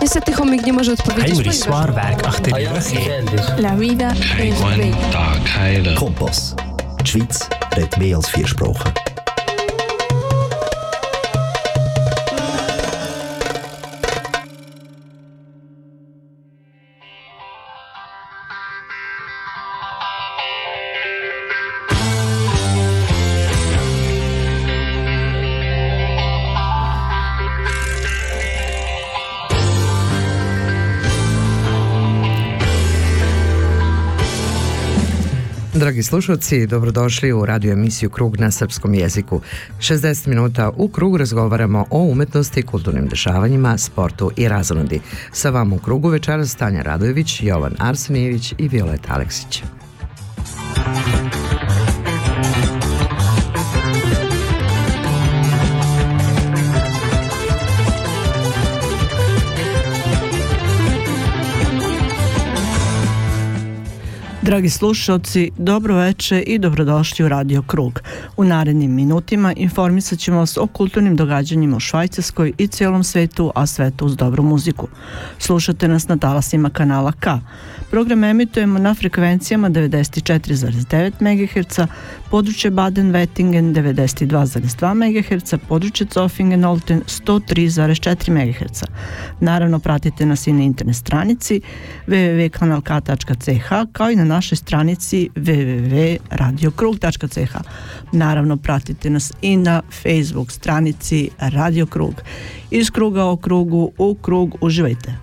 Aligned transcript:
Niestety 0.00 0.32
chomik 0.32 0.66
nie 0.66 0.72
może 0.72 0.92
odpowiedzieć. 0.92 1.34
Heinrich 1.34 1.54
Swarwerk 1.54 2.26
achterübergehen. 2.26 3.26
La 3.58 3.76
vida 3.76 4.12
es 4.38 4.60
bella. 4.60 5.94
Kompass. 5.94 6.54
Die 7.00 7.06
Schweiz 7.06 7.48
redet 7.76 7.96
mehr 7.96 8.16
als 8.16 8.28
vier 8.30 8.48
Sprachen. 8.48 8.99
Dragi 35.90 36.02
slušalci, 36.02 36.66
dobrodošli 36.66 37.32
u 37.32 37.46
radio 37.46 37.72
emisiju 37.72 38.10
Krug 38.10 38.40
na 38.40 38.50
srpskom 38.50 38.94
jeziku. 38.94 39.40
60 39.78 40.28
minuta 40.28 40.70
u 40.76 40.88
Krug 40.88 41.16
razgovaramo 41.16 41.86
o 41.90 41.98
umetnosti, 41.98 42.62
kulturnim 42.62 43.06
dešavanjima, 43.06 43.78
sportu 43.78 44.30
i 44.36 44.48
razonodi. 44.48 45.00
Sa 45.32 45.50
vama 45.50 45.76
u 45.76 45.78
Krugu 45.78 46.08
večeras 46.08 46.54
Tanja 46.54 46.82
Radojević, 46.82 47.42
Jovan 47.42 47.74
Arsenijević 47.78 48.54
i 48.58 48.68
Violeta 48.68 49.14
Aleksić. 49.14 49.62
Dragi 64.50 64.70
slušalci, 64.70 65.50
dobro 65.58 65.96
veče 65.96 66.40
i 66.40 66.58
dobrodošli 66.58 67.24
u 67.24 67.28
Radio 67.28 67.62
Krug. 67.62 68.00
U 68.36 68.44
narednim 68.44 68.94
minutima 68.94 69.52
informisat 69.56 70.18
ćemo 70.18 70.38
vas 70.38 70.56
o 70.56 70.66
kulturnim 70.66 71.16
događanjima 71.16 71.76
u 71.76 71.80
Švajcarskoj 71.80 72.52
i 72.58 72.66
cijelom 72.66 73.04
svetu, 73.04 73.52
a 73.54 73.66
svetu 73.66 74.06
uz 74.06 74.16
dobru 74.16 74.42
muziku. 74.42 74.88
Slušate 75.38 75.88
nas 75.88 76.08
na 76.08 76.16
talasima 76.16 76.70
kanala 76.70 77.12
K. 77.12 77.38
Program 77.90 78.24
emitujemo 78.24 78.78
na 78.78 78.94
frekvencijama 78.94 79.70
94,9 79.70 81.12
MHz, 81.20 81.78
područje 82.30 82.70
Baden-Wettingen 82.70 83.74
92,2 83.74 84.94
MHz, 84.94 85.54
područje 85.68 86.06
Zofingen-Olten 86.06 87.00
103,4 87.06 88.30
MHz. 88.30 88.82
Naravno, 89.40 89.78
pratite 89.78 90.26
nas 90.26 90.46
i 90.46 90.52
na 90.52 90.62
internet 90.62 90.96
stranici 90.96 91.60
www.kanalk.ch 92.06 93.92
kao 93.92 94.10
i 94.10 94.16
na 94.16 94.24
našoj 94.40 94.56
stranici 94.56 95.28
www.radiokrug.ch. 95.36 97.54
Naravno, 98.12 98.56
pratite 98.56 99.10
nas 99.10 99.32
i 99.42 99.56
na 99.56 99.82
Facebook 100.02 100.52
stranici 100.52 101.30
Radio 101.38 101.86
Krug. 101.86 102.22
Iz 102.70 102.90
kruga 102.90 103.24
o 103.24 103.36
krugu 103.36 103.92
u 103.98 104.14
krug 104.14 104.56
uživajte. 104.60 105.14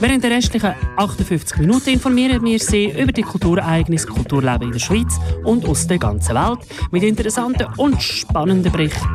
Während 0.00 0.24
der 0.24 0.30
restlichen 0.30 0.72
58 0.96 1.58
Minuten 1.58 1.90
informieren 1.90 2.42
wir 2.42 2.58
Sie 2.58 2.86
über 2.86 3.12
die 3.12 3.20
Kulturereignisse, 3.20 4.06
Kulturleben 4.06 4.68
in 4.68 4.72
der 4.72 4.78
Schweiz 4.78 5.20
und 5.44 5.68
aus 5.68 5.86
der 5.86 5.98
ganzen 5.98 6.34
Welt 6.36 6.60
mit 6.90 7.02
interessanten 7.02 7.66
und 7.76 8.02
spannenden 8.02 8.72
Berichten. 8.72 9.06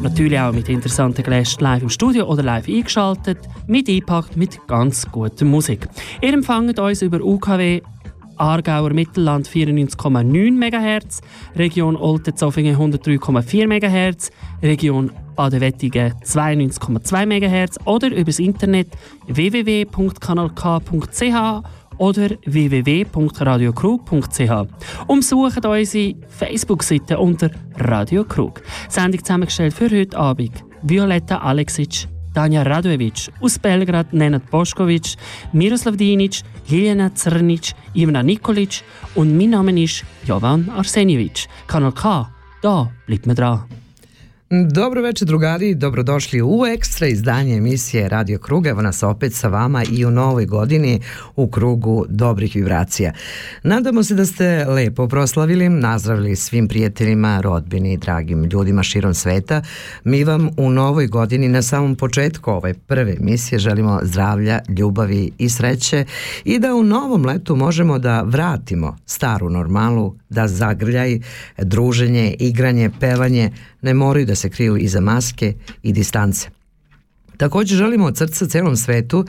Natürlich 0.00 0.38
auch 0.38 0.52
mit 0.52 0.68
interessanten 0.68 1.24
Gästen 1.24 1.64
live 1.64 1.82
im 1.82 1.90
Studio 1.90 2.26
oder 2.26 2.44
live 2.44 2.68
eingeschaltet, 2.68 3.38
mit 3.66 3.88
eingepackt 3.88 4.36
mit 4.36 4.64
ganz 4.68 5.10
guter 5.10 5.44
Musik. 5.44 5.88
Ihr 6.22 6.32
empfangt 6.32 6.78
uns 6.78 7.02
über 7.02 7.20
UKW 7.20 7.80
Aargauer 8.38 8.94
Mittelland 8.94 9.48
94,9 9.48 10.52
MHz, 10.52 11.20
Region 11.56 11.96
Olten-Zofingen 11.96 12.76
103,4 12.76 13.66
MHz, 13.66 14.30
Region 14.62 15.10
Baden-Wettigen 15.36 16.14
92,2 16.24 17.26
MHz 17.26 17.78
oder 17.84 18.14
übers 18.14 18.38
Internet 18.38 18.88
www.kanalk.ch 19.26 21.64
oder 21.98 22.30
www.radiokrug.ch. 22.44 24.50
Umsucht 25.06 25.66
unsere 25.66 26.14
Facebook-Seite 26.28 27.18
unter 27.18 27.50
Radio 27.76 28.24
Krug. 28.24 28.62
Sendung 28.88 29.22
zusammengestellt 29.22 29.74
für 29.74 29.90
heute 29.90 30.16
Abend. 30.16 30.64
Violetta 30.82 31.38
Aleksic, 31.38 32.06
Tanja 32.34 32.62
Radojevic, 32.62 33.28
aus 33.40 33.58
Belgrad 33.58 34.12
Nenad 34.12 34.42
Boškovic, 34.50 35.16
Miroslav 35.52 35.96
Dinic, 35.96 36.42
Ljiljana 36.68 37.10
Crnic, 37.10 37.74
Ivana 37.94 38.22
Nikolic 38.22 38.82
und 39.14 39.36
mein 39.36 39.50
Name 39.50 39.82
ist 39.82 40.04
Jovan 40.26 40.70
Arsenjevic. 40.70 41.46
Kanal 41.66 41.92
K, 41.92 42.28
da 42.62 42.90
bleibt 43.06 43.26
man 43.26 43.36
dran. 43.36 43.77
Dobro 44.50 45.02
večer 45.02 45.28
drugari, 45.28 45.74
dobrodošli 45.74 46.42
u 46.42 46.66
ekstra 46.66 47.06
izdanje 47.06 47.56
emisije 47.56 48.08
Radio 48.08 48.38
Krug. 48.38 48.66
Evo 48.66 48.82
nas 48.82 49.02
opet 49.02 49.34
sa 49.34 49.48
vama 49.48 49.84
i 49.92 50.04
u 50.04 50.10
novoj 50.10 50.46
godini 50.46 51.00
u 51.36 51.48
krugu 51.50 52.06
dobrih 52.08 52.54
vibracija. 52.54 53.12
Nadamo 53.62 54.02
se 54.02 54.14
da 54.14 54.26
ste 54.26 54.64
lepo 54.64 55.08
proslavili, 55.08 55.68
nazdravili 55.68 56.36
svim 56.36 56.68
prijateljima, 56.68 57.40
rodbini 57.40 57.92
i 57.92 57.96
dragim 57.96 58.44
ljudima 58.44 58.82
širom 58.82 59.14
sveta. 59.14 59.62
Mi 60.04 60.24
vam 60.24 60.50
u 60.56 60.70
novoj 60.70 61.06
godini 61.06 61.48
na 61.48 61.62
samom 61.62 61.96
početku 61.96 62.50
ove 62.50 62.74
prve 62.74 63.16
emisije 63.20 63.58
želimo 63.58 64.00
zdravlja, 64.02 64.60
ljubavi 64.78 65.30
i 65.38 65.48
sreće 65.48 66.04
i 66.44 66.58
da 66.58 66.74
u 66.74 66.82
novom 66.82 67.26
letu 67.26 67.56
možemo 67.56 67.98
da 67.98 68.22
vratimo 68.22 68.96
staru 69.06 69.50
normalu, 69.50 70.16
da 70.28 70.48
zagrljaj, 70.48 71.20
druženje, 71.58 72.36
igranje, 72.38 72.90
pevanje 73.00 73.50
ne 73.82 73.94
moraju 73.94 74.26
da 74.26 74.34
se 74.38 74.50
kriju 74.50 74.76
iza 74.76 75.00
maske 75.00 75.54
i 75.82 75.92
distance. 75.92 76.48
Takođe 77.38 77.76
želimo 77.76 78.06
od 78.06 78.16
srca 78.16 78.46
celom 78.46 78.76
svetu 78.76 79.24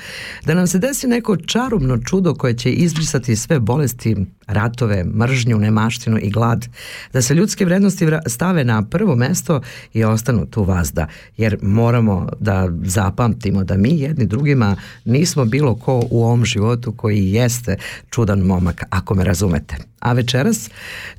da 0.45 0.53
nam 0.53 0.67
se 0.67 0.79
desi 0.79 1.07
neko 1.07 1.37
čarobno 1.37 1.97
čudo 1.97 2.33
koje 2.33 2.53
će 2.53 2.71
izbrisati 2.71 3.35
sve 3.35 3.59
bolesti, 3.59 4.15
ratove, 4.47 5.03
mržnju, 5.03 5.57
nemaštinu 5.57 6.19
i 6.21 6.29
glad, 6.29 6.67
da 7.13 7.21
se 7.21 7.35
ljudske 7.35 7.65
vrednosti 7.65 8.07
stave 8.27 8.63
na 8.63 8.83
prvo 8.83 9.15
mesto 9.15 9.61
i 9.93 10.03
ostanu 10.03 10.45
tu 10.45 10.63
vazda, 10.63 11.07
jer 11.37 11.57
moramo 11.61 12.29
da 12.39 12.69
zapamtimo 12.83 13.63
da 13.63 13.77
mi 13.77 13.99
jedni 13.99 14.25
drugima 14.25 14.75
nismo 15.05 15.45
bilo 15.45 15.75
ko 15.75 16.07
u 16.11 16.23
ovom 16.23 16.45
životu 16.45 16.91
koji 16.91 17.31
jeste 17.31 17.77
čudan 18.09 18.39
momak, 18.39 18.83
ako 18.89 19.15
me 19.15 19.23
razumete. 19.23 19.75
A 19.99 20.13
večeras 20.13 20.69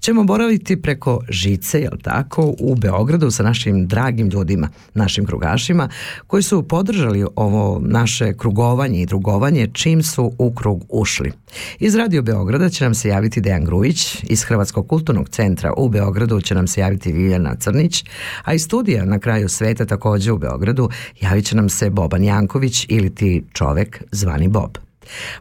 ćemo 0.00 0.24
boraviti 0.24 0.82
preko 0.82 1.20
žice, 1.28 1.80
jel 1.80 1.92
tako, 2.02 2.54
u 2.58 2.74
Beogradu 2.74 3.30
sa 3.30 3.42
našim 3.42 3.86
dragim 3.86 4.28
ljudima, 4.28 4.68
našim 4.94 5.26
krugašima, 5.26 5.88
koji 6.26 6.42
su 6.42 6.62
podržali 6.62 7.26
ovo 7.36 7.80
naše 7.84 8.32
krugovanje 8.36 9.02
i 9.02 9.06
drugovanje 9.06 9.68
čim 9.72 10.02
su 10.02 10.32
u 10.38 10.52
krug 10.52 10.84
ušli. 10.88 11.32
Iz 11.78 11.94
Radio 11.94 12.22
Beograda 12.22 12.68
će 12.68 12.84
nam 12.84 12.94
se 12.94 13.08
javiti 13.08 13.40
Dejan 13.40 13.64
Grujić, 13.64 14.16
iz 14.22 14.42
Hrvatskog 14.42 14.88
kulturnog 14.88 15.28
centra 15.28 15.72
u 15.76 15.88
Beogradu 15.88 16.40
će 16.40 16.54
nam 16.54 16.66
se 16.66 16.80
javiti 16.80 17.12
Viljana 17.12 17.54
Crnić, 17.54 18.04
a 18.44 18.54
iz 18.54 18.62
studija 18.62 19.04
na 19.04 19.18
kraju 19.18 19.48
sveta 19.48 19.86
takođe 19.86 20.32
u 20.32 20.38
Beogradu 20.38 20.90
javit 21.20 21.44
će 21.44 21.56
nam 21.56 21.68
se 21.68 21.90
Boban 21.90 22.24
Janković 22.24 22.86
ili 22.88 23.14
ti 23.14 23.44
čovek 23.52 24.02
zvani 24.12 24.48
Bob. 24.48 24.89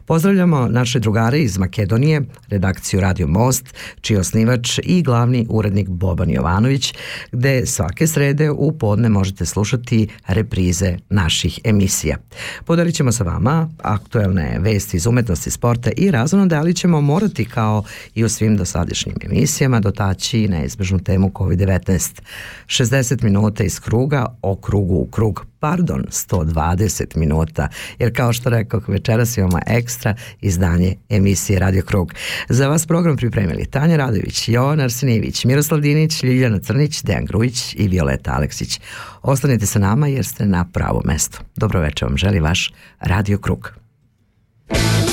Pozdravljamo 0.04 0.68
naše 0.68 0.98
drugare 0.98 1.38
iz 1.38 1.58
Makedonije, 1.58 2.22
redakciju 2.48 3.00
Radio 3.00 3.26
Most, 3.26 3.74
čiji 4.00 4.16
osnivač 4.16 4.78
i 4.82 5.02
glavni 5.02 5.46
urednik 5.48 5.88
Boban 5.88 6.30
Jovanović, 6.30 6.94
gde 7.32 7.66
svake 7.66 8.06
srede 8.06 8.50
u 8.50 8.78
podne 8.78 9.08
možete 9.08 9.46
slušati 9.46 10.08
reprize 10.26 10.96
naših 11.10 11.60
emisija. 11.64 12.16
Podelit 12.64 12.94
ćemo 12.94 13.12
sa 13.12 13.24
vama 13.24 13.68
aktuelne 13.82 14.58
vesti 14.60 14.96
iz 14.96 15.06
umetnosti, 15.06 15.50
sporta 15.50 15.90
i 15.96 16.10
razonode, 16.10 16.56
ali 16.56 16.74
ćemo 16.74 17.00
morati 17.00 17.44
kao 17.44 17.84
i 18.14 18.24
u 18.24 18.28
svim 18.28 18.56
dosadašnjim 18.56 19.14
emisijama 19.22 19.80
dotaći 19.80 20.48
neizbežnu 20.48 20.98
temu 20.98 21.30
COVID-19. 21.30 22.20
60 22.66 23.24
minuta 23.24 23.64
iz 23.64 23.80
kruga 23.80 24.26
o 24.42 24.56
krugu 24.56 24.94
u 24.94 25.06
krug 25.06 25.46
pardon, 25.60 26.04
120 26.10 27.16
minuta, 27.16 27.68
jer 27.98 28.16
kao 28.16 28.32
što 28.32 28.50
rekao, 28.50 28.80
večeras 28.88 29.36
imamo 29.36 29.58
ekstra 29.66 30.14
izdanje 30.40 30.96
emisije 31.08 31.58
Radio 31.58 31.82
Krug. 31.82 32.14
Za 32.48 32.68
vas 32.68 32.86
program 32.86 33.16
pripremili 33.16 33.66
Tanja 33.66 33.96
Radović, 33.96 34.48
Jovan 34.48 34.80
Arsenijević, 34.80 35.44
Miroslav 35.44 35.80
Dinić, 35.80 36.22
Ljiljana 36.22 36.58
Crnić, 36.58 37.02
Dejan 37.02 37.24
Grujić 37.24 37.74
i 37.74 37.88
Violeta 37.88 38.32
Aleksić. 38.32 38.80
Ostanite 39.22 39.66
sa 39.66 39.78
nama 39.78 40.08
jer 40.08 40.24
ste 40.24 40.46
na 40.46 40.64
pravo 40.72 41.02
mesto. 41.04 41.38
Dobro 41.56 41.80
večer 41.80 42.08
vam 42.08 42.16
želi 42.16 42.40
vaš 42.40 42.72
Radio 43.00 43.38
Krug. 43.38 43.72
Ovaj 44.70 45.09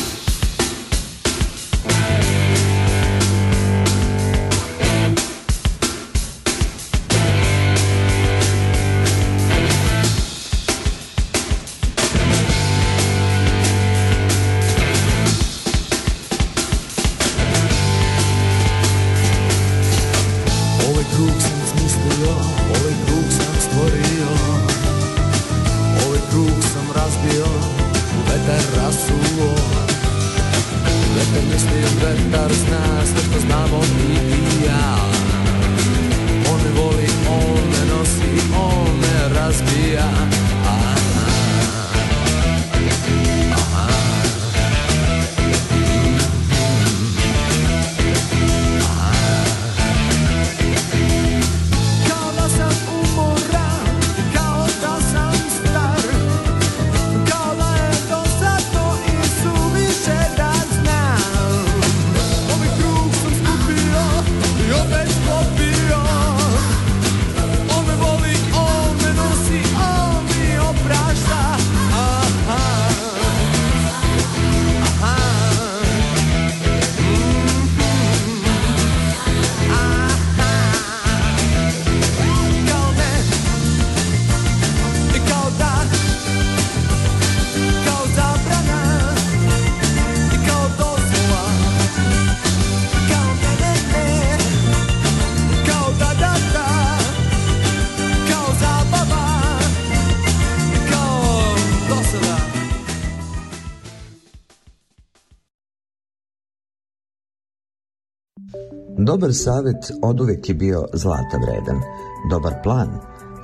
Dobar 109.17 109.33
savjet 109.33 109.91
oduvijek 110.01 110.49
je 110.49 110.55
bio 110.55 110.85
zlata 110.93 111.37
vredan. 111.41 111.81
Dobar 112.29 112.53
plan 112.63 112.89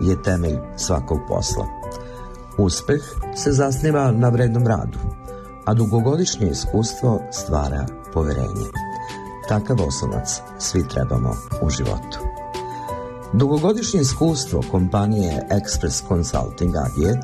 je 0.01 0.23
temelj 0.23 0.57
svakog 0.77 1.19
posla. 1.27 1.65
Uspeh 2.57 3.01
se 3.35 3.51
zasniva 3.51 4.11
na 4.11 4.29
vrednom 4.29 4.67
radu, 4.67 4.97
a 5.65 5.73
dugogodišnje 5.73 6.49
iskustvo 6.49 7.19
stvara 7.31 7.85
poverenje. 8.13 8.67
Takav 9.49 9.77
oslonac 9.87 10.41
svi 10.59 10.87
trebamo 10.87 11.33
u 11.61 11.69
životu. 11.69 12.19
Dugogodišnje 13.33 14.01
iskustvo 14.01 14.61
kompanije 14.71 15.47
Express 15.49 16.07
Consulting 16.07 16.75
AG 16.75 17.17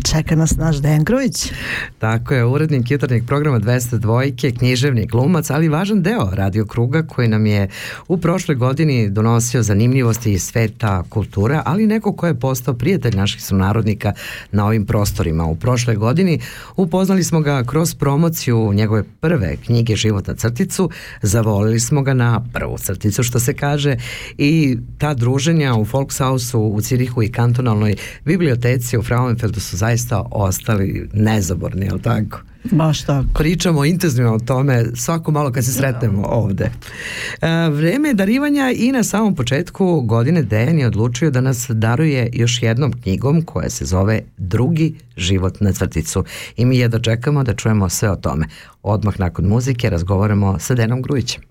Čeka 0.00 0.36
nas 0.36 0.56
naš 0.56 0.76
Dejan 0.76 1.04
Grujić. 1.04 1.52
Tako 1.98 2.34
je, 2.34 2.44
urednik 2.44 2.90
jutarnjeg 2.90 3.26
programa 3.26 3.60
202, 3.60 4.58
književni 4.58 5.06
glumac, 5.06 5.50
ali 5.50 5.68
važan 5.68 6.02
deo 6.02 6.30
radio 6.32 6.66
kruga 6.66 7.02
koji 7.02 7.28
nam 7.28 7.46
je 7.46 7.68
u 8.08 8.18
prošloj 8.18 8.56
godini 8.56 9.10
donosio 9.10 9.62
zanimljivosti 9.62 10.32
iz 10.32 10.42
sveta 10.42 11.02
kultura, 11.08 11.62
ali 11.66 11.86
neko 11.86 12.12
ko 12.12 12.26
je 12.26 12.40
postao 12.40 12.74
prijatelj 12.74 13.16
naših 13.16 13.42
sunarodnika 13.42 14.12
na 14.52 14.66
ovim 14.66 14.86
prostorima. 14.86 15.44
U 15.44 15.56
prošloj 15.56 15.96
godini 15.96 16.40
upoznali 16.76 17.24
smo 17.24 17.40
ga 17.40 17.64
kroz 17.64 17.94
promociju 17.94 18.72
njegove 18.72 19.02
prve 19.20 19.56
knjige 19.56 19.96
Život 19.96 20.26
na 20.26 20.34
crticu, 20.34 20.90
zavolili 21.22 21.80
smo 21.80 22.02
ga 22.02 22.14
na 22.14 22.44
prvu 22.52 22.78
crticu, 22.78 23.22
što 23.22 23.40
se 23.40 23.54
kaže, 23.54 23.96
i 24.38 24.78
ta 24.98 25.14
druženja 25.14 25.74
u 25.74 25.82
Volkshausu, 25.82 26.60
u 26.60 26.80
Cirihu 26.80 27.22
i 27.22 27.32
kantonalnoj 27.32 27.96
biblioteci 28.24 28.98
u 28.98 29.02
Frauenfeldu 29.02 29.60
su 29.60 29.76
zaista 29.82 30.26
ostali 30.30 31.08
nezaborni, 31.12 31.86
jel 31.86 31.98
tako? 31.98 32.38
Baš 32.70 33.02
tako. 33.02 33.26
Pričamo 33.34 33.84
intenzivno 33.84 34.34
o 34.34 34.38
tome 34.38 34.84
svako 34.94 35.30
malo 35.30 35.52
kad 35.52 35.64
se 35.64 35.72
sretnemo 35.72 36.22
ovde. 36.26 36.64
E, 36.64 37.68
vreme 37.70 38.08
je 38.08 38.14
darivanja 38.14 38.72
i 38.76 38.92
na 38.92 39.02
samom 39.02 39.34
početku 39.34 40.00
godine 40.00 40.42
Dejan 40.42 40.78
je 40.78 40.86
odlučio 40.86 41.30
da 41.30 41.40
nas 41.40 41.66
daruje 41.70 42.30
još 42.32 42.62
jednom 42.62 42.92
knjigom 42.92 43.42
koja 43.42 43.70
se 43.70 43.84
zove 43.84 44.20
Drugi 44.38 44.94
život 45.16 45.60
na 45.60 45.72
crticu. 45.72 46.24
I 46.56 46.64
mi 46.64 46.78
jedno 46.78 46.98
čekamo 46.98 47.44
da 47.44 47.54
čujemo 47.54 47.88
sve 47.88 48.10
o 48.10 48.16
tome. 48.16 48.46
Odmah 48.82 49.20
nakon 49.20 49.44
muzike 49.44 49.90
razgovaramo 49.90 50.58
sa 50.58 50.74
Denom 50.74 51.02
Grujićem. 51.02 51.42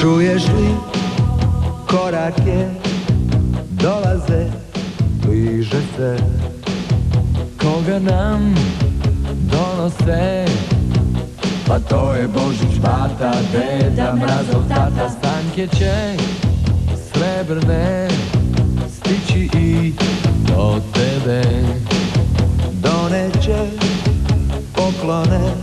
Čuješ 0.00 0.42
li 0.42 0.81
korake 2.22 2.68
dolaze, 3.70 4.46
bliže 5.22 5.80
se. 5.96 6.16
Koga 7.60 7.98
nam 7.98 8.54
donose? 9.50 10.46
Pa 11.66 11.78
to 11.78 12.14
je 12.14 12.28
Božić 12.28 12.78
bata, 12.82 13.32
deda, 13.52 14.14
mrazov 14.14 14.68
tata. 14.68 15.08
Stanke 15.08 15.66
će 15.76 16.16
srebrne 17.12 18.08
stići 18.88 19.48
i 19.58 19.92
do 20.48 20.80
tebe. 20.94 21.42
Doneće 22.72 23.66
poklone. 24.72 25.54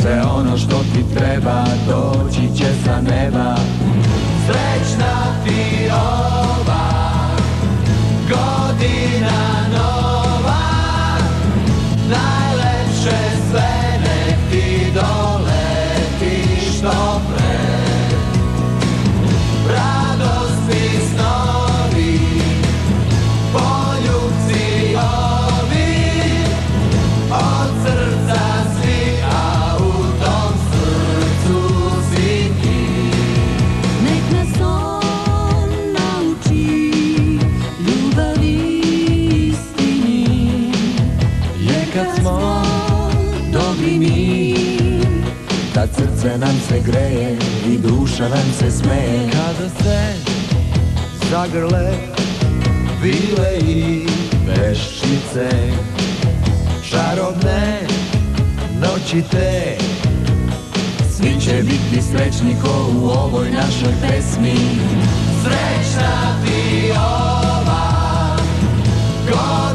Sve 0.00 0.22
ono 0.22 0.58
što 0.58 0.78
ti 0.78 1.14
treba 1.14 1.64
doći 1.88 2.56
će 2.56 2.66
sa 2.84 3.00
neba 3.00 3.56
Srećna 5.00 5.44
ti 5.44 5.90
ova 5.92 6.90
godina 8.28 9.19
srce 46.20 46.38
nam 46.38 46.60
se 46.68 46.80
greje 46.80 47.38
i 47.66 47.78
duša 47.78 48.28
nam 48.28 48.52
se 48.58 48.70
smeje. 48.70 49.30
Kada 49.32 49.68
se 49.68 50.14
zagrle 51.30 51.92
vile 53.02 53.58
i 53.60 54.06
veščice 54.46 55.50
Čarobne 56.90 57.80
noći 58.80 59.22
te 59.30 59.76
Svi 61.10 61.40
će 61.40 61.62
biti 61.62 62.02
srećni 62.02 62.56
ko 62.62 62.90
u 63.02 63.08
ovoj 63.08 63.50
našoj 63.50 63.92
pesmi 64.02 64.56
Srećna 65.42 66.42
ti 66.44 66.90
ova 66.90 68.36
godina 69.26 69.69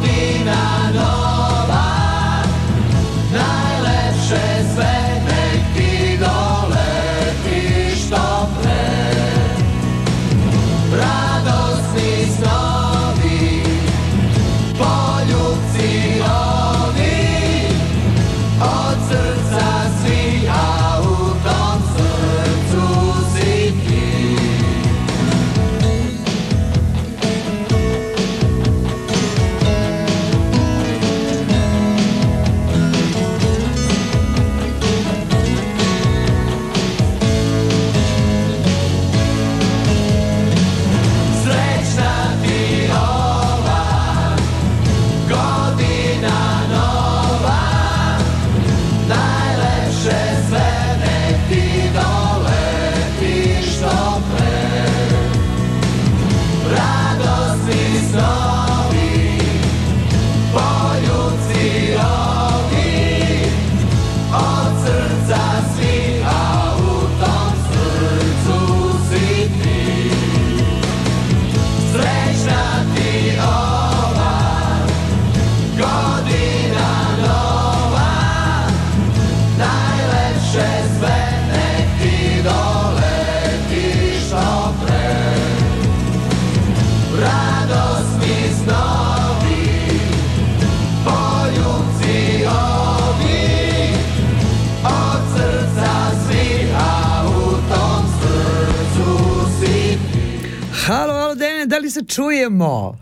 se 101.96 102.06
čujemo? 102.16 102.98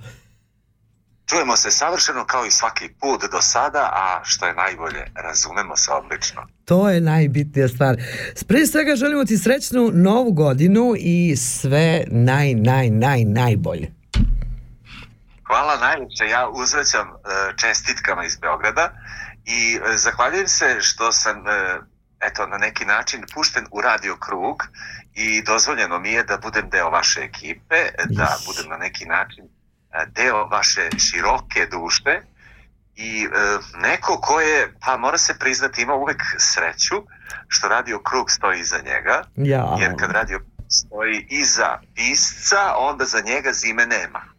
Čujemo 1.30 1.56
se 1.58 1.72
savršeno 1.72 2.26
kao 2.26 2.46
i 2.46 2.52
svaki 2.52 2.90
put 3.02 3.22
do 3.32 3.42
sada, 3.42 3.90
a 3.94 4.22
što 4.24 4.46
je 4.46 4.54
najbolje, 4.54 5.04
razumemo 5.16 5.76
se 5.78 5.92
odlično. 5.92 6.42
To 6.66 6.90
je 6.90 7.02
najbitnija 7.02 7.68
stvar. 7.68 7.96
Pre 8.48 8.66
svega 8.66 8.96
želimo 8.96 9.26
ti 9.26 9.38
srećnu 9.38 9.92
novu 9.94 10.32
godinu 10.32 10.94
i 10.98 11.36
sve 11.36 12.04
naj, 12.08 12.54
naj, 12.54 12.90
naj, 12.90 13.24
najbolje. 13.24 13.88
Hvala 15.48 15.78
najljepše, 15.78 16.26
ja 16.26 16.50
uzvraćam 16.50 17.08
e, 17.08 17.14
čestitkama 17.58 18.26
iz 18.26 18.36
Beograda 18.36 18.92
i 19.46 19.76
e, 19.76 19.98
zahvaljujem 19.98 20.48
se 20.48 20.78
što 20.80 21.12
sam 21.12 21.38
e, 21.48 21.80
eto 22.22 22.48
na 22.48 22.58
neki 22.58 22.86
način 22.86 23.24
pušten 23.34 23.66
u 23.72 23.82
radio 23.82 24.16
krug 24.18 24.64
i 25.16 25.44
dozvoljeno 25.44 26.00
mi 26.00 26.12
je 26.12 26.24
da 26.24 26.38
budem 26.38 26.70
deo 26.70 26.90
vaše 26.90 27.22
ekipe, 27.22 27.76
da 28.10 28.38
budem 28.46 28.70
na 28.70 28.78
neki 28.78 29.06
način 29.06 29.44
e, 29.46 30.06
deo 30.06 30.46
vaše 30.48 30.90
široke 30.98 31.66
duše 31.72 32.22
i 32.96 33.24
e, 33.24 33.28
neko 33.82 34.18
ko 34.22 34.40
je, 34.42 34.74
pa 34.86 34.98
mora 34.98 35.18
se 35.18 35.40
priznati, 35.40 35.82
ima 35.82 35.94
uvek 35.94 36.22
sreću 36.38 36.96
što 37.48 37.68
radio 37.68 38.00
krug 38.00 38.32
stoji 38.32 38.60
iza 38.60 38.78
njega, 38.78 39.24
Ja. 39.36 39.78
jer 39.80 39.94
kad 40.00 40.12
radio 40.12 40.40
stoji 40.70 41.28
iza 41.30 41.80
pisca, 41.96 42.76
onda 42.78 43.06
za 43.06 43.22
njega 43.26 43.54
zime 43.54 43.86
nema. 43.86 44.33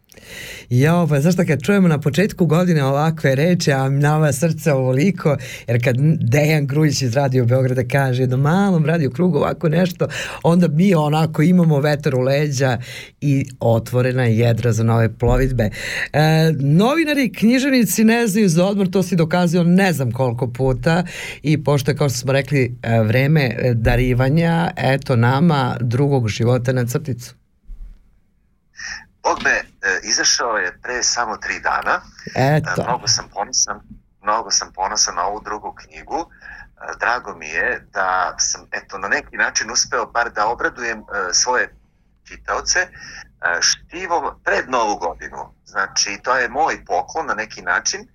Jo, 0.69 1.07
pa 1.09 1.21
zašto 1.21 1.43
kad 1.47 1.61
čujemo 1.61 1.87
na 1.87 1.99
početku 1.99 2.45
godine 2.45 2.83
ovakve 2.83 3.35
reči, 3.35 3.71
a 3.71 3.89
nama 3.89 4.31
srce 4.31 4.73
ovoliko, 4.73 5.37
jer 5.67 5.83
kad 5.83 5.95
Dejan 6.19 6.67
Grujić 6.67 7.01
iz 7.01 7.13
Radio 7.13 7.45
Beograda 7.45 7.83
kaže 7.91 8.23
jednom 8.23 8.41
malom 8.41 8.85
radio 8.85 9.09
krugu 9.09 9.37
ovako 9.37 9.69
nešto, 9.69 10.07
onda 10.43 10.67
mi 10.67 10.95
onako 10.95 11.41
imamo 11.41 11.79
vetar 11.79 12.15
u 12.15 12.19
leđa 12.19 12.77
i 13.21 13.45
otvorena 13.59 14.23
je 14.23 14.37
jedra 14.37 14.71
za 14.71 14.83
nove 14.83 15.17
plovidbe. 15.17 15.69
E, 16.13 16.51
novinari, 16.59 17.33
književnici 17.33 18.03
ne 18.03 18.27
znaju 18.27 18.49
za 18.49 18.65
odmor, 18.65 18.89
to 18.89 19.03
si 19.03 19.15
dokazio 19.15 19.63
ne 19.63 19.93
znam 19.93 20.11
koliko 20.11 20.47
puta 20.47 21.03
i 21.43 21.63
pošto 21.63 21.91
je, 21.91 21.97
kao 21.97 22.09
što 22.09 22.17
smo 22.17 22.31
rekli, 22.31 22.77
e, 22.83 22.99
vreme 22.99 23.55
darivanja, 23.73 24.71
eto 24.77 25.15
nama 25.15 25.77
drugog 25.81 26.29
života 26.29 26.73
na 26.73 26.85
crticu. 26.85 27.44
Bog 29.25 29.43
me, 29.43 29.51
e, 29.51 29.63
izašao 30.03 30.57
je 30.57 30.77
pre 30.81 31.03
samo 31.03 31.37
tri 31.37 31.59
dana. 31.59 32.01
Eto. 32.35 32.69
E, 32.77 32.83
Mnogo 32.83 33.07
sam 33.07 33.29
ponosan, 33.33 33.81
mnogo 34.21 34.51
sam 34.51 34.71
ponosan 34.73 35.15
na 35.15 35.25
ovu 35.25 35.41
drugu 35.45 35.75
knjigu. 35.75 36.19
E, 36.19 36.93
Drago 36.99 37.35
mi 37.35 37.47
je 37.47 37.87
da 37.93 38.35
sam 38.39 38.61
eto 38.71 38.97
na 38.97 39.07
neki 39.07 39.37
način 39.37 39.71
uspeo 39.71 40.05
bar 40.05 40.31
da 40.31 40.47
obradujem 40.47 40.99
e, 40.99 41.03
svoje 41.33 41.75
čitaoce 42.27 42.79
e, 42.79 42.89
štivom 43.61 44.23
pred 44.43 44.69
novu 44.69 44.95
godinu. 44.97 45.53
Znači, 45.65 46.19
to 46.23 46.37
je 46.37 46.49
moj 46.49 46.85
poklon 46.85 47.25
na 47.27 47.33
neki 47.33 47.61
način. 47.61 48.07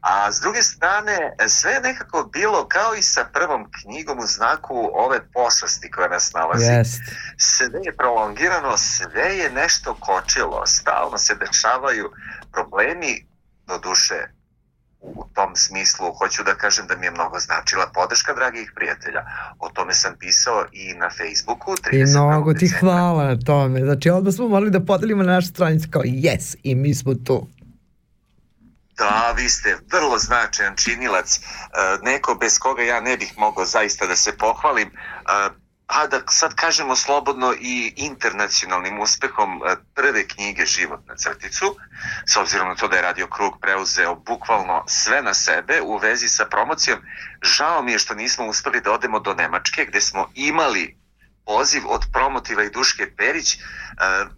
A 0.00 0.32
s 0.32 0.40
druge 0.40 0.62
strane, 0.62 1.34
sve 1.48 1.72
je 1.72 1.80
nekako 1.80 2.30
bilo 2.32 2.68
kao 2.68 2.94
i 2.94 3.02
sa 3.02 3.24
prvom 3.32 3.70
knjigom 3.70 4.18
u 4.18 4.26
znaku 4.26 4.90
ove 4.94 5.20
pošasti 5.32 5.90
koja 5.90 6.08
nas 6.08 6.32
nalazi 6.32 6.72
Jest. 6.72 7.02
sve 7.36 7.80
je 7.84 7.96
prolongirano, 7.96 8.76
sve 8.76 9.38
je 9.38 9.50
nešto 9.50 9.96
kočilo, 10.00 10.66
stalno 10.66 11.18
se 11.18 11.34
dešavaju 11.34 12.10
problemi, 12.52 13.26
do 13.66 13.78
duše 13.78 14.36
u 15.00 15.24
tom 15.34 15.56
smislu 15.56 16.06
hoću 16.18 16.42
da 16.44 16.54
kažem 16.54 16.86
da 16.86 16.96
mi 16.96 17.06
je 17.06 17.10
mnogo 17.10 17.38
značila 17.38 17.86
podrška 17.94 18.34
dragih 18.34 18.72
prijatelja. 18.76 19.22
O 19.58 19.68
tome 19.68 19.92
sam 19.94 20.12
pisao 20.18 20.64
i 20.72 20.94
na 20.94 21.08
Facebooku. 21.10 21.70
I 21.92 22.04
31. 22.04 22.28
mnogo 22.28 22.54
ti 22.54 22.68
hvala 22.68 23.24
na 23.24 23.38
tome. 23.38 23.80
Znači, 23.80 24.10
odmah 24.10 24.34
smo 24.34 24.48
morali 24.48 24.70
da 24.70 24.80
podelimo 24.80 25.22
na 25.22 25.32
našu 25.32 25.48
stranicu 25.48 25.88
kao 25.90 26.02
yes, 26.02 26.56
i 26.62 26.74
mi 26.74 26.94
smo 26.94 27.14
tu. 27.14 27.46
Da, 28.96 29.34
vi 29.36 29.48
ste 29.48 29.78
vrlo 29.92 30.18
značajan 30.18 30.76
činilac, 30.76 31.36
e, 31.36 31.40
neko 32.02 32.34
bez 32.34 32.58
koga 32.58 32.82
ja 32.82 33.00
ne 33.00 33.16
bih 33.16 33.32
mogao 33.38 33.64
zaista 33.64 34.06
da 34.06 34.16
se 34.16 34.36
pohvalim, 34.38 34.88
e, 34.88 34.92
a 35.86 36.06
da 36.06 36.20
sad 36.30 36.54
kažemo 36.54 36.96
slobodno 36.96 37.54
i 37.60 37.92
internacionalnim 37.96 39.00
uspehom 39.00 39.62
e, 39.62 39.76
prve 39.94 40.28
knjige 40.28 40.66
Život 40.66 41.00
na 41.06 41.14
crticu, 41.16 41.76
s 42.26 42.36
obzirom 42.36 42.68
na 42.68 42.74
to 42.74 42.88
da 42.88 42.96
je 42.96 43.02
Radio 43.02 43.26
Krug 43.26 43.60
preuzeo 43.60 44.14
bukvalno 44.14 44.84
sve 44.86 45.22
na 45.22 45.34
sebe 45.34 45.80
u 45.82 45.96
vezi 45.96 46.28
sa 46.28 46.46
promocijom, 46.46 46.98
žao 47.42 47.82
mi 47.82 47.92
je 47.92 47.98
što 47.98 48.14
nismo 48.14 48.46
uspeli 48.46 48.80
da 48.80 48.92
odemo 48.92 49.20
do 49.20 49.34
Nemačke 49.34 49.84
gde 49.84 50.00
smo 50.00 50.30
imali 50.34 51.05
poziv 51.46 51.82
od 51.88 52.02
promotiva 52.12 52.62
i 52.64 52.70
Duške 52.70 53.16
Perić 53.16 53.54
e, 53.54 53.58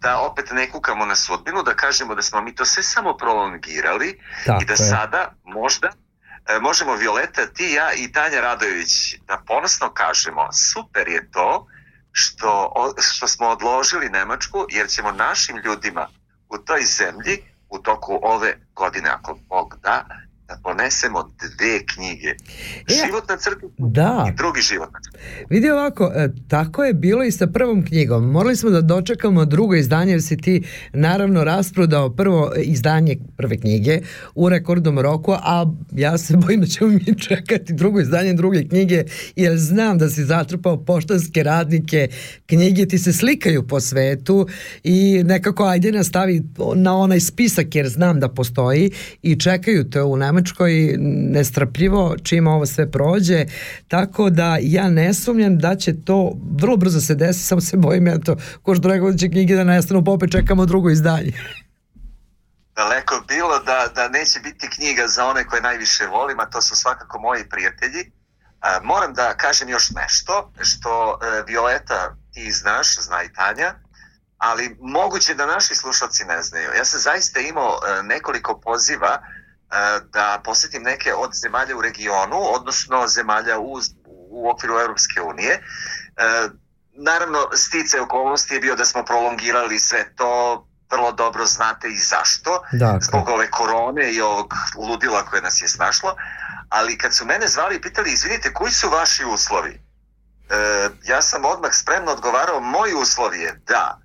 da 0.01 0.19
opet 0.19 0.51
ne 0.51 0.69
kukamo 0.71 1.05
na 1.05 1.15
sudbinu, 1.15 1.63
da 1.63 1.73
kažemo 1.75 2.15
da 2.15 2.21
smo 2.21 2.41
mi 2.41 2.55
to 2.55 2.65
sve 2.65 2.83
samo 2.83 3.17
prolongirali 3.17 4.19
Tako 4.45 4.61
i 4.61 4.65
da 4.65 4.73
je. 4.73 4.77
sada 4.77 5.33
možda 5.43 5.87
e, 5.87 6.59
možemo 6.59 6.95
Violeta, 6.95 7.45
ti, 7.45 7.71
ja 7.73 7.93
i 7.93 8.11
Tanja 8.11 8.41
Radojević 8.41 9.15
da 9.27 9.41
ponosno 9.47 9.93
kažemo 9.93 10.53
super 10.53 11.07
je 11.07 11.31
to 11.31 11.67
što, 12.11 12.73
što 12.97 13.27
smo 13.27 13.47
odložili 13.47 14.09
Nemačku 14.09 14.65
jer 14.69 14.87
ćemo 14.87 15.11
našim 15.11 15.57
ljudima 15.57 16.07
u 16.49 16.57
toj 16.57 16.81
zemlji 16.81 17.43
u 17.69 17.79
toku 17.79 18.19
ove 18.23 18.57
godine, 18.75 19.09
ako 19.09 19.39
Bog 19.49 19.75
da, 19.81 20.05
da 20.49 20.59
ponesemo 20.63 21.31
dve 21.39 21.85
knjige. 21.85 22.27
E, 22.27 22.93
Život 23.05 23.29
na 23.29 23.37
crticu 23.37 23.71
Da. 23.77 24.25
i 24.33 24.37
drugi 24.37 24.61
život 24.61 24.89
na 24.93 24.99
crticu. 24.99 25.45
Vidi 25.49 25.69
ovako, 25.69 26.11
e, 26.15 26.29
tako 26.47 26.83
je 26.83 26.93
bilo 26.93 27.23
i 27.23 27.31
sa 27.31 27.47
prvom 27.47 27.85
knjigom. 27.85 28.31
Morali 28.31 28.55
smo 28.55 28.69
da 28.69 28.81
dočekamo 28.81 29.45
drugo 29.45 29.75
izdanje 29.75 30.11
jer 30.11 30.21
si 30.21 30.37
ti 30.37 30.63
naravno 30.93 31.43
rasprodao 31.43 32.09
prvo 32.09 32.51
izdanje 32.57 33.17
prve 33.37 33.57
knjige 33.57 33.99
u 34.35 34.49
rekordnom 34.49 34.99
roku, 34.99 35.31
a 35.31 35.65
ja 35.91 36.17
se 36.17 36.37
bojim 36.45 36.61
da 36.61 36.67
ćemo 36.67 36.89
mi 36.89 37.19
čekati 37.19 37.73
drugo 37.73 37.99
izdanje 37.99 38.33
druge 38.33 38.67
knjige 38.67 39.03
jer 39.35 39.57
znam 39.57 39.97
da 39.97 40.09
si 40.09 40.23
zatrpao 40.23 40.85
poštanske 40.85 41.43
radnike, 41.43 42.07
knjige 42.45 42.85
ti 42.85 42.97
se 42.97 43.13
slikaju 43.13 43.67
po 43.67 43.79
svetu 43.79 44.47
i 44.83 45.23
nekako 45.23 45.63
ajde 45.63 45.91
nas 45.91 46.07
stavi 46.07 46.43
na 46.75 46.97
onaj 46.97 47.19
spisak 47.19 47.75
jer 47.75 47.87
znam 47.89 48.19
da 48.19 48.29
postoji 48.29 48.91
i 49.21 49.39
čekaju 49.39 49.89
te 49.89 50.01
u 50.01 50.17
Nemačkoj 50.39 50.95
nestrpljivo 51.31 52.15
čim 52.23 52.47
ovo 52.47 52.65
sve 52.65 52.91
prođe, 52.91 53.45
tako 53.87 54.29
da 54.29 54.57
ja 54.61 54.89
ne 54.89 55.13
sumnjam 55.13 55.57
da 55.57 55.75
će 55.75 55.93
to 56.05 56.31
vrlo 56.61 56.77
brzo 56.77 57.01
se 57.01 57.15
desiti, 57.15 57.45
samo 57.45 57.61
se 57.61 57.77
bojim 57.77 58.07
ja 58.07 58.17
to, 58.19 58.35
ko 58.63 58.75
što 58.75 58.87
rekao 58.87 59.11
da 59.11 59.17
će 59.17 59.29
knjige 59.29 59.55
da 59.55 59.63
nestanu, 59.63 60.03
pa 60.05 60.11
opet 60.11 60.31
čekamo 60.31 60.65
drugo 60.65 60.89
izdanje. 60.89 61.33
daleko 62.75 63.23
bilo 63.27 63.59
da, 63.59 63.87
da 63.95 64.09
neće 64.09 64.39
biti 64.39 64.69
knjiga 64.69 65.07
za 65.07 65.25
one 65.25 65.47
koje 65.47 65.61
najviše 65.61 66.07
volim, 66.07 66.39
a 66.39 66.49
to 66.49 66.61
su 66.61 66.75
svakako 66.75 67.19
moji 67.19 67.49
prijatelji. 67.49 68.11
A, 68.61 68.79
moram 68.83 69.13
da 69.13 69.37
kažem 69.37 69.69
još 69.69 69.89
nešto, 69.91 70.53
što 70.61 71.19
e, 71.21 71.43
Violeta 71.47 72.15
ti 72.33 72.51
znaš, 72.51 72.99
zna 72.99 73.23
i 73.23 73.33
Tanja, 73.33 73.73
ali 74.37 74.77
moguće 74.81 75.33
da 75.33 75.45
naši 75.45 75.75
slušalci 75.75 76.25
ne 76.25 76.43
znaju. 76.43 76.69
Ja 76.77 76.85
sam 76.85 76.99
zaista 76.99 77.39
imao 77.39 77.79
e, 77.79 78.03
nekoliko 78.03 78.59
poziva 78.59 79.21
da 80.13 80.41
posetim 80.43 80.83
neke 80.83 81.13
od 81.13 81.29
zemalja 81.33 81.77
u 81.77 81.81
regionu, 81.81 82.37
odnosno 82.55 83.07
zemalja 83.07 83.59
u, 83.59 83.79
u 84.29 84.49
okviru 84.49 84.79
Europske 84.79 85.21
unije. 85.21 85.53
E, 85.53 85.61
naravno, 86.93 87.47
stice 87.53 88.01
okolnosti 88.01 88.53
je 88.53 88.59
bio 88.59 88.75
da 88.75 88.85
smo 88.85 89.05
prolongirali 89.05 89.79
sve 89.79 90.15
to, 90.15 90.65
vrlo 90.91 91.11
dobro 91.11 91.45
znate 91.45 91.87
i 91.87 91.97
zašto, 91.97 92.63
Dakle. 92.71 92.99
zbog 93.01 93.29
ove 93.29 93.51
korone 93.51 94.11
i 94.11 94.21
ovog 94.21 94.53
ludila 94.75 95.25
koje 95.25 95.41
nas 95.41 95.61
je 95.61 95.67
snašlo, 95.67 96.15
ali 96.69 96.97
kad 96.97 97.15
su 97.15 97.25
mene 97.25 97.47
zvali 97.47 97.75
i 97.75 97.81
pitali, 97.81 98.11
izvinite, 98.11 98.53
koji 98.53 98.71
su 98.71 98.89
vaši 98.89 99.25
uslovi? 99.25 99.81
E, 100.49 100.89
ja 101.03 101.21
sam 101.21 101.45
odmah 101.45 101.71
spremno 101.73 102.11
odgovarao, 102.11 102.59
moji 102.59 102.93
uslovi 102.93 103.39
je 103.39 103.61
da 103.67 103.99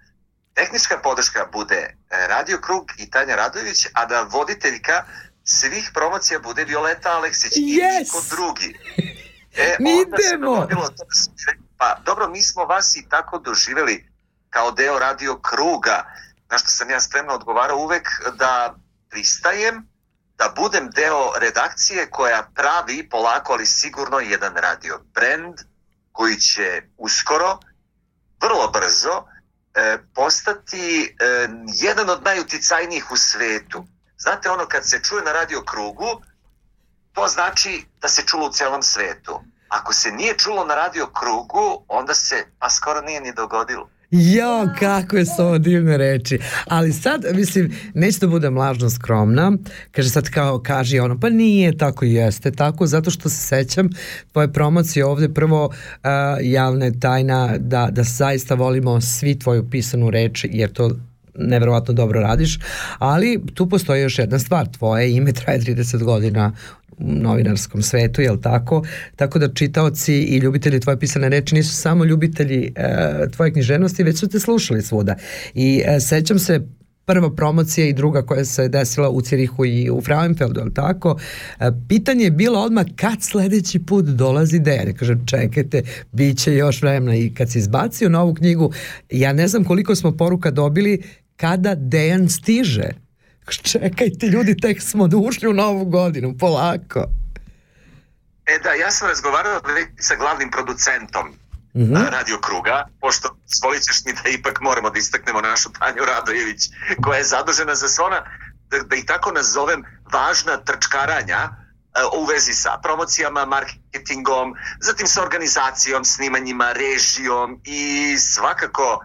tehnička 0.54 0.98
podrška 0.98 1.46
bude 1.52 1.96
e, 2.10 2.26
Radio 2.26 2.58
Krug 2.60 2.84
i 2.98 3.10
Tanja 3.10 3.36
Radović, 3.36 3.86
a 3.92 4.06
da 4.06 4.22
voditeljka 4.22 5.04
svih 5.44 5.90
promocija 5.94 6.38
bude 6.38 6.64
Violeta 6.64 7.10
Aleksić 7.10 7.52
i 7.56 7.60
Yes! 7.60 7.98
niko 7.98 8.22
drugi. 8.30 8.74
E, 9.56 9.76
Mi 9.80 9.92
onda 9.94 10.16
se 10.16 10.22
idemo! 10.24 10.54
dogodilo 10.54 10.82
to 10.82 11.04
da 11.04 11.14
sve- 11.14 11.54
Pa 11.78 11.96
dobro, 11.96 12.28
mi 12.28 12.42
smo 12.42 12.64
vas 12.64 12.96
i 12.96 13.08
tako 13.08 13.38
doživjeli 13.38 14.08
kao 14.50 14.70
deo 14.70 14.98
Radio 14.98 15.38
Kruga, 15.38 16.04
na 16.50 16.58
što 16.58 16.68
sam 16.68 16.90
ja 16.90 17.00
spremno 17.00 17.32
odgovarao 17.34 17.78
uvek 17.78 18.08
da 18.32 18.74
pristajem 19.10 19.88
da 20.36 20.52
budem 20.56 20.90
deo 20.90 21.32
redakcije 21.36 22.10
koja 22.10 22.50
pravi 22.54 23.08
polako 23.08 23.52
ali 23.52 23.66
sigurno 23.66 24.20
jedan 24.20 24.54
radio 24.54 25.00
brand 25.14 25.54
koji 26.12 26.36
će 26.36 26.82
uskoro, 26.96 27.58
vrlo 28.40 28.68
brzo, 28.68 29.24
e, 29.74 29.98
postati 30.14 31.04
e, 31.04 31.48
jedan 31.66 32.10
od 32.10 32.22
najuticajnijih 32.22 33.12
u 33.12 33.16
svetu. 33.16 33.86
Znate 34.24 34.50
ono 34.50 34.66
kad 34.66 34.82
se 34.88 35.00
čuje 35.02 35.22
na 35.24 35.32
radio 35.32 35.62
krugu, 35.62 36.10
to 37.12 37.26
znači 37.28 37.84
da 38.02 38.08
se 38.08 38.22
čulo 38.26 38.46
u 38.46 38.52
celom 38.52 38.82
svetu. 38.82 39.40
Ako 39.68 39.92
se 39.92 40.10
nije 40.10 40.38
čulo 40.38 40.64
na 40.64 40.74
radio 40.74 41.06
krugu, 41.06 41.84
onda 41.88 42.14
se 42.14 42.46
pa 42.58 42.70
skoro 42.70 43.00
nije 43.00 43.20
ni 43.20 43.32
dogodilo. 43.34 43.88
Jo, 44.10 44.68
kako 44.78 45.16
je 45.16 45.24
ovo 45.38 45.58
divne 45.58 45.96
reči. 45.96 46.38
Ali 46.66 46.92
sad, 46.92 47.24
mislim, 47.34 47.76
neće 47.94 48.18
da 48.18 48.26
budem 48.26 48.56
lažno 48.56 48.90
skromna. 48.90 49.52
Kaže 49.90 50.10
sad 50.10 50.30
kao, 50.30 50.62
kaže 50.62 51.00
ono, 51.00 51.20
pa 51.20 51.28
nije 51.28 51.78
tako 51.78 52.04
jeste, 52.04 52.50
tako 52.50 52.86
zato 52.86 53.10
što 53.10 53.28
se 53.28 53.36
sećam 53.36 53.88
tvoje 54.32 54.52
promocije 54.52 55.04
ovde 55.04 55.28
prvo 55.28 55.64
uh, 55.64 55.74
javna 56.40 56.84
je 56.84 57.00
tajna 57.00 57.54
da, 57.58 57.88
da 57.90 58.02
zaista 58.02 58.54
volimo 58.54 59.00
svi 59.00 59.38
tvoju 59.38 59.70
pisanu 59.70 60.10
reč 60.10 60.44
jer 60.50 60.72
to 60.72 60.90
neverovatno 61.38 61.94
dobro 61.94 62.20
radiš, 62.20 62.58
ali 62.98 63.40
tu 63.54 63.68
postoji 63.68 64.02
još 64.02 64.18
jedna 64.18 64.38
stvar, 64.38 64.68
tvoje 64.68 65.16
ime 65.16 65.32
traje 65.32 65.60
30 65.60 66.02
godina 66.02 66.52
u 66.98 67.12
novinarskom 67.12 67.82
svetu, 67.82 68.20
jel 68.20 68.36
tako? 68.40 68.84
Tako 69.16 69.38
da 69.38 69.54
čitaoci 69.54 70.14
i 70.14 70.38
ljubitelji 70.38 70.80
tvoje 70.80 70.98
pisane 70.98 71.28
reči 71.28 71.54
nisu 71.54 71.74
samo 71.74 72.04
ljubitelji 72.04 72.72
e, 72.76 73.30
tvoje 73.30 73.52
književnosti, 73.52 74.02
već 74.02 74.18
su 74.18 74.28
te 74.28 74.40
slušali 74.40 74.82
svuda. 74.82 75.16
I 75.54 75.82
e, 75.86 76.00
sećam 76.00 76.38
se 76.38 76.60
prva 77.06 77.34
promocija 77.34 77.86
i 77.86 77.92
druga 77.92 78.22
koja 78.22 78.44
se 78.44 78.68
desila 78.68 79.10
u 79.10 79.20
Cirihu 79.20 79.64
i 79.64 79.90
u 79.90 80.00
Frauenfeldu, 80.00 80.60
jel 80.60 80.70
tako? 80.74 81.18
E, 81.60 81.70
pitanje 81.88 82.24
je 82.24 82.30
bilo 82.30 82.60
odmah 82.60 82.84
kad 82.96 83.22
sledeći 83.22 83.78
put 83.78 84.04
dolazi 84.04 84.58
Dejan. 84.58 84.88
Ja 84.88 84.94
Kažem, 84.94 85.26
čekajte, 85.26 85.82
bit 86.12 86.38
će 86.38 86.54
još 86.54 86.82
vremena. 86.82 87.16
I 87.16 87.34
kad 87.34 87.50
si 87.50 87.58
izbacio 87.58 88.08
novu 88.08 88.34
knjigu, 88.34 88.72
ja 89.10 89.32
ne 89.32 89.48
znam 89.48 89.64
koliko 89.64 89.94
smo 89.94 90.12
poruka 90.12 90.50
dobili 90.50 91.02
kada 91.36 91.74
Dejan 91.74 92.28
stiže. 92.28 92.90
Čekajte 93.62 94.26
ljudi, 94.26 94.56
tek 94.56 94.82
smo 94.82 95.08
ušli 95.26 95.48
u 95.48 95.52
novu 95.52 95.84
godinu, 95.84 96.34
polako. 96.38 97.04
E 98.46 98.58
da, 98.58 98.72
ja 98.72 98.90
sam 98.90 99.08
razgovarao 99.08 99.60
sa 100.00 100.16
glavnim 100.16 100.50
producentom 100.50 101.34
Mhm. 101.76 101.96
a, 101.96 102.10
Radio 102.10 102.38
Kruga, 102.38 102.86
pošto 103.00 103.36
svolit 103.46 103.82
ćeš 103.82 104.04
mi 104.04 104.12
da 104.12 104.28
ipak 104.28 104.60
moramo 104.60 104.90
da 104.90 104.98
istaknemo 104.98 105.40
našu 105.40 105.72
Tanju 105.72 106.04
Radojević, 106.04 106.62
koja 107.02 107.18
je 107.18 107.24
zadužena 107.24 107.74
za 107.74 107.88
sve 107.88 108.04
ona, 108.04 108.22
da, 108.70 108.78
da 108.78 108.96
ih 108.96 109.04
tako 109.06 109.32
nazovem, 109.32 109.84
važna 110.12 110.56
trčkaranja 110.56 111.38
e, 111.38 111.50
u 112.18 112.24
vezi 112.24 112.52
sa 112.52 112.78
promocijama, 112.82 113.44
marketingom, 113.44 114.54
zatim 114.80 115.06
sa 115.06 115.22
organizacijom, 115.22 116.04
snimanjima, 116.04 116.72
režijom 116.72 117.60
i 117.64 118.14
svakako 118.18 119.04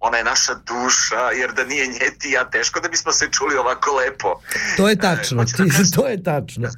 ona 0.00 0.16
je 0.16 0.24
naša 0.24 0.54
duša, 0.56 1.30
jer 1.32 1.52
da 1.52 1.64
nije 1.64 1.86
nje 1.86 2.10
ti 2.18 2.30
ja, 2.30 2.44
teško 2.46 2.80
da 2.80 2.88
bismo 2.88 3.12
se 3.12 3.28
čuli 3.28 3.56
ovako 3.56 3.90
lepo. 3.92 4.40
To 4.76 4.88
je 4.88 4.96
tačno, 4.96 5.42
E, 5.42 5.44
da 5.46 5.52
ti, 5.54 5.70
kažem- 5.70 5.92
to 5.92 6.06
je 6.06 6.22
tačno. 6.22 6.68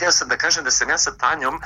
Hteo 0.00 0.12
sam- 0.12 0.28
da 0.28 0.36
kažem 0.36 0.64
da 0.64 0.70
sam 0.70 0.88
ja 0.88 0.98
sa 0.98 1.12
Tanjom 1.12 1.54
e, 1.54 1.60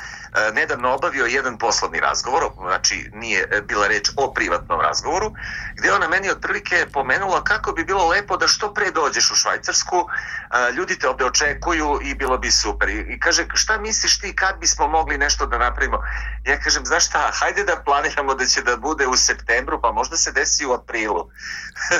nedavno 0.53 0.91
obavio 0.91 1.25
jedan 1.27 1.59
poslovni 1.59 2.01
razgovor, 2.01 2.43
znači 2.61 3.11
nije 3.15 3.41
e, 3.43 3.61
bila 3.63 3.87
reč 3.87 4.11
o 4.17 4.33
privatnom 4.33 4.81
razgovoru, 4.81 5.33
gde 5.77 5.89
je 5.89 5.95
ona 5.95 6.09
meni 6.09 6.31
otprilike 6.31 6.87
pomenula 6.93 7.45
kako 7.45 7.73
bi 7.73 7.85
bilo 7.85 8.09
lepo 8.09 8.37
da 8.37 8.47
što 8.49 8.75
pre 8.75 8.91
dođeš 8.91 9.31
u 9.31 9.37
Švajcarsku, 9.37 9.97
e, 9.97 10.73
ljudi 10.73 10.99
te 10.99 11.09
ovde 11.09 11.25
očekuju 11.25 11.99
i 12.03 12.15
bilo 12.15 12.39
bi 12.39 12.51
super. 12.53 12.89
I, 12.89 13.21
kaže, 13.21 13.47
šta 13.55 13.79
misliš 13.79 14.19
ti 14.19 14.35
kad 14.35 14.59
bismo 14.61 14.89
mogli 14.89 15.19
nešto 15.19 15.47
da 15.47 15.59
napravimo? 15.59 15.99
Ja 16.45 16.61
kažem, 16.61 16.85
znaš 16.85 17.07
šta, 17.07 17.31
hajde 17.33 17.65
da 17.65 17.83
planiramo 17.85 18.35
da 18.35 18.47
će 18.47 18.63
da 18.63 18.77
bude 18.77 19.07
u 19.07 19.17
septembru, 19.17 19.81
pa 19.81 19.93
možda 19.93 20.17
se 20.17 20.33
desi 20.33 20.67
u 20.67 20.73
aprilu. 20.73 21.29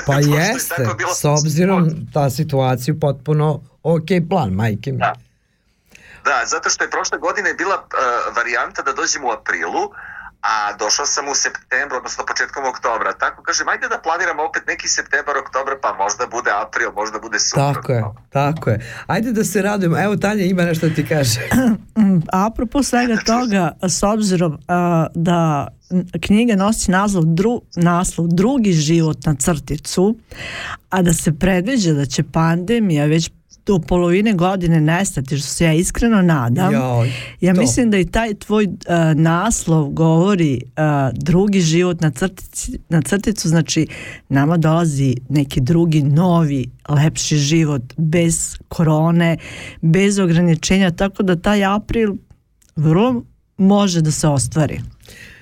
Pa 0.05 0.13
je 0.19 0.25
jeste, 0.29 0.75
tako 0.75 0.93
bilo- 0.93 1.13
s 1.13 1.25
obzirom 1.25 1.89
ta 2.13 2.29
situaciju 2.29 2.99
potpuno 2.99 3.47
ok 3.83 4.07
plan, 4.29 4.49
majke 4.51 4.91
mi. 4.91 4.97
Da. 4.97 5.13
Da, 6.25 6.37
zato 6.45 6.69
što 6.69 6.83
je 6.83 6.89
prošle 6.89 7.17
godine 7.17 7.53
bila 7.53 7.75
uh, 7.75 8.35
varijanta 8.37 8.81
da 8.81 8.93
dođem 8.93 9.23
u 9.25 9.31
aprilu, 9.31 9.83
a 10.41 10.73
došao 10.79 11.05
sam 11.05 11.27
u 11.27 11.35
septembru, 11.35 11.97
odnosno 11.97 12.25
početkom 12.25 12.63
oktobra. 12.65 13.13
Tako 13.13 13.43
kažem, 13.43 13.67
ajde 13.67 13.87
da 13.87 13.97
planiramo 14.03 14.43
opet 14.43 14.63
neki 14.67 14.87
septembar, 14.87 15.37
oktobar, 15.37 15.73
pa 15.81 15.93
možda 16.03 16.27
bude 16.27 16.51
april, 16.65 16.89
možda 16.95 17.19
bude 17.19 17.39
suprotno. 17.39 17.73
Tako 17.73 17.91
je, 17.91 18.03
tako 18.29 18.69
je. 18.69 18.77
Ajde 19.07 19.31
da 19.31 19.43
se 19.43 19.61
radujemo. 19.61 20.03
Evo 20.03 20.15
Tanja 20.17 20.43
ima 20.43 20.63
nešto 20.63 20.89
da 20.89 20.95
ti 20.95 21.07
kaže. 21.07 21.39
Apropo 22.47 22.83
svega 22.83 23.15
toga, 23.25 23.71
s 23.81 24.03
obzirom 24.03 24.57
a, 24.67 25.07
da 25.15 25.67
knjiga 26.25 26.55
nosi 26.55 26.91
naslov, 26.91 27.23
dru, 27.25 27.61
naslov 27.75 28.27
Drugi 28.27 28.73
život 28.73 29.17
na 29.25 29.35
crticu, 29.35 30.15
a 30.89 31.01
da 31.01 31.13
se 31.13 31.39
predviđa 31.39 31.93
da 31.93 32.05
će 32.05 32.23
pandemija 32.23 33.05
već 33.05 33.31
do 33.65 33.79
polovine 33.79 34.33
godine 34.33 34.81
nestati, 34.81 35.37
što 35.37 35.47
se 35.47 35.65
ja 35.65 35.73
iskreno 35.73 36.21
nadam. 36.21 36.73
Joj, 36.73 37.11
ja 37.41 37.53
to. 37.53 37.61
mislim 37.61 37.91
da 37.91 37.97
i 37.97 38.05
taj 38.05 38.33
tvoj 38.33 38.67
a, 38.87 39.13
naslov 39.13 39.89
govori 39.89 40.61
a, 40.75 41.11
drugi 41.13 41.61
život 41.61 42.01
na, 42.01 42.11
crtici, 42.11 42.79
na 42.89 43.01
crticu, 43.01 43.49
znači 43.49 43.87
nama 44.29 44.57
dolazi 44.57 45.15
neki 45.29 45.61
drugi, 45.61 46.01
novi, 46.01 46.71
lepši 46.89 47.37
život 47.37 47.81
bez 47.97 48.57
korone, 48.67 49.37
bez 49.81 50.19
ograničenja, 50.19 50.91
tako 50.91 51.23
da 51.23 51.35
taj 51.35 51.65
april 51.65 52.13
vrlo 52.75 53.23
može 53.57 54.01
da 54.01 54.11
se 54.11 54.27
ostvari. 54.27 54.81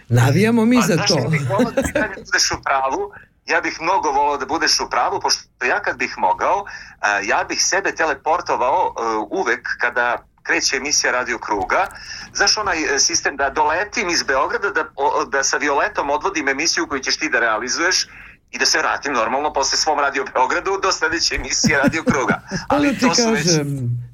Navijamo 0.09 0.65
mi 0.65 0.75
Pa, 0.75 0.87
za 0.87 0.93
znaš, 0.93 1.07
to. 1.07 1.17
ja 1.17 1.29
bih 1.29 1.49
volao 1.49 1.71
da 1.71 1.81
ti 1.87 1.91
dalje 1.93 2.15
budeš 2.25 2.51
u 2.51 2.63
pravu, 2.63 3.11
ja 3.45 3.61
bih 3.61 3.77
mnogo 3.81 4.11
volao 4.11 4.37
da 4.37 4.45
budeš 4.45 4.79
u 4.79 4.89
pravu, 4.89 5.19
pošto 5.21 5.65
ja 5.65 5.81
kad 5.81 5.97
bih 5.97 6.13
mogao, 6.17 6.65
a, 6.99 7.19
ja 7.19 7.43
bih 7.43 7.63
sebe 7.63 7.95
teleportovao 7.95 8.93
a, 8.97 9.25
uvek 9.29 9.67
kada 9.81 10.23
kreće 10.43 10.77
emisija 10.77 11.11
Radio 11.11 11.37
Kruga. 11.37 11.87
Znaš 12.33 12.57
onaj 12.57 12.95
e, 12.95 12.99
sistem 12.99 13.37
da 13.37 13.49
doletim 13.49 14.09
iz 14.09 14.23
Beograda, 14.23 14.69
da, 14.69 14.85
da 15.27 15.43
sa 15.43 15.57
Violetom 15.57 16.09
odvodim 16.09 16.49
emisiju 16.49 16.87
koju 16.87 16.99
ćeš 16.99 17.17
ti 17.17 17.29
da 17.29 17.39
realizuješ 17.39 18.07
i 18.51 18.57
da 18.57 18.65
se 18.65 18.79
vratim 18.79 19.13
normalno 19.13 19.53
posle 19.53 19.77
svom 19.77 19.99
Radio 19.99 20.25
Beogradu 20.33 20.79
do 20.83 20.91
sledeće 20.91 21.35
emisije 21.35 21.77
Radio 21.83 22.03
Kruga. 22.03 22.41
Ali 22.73 22.93
ti 22.93 22.99
to 22.99 23.15
su 23.15 23.31
već... 23.31 23.47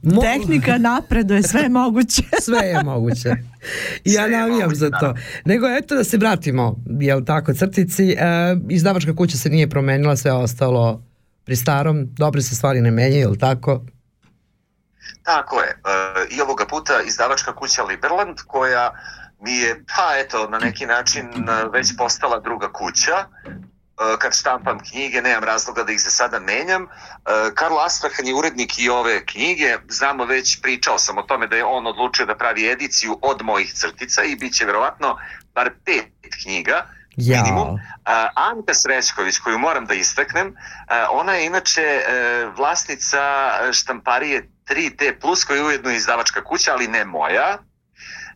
mo- 0.03 0.21
Tehnika 0.21 0.77
napreduje, 0.77 1.43
sve 1.43 1.61
je 1.61 1.69
moguće. 1.69 2.23
sve 2.45 2.59
je 2.59 2.83
moguće. 2.83 3.29
I 4.03 4.13
ja 4.13 4.21
navijam 4.21 4.59
moguće, 4.59 4.75
za 4.75 4.89
to. 4.89 5.13
Nego 5.45 5.67
eto 5.67 5.95
da 5.95 6.03
se 6.03 6.17
vratimo, 6.17 6.75
jel 6.99 7.25
tako, 7.25 7.53
crtici. 7.53 8.11
E, 8.11 8.15
izdavačka 8.69 9.15
kuća 9.15 9.37
se 9.37 9.49
nije 9.49 9.69
promenila, 9.69 10.15
sve 10.15 10.31
ostalo 10.31 11.03
pri 11.45 11.55
starom. 11.55 12.07
Dobre 12.11 12.41
se 12.41 12.55
stvari 12.55 12.81
ne 12.81 12.91
menjaju, 12.91 13.21
jel 13.21 13.35
tako? 13.35 13.81
Tako 15.23 15.61
je. 15.61 15.69
E, 15.69 16.35
I 16.35 16.41
ovoga 16.41 16.65
puta 16.65 16.93
izdavačka 17.07 17.55
kuća 17.55 17.83
Liberland 17.83 18.37
koja 18.47 18.91
mi 19.41 19.51
je, 19.51 19.75
pa 19.75 20.17
eto, 20.25 20.49
na 20.49 20.59
neki 20.59 20.85
način 20.85 21.25
e, 21.25 21.69
već 21.73 21.97
postala 21.97 22.39
druga 22.39 22.71
kuća. 22.71 23.25
E, 23.99 24.17
Kad 24.19 24.33
štampam 24.35 24.79
knjige, 24.79 25.21
nemam 25.21 25.43
razloga 25.43 25.83
da 25.83 25.91
ih 25.91 26.01
za 26.01 26.09
sada 26.09 26.39
menjam. 26.39 26.83
E, 26.83 26.87
Karlo 27.55 27.79
Astrahan 27.79 28.27
je 28.27 28.35
urednik 28.35 28.79
i 28.79 28.89
ove 28.89 29.25
knjige. 29.25 29.77
Znamo 29.87 30.25
već, 30.25 30.61
pričao 30.61 30.97
sam 30.99 31.17
o 31.17 31.21
tome 31.21 31.47
da 31.47 31.55
je 31.55 31.65
on 31.65 31.87
odlučio 31.87 32.25
da 32.25 32.35
pravi 32.37 32.71
ediciju 32.71 33.19
od 33.21 33.41
mojih 33.41 33.73
crtica 33.73 34.23
i 34.23 34.35
bit 34.35 34.53
će 34.53 34.65
verovatno 34.65 35.17
bar 35.55 35.71
pet 35.85 36.05
knjiga 36.43 36.85
Ja. 37.17 37.43
minimum. 37.43 37.79
A, 38.05 38.29
Anka 38.35 38.73
Srećković, 38.73 39.39
koju 39.39 39.59
moram 39.59 39.85
da 39.85 39.93
istaknem, 39.93 40.55
ona 41.11 41.33
je 41.33 41.45
inače 41.45 41.81
e, 41.81 42.03
vlasnica 42.57 43.19
e, 43.69 43.73
štamparije 43.73 44.49
3T+, 44.69 45.45
koja 45.47 45.57
je 45.57 45.63
ujedno 45.63 45.91
izdavačka 45.91 46.43
kuća, 46.43 46.71
ali 46.73 46.87
ne 46.87 47.05
moja. 47.05 47.57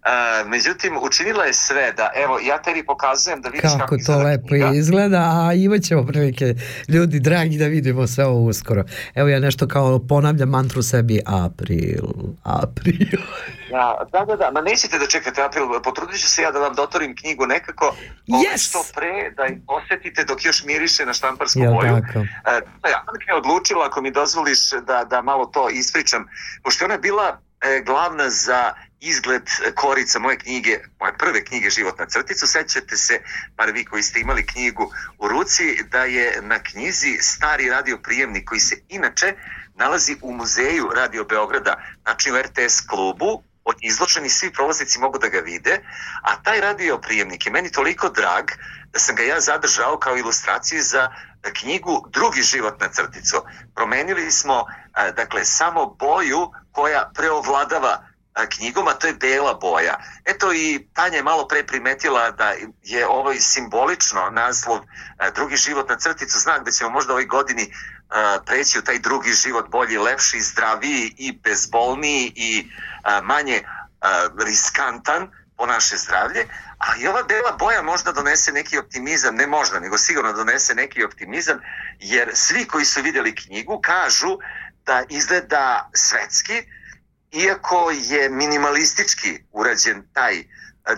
A, 0.06 0.44
međutim, 0.46 0.98
učinila 1.02 1.46
je 1.46 1.54
sve 1.54 1.92
da, 1.92 2.10
evo, 2.16 2.40
ja 2.40 2.62
tebi 2.62 2.86
pokazujem 2.86 3.42
da 3.42 3.50
vidiš 3.50 3.62
kako, 3.62 3.78
Kako 3.80 3.98
to 4.06 4.18
lepo 4.20 4.48
knjiga. 4.48 4.72
izgleda, 4.74 5.18
a 5.18 5.54
imat 5.54 5.82
ćemo 5.82 6.06
prilike, 6.06 6.56
ljudi 6.88 7.20
dragi, 7.20 7.58
da 7.58 7.66
vidimo 7.66 8.08
sve 8.08 8.26
ovo 8.26 8.40
uskoro. 8.42 8.84
Evo 9.16 9.30
ja 9.30 9.40
nešto 9.40 9.68
kao 9.68 10.00
ponavljam 10.00 10.50
mantru 10.50 10.82
sebi, 10.84 11.22
april, 11.26 12.04
april. 12.44 13.20
Ja, 13.72 13.98
da, 14.12 14.26
da, 14.26 14.36
da, 14.36 14.52
ma 14.52 14.62
nećete 14.62 15.00
da 15.00 15.08
čekate 15.08 15.44
april, 15.44 15.64
potrudit 15.84 16.22
ću 16.22 16.30
se 16.30 16.42
ja 16.42 16.52
da 16.52 16.60
vam 16.60 16.76
dotorim 16.76 17.16
knjigu 17.16 17.46
nekako 17.46 17.86
ovaj, 17.86 18.44
Yes! 18.46 18.70
što 18.70 18.86
pre, 18.96 19.32
da 19.38 19.44
je 19.44 19.62
osetite 19.68 20.24
dok 20.24 20.46
još 20.46 20.64
miriše 20.64 21.06
na 21.06 21.14
štamparsku 21.14 21.60
Jel 21.60 21.74
boju. 21.74 21.90
tako? 21.92 22.26
Pa 22.82 22.90
ja, 22.90 23.04
Anka 23.08 23.32
je 23.32 23.38
odlučila, 23.38 23.86
ako 23.86 24.02
mi 24.02 24.12
dozvoliš 24.12 24.60
da, 24.70 25.04
da 25.04 25.22
malo 25.22 25.46
to 25.46 25.70
ispričam, 25.70 26.26
pošto 26.64 26.84
je 26.84 26.88
ona 26.88 26.98
bila 26.98 27.28
e, 27.62 27.84
glavna 27.86 28.30
za 28.30 28.74
izgled 29.04 29.42
e, 29.42 29.72
korica 29.72 30.20
moje 30.20 30.38
knjige, 30.38 30.80
moje 31.00 31.18
prve 31.18 31.46
knjige 31.46 31.70
Život 31.70 32.00
na 32.00 32.06
crticu, 32.06 32.48
sećate 32.48 32.98
se, 32.98 33.22
bar 33.58 33.72
vi 33.72 33.86
koji 33.86 34.04
ste 34.04 34.20
imali 34.20 34.46
knjigu 34.46 34.92
u 35.18 35.28
ruci, 35.28 35.84
da 35.92 36.04
je 36.04 36.42
na 36.42 36.64
knjizi 36.64 37.18
stari 37.22 37.70
radio 37.70 37.98
prijemnik 38.04 38.50
koji 38.50 38.60
se 38.60 38.76
inače 38.90 39.36
nalazi 39.76 40.16
u 40.22 40.34
muzeju 40.34 40.90
Radio 40.96 41.24
Beograda, 41.24 41.76
znači 42.04 42.32
u 42.32 42.38
RTS 42.38 42.82
klubu, 42.88 43.44
od 43.66 43.76
izločeni 43.82 44.30
svi 44.30 44.52
prolaznici 44.54 45.00
mogu 45.00 45.18
da 45.18 45.28
ga 45.28 45.40
vide, 45.40 45.80
a 46.22 46.44
taj 46.44 46.62
radio 46.62 46.98
prijemnik 46.98 47.46
je 47.46 47.52
meni 47.52 47.72
toliko 47.72 48.10
drag 48.10 48.46
da 48.94 49.00
sam 49.00 49.16
ga 49.16 49.24
ja 49.24 49.40
zadržao 49.40 50.00
kao 50.00 50.18
ilustraciju 50.18 50.84
za 50.84 51.10
knjigu 51.54 52.06
Drugi 52.10 52.42
život 52.42 52.82
na 52.82 52.90
crticu. 52.90 53.38
Promenili 53.76 54.32
smo 54.32 54.66
a, 54.94 55.12
dakle 55.12 55.46
samo 55.46 55.86
boju 55.86 56.52
koja 56.72 57.12
preovladava 57.16 58.13
knjigom, 58.50 58.88
a 58.88 58.94
to 58.94 59.08
je 59.08 59.14
bela 59.14 59.54
boja. 59.54 59.98
Eto 60.26 60.54
i 60.54 60.88
Tanja 60.94 61.18
je 61.18 61.24
malo 61.24 61.48
pre 61.48 61.64
primetila 61.64 62.32
da 62.32 62.54
je 62.84 63.08
ovo 63.08 63.34
simbolično 63.40 64.30
naslov 64.30 64.80
a, 65.18 65.30
Drugi 65.30 65.56
život 65.56 65.90
na 65.90 65.98
crticu, 65.98 66.40
znak 66.40 66.66
da 66.66 66.72
ćemo 66.72 66.90
možda 66.90 67.14
ovoj 67.14 67.26
godini 67.26 67.74
a, 68.10 68.40
preći 68.46 68.80
u 68.80 68.84
taj 68.84 69.00
drugi 69.00 69.32
život 69.34 69.70
bolji, 69.70 69.98
lepši, 69.98 70.42
zdraviji 70.42 71.14
i 71.18 71.40
bezbolniji 71.44 72.34
i 72.36 72.72
a, 73.04 73.22
manje 73.22 73.64
riskantan 74.46 75.32
po 75.58 75.66
naše 75.66 75.98
zdravlje, 75.98 76.48
a 76.78 76.96
i 77.00 77.08
ova 77.08 77.24
bela 77.24 77.52
boja 77.60 77.82
možda 77.82 78.12
donese 78.12 78.52
neki 78.52 78.78
optimizam, 78.78 79.36
ne 79.36 79.48
možda, 79.48 79.80
nego 79.80 79.98
sigurno 79.98 80.34
donese 80.34 80.76
neki 80.76 81.04
optimizam, 81.04 81.60
jer 82.00 82.32
svi 82.34 82.66
koji 82.66 82.86
su 82.86 83.02
vidjeli 83.02 83.36
knjigu 83.36 83.82
kažu 83.82 84.38
da 84.86 85.04
izgleda 85.10 85.90
svetski, 85.94 86.64
iako 87.34 87.92
je 87.92 88.30
minimalistički 88.30 89.44
urađen 89.52 90.04
taj 90.14 90.40
e, 90.40 90.46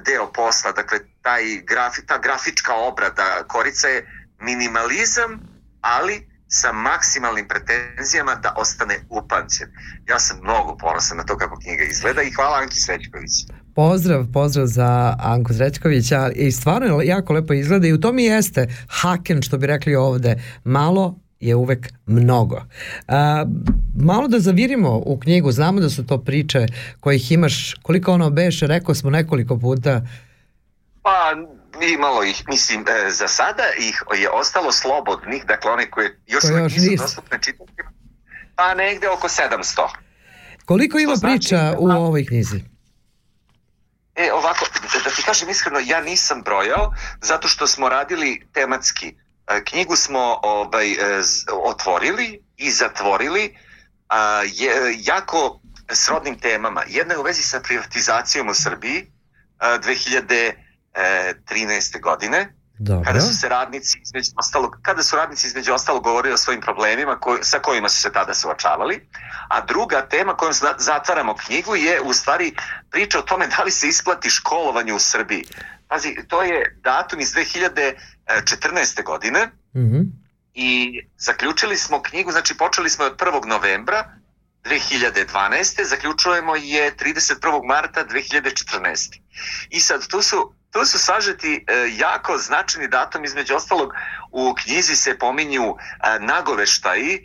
deo 0.06 0.32
posla, 0.32 0.72
dakle 0.72 1.00
taj 1.22 1.44
grafi, 1.68 2.06
ta 2.06 2.18
grafička 2.18 2.74
obrada 2.74 3.44
korica 3.48 3.88
je 3.88 4.08
minimalizam, 4.40 5.40
ali 5.82 6.28
sa 6.48 6.72
maksimalnim 6.72 7.48
pretenzijama 7.48 8.36
da 8.36 8.54
ostane 8.58 8.96
upamćen. 9.10 9.68
Ja 10.08 10.20
sam 10.20 10.40
mnogo 10.44 10.78
ponosan 10.78 11.18
na 11.18 11.24
to 11.24 11.38
kako 11.38 11.60
knjiga 11.60 11.84
izgleda 11.84 12.22
i 12.22 12.32
hvala 12.32 12.58
Anki 12.58 12.80
Srećković. 12.80 13.32
Pozdrav, 13.76 14.26
pozdrav 14.34 14.66
za 14.66 15.16
Anku 15.20 15.54
Zrećkovića 15.54 16.32
i 16.36 16.52
stvarno 16.52 17.02
je 17.02 17.08
jako 17.08 17.34
lepo 17.34 17.54
izgleda 17.54 17.88
i 17.88 17.94
u 17.94 18.00
tom 18.00 18.20
i 18.20 18.24
jeste 18.24 18.68
haken 18.90 19.42
što 19.42 19.58
bi 19.58 19.68
rekli 19.68 19.96
ovde, 19.96 20.44
malo 20.64 21.25
je 21.40 21.56
uvek 21.56 21.80
mnogo. 22.06 22.62
A, 23.08 23.46
malo 23.96 24.28
da 24.28 24.40
zavirimo 24.40 24.90
u 24.96 25.20
knjigu, 25.20 25.52
znamo 25.52 25.80
da 25.80 25.90
su 25.90 26.06
to 26.06 26.18
priče 26.20 26.66
kojih 27.00 27.32
imaš, 27.32 27.74
koliko 27.76 28.12
ono 28.14 28.30
beše, 28.30 28.68
rekao 28.68 28.96
smo 28.96 29.10
nekoliko 29.10 29.58
puta, 29.58 30.02
Pa 31.02 31.34
imalo 31.88 32.24
ih, 32.24 32.44
mislim, 32.48 32.82
e, 32.82 33.12
za 33.12 33.28
sada 33.28 33.64
ih 33.80 34.04
je 34.16 34.30
ostalo 34.32 34.72
slobodnih, 34.72 35.46
dakle 35.46 35.72
one 35.72 35.90
koje 35.90 36.20
još 36.28 36.42
Koje 36.42 36.60
još 36.60 36.74
nisu 36.74 36.92
nisu. 36.92 37.04
dostupne 37.04 37.38
čitateljima, 37.40 37.92
pa 38.56 38.74
negde 38.74 39.10
oko 39.10 39.28
700. 39.30 39.82
koliko 40.66 41.00
ima 41.00 41.16
znači 41.16 41.34
priča 41.34 41.76
u 41.80 41.88
da- 41.88 41.96
ovoj 41.96 42.26
knjizi? 42.26 42.64
E, 44.16 44.32
ovako, 44.34 44.66
da 45.04 45.10
ti 45.12 45.24
kažem 45.24 45.50
iskreno, 45.50 45.80
ja 45.82 46.02
nisam 46.02 46.42
brojao, 46.42 46.94
zato 47.22 47.48
što 47.48 47.68
smo 47.68 47.90
radili 47.90 48.48
tematski. 48.54 49.16
E, 49.48 49.64
Knjigu 49.64 49.96
smo 49.96 50.40
ovaj, 50.44 50.92
e, 50.92 50.96
otvorili 51.64 52.44
i 52.58 52.72
zatvorili 52.72 53.58
a, 54.10 54.42
je, 54.46 54.72
jako 54.98 55.60
srodnim 55.92 56.40
temama. 56.40 56.84
Jedna 56.88 57.14
je 57.14 57.20
u 57.20 57.24
vezi 57.24 57.44
sa 57.44 57.60
privatizacijom 57.60 58.50
u 58.50 58.54
Srbiji 58.54 59.12
a, 59.60 59.78
2013. 59.80 60.56
godine, 62.02 62.54
Dobro. 62.80 63.04
kada 63.06 63.22
su 63.22 63.38
se 63.38 63.50
radnici 63.50 64.00
između 64.04 64.32
ostalog, 64.38 64.76
kada 64.82 65.04
su 65.04 65.16
radnici 65.16 65.48
između 65.48 65.74
ostalog 65.74 66.04
govorili 66.04 66.34
o 66.34 66.38
svojim 66.38 66.62
problemima 66.62 67.20
koj, 67.20 67.40
sa 67.42 67.60
kojima 67.60 67.90
su 67.90 68.02
se 68.02 68.12
tada 68.12 68.34
suočavali, 68.34 69.10
a 69.50 69.62
druga 69.62 70.02
tema 70.02 70.38
kojom 70.38 70.54
za- 70.54 70.76
zatvaramo 70.78 71.36
knjigu 71.36 71.76
je 71.76 72.02
u 72.02 72.14
stvari 72.14 72.56
priča 72.92 73.20
o 73.20 73.22
tome 73.22 73.48
da 73.48 73.64
li 73.64 73.72
se 73.72 73.88
isplati 73.88 74.30
školovanje 74.30 74.94
u 74.94 75.00
Srbiji. 75.00 75.44
Pazi, 75.88 76.16
to 76.28 76.42
je 76.42 76.80
datum 76.84 77.20
iz 77.20 77.34
2014. 77.34 79.04
godine 79.04 79.52
Mhm. 79.76 80.02
i 80.54 81.02
zaključili 81.18 81.78
smo 81.78 82.02
knjigu, 82.02 82.32
znači 82.32 82.58
počeli 82.58 82.90
smo 82.90 83.06
od 83.06 83.18
1. 83.18 83.46
novembra 83.46 84.12
2012. 84.64 85.84
zaključujemo 85.84 86.56
je 86.56 86.96
31. 86.96 87.68
marta 87.68 88.06
2014. 88.06 89.22
I 89.70 89.80
sad 89.80 90.08
tu 90.08 90.22
su 90.22 90.54
tu 90.72 90.86
su 90.86 91.00
sažeti 91.00 91.66
e, 91.68 91.90
jako 91.98 92.38
značajni 92.38 92.88
datum 92.88 93.24
između 93.24 93.56
ostalog 93.56 93.94
u 94.32 94.54
knjizi 94.54 94.96
se 94.96 95.18
pominju 95.18 95.64
e, 95.64 95.76
nagoveštaji 96.20 97.14
e, 97.14 97.22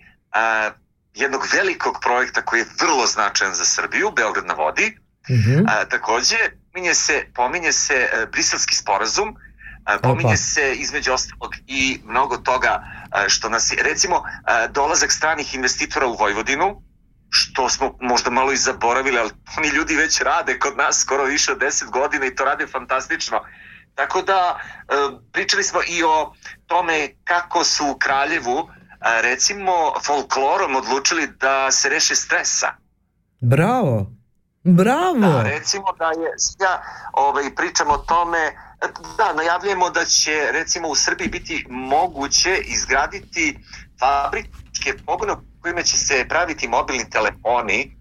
jednog 1.14 1.46
velikog 1.52 1.98
projekta 2.02 2.42
koji 2.42 2.60
je 2.60 2.66
vrlo 2.80 3.06
značajan 3.06 3.54
za 3.54 3.64
Srbiju, 3.64 4.10
Beograd 4.10 4.46
na 4.46 4.54
vodi, 4.54 4.98
Mhm. 5.30 5.66
A, 5.66 5.84
takođe, 5.84 6.36
pominje 6.72 6.94
se, 6.94 7.26
pominje 7.34 7.72
se 7.72 7.94
e, 7.94 8.26
briselski 8.32 8.76
sporazum, 8.76 9.36
a, 9.84 9.98
pominje 9.98 10.26
Opa. 10.26 10.36
se 10.36 10.74
između 10.74 11.12
ostalog 11.12 11.54
i 11.66 12.00
mnogo 12.04 12.36
toga 12.36 12.82
a, 13.10 13.28
što 13.28 13.48
nas 13.48 13.72
je, 13.72 13.82
recimo, 13.82 14.22
dolazak 14.70 15.12
stranih 15.12 15.54
investitora 15.54 16.06
u 16.06 16.16
Vojvodinu, 16.16 16.82
što 17.30 17.68
smo 17.68 17.96
možda 18.00 18.30
malo 18.30 18.52
i 18.52 18.56
zaboravili, 18.56 19.18
ali 19.18 19.30
oni 19.58 19.68
ljudi 19.68 19.96
već 19.96 20.20
rade 20.20 20.58
kod 20.58 20.76
nas 20.76 21.00
skoro 21.00 21.24
više 21.24 21.52
od 21.52 21.58
10 21.58 21.90
godina 21.90 22.26
i 22.26 22.34
to 22.34 22.44
rade 22.44 22.66
fantastično. 22.66 23.40
Tako 23.94 24.22
da 24.22 24.60
e, 24.60 24.94
pričali 25.32 25.64
smo 25.64 25.80
i 25.88 26.02
o 26.02 26.32
tome 26.66 27.08
kako 27.24 27.64
su 27.64 27.90
u 27.90 27.98
Kraljevu 27.98 28.68
recimo 29.00 29.72
folklorom 30.06 30.76
odlučili 30.76 31.26
da 31.40 31.70
se 31.70 31.88
reše 31.88 32.14
stresa. 32.14 32.68
Bravo, 33.40 34.12
bravo. 34.64 35.18
Da, 35.18 35.42
recimo 35.42 35.92
da 35.98 36.06
je, 36.06 36.30
ja 36.60 36.82
ovaj, 37.12 37.54
pričam 37.54 37.90
o 37.90 37.98
tome 37.98 38.52
Da, 39.16 39.32
najavljujemo 39.32 39.90
da 39.90 40.04
će 40.04 40.52
recimo 40.52 40.88
u 40.88 40.94
Srbiji 40.94 41.28
biti 41.28 41.66
moguće 41.68 42.56
izgraditi 42.64 43.58
fabričke 44.00 44.94
pogone 45.06 45.34
kojima 45.62 45.82
će 45.82 45.98
se 45.98 46.26
praviti 46.28 46.68
mobilni 46.68 47.10
telefoni. 47.10 47.96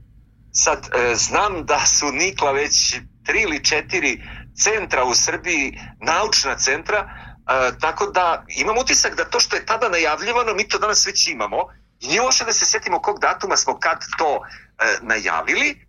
Sad, 0.52 0.89
e, 0.93 1.15
znam 1.15 1.65
da 1.65 1.80
su 1.86 2.12
nikla 2.12 2.52
već 2.52 2.95
tri 3.26 3.41
ili 3.41 3.63
četiri 3.63 4.24
centra 4.63 5.04
u 5.04 5.15
Srbiji, 5.15 5.80
naučna 6.02 6.58
centra, 6.58 7.00
e, 7.00 7.80
tako 7.80 8.06
da 8.06 8.45
imam 8.48 8.78
utisak 8.78 9.15
da 9.15 9.26
to 9.26 9.39
što 9.39 9.56
je 9.56 9.65
tada 9.65 9.89
najavljivano, 9.89 10.54
mi 10.54 10.67
to 10.67 10.78
danas 10.80 11.06
već 11.06 11.28
imamo. 11.28 11.58
I 12.00 12.08
nije 12.08 12.22
da 12.45 12.54
se 12.54 12.65
setimo 12.65 13.02
kog 13.02 13.19
datuma 13.19 13.58
smo 13.58 13.80
kad 13.80 14.00
to 14.17 14.41
e, 14.80 14.98
najavili, 15.02 15.88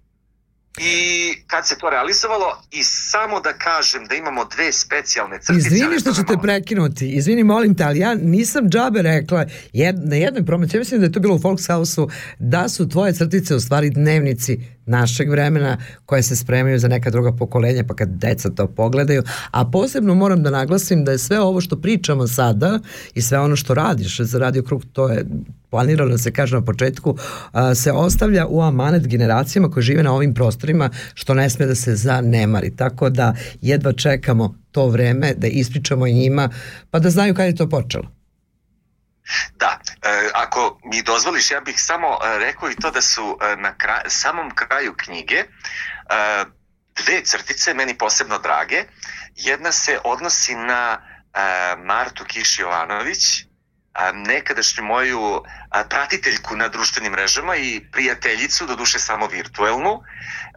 i 0.78 1.34
kad 1.46 1.66
se 1.66 1.78
to 1.78 1.90
realizovalo 1.90 2.62
i 2.70 2.82
samo 2.82 3.40
da 3.40 3.52
kažem 3.52 4.04
da 4.06 4.14
imamo 4.14 4.44
dve 4.44 4.72
specijalne 4.72 5.38
crtice. 5.40 5.68
Izvini 5.68 6.00
što 6.00 6.12
ću 6.12 6.24
te 6.24 6.36
prekinuti, 6.42 7.10
izvini 7.10 7.44
molim 7.44 7.76
te, 7.76 7.84
ali 7.84 7.98
ja 7.98 8.14
nisam 8.14 8.68
džabe 8.68 9.02
rekla 9.02 9.46
jed, 9.72 9.96
na 9.98 10.16
jednoj 10.16 10.46
promociji, 10.46 10.78
ja 10.78 10.80
mislim 10.80 11.00
da 11.00 11.06
je 11.06 11.12
to 11.12 11.20
bilo 11.20 11.34
u 11.34 11.38
Volkshouse-u, 11.38 12.08
da 12.38 12.68
su 12.68 12.88
tvoje 12.88 13.12
crtice 13.12 13.54
u 13.54 13.60
stvari 13.60 13.90
dnevnici 13.90 14.60
našeg 14.90 15.30
vremena 15.30 15.76
koje 16.06 16.22
se 16.22 16.36
spremaju 16.36 16.78
za 16.78 16.88
neka 16.88 17.10
druga 17.10 17.32
pokolenja 17.32 17.84
pa 17.88 17.94
kad 17.94 18.08
deca 18.08 18.50
to 18.50 18.66
pogledaju, 18.66 19.22
a 19.50 19.64
posebno 19.64 20.14
moram 20.14 20.42
da 20.42 20.50
naglasim 20.50 21.04
da 21.04 21.12
je 21.12 21.18
sve 21.18 21.40
ovo 21.40 21.60
što 21.60 21.80
pričamo 21.80 22.26
sada 22.26 22.78
i 23.14 23.22
sve 23.22 23.38
ono 23.38 23.56
što 23.56 23.74
radiš 23.74 24.20
za 24.20 24.38
Radio 24.38 24.62
Krug, 24.62 24.84
to 24.92 25.08
je 25.08 25.24
planirano 25.70 26.10
da 26.10 26.18
se 26.18 26.32
kaže 26.32 26.56
na 26.56 26.64
početku, 26.64 27.16
se 27.74 27.92
ostavlja 27.92 28.46
u 28.46 28.62
amanet 28.62 29.06
generacijama 29.06 29.70
koje 29.70 29.82
žive 29.82 30.02
na 30.02 30.14
ovim 30.14 30.34
prostorima 30.34 30.90
što 31.14 31.34
ne 31.34 31.50
sme 31.50 31.66
da 31.66 31.74
se 31.74 31.96
zanemari. 31.96 32.76
Tako 32.76 33.10
da 33.10 33.34
jedva 33.60 33.92
čekamo 33.92 34.54
to 34.70 34.88
vreme 34.88 35.34
da 35.34 35.46
ispričamo 35.46 36.06
i 36.06 36.14
njima 36.14 36.48
pa 36.90 36.98
da 36.98 37.10
znaju 37.10 37.34
kada 37.34 37.46
je 37.46 37.56
to 37.56 37.68
počelo. 37.68 38.19
Da, 39.54 39.78
e, 40.02 40.30
ako 40.34 40.80
mi 40.84 41.02
dozvoliš, 41.02 41.50
ja 41.50 41.60
bih 41.60 41.74
samo 41.82 42.08
e, 42.08 42.38
rekao 42.38 42.70
i 42.70 42.76
to 42.76 42.90
da 42.90 43.02
su 43.02 43.38
e, 43.40 43.56
na 43.56 43.78
kraj, 43.78 44.02
samom 44.08 44.54
kraju 44.54 44.94
knjige 44.96 45.36
e, 45.36 45.46
dve 46.96 47.24
crtice 47.24 47.74
meni 47.74 47.98
posebno 47.98 48.38
drage. 48.38 48.84
Jedna 49.34 49.72
se 49.72 49.98
odnosi 50.04 50.54
na 50.54 50.98
e, 51.34 51.76
Martu 51.76 52.24
Kiš 52.24 52.58
Jovanović, 52.58 53.44
a, 53.92 54.12
nekadašnju 54.12 54.84
moju 54.84 55.42
a, 55.70 55.84
pratiteljku 55.84 56.56
na 56.56 56.68
društvenim 56.68 57.12
mrežama 57.12 57.56
i 57.56 57.80
prijateljicu, 57.92 58.66
do 58.66 58.76
duše 58.76 58.98
samo 58.98 59.26
virtuelnu. 59.26 60.02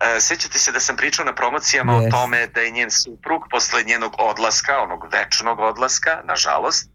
E, 0.02 0.22
sećate 0.22 0.60
se 0.60 0.72
da 0.72 0.80
sam 0.80 0.96
pričao 0.96 1.26
na 1.26 1.36
promocijama 1.36 1.94
Yes. 1.94 2.08
o 2.08 2.12
tome 2.12 2.48
da 2.48 2.62
je 2.62 2.72
njen 2.72 2.92
suprug 2.92 3.48
posle 3.50 3.84
njenog 3.84 4.16
odlaska, 4.18 4.80
onog 4.80 5.14
večnog 5.14 5.60
odlaska, 5.60 6.22
nažalost, 6.24 6.90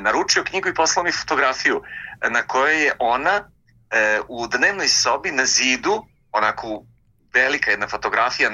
naručio 0.00 0.44
knjigu 0.44 0.68
i 0.68 0.74
poslao 0.74 1.04
mi 1.04 1.12
fotografiju 1.12 1.82
e, 2.20 2.30
na 2.30 2.42
kojoj 2.42 2.84
je 2.84 2.92
ona 2.98 3.50
e, 3.90 4.20
u 4.28 4.46
dnevnoj 4.46 4.88
sobi 4.88 5.30
na 5.30 5.46
zidu, 5.46 6.04
onako 6.32 6.84
velika 7.34 7.70
jedna 7.70 7.88
fotografija 7.88 8.50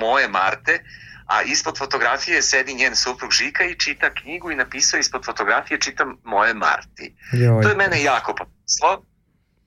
moje 0.00 0.28
Marte, 0.28 0.84
a 1.26 1.42
ispod 1.42 1.78
fotografije 1.78 2.42
sedi 2.42 2.74
njen 2.74 2.96
suprug 2.96 3.30
Žika 3.32 3.64
i 3.64 3.78
čita 3.78 4.14
knjigu 4.14 4.50
i 4.50 4.56
napisao 4.56 5.00
ispod 5.00 5.24
fotografije 5.24 5.80
čitam 5.80 6.16
moje 6.24 6.54
Marti. 6.54 7.16
Joj. 7.32 7.62
To 7.62 7.68
je 7.68 7.76
mene 7.76 8.02
jako 8.02 8.34
popislo. 8.34 9.04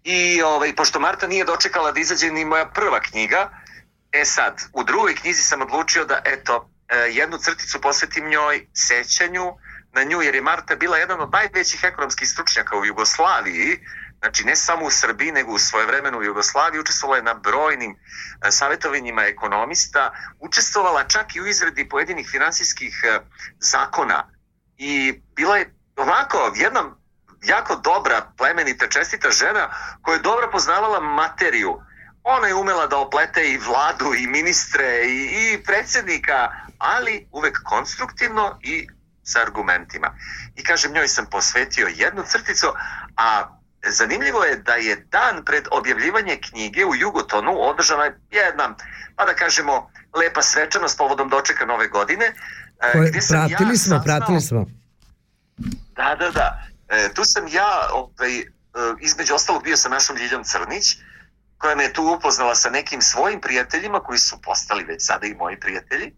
I 0.03 0.41
ovaj, 0.41 0.75
pošto 0.75 0.99
Marta 0.99 1.27
nije 1.27 1.45
dočekala 1.45 1.91
da 1.91 1.99
izađe 1.99 2.31
ni 2.31 2.45
moja 2.45 2.65
prva 2.65 2.99
knjiga, 2.99 3.49
e 4.11 4.25
sad, 4.25 4.61
u 4.73 4.83
drugoj 4.83 5.15
knjizi 5.15 5.41
sam 5.41 5.61
odlučio 5.61 6.05
da, 6.05 6.21
eto, 6.25 6.69
e, 6.89 6.95
jednu 6.95 7.37
crticu 7.37 7.81
posvetim 7.81 8.29
njoj 8.29 8.67
sećanju 8.73 9.53
na 9.97 10.03
nju, 10.03 10.21
jer 10.21 10.35
je 10.35 10.41
Marta 10.41 10.75
bila 10.75 10.97
jedan 10.97 11.21
od 11.21 11.31
najvećih 11.31 11.83
ekonomskih 11.83 12.29
stručnjaka 12.29 12.77
u 12.77 12.85
Jugoslaviji, 12.85 13.79
znači 14.19 14.43
ne 14.45 14.55
samo 14.55 14.85
u 14.85 14.91
Srbiji, 14.91 15.31
nego 15.31 15.51
u 15.51 15.59
svoje 15.59 15.85
vremenu 15.85 16.17
u 16.17 16.23
Jugoslaviji, 16.23 16.79
učestvovala 16.79 17.17
je 17.17 17.23
na 17.23 17.33
brojnim 17.33 17.91
e, 17.95 18.51
savjetovanjima 18.51 19.23
ekonomista, 19.25 20.11
učestvovala 20.39 21.03
čak 21.03 21.35
i 21.35 21.41
u 21.41 21.47
izradi 21.47 21.89
pojedinih 21.89 22.27
finansijskih 22.31 23.01
e, 23.03 23.19
zakona 23.59 24.29
i 24.77 25.21
bila 25.35 25.57
je 25.57 25.73
onako 25.95 26.51
jedna 26.55 26.83
jako 27.43 27.75
dobra, 27.75 28.31
plemenita, 28.37 28.87
čestita 28.87 29.31
žena 29.31 29.69
koja 30.01 30.15
je 30.15 30.21
dobro 30.21 30.49
poznavala 30.51 30.99
materiju. 30.99 31.81
Ona 32.23 32.47
je 32.47 32.55
umela 32.55 32.87
da 32.87 32.97
oplete 32.97 33.51
i 33.51 33.57
vladu 33.57 34.13
i 34.13 34.27
ministre 34.27 35.05
i, 35.05 35.53
i 35.53 35.63
predsjednika, 35.63 36.51
ali 36.77 37.27
uvek 37.31 37.59
konstruktivno 37.63 38.59
i 38.61 38.87
sa 39.27 39.41
argumentima. 39.41 40.09
I 40.55 40.63
kažem, 40.63 40.93
njoj 40.93 41.07
sam 41.07 41.25
posvetio 41.25 41.87
jednu 41.95 42.23
crticu, 42.23 42.67
a 43.17 43.27
zanimljivo 43.89 44.43
je 44.43 44.55
da 44.57 44.73
je 44.73 44.95
dan 44.95 45.45
pred 45.45 45.67
objavljivanje 45.71 46.37
knjige 46.41 46.85
u 46.85 46.95
Jugotonu 46.95 47.51
održana 47.61 48.03
je 48.03 48.15
jedna, 48.31 48.75
pa 49.15 49.25
da 49.25 49.33
kažemo, 49.33 49.91
lepa 50.13 50.41
svečanost 50.41 50.97
povodom 50.97 51.29
dočeka 51.29 51.65
nove 51.65 51.87
godine. 51.87 52.25
e, 52.81 52.91
Koje, 52.91 53.09
gde 53.09 53.21
sam 53.21 53.37
pratili 53.37 53.69
ja 53.69 53.77
smo, 53.77 53.95
saznao- 53.95 54.03
pratili 54.03 54.41
smo. 54.41 54.65
Da, 55.95 56.15
da, 56.15 56.31
da. 56.31 56.47
E, 56.89 57.13
tu 57.13 57.23
sam 57.23 57.47
ja, 57.47 57.89
ovaj, 57.93 58.39
e, 58.39 58.43
između 59.01 59.35
ostalog, 59.35 59.63
bio 59.63 59.77
sa 59.77 59.89
našom 59.89 60.17
Ljiljom 60.17 60.43
Crnić, 60.43 60.85
koja 61.57 61.75
me 61.75 61.83
je 61.83 61.93
tu 61.93 62.03
upoznala 62.17 62.55
sa 62.55 62.69
nekim 62.69 63.01
svojim 63.01 63.41
prijateljima, 63.41 63.99
koji 63.99 64.19
su 64.19 64.41
postali 64.41 64.83
već 64.83 65.05
sada 65.05 65.27
i 65.27 65.35
moji 65.35 65.59
prijatelji. 65.59 66.15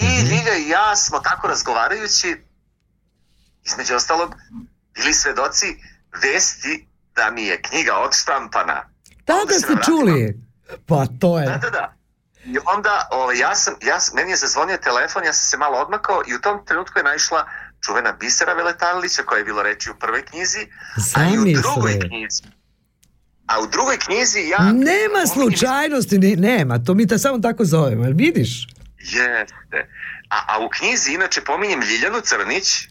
I 0.00 0.20
Ljilja 0.20 0.56
i 0.58 0.68
ja 0.68 0.96
smo 0.96 1.18
tako 1.18 1.48
razgovarajući, 1.48 2.36
između 3.64 3.94
ostalog, 3.94 4.34
bili 4.94 5.14
svedoci 5.14 5.66
vesti 6.22 6.86
da 7.16 7.30
mi 7.30 7.42
je 7.42 7.62
knjiga 7.62 7.92
odštampana. 7.96 8.88
Tada 9.24 9.52
se 9.52 9.60
ste 9.60 9.72
čuli? 9.84 10.40
Pa 10.86 11.06
to 11.20 11.34
Da, 11.36 11.40
je. 11.42 11.58
da, 11.58 11.70
da. 11.70 11.94
I 12.44 12.56
onda 12.74 13.08
ovaj, 13.10 13.38
ja 13.38 13.54
sam, 13.54 13.74
ja, 13.82 13.98
meni 14.14 14.30
je 14.30 14.36
zazvonio 14.36 14.76
telefon, 14.76 15.24
ja 15.24 15.32
sam 15.32 15.50
se 15.50 15.56
malo 15.56 15.78
odmakao 15.78 16.22
i 16.26 16.34
u 16.34 16.40
tom 16.40 16.66
trenutku 16.66 16.98
je 16.98 17.04
naišla 17.04 17.46
čuvena 17.86 18.12
Bisera 18.12 18.52
Veletanovića 18.52 19.22
koja 19.22 19.38
je 19.38 19.44
bilo 19.44 19.62
reči 19.62 19.90
u 19.90 19.94
prvoj 20.00 20.24
knjizi, 20.24 20.58
a 21.16 21.24
i 21.24 21.38
u 21.38 21.44
drugoj 21.62 21.92
Zamisli. 21.92 22.08
knjizi. 22.08 22.42
A 23.46 23.60
u 23.60 23.66
drugoj 23.66 23.98
knjizi 23.98 24.40
ja... 24.40 24.58
Nema 24.72 25.26
slučajnosti, 25.34 26.18
ni, 26.18 26.36
nema, 26.36 26.78
to 26.78 26.94
mi 26.94 27.06
te 27.06 27.18
samo 27.18 27.38
tako 27.38 27.64
zovemo, 27.64 28.04
jel 28.04 28.12
vidiš? 28.16 28.66
Jeste. 29.00 29.88
A, 30.28 30.44
a 30.48 30.64
u 30.64 30.68
knjizi 30.68 31.12
inače 31.12 31.40
pominjem 31.40 31.80
Ljiljanu 31.80 32.20
Crnić, 32.20 32.88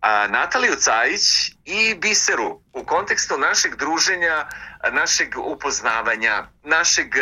a, 0.00 0.26
Nataliju 0.28 0.74
Cajić 0.74 1.22
i 1.64 1.94
Biseru 1.94 2.60
u 2.72 2.84
kontekstu 2.84 3.38
našeg 3.38 3.76
druženja, 3.76 4.48
našeg 4.92 5.38
upoznavanja, 5.38 6.46
našeg, 6.64 7.14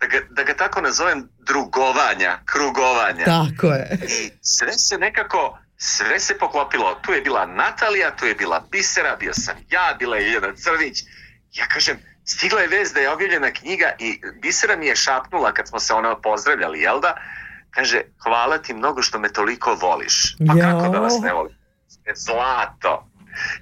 da 0.00 0.06
ga, 0.06 0.18
da 0.30 0.42
ga 0.42 0.54
tako 0.54 0.80
nazovem, 0.80 1.28
drugovanja, 1.38 2.38
krugovanja. 2.44 3.24
Tako 3.24 3.66
je. 3.66 3.98
I 4.08 4.30
sve 4.42 4.72
se 4.72 4.98
nekako, 4.98 5.58
sve 5.76 6.20
se 6.20 6.38
poklopilo. 6.38 6.94
Tu 6.94 7.12
je 7.12 7.20
bila 7.20 7.46
Natalija, 7.46 8.16
tu 8.16 8.26
je 8.26 8.34
bila 8.34 8.66
Bisera, 8.70 9.16
bio 9.16 9.34
sam 9.34 9.56
ja, 9.70 9.96
bila 9.98 10.16
je 10.16 10.24
Ljiljana 10.24 10.54
Crnić. 10.56 10.98
Ja 11.52 11.66
kažem, 11.66 11.98
stigla 12.24 12.60
je 12.60 12.68
vez 12.68 12.92
da 12.92 13.00
je 13.00 13.12
objavljena 13.12 13.52
knjiga 13.52 13.92
i 13.98 14.20
Bisera 14.42 14.76
mi 14.76 14.86
je 14.86 14.96
šapnula 14.96 15.52
kad 15.52 15.68
smo 15.68 15.80
se 15.80 15.94
ono 15.94 16.20
pozdravljali, 16.20 16.80
jel 16.80 17.00
da? 17.00 17.14
Kaže, 17.70 18.02
hvala 18.22 18.58
ti 18.58 18.74
mnogo 18.74 19.02
što 19.02 19.18
me 19.18 19.32
toliko 19.32 19.78
voliš. 19.82 20.36
Pa 20.46 20.54
kako 20.60 20.88
da 20.88 20.98
vas 20.98 21.14
ne 21.22 21.32
volim? 21.32 21.56
Ste 21.88 22.12
Zlato. 22.14 23.10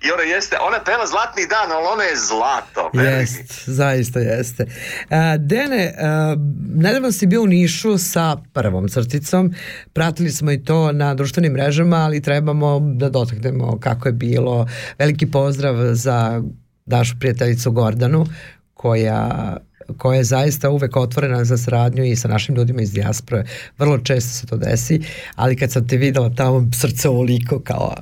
I 0.02 0.10
ona 0.10 0.22
jeste, 0.22 0.56
ona 0.60 0.78
peva 0.84 1.06
Zlatni 1.06 1.46
dan, 1.46 1.72
ali 1.72 1.86
ona 1.92 2.04
je 2.04 2.16
zlato. 2.16 2.90
Jest, 2.94 3.68
zaista 3.80 4.20
jeste. 4.20 4.66
A, 5.10 5.36
Dene, 5.36 5.94
a, 5.98 6.36
nedavno 6.74 7.12
si 7.12 7.26
bio 7.26 7.42
u 7.42 7.46
Nišu 7.46 7.98
sa 7.98 8.36
prvom 8.52 8.88
crticom, 8.88 9.54
pratili 9.92 10.30
smo 10.30 10.52
i 10.52 10.64
to 10.64 10.92
na 10.92 11.14
društvenim 11.14 11.52
mrežama, 11.52 11.96
ali 11.96 12.22
trebamo 12.22 12.80
da 12.80 13.08
dotaknemo 13.08 13.78
kako 13.80 14.08
je 14.08 14.12
bilo. 14.12 14.66
Veliki 14.98 15.30
pozdrav 15.30 15.74
za 15.92 16.42
našu 16.88 17.14
prijateljicu 17.18 17.70
Gordanu, 17.72 18.26
koja 18.74 19.56
koja 19.98 20.16
je 20.16 20.24
zaista 20.24 20.70
uvek 20.70 20.96
otvorena 20.96 21.44
za 21.44 21.56
saradnju 21.56 22.04
i 22.04 22.16
sa 22.16 22.28
našim 22.28 22.54
ljudima 22.54 22.82
iz 22.82 22.92
dijaspore. 22.92 23.44
Vrlo 23.78 23.98
često 23.98 24.30
se 24.30 24.46
to 24.46 24.56
desi, 24.56 25.00
ali 25.36 25.56
kad 25.56 25.72
sam 25.72 25.88
te 25.88 25.96
videla 25.96 26.30
tamo 26.36 26.70
srce 26.80 27.08
ovoliko 27.08 27.60
kao 27.64 27.94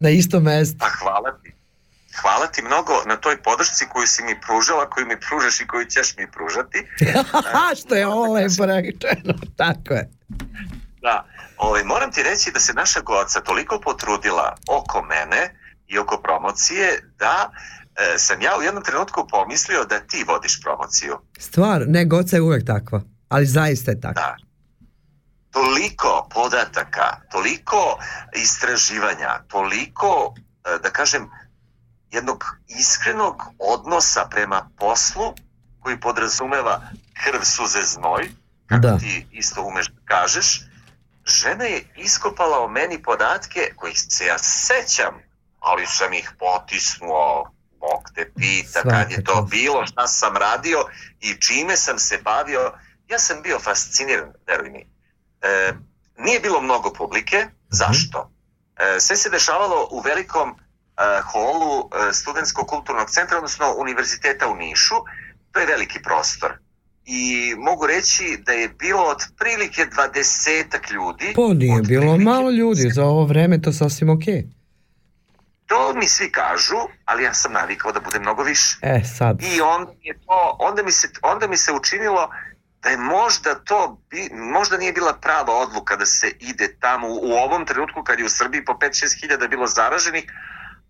na 0.00 0.10
istom 0.10 0.42
mestu. 0.42 0.78
Pa 0.78 0.86
hvala 0.88 1.38
ti. 1.42 1.52
Hvala 2.22 2.46
ti 2.46 2.62
mnogo 2.62 2.92
na 3.06 3.16
toj 3.16 3.42
podršci 3.42 3.84
koju 3.92 4.06
si 4.06 4.22
mi 4.22 4.40
pružala, 4.46 4.90
koju 4.90 5.06
mi 5.06 5.20
pružaš 5.20 5.60
i 5.60 5.66
koju 5.66 5.84
ćeš 5.84 6.16
mi 6.16 6.30
pružati. 6.30 6.86
Što 7.80 7.94
je 7.94 8.06
ovo 8.06 8.32
lepo 8.32 8.66
rečeno, 8.66 9.34
tako 9.56 9.94
je. 9.94 10.10
Da, 11.02 11.24
ovaj, 11.56 11.84
moram 11.84 12.12
ti 12.12 12.22
reći 12.22 12.50
da 12.50 12.60
se 12.60 12.72
naša 12.72 13.00
goca 13.00 13.40
toliko 13.40 13.80
potrudila 13.80 14.54
oko 14.68 15.02
mene 15.02 15.54
i 15.88 15.98
oko 15.98 16.20
promocije 16.22 17.02
da 17.18 17.50
e, 17.50 17.77
sam 18.16 18.42
ja 18.42 18.50
u 18.58 18.62
jednom 18.62 18.84
trenutku 18.84 19.26
pomislio 19.30 19.84
da 19.84 20.00
ti 20.00 20.24
vodiš 20.28 20.60
promociju. 20.62 21.18
Stvar, 21.38 21.84
ne, 21.86 22.04
Goca 22.04 22.36
je 22.36 22.42
uvek 22.42 22.66
takva, 22.66 23.00
ali 23.28 23.46
zaista 23.46 23.90
je 23.90 24.00
takva. 24.00 24.22
Da. 24.22 24.36
toliko 25.50 26.28
podataka, 26.34 27.20
toliko 27.30 27.98
istraživanja, 28.34 29.40
toliko, 29.48 30.34
e, 30.64 30.78
da 30.82 30.90
kažem, 30.90 31.30
jednog 32.10 32.44
iskrenog 32.68 33.42
odnosa 33.58 34.26
prema 34.30 34.70
poslu 34.78 35.34
koji 35.80 36.00
podrazumeva 36.00 36.80
krv, 37.24 37.40
suze, 37.42 37.82
znoj, 37.82 38.30
kako 38.66 38.80
Da. 38.80 38.98
ti 38.98 39.26
isto 39.32 39.62
umeš 39.62 39.88
da 39.88 40.00
kažeš, 40.04 40.60
žena 41.26 41.64
je 41.64 41.84
iskopala 41.96 42.58
o 42.58 42.68
meni 42.68 43.02
podatke 43.02 43.72
kojih 43.76 43.96
se 44.08 44.26
ja 44.26 44.38
sećam, 44.38 45.14
ali 45.60 45.86
sam 45.86 46.12
ih 46.12 46.32
potisnuo, 46.38 47.50
Bog 47.80 48.02
te 48.14 48.30
pita 48.36 48.82
kad 48.82 49.10
je 49.10 49.24
to 49.24 49.32
Svakako. 49.32 49.48
bilo, 49.50 49.86
šta 49.86 50.06
sam 50.06 50.36
radio 50.36 50.78
i 51.20 51.34
čime 51.40 51.76
sam 51.76 51.98
se 51.98 52.18
bavio. 52.24 52.72
Ja 53.08 53.18
sam 53.18 53.42
bio 53.42 53.58
fasciniran, 53.58 54.32
veruj 54.46 54.70
mi. 54.70 54.86
E, 55.42 55.72
nije 56.18 56.40
bilo 56.40 56.60
mnogo 56.60 56.92
publike, 56.92 57.46
zašto? 57.68 58.30
E, 58.76 59.00
sve 59.00 59.16
se 59.16 59.30
dešavalo 59.30 59.88
u 59.90 60.00
velikom 60.00 60.48
e, 60.50 60.54
holu 61.24 61.78
e, 61.80 62.12
Studentskog 62.12 62.66
kulturnog 62.66 63.10
centra, 63.10 63.36
odnosno 63.36 63.74
univerziteta 63.78 64.48
u 64.48 64.56
Nišu. 64.56 64.94
To 65.52 65.60
je 65.60 65.66
veliki 65.66 66.02
prostor. 66.02 66.52
I 67.04 67.54
mogu 67.58 67.86
reći 67.86 68.38
da 68.46 68.52
je 68.52 68.68
bilo 68.68 69.02
otprilike 69.02 69.86
dvadesetak 69.94 70.90
ljudi. 70.90 71.32
Po 71.34 71.54
nije 71.54 71.82
bilo 71.82 72.18
malo 72.18 72.50
ljudi, 72.50 72.90
za 72.90 73.04
ovo 73.04 73.24
vreme 73.24 73.62
to 73.62 73.72
sasvim 73.72 74.10
okej. 74.10 74.57
To 75.68 75.94
mi 75.94 76.08
svi 76.08 76.32
kažu, 76.32 76.76
ali 77.04 77.22
ja 77.22 77.34
sam 77.34 77.52
navikao 77.52 77.92
da 77.92 78.00
bude 78.00 78.18
mnogo 78.18 78.42
više. 78.42 78.78
E, 78.82 79.00
sad. 79.18 79.42
I 79.42 79.60
onda, 79.60 79.92
je 80.02 80.14
to, 80.26 80.56
onda, 80.58 80.82
mi 80.82 80.92
se, 80.92 81.08
onda 81.22 81.46
mi 81.46 81.56
se 81.56 81.72
učinilo 81.72 82.30
da 82.82 82.88
je 82.88 82.96
možda 82.96 83.54
to, 83.54 84.00
bi, 84.10 84.28
možda 84.32 84.76
nije 84.76 84.92
bila 84.92 85.12
prava 85.12 85.52
odluka 85.54 85.96
da 85.96 86.06
se 86.06 86.32
ide 86.40 86.76
tamo 86.80 87.08
u, 87.08 87.32
ovom 87.32 87.66
trenutku 87.66 88.02
kad 88.02 88.18
je 88.18 88.24
u 88.24 88.28
Srbiji 88.28 88.64
po 88.64 88.72
5-6 88.72 89.20
hiljada 89.20 89.48
bilo 89.48 89.66
zaraženih, 89.66 90.24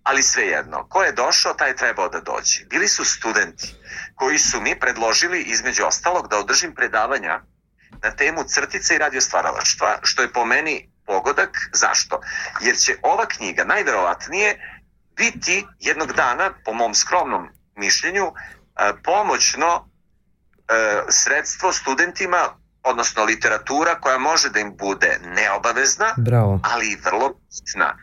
ali 0.03 0.23
svejedno, 0.23 0.87
ko 0.89 1.03
je 1.03 1.13
došao, 1.13 1.55
taj 1.55 1.71
je 1.71 1.77
trebao 1.77 2.09
da 2.09 2.21
dođe. 2.21 2.65
Bili 2.71 2.89
su 2.89 3.05
studenti 3.05 3.75
koji 4.15 4.39
su 4.39 4.61
mi 4.61 4.81
predložili 4.81 5.43
između 5.43 5.85
ostalog 5.85 6.29
da 6.29 6.39
održim 6.39 6.75
predavanja 6.75 7.41
na 8.03 8.11
temu 8.11 8.45
crtice 8.45 8.95
i 8.95 8.99
radiostvaralaštva, 8.99 9.99
što 10.03 10.23
je 10.23 10.33
po 10.33 10.45
meni 10.45 10.91
pogodak. 11.09 11.51
Zašto? 11.73 12.21
Jer 12.61 12.77
će 12.77 12.93
ova 13.03 13.27
knjiga 13.27 13.65
najverovatnije 13.65 14.49
biti 15.17 15.67
jednog 15.81 16.13
dana, 16.13 16.51
po 16.65 16.73
mom 16.73 16.95
skromnom 16.95 17.49
mišljenju, 17.77 18.27
e, 18.27 18.93
pomoćno 19.05 19.71
e, 19.77 21.03
sredstvo 21.09 21.73
studentima, 21.73 22.39
odnosno 22.83 23.25
literatura 23.25 24.01
koja 24.01 24.19
može 24.19 24.51
da 24.51 24.61
im 24.61 24.77
bude 24.77 25.19
neobavezna, 25.25 26.15
Bravo. 26.17 26.61
ali 26.63 26.87
i 26.93 26.97
vrlo 27.05 27.29
bitna. 27.29 27.97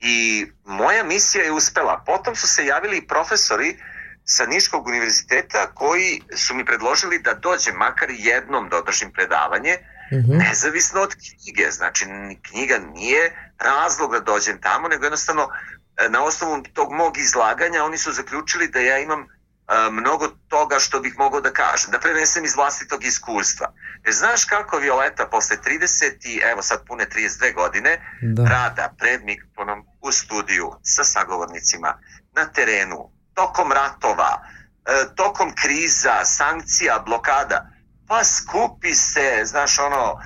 I 0.00 0.46
moja 0.64 1.04
misija 1.04 1.44
je 1.44 1.52
uspela. 1.52 2.02
Potom 2.06 2.36
su 2.36 2.48
se 2.48 2.66
javili 2.66 2.96
i 2.98 3.06
profesori 3.06 3.78
sa 4.24 4.46
Niškog 4.46 4.86
univerziteta 4.86 5.66
koji 5.74 6.22
su 6.36 6.54
mi 6.54 6.64
predložili 6.64 7.18
da 7.18 7.34
dođem 7.34 7.74
makar 7.76 8.08
jednom 8.10 8.68
da 8.68 8.76
održim 8.76 9.12
predavanje, 9.12 9.78
Mhm. 10.12 10.36
nezavisno 10.36 11.00
od 11.00 11.14
knjige. 11.14 11.70
Znači, 11.70 12.04
knjiga 12.42 12.78
nije 12.94 13.52
razlog 13.58 14.12
da 14.12 14.20
dođem 14.20 14.60
tamo, 14.60 14.88
nego 14.88 15.04
jednostavno 15.04 15.48
e, 15.96 16.08
na 16.08 16.22
osnovu 16.24 16.62
tog 16.72 16.92
mog 16.92 17.18
izlaganja 17.18 17.84
oni 17.84 17.98
su 17.98 18.12
zaključili 18.12 18.68
da 18.68 18.80
ja 18.80 18.98
imam 18.98 19.20
e, 19.20 19.26
mnogo 19.90 20.28
toga 20.48 20.78
što 20.78 21.00
bih 21.00 21.14
mogao 21.18 21.40
da 21.40 21.52
kažem, 21.52 21.90
da 21.90 21.98
prenesem 21.98 22.44
iz 22.44 22.56
vlastitog 22.56 23.04
iskustva. 23.04 23.72
Jer 24.04 24.14
znaš 24.14 24.44
kako 24.44 24.76
Violeta 24.78 25.26
posle 25.26 25.56
30 25.56 26.26
i 26.26 26.40
evo 26.52 26.62
sad 26.62 26.86
pune 26.86 27.06
32 27.14 27.54
godine 27.54 27.98
Da. 28.22 28.44
rada 28.44 28.94
pred 28.98 29.24
mikrofonom 29.24 29.86
u 30.00 30.12
studiju 30.12 30.72
sa 30.82 31.04
sagovornicima 31.04 31.98
na 32.32 32.46
terenu, 32.52 33.10
tokom 33.34 33.72
ratova, 33.72 34.42
e, 34.86 35.14
tokom 35.16 35.52
kriza, 35.54 36.24
sankcija, 36.24 37.02
blokada, 37.06 37.75
pa 38.08 38.24
skupi 38.24 38.94
se, 38.94 39.42
znaš, 39.44 39.78
ono, 39.78 40.20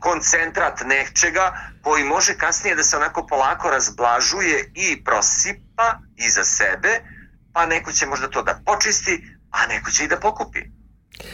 koncentrat 0.00 0.80
nečega 0.86 1.52
koji 1.82 2.04
može 2.04 2.34
kasnije 2.34 2.76
da 2.76 2.82
se 2.82 2.96
onako 2.96 3.26
polako 3.26 3.70
razblažuje 3.70 4.70
i 4.74 5.04
prosipa 5.04 5.98
iza 6.16 6.44
sebe, 6.44 7.00
pa 7.52 7.66
neko 7.66 7.92
će 7.92 8.06
možda 8.06 8.28
to 8.28 8.42
da 8.42 8.60
počisti, 8.66 9.24
a 9.50 9.66
neko 9.66 9.90
će 9.90 10.04
i 10.04 10.08
da 10.08 10.16
pokupi. 10.16 10.60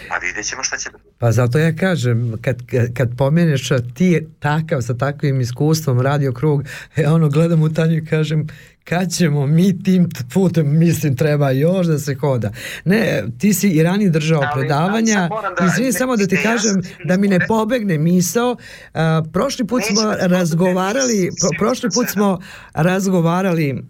Pa 0.09 0.17
vidjet 0.17 0.47
ćemo 0.47 0.63
šta 0.63 0.77
će 0.77 0.91
da. 0.91 0.99
Pa 1.19 1.33
zato 1.33 1.59
ja 1.59 1.77
kažem, 1.77 2.39
kad, 2.43 2.57
kad- 2.97 3.17
pomeneš 3.17 3.69
ti 3.95 4.27
takav 4.41 4.83
sa 4.83 4.97
takvim 4.97 5.41
iskustvom 5.41 6.01
radio 6.01 6.33
krug, 6.33 6.63
ja 6.97 7.15
ono 7.15 7.29
gledam 7.29 7.63
u 7.63 7.75
tanju 7.75 7.97
i 7.97 8.07
kažem 8.07 8.47
kad 8.85 9.11
ćemo 9.11 9.47
mi 9.49 9.83
tim 9.83 10.09
putem, 10.35 10.79
mislim, 10.79 11.17
treba 11.17 11.51
još 11.51 11.87
da 11.87 11.99
se 11.99 12.15
hoda. 12.15 12.51
Ne, 12.85 13.25
ti 13.39 13.53
si 13.53 13.69
i 13.69 13.83
ranije 13.83 14.11
držao 14.11 14.43
Ali, 14.43 14.49
predavanja, 14.55 15.29
moram 15.29 15.55
da- 15.55 15.65
izvini 15.67 15.87
ne, 15.87 15.93
samo 15.93 16.17
da 16.17 16.27
ti 16.27 16.35
ne, 16.35 16.43
kažem 16.43 16.73
sam- 16.73 16.93
da 17.05 17.17
mi 17.17 17.29
ne 17.29 17.47
pobegne 17.49 17.99
misao, 17.99 18.57
a, 18.95 19.23
prošli 19.33 19.67
put 19.67 19.83
smo 19.85 20.03
da 20.03 20.27
razgovarali, 20.27 21.31
pro- 21.33 21.59
prošli 21.59 21.89
put 21.91 22.09
smo 22.09 22.39
razgovarali 22.75 23.83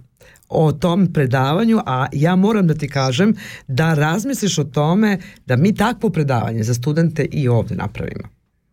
o 0.48 0.72
tom 0.72 1.06
predavanju, 1.08 1.80
a 1.86 2.06
ja 2.12 2.36
moram 2.36 2.66
da 2.66 2.74
ti 2.74 2.88
kažem 2.88 3.34
da 3.68 3.94
razmisliš 3.94 4.58
o 4.58 4.64
tome 4.64 5.18
da 5.46 5.56
mi 5.56 5.74
takvo 5.74 6.10
predavanje 6.10 6.62
za 6.62 6.74
studente 6.74 7.24
i 7.24 7.48
ovde 7.48 7.74
napravimo. 7.74 8.28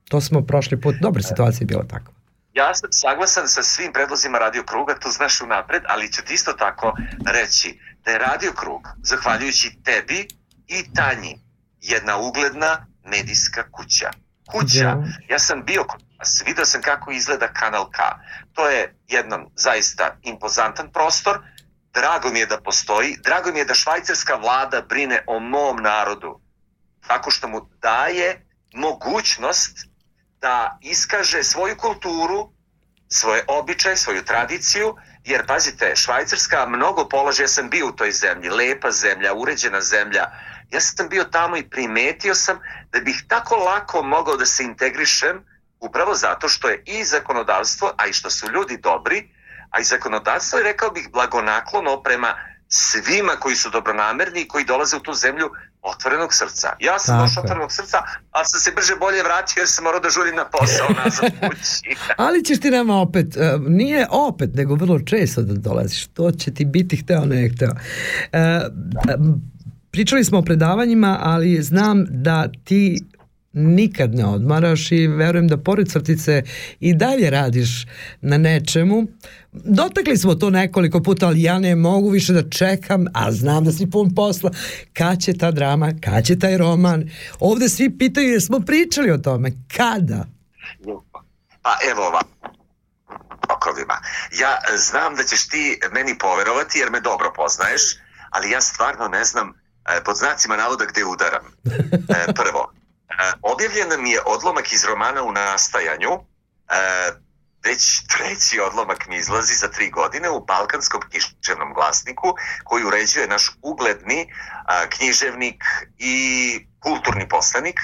To 0.05 0.21
smo 0.21 0.41
prošli 0.41 0.81
put, 0.81 0.95
dobra 1.01 1.23
situacija 1.23 1.59
je 1.59 1.67
bila 1.67 1.83
takva. 1.83 2.16
Ja 2.57 2.75
sam 2.75 2.89
saglasan 2.91 3.47
sa 3.47 3.63
svim 3.63 3.93
predlozima 3.93 4.37
Radio 4.37 4.63
Kruga, 4.63 4.95
to 4.99 5.09
znaš 5.09 5.41
unapred, 5.41 5.83
ali 5.87 6.11
ću 6.11 6.21
ti 6.25 6.33
isto 6.33 6.53
tako 6.53 6.93
reći 7.25 7.79
da 8.05 8.11
je 8.11 8.17
Radio 8.17 8.51
Krug, 8.53 8.87
zahvaljujući 9.03 9.77
tebi 9.83 10.27
i 10.67 10.93
Tanji, 10.93 11.41
jedna 11.81 12.17
ugledna 12.17 12.87
medijska 13.03 13.71
kuća. 13.71 14.11
Kuća, 14.51 14.83
Da. 14.83 15.03
ja 15.29 15.39
sam 15.39 15.63
bio 15.65 15.83
kod 15.83 16.01
vas, 16.19 16.43
vidio 16.45 16.65
sam 16.65 16.81
kako 16.81 17.11
izgleda 17.11 17.53
Kanal 17.53 17.89
K. 17.89 17.97
To 18.53 18.69
je 18.69 18.95
jedan 19.07 19.45
zaista 19.55 20.17
impozantan 20.21 20.91
prostor, 20.91 21.39
drago 21.93 22.29
mi 22.29 22.39
je 22.39 22.45
da 22.45 22.61
postoji, 22.61 23.17
drago 23.23 23.51
mi 23.51 23.59
je 23.59 23.65
da 23.65 23.73
švajcarska 23.73 24.35
vlada 24.35 24.81
brine 24.81 25.23
o 25.27 25.39
mom 25.39 25.77
narodu, 25.81 26.39
tako 27.07 27.31
što 27.31 27.47
mu 27.47 27.69
daje 27.81 28.45
mogućnost 28.73 29.87
da 30.47 30.77
iskaže 30.81 31.43
svoju 31.43 31.75
kulturu, 31.77 32.49
svoje 33.09 33.43
običaje, 33.47 33.97
svoju 33.97 34.23
tradiciju, 34.25 34.95
jer 35.25 35.45
pazite, 35.47 35.95
Švajcarska 35.95 36.65
mnogo 36.65 37.07
polaže, 37.09 37.43
ja 37.43 37.47
sam 37.47 37.69
bio 37.69 37.87
u 37.87 37.91
toj 37.91 38.11
zemlji, 38.11 38.49
lepa 38.49 38.91
zemlja, 38.91 39.33
uređena 39.33 39.81
zemlja, 39.81 40.25
ja 40.71 40.79
sam 40.79 41.09
bio 41.09 41.23
tamo 41.23 41.57
i 41.57 41.69
primetio 41.69 42.35
sam 42.35 42.59
da 42.91 42.99
bih 42.99 43.23
tako 43.27 43.55
lako 43.55 44.03
mogao 44.03 44.37
da 44.37 44.45
se 44.45 44.63
integrišem 44.63 45.43
upravo 45.79 46.15
zato 46.15 46.49
što 46.49 46.69
je 46.69 46.83
i 46.85 47.03
zakonodavstvo, 47.03 47.91
a 47.97 48.07
i 48.07 48.13
što 48.13 48.29
su 48.29 48.51
ljudi 48.51 48.77
dobri, 48.77 49.29
a 49.69 49.79
i 49.79 49.83
zakonodavstvo 49.83 50.59
je, 50.59 50.63
rekao 50.63 50.91
bih, 50.91 51.09
blagonaklono 51.11 52.03
prema 52.03 52.35
svima 52.69 53.31
koji 53.31 53.55
su 53.55 53.69
dobronamerni 53.69 54.41
i 54.41 54.47
koji 54.47 54.65
dolaze 54.65 54.95
u 54.97 54.99
tu 54.99 55.13
zemlju 55.13 55.49
otvorenog 55.81 56.33
srca. 56.33 56.67
Ja 56.79 56.99
sam 56.99 57.15
Tako 57.15 57.27
došao 57.27 57.43
otvorenog 57.43 57.71
srca, 57.71 57.97
ali 58.31 58.45
sam 58.45 58.59
se 58.59 58.71
brže 58.75 58.95
bolje 58.95 59.23
vratio 59.23 59.61
jer 59.61 59.67
sam 59.67 59.83
morao 59.83 59.99
da 59.99 60.09
žurim 60.09 60.35
na 60.35 60.45
posao 60.45 60.87
nazad 61.03 61.31
kući. 61.31 61.95
Ali 62.25 62.43
ćeš 62.43 62.59
ti 62.59 62.69
nama 62.71 62.95
opet, 62.95 63.37
e, 63.37 63.57
nije 63.67 64.07
opet, 64.11 64.49
nego 64.55 64.75
vrlo 64.75 64.99
često 64.99 65.41
da 65.41 65.53
dolaziš. 65.53 66.07
To 66.07 66.31
će 66.31 66.53
ti 66.53 66.65
biti 66.65 66.97
hteo, 66.97 67.25
ne 67.25 67.49
hteo. 67.49 67.71
E, 68.31 68.61
pričali 69.91 70.23
smo 70.23 70.37
o 70.37 70.41
predavanjima, 70.41 71.19
ali 71.21 71.63
znam 71.63 72.05
da 72.09 72.47
ti 72.63 72.99
nikad 73.57 74.15
ne 74.15 74.25
odmaraš 74.25 74.91
i 74.91 75.07
verujem 75.07 75.47
da 75.47 75.57
pored 75.57 75.91
crtice 75.91 76.43
i 76.79 76.93
dalje 76.93 77.29
radiš 77.29 77.85
na 78.21 78.37
nečemu. 78.37 79.07
Dotakli 79.51 80.17
smo 80.17 80.35
to 80.35 80.49
nekoliko 80.49 81.03
puta, 81.03 81.27
ali 81.27 81.43
ja 81.43 81.59
ne 81.59 81.75
mogu 81.75 82.09
više 82.09 82.33
da 82.33 82.49
čekam, 82.49 83.05
a 83.13 83.31
znam 83.31 83.65
da 83.65 83.71
si 83.71 83.89
pun 83.89 84.15
posla. 84.15 84.51
Kad 84.93 85.21
će 85.21 85.37
ta 85.37 85.51
drama, 85.51 85.93
kad 86.03 86.25
će 86.25 86.39
taj 86.39 86.57
roman? 86.57 87.09
Ovde 87.39 87.69
svi 87.69 87.97
pitaju 87.97 88.29
jer 88.29 88.41
smo 88.41 88.59
pričali 88.59 89.11
o 89.11 89.17
tome. 89.17 89.51
Kada? 89.77 90.25
Pa 91.61 91.77
evo 91.91 92.07
ovako 92.07 92.37
rokovima. 93.49 93.97
Ja 94.39 94.59
znam 94.77 95.15
da 95.15 95.23
ćeš 95.23 95.47
ti 95.47 95.79
meni 95.91 96.17
poverovati 96.17 96.79
jer 96.79 96.91
me 96.91 97.01
dobro 97.01 97.33
poznaješ, 97.35 97.81
ali 98.29 98.51
ja 98.51 98.61
stvarno 98.61 99.07
ne 99.07 99.23
znam 99.23 99.53
e, 99.89 100.03
pod 100.03 100.15
znacima 100.15 100.55
navoda 100.57 100.85
gde 100.85 101.05
udaram. 101.05 101.45
E, 102.09 102.33
Prvo, 102.33 102.71
objavljen 103.41 104.03
mi 104.03 104.11
je 104.11 104.21
odlomak 104.25 104.73
iz 104.73 104.85
romana 104.85 105.23
u 105.23 105.31
nastajanju, 105.31 106.11
e, 106.11 106.19
već 107.63 108.07
treći 108.07 108.59
odlomak 108.59 109.07
mi 109.07 109.15
izlazi 109.17 109.53
za 109.53 109.67
tri 109.67 109.89
godine 109.89 110.29
u 110.29 110.45
Balkanskom 110.45 111.01
književnom 111.09 111.73
glasniku 111.73 112.35
koji 112.63 112.85
uređuje 112.85 113.27
naš 113.27 113.51
ugledni 113.61 114.33
a, 114.65 114.89
književnik 114.89 115.63
i 115.97 116.17
kulturni 116.79 117.27
poslanik 117.27 117.79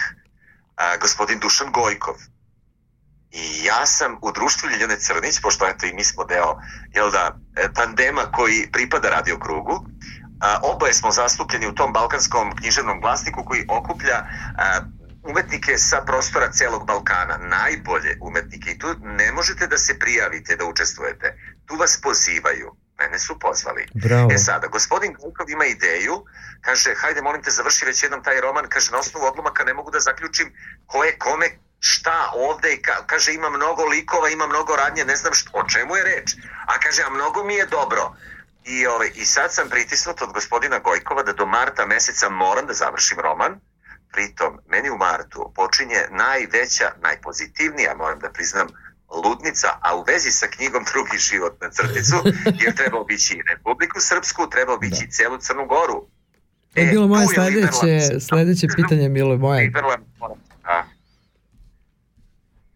gospodin 1.02 1.40
Dušan 1.40 1.72
Gojkov. 1.72 2.16
I 3.32 3.64
ja 3.64 3.86
sam 3.86 4.18
u 4.22 4.32
društvu 4.32 4.70
Ljiljane 4.70 5.00
Crnić, 5.00 5.42
pošto 5.42 5.68
eto 5.68 5.86
i 5.86 5.94
mi 5.94 6.04
smo 6.04 6.24
deo 6.24 6.60
jel 6.94 7.12
da, 7.12 7.38
e, 7.56 7.74
tandema 7.74 8.32
koji 8.32 8.70
pripada 8.72 9.10
radio 9.10 9.40
krugu, 9.40 9.86
a, 10.42 10.60
oboje 10.64 10.94
smo 10.94 11.12
zastupljeni 11.12 11.68
u 11.68 11.76
tom 11.76 11.94
balkanskom 11.94 12.56
književnom 12.56 13.02
glasniku 13.02 13.44
koji 13.46 13.66
okuplja 13.70 14.26
a, 14.58 14.82
umetnike 15.24 15.78
sa 15.78 16.02
prostora 16.06 16.52
celog 16.52 16.86
Balkana, 16.86 17.38
najbolje 17.38 18.18
umetnike 18.22 18.72
i 18.72 18.80
tu 18.80 18.88
ne 19.02 19.32
možete 19.32 19.68
da 19.68 19.78
se 19.78 20.00
prijavite 20.00 20.56
da 20.56 20.66
učestvujete. 20.66 21.38
Tu 21.66 21.76
vas 21.76 22.02
pozivaju. 22.02 22.76
Mene 23.00 23.20
su 23.20 23.40
pozvali. 23.40 23.88
Bravo. 23.94 24.30
E 24.32 24.38
sada, 24.38 24.68
gospodin 24.68 25.14
Gojkov 25.14 25.50
ima 25.50 25.66
ideju, 25.66 26.26
kaže, 26.62 26.94
hajde 26.96 27.22
molim 27.22 27.42
te 27.44 27.52
završi 27.52 27.86
već 27.86 28.04
jednom 28.04 28.24
taj 28.24 28.42
roman, 28.42 28.66
kaže, 28.70 28.92
na 28.92 28.98
osnovu 28.98 29.26
odlomaka 29.26 29.64
ne 29.64 29.74
mogu 29.74 29.92
da 29.92 30.00
zaključim 30.00 30.54
ko 30.86 31.04
je 31.04 31.18
kome 31.18 31.50
šta 31.80 32.32
ovde, 32.34 32.78
ka, 32.82 33.06
kaže, 33.08 33.34
ima 33.34 33.50
mnogo 33.50 33.84
likova, 33.86 34.30
ima 34.30 34.48
mnogo 34.48 34.76
radnje, 34.76 35.06
ne 35.06 35.16
znam 35.16 35.34
što, 35.34 35.52
o 35.54 35.68
čemu 35.70 35.96
je 35.96 36.04
reč. 36.04 36.36
A 36.68 36.80
kaže, 36.80 37.04
a 37.04 37.10
mnogo 37.10 37.44
mi 37.44 37.56
je 37.56 37.66
dobro. 37.66 38.16
I, 38.66 38.88
ovaj, 38.88 39.12
I 39.16 39.26
sad 39.26 39.54
sam 39.54 39.70
pritisnut 39.70 40.22
od 40.22 40.34
gospodina 40.34 40.80
Gojkova 40.80 41.24
da 41.24 41.34
do 41.34 41.46
marta 41.46 41.86
meseca 41.86 42.30
moram 42.30 42.66
da 42.68 42.74
završim 42.74 43.20
roman, 43.20 43.60
pritom 44.14 44.52
meni 44.74 44.90
u 44.90 44.98
martu 44.98 45.40
počinje 45.56 46.00
najveća, 46.24 46.88
najpozitivnija, 47.08 47.92
moram 48.02 48.20
da 48.20 48.30
priznam, 48.38 48.68
ludnica, 49.24 49.68
a 49.82 49.90
u 49.98 50.04
vezi 50.08 50.32
sa 50.32 50.48
knjigom 50.56 50.84
Drugi 50.92 51.18
život 51.18 51.54
na 51.62 51.70
crticu, 51.70 52.16
jer 52.64 52.76
treba 52.76 52.98
obići 53.00 53.34
i 53.34 53.44
Republiku 53.52 53.98
Srpsku, 54.00 54.50
treba 54.50 54.74
obići 54.74 55.04
i 55.06 55.12
celu 55.12 55.38
Crnu 55.38 55.66
Goru. 55.66 56.00
To 56.74 56.80
je 56.80 56.86
bilo 56.86 57.08
moje 57.08 57.28
sledeće, 57.28 58.20
sledeće 58.20 58.68
pitanje, 58.76 59.10
Milo 59.10 59.38
moje. 59.38 59.72
A, 60.64 60.84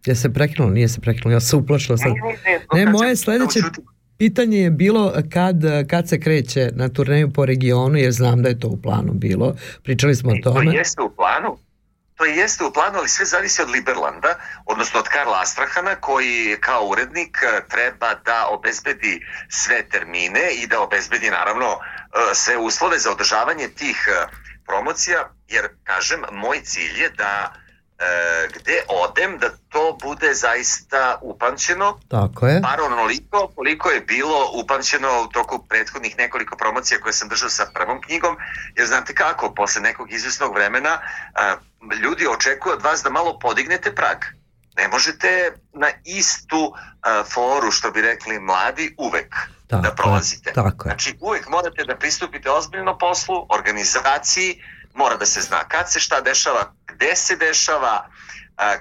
Je 0.06 0.16
se 0.16 0.34
prekinulo? 0.34 0.74
Nije 0.74 0.90
se 0.90 1.02
prekinulo, 1.02 1.34
ja 1.34 1.40
sam 1.40 1.60
uplašila 1.60 1.98
sad. 1.98 2.12
Ne, 2.74 2.86
moje 2.86 3.16
sledeće. 3.16 3.60
Pitanje 4.18 4.58
je 4.58 4.72
bilo 4.72 5.14
kad, 5.34 5.56
kad 5.90 6.10
se 6.10 6.20
kreće 6.20 6.70
na 6.74 6.90
turneju 6.90 7.34
po 7.34 7.46
regionu, 7.46 7.98
jer 7.98 8.12
znam 8.12 8.44
da 8.44 8.50
je 8.50 8.60
to 8.60 8.68
u 8.68 8.82
planu 8.82 9.14
bilo. 9.14 9.56
Pričali 9.84 10.16
smo 10.16 10.32
o 10.32 10.36
To 10.44 10.54
tome. 10.54 10.76
jeste 10.76 11.02
u 11.02 11.16
planu. 11.16 11.58
To 12.16 12.26
jeste 12.26 12.64
u 12.64 12.74
planu, 12.74 12.98
ali 12.98 13.10
sve 13.10 13.26
zavisi 13.26 13.62
od 13.62 13.70
Liberlanda, 13.70 14.36
odnosno 14.66 15.00
od 15.00 15.06
Karla 15.08 15.42
Astrahana, 15.42 15.96
koji 15.96 16.58
kao 16.60 16.88
urednik 16.88 17.38
eh, 17.44 17.62
treba 17.70 18.16
da 18.26 18.48
obezbedi 18.52 19.22
sve 19.50 19.90
termine 19.90 20.52
i 20.64 20.68
da 20.68 20.82
obezbedi 20.82 21.30
naravno 21.30 21.66
eh, 21.66 22.34
sve 22.34 22.58
uslove 22.58 23.00
za 23.00 23.12
održavanje 23.12 23.68
tih 23.68 23.98
promocija, 24.68 25.30
jer 25.48 25.66
kažem, 25.84 26.20
moj 26.32 26.62
cilj 26.64 27.02
je 27.02 27.10
da 27.10 27.54
eh, 28.00 28.48
gde 28.56 28.84
odem 28.88 29.38
da 29.38 29.50
to 29.70 29.98
bude 30.02 30.34
zaista 30.34 31.20
upamćeno 31.22 32.00
Tako 32.08 32.48
je. 32.48 32.60
bar 32.60 32.82
onoliko 32.82 33.52
koliko 33.56 33.90
je 33.90 34.02
bilo 34.02 34.52
upamćeno 34.54 35.22
u 35.24 35.28
toku 35.28 35.66
prethodnih 35.70 36.18
nekoliko 36.18 36.56
promocija 36.58 37.00
koje 37.00 37.14
sam 37.14 37.30
držao 37.30 37.50
sa 37.50 37.66
prvom 37.74 38.02
knjigom, 38.02 38.38
jer 38.76 38.88
znate 38.88 39.16
kako, 39.16 39.54
posle 39.54 39.82
nekog 39.82 40.12
izvesnog 40.12 40.54
vremena 40.54 41.00
a, 41.36 41.56
ljudi 42.04 42.28
očekuju 42.28 42.74
od 42.74 42.82
vas 42.84 43.04
da 43.04 43.10
malo 43.10 43.40
podignete 43.40 43.96
prag. 43.96 44.18
Ne 44.78 44.88
možete 44.88 45.52
na 45.74 45.88
istu 46.04 46.74
a, 47.02 47.24
foru, 47.34 47.72
što 47.72 47.92
bi 47.92 48.02
rekli 48.02 48.40
mladi, 48.40 48.96
uvek 48.98 49.36
Tako 49.68 49.82
da 49.82 49.88
je, 49.88 49.96
prolazite. 49.96 50.54
tako 50.54 50.88
je. 50.88 50.90
Znači, 50.90 51.18
uvek 51.20 51.50
morate 51.50 51.84
da 51.84 51.96
pristupite 51.96 52.52
ozbiljno 52.52 52.98
poslu, 52.98 53.46
organizaciji, 53.50 54.64
mora 54.98 55.18
da 55.18 55.26
se 55.26 55.42
zna 55.42 55.64
kad 55.68 55.92
se 55.92 56.00
šta 56.00 56.22
dešava, 56.22 56.74
gde 56.88 57.16
se 57.16 57.36
dešava, 57.36 58.10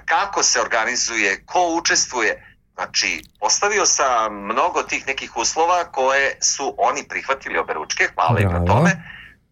kako 0.05 0.43
se 0.43 0.61
organizuje, 0.61 1.45
ko 1.45 1.75
učestvuje. 1.75 2.43
Znači, 2.73 3.23
postavio 3.39 3.85
sam 3.85 4.33
mnogo 4.33 4.83
tih 4.83 5.07
nekih 5.07 5.37
uslova 5.37 5.91
koje 5.91 6.37
su 6.41 6.75
oni 6.77 7.07
prihvatili 7.07 7.57
obe 7.57 7.73
ručke, 7.73 8.09
hvala 8.13 8.39
im 8.39 8.49
na 8.49 8.65
tome. 8.65 8.91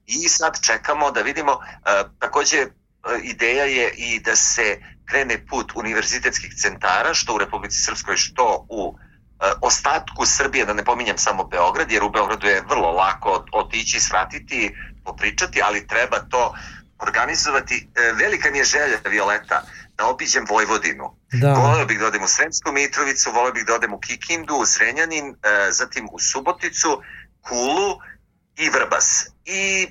I 0.05 0.29
sad 0.29 0.61
čekamo 0.61 1.11
da 1.11 1.21
vidimo, 1.21 1.59
takođe 2.19 2.65
ideja 3.23 3.65
je 3.65 3.93
i 3.97 4.19
da 4.19 4.35
se 4.35 4.81
krene 5.09 5.45
put 5.47 5.71
univerzitetskih 5.75 6.53
centara, 6.61 7.13
što 7.13 7.35
u 7.35 7.37
Republici 7.37 7.77
Srpskoj, 7.77 8.17
što 8.17 8.65
u 8.69 8.97
ostatku 9.61 10.25
Srbije, 10.25 10.65
da 10.65 10.73
ne 10.73 10.85
pominjem 10.85 11.17
samo 11.17 11.43
Beograd, 11.43 11.91
jer 11.91 12.03
u 12.03 12.09
Beogradu 12.09 12.47
je 12.47 12.63
vrlo 12.69 12.91
lako 12.91 13.45
otići, 13.51 13.99
svratiti, 13.99 14.75
popričati, 15.05 15.61
ali 15.61 15.87
treba 15.87 16.19
to 16.29 16.55
organizovati. 16.99 17.87
E, 17.95 18.11
Velika 18.11 18.51
mi 18.51 18.57
je 18.57 18.63
želja, 18.63 18.97
Violeta, 19.09 19.61
da 19.97 20.07
obiđem 20.07 20.45
Vojvodinu. 20.49 21.17
Da. 21.31 21.53
Voleo 21.53 21.85
bih 21.85 21.99
da 21.99 22.07
odem 22.07 22.23
u 22.23 22.27
Sremsku 22.27 22.71
Mitrovicu, 22.71 23.31
voleo 23.31 23.51
bih 23.51 23.65
da 23.65 23.75
odem 23.75 23.93
u 23.93 23.99
Kikindu, 23.99 24.55
u 24.55 24.65
Zrenjanin, 24.65 25.29
e, 25.29 25.71
zatim 25.71 26.09
u 26.11 26.19
Suboticu, 26.19 27.01
Kulu 27.41 27.99
i 28.57 28.69
Vrbas. 28.69 29.27
I 29.45 29.87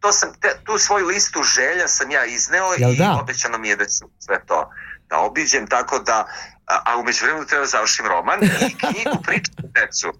to 0.00 0.12
sam, 0.12 0.32
te, 0.40 0.48
tu 0.64 0.78
svoju 0.78 1.06
listu 1.06 1.42
želja 1.42 1.88
sam 1.88 2.10
ja 2.10 2.24
izneo 2.24 2.72
Jel 2.78 2.92
i 2.92 2.96
da? 2.96 3.18
obećano 3.20 3.58
mi 3.58 3.68
je 3.68 3.76
da 3.76 3.84
ću 3.84 4.04
sve 4.18 4.46
to 4.46 4.70
da 5.08 5.18
obiđem, 5.18 5.66
tako 5.66 5.98
da, 5.98 6.26
a, 6.66 6.82
a 6.84 6.98
umeđu 6.98 7.24
vremenu 7.24 7.46
treba 7.46 7.64
da 7.64 7.70
završim 7.70 8.06
roman 8.06 8.40
i 8.44 8.76
knjigu 8.78 9.22
priču 9.22 9.52
decu. 9.58 10.12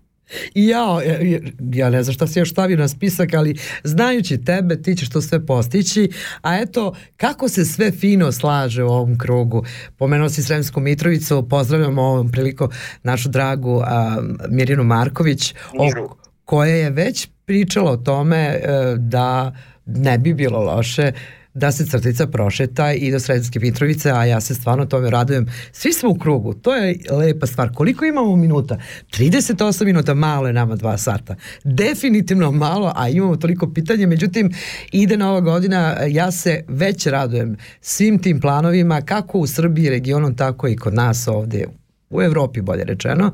I 0.54 0.66
ja, 0.68 1.02
ja, 1.02 1.38
ja 1.72 1.90
ne 1.90 2.02
znam 2.02 2.14
šta 2.14 2.26
si 2.26 2.38
još 2.38 2.50
stavio 2.50 2.76
na 2.76 2.88
spisak, 2.88 3.34
ali 3.34 3.58
znajući 3.84 4.44
tebe, 4.44 4.82
ti 4.82 4.96
ćeš 4.96 5.10
to 5.10 5.20
sve 5.22 5.46
postići. 5.46 6.10
A 6.42 6.56
eto, 6.56 6.94
kako 7.16 7.48
se 7.48 7.64
sve 7.64 7.90
fino 7.90 8.32
slaže 8.32 8.82
u 8.82 8.88
ovom 8.88 9.18
krugu. 9.18 9.64
Pomenuo 9.96 10.28
si 10.28 10.42
Sremsku 10.42 10.80
Mitrovicu, 10.80 11.48
pozdravljamo 11.48 12.02
ovom 12.02 12.30
priliku 12.30 12.68
našu 13.02 13.28
dragu 13.28 13.82
a, 13.84 14.16
Mirinu 14.48 14.84
Marković, 14.84 15.54
o, 15.78 16.16
koja 16.44 16.74
je 16.74 16.90
već 16.90 17.28
pričala 17.44 17.90
o 17.90 17.96
tome 17.96 18.38
e, 18.38 18.60
da 18.96 19.56
ne 19.86 20.18
bi 20.18 20.34
bilo 20.34 20.58
loše 20.60 21.12
da 21.58 21.72
se 21.72 21.86
crtica 21.86 22.26
prošeta 22.26 22.92
i 22.92 23.10
do 23.10 23.20
Sremske 23.20 23.60
Mitrovice, 23.60 24.10
a 24.10 24.24
ja 24.24 24.40
se 24.40 24.54
stvarno 24.54 24.86
tome 24.86 25.10
radujem. 25.10 25.46
Svi 25.72 25.92
smo 25.92 26.10
u 26.10 26.18
krugu, 26.18 26.54
to 26.54 26.74
je 26.74 26.98
lepa 27.10 27.46
stvar. 27.46 27.72
Koliko 27.74 28.04
imamo 28.04 28.36
minuta? 28.36 28.78
38 29.10 29.84
minuta, 29.84 30.14
malo 30.14 30.46
je 30.46 30.52
nama 30.52 30.76
dva 30.76 30.98
sata. 30.98 31.36
Definitivno 31.64 32.50
malo, 32.50 32.92
a 32.96 33.08
imamo 33.08 33.36
toliko 33.36 33.72
pitanja, 33.72 34.06
međutim, 34.06 34.50
ide 34.92 35.16
nova 35.16 35.40
godina, 35.40 35.96
ja 36.08 36.30
se 36.30 36.64
već 36.68 37.06
radujem 37.06 37.56
svim 37.80 38.18
tim 38.18 38.40
planovima, 38.40 39.00
kako 39.00 39.38
u 39.38 39.46
Srbiji, 39.46 39.90
regionom, 39.90 40.36
tako 40.36 40.68
i 40.68 40.76
kod 40.76 40.94
nas 40.94 41.28
ovde 41.28 41.66
u 42.10 42.22
Evropi 42.22 42.60
bolje 42.60 42.84
rečeno. 42.84 43.32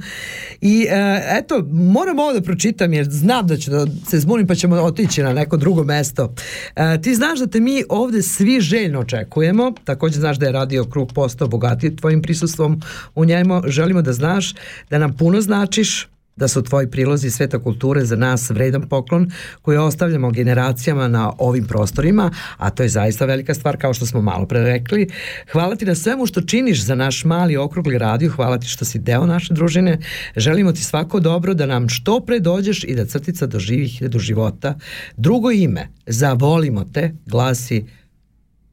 I 0.60 0.86
e, 0.90 1.22
eto, 1.38 1.66
moram 1.72 2.18
ovo 2.18 2.32
da 2.32 2.40
pročitam 2.40 2.92
jer 2.92 3.06
znam 3.10 3.46
da 3.46 3.56
ću 3.56 3.70
da 3.70 3.86
se 4.08 4.20
zbunim 4.20 4.46
pa 4.46 4.54
ćemo 4.54 4.76
otići 4.76 5.22
na 5.22 5.32
neko 5.32 5.56
drugo 5.56 5.84
mesto. 5.84 6.34
E, 6.76 7.00
ti 7.02 7.14
znaš 7.14 7.38
da 7.38 7.46
te 7.46 7.60
mi 7.60 7.84
ovde 7.88 8.22
svi 8.22 8.60
željno 8.60 9.00
očekujemo, 9.00 9.72
takođe 9.84 10.20
znaš 10.20 10.38
da 10.38 10.46
je 10.46 10.52
radio 10.52 10.84
krug 10.84 11.12
postao 11.14 11.48
bogatiji 11.48 11.96
tvojim 11.96 12.22
prisustvom 12.22 12.80
u 13.14 13.24
njemu. 13.24 13.62
Želimo 13.66 14.02
da 14.02 14.12
znaš 14.12 14.54
da 14.90 14.98
nam 14.98 15.16
puno 15.16 15.40
značiš, 15.40 16.08
da 16.36 16.48
su 16.48 16.62
tvoji 16.62 16.90
prilozi 16.90 17.30
sveta 17.30 17.58
kulture 17.58 18.04
za 18.04 18.16
nas 18.16 18.50
vredan 18.50 18.88
poklon 18.88 19.30
koji 19.62 19.78
ostavljamo 19.78 20.30
generacijama 20.30 21.08
na 21.08 21.32
ovim 21.38 21.66
prostorima, 21.66 22.30
a 22.56 22.70
to 22.70 22.82
je 22.82 22.88
zaista 22.88 23.24
velika 23.24 23.54
stvar 23.54 23.76
kao 23.76 23.94
što 23.94 24.06
smo 24.06 24.22
malo 24.22 24.46
pre 24.46 24.60
rekli. 24.60 25.08
Hvala 25.52 25.76
ti 25.76 25.84
na 25.84 25.94
svemu 25.94 26.26
što 26.26 26.40
činiš 26.40 26.84
za 26.84 26.94
naš 26.94 27.24
mali 27.24 27.56
okrugli 27.56 27.98
radio, 27.98 28.30
hvala 28.30 28.58
ti 28.58 28.66
što 28.66 28.84
si 28.84 28.98
deo 28.98 29.26
naše 29.26 29.54
družine. 29.54 29.98
Želimo 30.36 30.72
ti 30.72 30.82
svako 30.82 31.20
dobro 31.20 31.54
da 31.54 31.66
nam 31.66 31.88
što 31.88 32.20
pre 32.20 32.40
dođeš 32.40 32.84
i 32.84 32.94
da 32.94 33.06
crtica 33.06 33.46
doživi 33.46 33.88
hiljadu 33.88 34.18
života. 34.18 34.78
Drugo 35.16 35.50
ime, 35.50 35.88
zavolimo 36.06 36.84
te, 36.84 37.14
glasi 37.26 37.86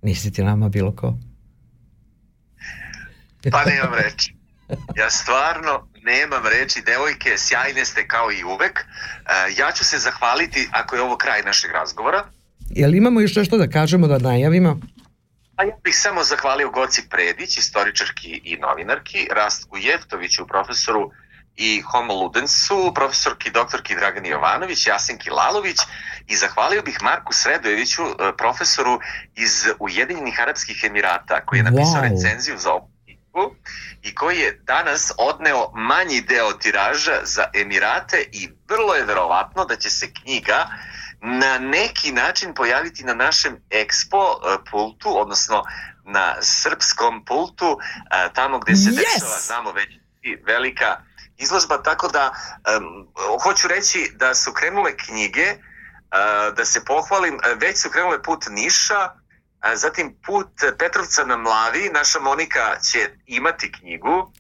nisi 0.02 0.32
ti 0.32 0.44
nama 0.44 0.70
bilo 0.70 0.96
ko. 0.96 1.18
Pa 3.52 3.66
nemam 3.66 3.94
reči. 4.04 4.36
Ja 4.98 5.10
stvarno 5.10 5.91
nemam 6.04 6.44
reči, 6.48 6.82
devojke, 6.82 7.38
sjajne 7.38 7.86
ste 7.86 8.08
kao 8.08 8.32
i 8.32 8.44
uvek. 8.44 8.80
E, 8.80 8.86
ja 9.58 9.72
ću 9.72 9.86
se 9.86 9.98
zahvaliti, 9.98 10.70
ako 10.72 10.96
je 10.96 11.02
ovo 11.02 11.18
kraj 11.18 11.42
našeg 11.44 11.72
razgovora, 11.72 12.24
Jel 12.76 12.96
imamo 12.96 13.22
još 13.22 13.36
nešto 13.36 13.58
da 13.58 13.68
kažemo, 13.68 14.08
da 14.08 14.18
najavimo? 14.18 14.80
A 15.56 15.64
ja 15.64 15.76
bih 15.84 15.96
samo 15.98 16.24
zahvalio 16.24 16.70
Goci 16.70 17.02
Predić, 17.10 17.58
istoričarki 17.58 18.42
i 18.44 18.58
novinarki, 18.58 19.28
Rastku 19.32 19.78
Jeftoviću, 19.78 20.48
profesoru 20.48 21.12
i 21.56 21.82
Homo 21.82 22.14
Ludensu, 22.14 22.92
profesorki 22.96 23.52
doktorki 23.52 23.96
Dragani 23.96 24.30
Jovanović, 24.30 24.88
Jasenki 24.88 25.30
Lalović 25.30 25.78
i 26.28 26.36
zahvalio 26.36 26.82
bih 26.82 26.98
Marku 27.02 27.34
Sredojeviću, 27.34 28.02
e, 28.02 28.38
profesoru 28.38 29.00
iz 29.36 29.68
Ujedinjenih 29.80 30.40
Arabskih 30.40 30.84
Emirata, 30.84 31.46
koji 31.46 31.60
je 31.60 31.64
napisao 31.64 32.02
Wow. 32.02 32.10
recenziju 32.10 32.58
za 32.58 32.72
ovu 32.72 32.90
knjigu 33.04 33.56
i 34.02 34.16
koji 34.16 34.38
je 34.38 34.60
danas 34.64 35.12
odneo 35.18 35.72
manji 35.74 36.22
deo 36.22 36.54
tiraža 36.54 37.20
za 37.24 37.46
Emirate 37.54 38.26
i 38.32 38.50
vrlo 38.70 38.96
je 38.96 39.06
verovatno 39.06 39.66
da 39.66 39.76
će 39.76 39.90
se 39.90 40.14
knjiga 40.14 40.68
na 41.22 41.58
neki 41.58 42.12
način 42.12 42.54
pojaviti 42.54 43.04
na 43.04 43.14
našem 43.14 43.58
Expo 43.70 44.36
e, 44.36 44.58
pultu, 44.72 45.20
odnosno 45.20 45.64
na 46.06 46.36
srpskom 46.42 47.26
pultu, 47.26 47.78
a, 48.10 48.30
tamo 48.30 48.60
gde 48.60 48.76
se 48.76 48.90
Yes! 48.90 48.96
dešava, 48.96 49.38
znamo 49.40 49.72
već, 49.72 49.90
velika 50.46 51.02
izložba, 51.38 51.84
tako 51.84 52.08
da 52.08 52.34
em, 52.68 52.84
hoću 53.44 53.68
reći 53.68 54.12
da 54.16 54.34
su 54.34 54.54
krenule 54.54 54.98
knjige, 54.98 55.56
a, 56.12 56.52
da 56.56 56.66
se 56.66 56.86
pohvalim, 56.86 57.40
već 57.56 57.82
su 57.82 57.90
krenule 57.90 58.24
put 58.24 58.46
Niša, 58.50 59.10
zatim 59.76 60.16
put 60.26 60.48
Petrovca 60.80 61.26
na 61.26 61.38
Mlavi, 61.38 61.90
naša 61.94 62.20
Monika 62.20 62.80
će 62.92 63.10
imati 63.26 63.72
knjigu, 63.72 64.32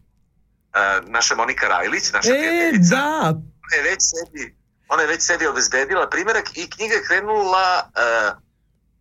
naša 1.07 1.35
Monika 1.35 1.67
Rajlić, 1.67 2.11
naša 2.13 2.29
E, 2.29 2.39
prijateljica 2.39 2.95
da, 2.95 3.27
ona 3.29 3.75
je 3.75 3.83
već 3.91 4.01
sebi, 4.01 4.55
ona 4.87 5.01
je 5.01 5.07
već 5.07 5.21
sebi 5.21 5.47
obezbedila 5.47 6.09
primjerak 6.09 6.57
i 6.57 6.69
knjiga 6.69 6.93
je 6.93 7.03
krenula 7.07 7.89
uh, 7.89 8.37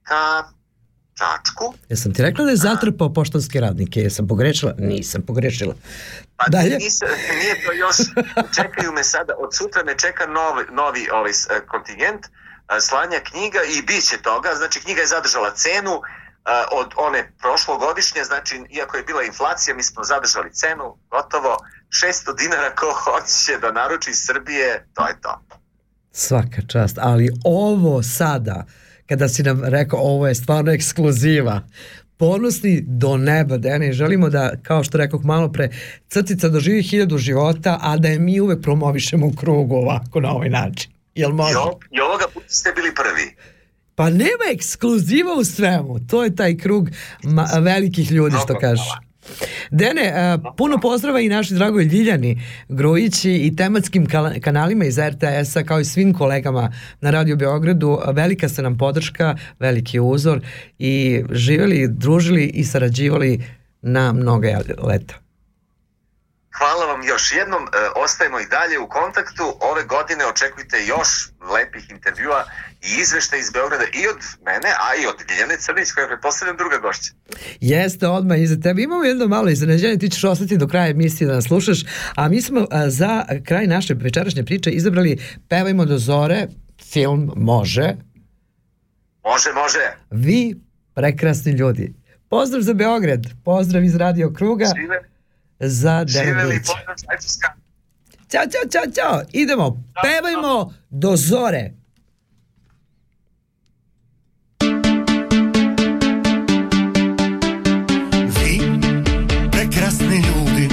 ka 0.03 0.45
Čačku. 1.21 1.75
jesam 1.89 2.14
ti 2.14 2.23
rekla 2.23 2.45
da 2.45 2.51
je 2.51 2.57
zatrpao 2.57 3.12
poštanske 3.12 3.61
radnike, 3.61 4.01
jesam 4.01 4.29
pogrešila? 4.29 4.75
Nisam 4.79 5.23
pogrešila. 5.23 5.75
Pa 6.37 6.45
Dalje? 6.49 6.77
Nisam, 6.77 7.09
nije 7.41 7.55
to 7.66 7.73
još, 7.73 7.97
čekaju 8.57 8.93
me 8.93 9.05
sada, 9.05 9.35
od 9.39 9.57
sutra 9.57 9.85
me 9.85 9.99
čeka 9.99 10.27
novi, 10.27 10.64
novi 10.71 11.09
ovaj, 11.12 11.31
eh, 11.31 11.61
kontingent, 11.66 12.25
eh, 12.27 12.49
slanja 12.81 13.21
knjiga 13.31 13.59
i 13.77 13.83
bit 13.83 14.05
će 14.09 14.23
toga, 14.23 14.55
znači 14.55 14.81
knjiga 14.81 15.01
je 15.01 15.07
zadržala 15.07 15.51
cenu 15.55 16.01
od 16.73 16.89
one 16.97 17.33
prošlogodišnje, 17.41 18.25
znači 18.25 18.62
iako 18.71 18.97
je 18.97 19.03
bila 19.03 19.23
inflacija, 19.23 19.77
mi 19.77 19.83
smo 19.83 20.05
zadržali 20.05 20.53
cenu, 20.53 20.97
gotovo 21.11 21.57
600 21.89 22.39
dinara 22.39 22.75
ko 22.75 22.87
hoće 23.05 23.59
da 23.61 23.73
naruči 23.73 24.11
iz 24.11 24.18
Srbije, 24.27 24.87
to 24.95 25.07
je 25.07 25.21
to. 25.21 25.41
Svaka 26.12 26.62
čast, 26.68 26.99
ali 27.01 27.31
ovo 27.45 28.03
sada, 28.03 28.64
kada 29.09 29.29
si 29.29 29.43
nam 29.43 29.64
rekao 29.64 30.01
ovo 30.01 30.29
je 30.29 30.35
stvarno 30.35 30.73
ekskluziva, 30.73 31.61
ponosni 32.16 32.81
do 32.87 33.16
neba, 33.16 33.57
Dene, 33.57 33.93
želimo 33.93 34.29
da, 34.29 34.53
kao 34.62 34.85
što 34.85 34.99
rekoh 34.99 35.25
malo 35.25 35.53
pre, 35.53 35.68
crtica 36.09 36.49
doživi 36.49 36.83
hiljadu 36.83 37.18
života, 37.18 37.79
a 37.83 37.97
da 37.97 38.09
je 38.09 38.18
mi 38.18 38.41
uvek 38.41 38.62
promovišemo 38.62 39.27
u 39.27 39.33
krugu 39.37 39.75
ovako 39.75 40.21
na 40.21 40.31
ovaj 40.31 40.49
način. 40.49 40.99
Jel 41.21 41.33
može? 41.33 41.53
I, 41.53 41.57
o- 41.57 41.79
I 41.91 42.01
ovoga 42.01 42.25
puta 42.35 42.49
ste 42.49 42.73
bili 42.73 42.95
prvi. 42.95 43.37
Pa 43.95 44.11
nema 44.11 44.45
ekskluziva 44.53 45.35
u 45.35 45.45
svemu. 45.47 45.99
To 46.01 46.25
je 46.25 46.37
taj 46.37 46.57
krug 46.57 46.89
velikih 47.61 48.11
ljudi, 48.12 48.37
što 48.37 48.55
kažeš. 48.57 48.87
Dene, 49.71 50.12
a, 50.14 50.39
puno 50.57 50.79
pozdrava 50.79 51.21
i 51.21 51.29
našoj 51.29 51.57
dragoj 51.57 51.85
Ljiljani 51.85 52.43
Grujići 52.68 53.33
i 53.33 53.57
tematskim 53.57 54.07
kanalima 54.41 54.85
iz 54.85 54.99
RTS-a 55.01 55.62
kao 55.62 55.81
i 55.81 55.85
svim 55.85 56.14
kolegama 56.14 56.73
na 57.01 57.11
Radio 57.11 57.37
Beogradu. 57.37 57.99
Velika 58.07 58.49
ste 58.49 58.62
nam 58.62 58.79
podrška, 58.79 59.37
veliki 59.59 60.01
uzor 60.01 60.41
i 60.79 61.23
živjeli, 61.31 61.89
družili 61.89 62.45
i 62.45 62.64
sarađivali 62.64 63.45
na 63.83 64.12
mnoga 64.12 64.61
leta. 64.79 65.14
Hvala 66.59 66.84
vam 66.92 67.03
još 67.12 67.32
jednom, 67.32 67.62
e, 67.62 67.68
ostajemo 68.05 68.40
i 68.40 68.46
dalje 68.46 68.78
u 68.78 68.88
kontaktu. 68.88 69.44
Ove 69.70 69.84
godine 69.84 70.26
očekujte 70.26 70.76
još 70.86 71.09
lepih 71.55 71.90
intervjua 71.90 72.44
i 72.82 73.01
izvešta 73.01 73.36
iz 73.36 73.51
Beograda 73.51 73.84
i 73.84 74.09
od 74.09 74.20
mene, 74.46 74.70
a 74.86 74.88
i 75.03 75.07
od 75.07 75.14
Ljiljane 75.30 75.57
Crnić, 75.57 75.92
koja 75.92 76.03
je 76.03 76.09
pretpostavljam 76.09 76.57
druga 76.57 76.78
gošća. 76.78 77.11
Jeste, 77.61 78.07
odmah 78.07 78.38
iza 78.40 78.57
tebe. 78.61 78.82
Imamo 78.82 79.05
jedno 79.05 79.26
malo 79.26 79.48
iznenađenje, 79.48 79.98
ti 79.98 80.09
ćeš 80.11 80.24
ostati 80.24 80.57
do 80.57 80.68
kraja 80.68 80.88
emisije 80.90 81.28
da 81.28 81.34
nas 81.34 81.44
slušaš, 81.44 81.78
a 82.14 82.28
mi 82.28 82.42
smo 82.42 82.66
a, 82.70 82.90
za 82.90 83.24
kraj 83.46 83.66
naše 83.66 83.94
večerašnje 83.94 84.44
priče 84.44 84.70
izabrali 84.70 85.18
Pevajmo 85.48 85.84
do 85.84 85.98
zore, 85.98 86.46
film 86.92 87.32
Može, 87.36 87.96
Može, 89.24 89.53
može. 89.53 89.96
vi 90.11 90.57
prekrasni 90.94 91.53
ljudi. 91.53 91.94
Pozdrav 92.28 92.62
za 92.62 92.74
Beograd, 92.74 93.20
pozdrav 93.44 93.84
iz 93.84 93.96
Radio 93.96 94.32
Kruga 94.32 94.64
Žive, 94.80 95.09
za 95.61 96.04
Denu 96.04 96.24
živeli, 96.24 96.48
Grujića. 96.48 96.72
pozdrav 96.72 96.96
Švajcarska. 97.04 97.48
Ćao, 98.30 98.42
čao, 98.42 98.70
čao, 98.72 98.92
čao. 98.94 99.22
Idemo, 99.32 99.82
pevajmo 100.02 100.74
do 100.90 101.16
zore. 101.16 101.70
Vi, 108.34 108.61
prekrasni 109.52 110.16
ljudi, 110.16 110.68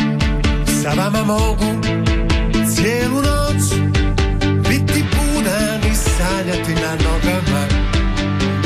sa 0.83 0.89
vama 0.89 1.23
mogu 1.23 1.81
cijelu 2.75 3.15
noć 3.21 3.63
biti 4.69 5.03
budan 5.03 5.91
i 5.91 5.95
sanjati 5.95 6.73
na 6.75 6.91
nogama, 6.95 7.67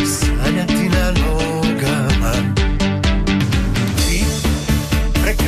sanjati 0.06 0.90
na 0.90 1.12
nogama. 1.12 2.11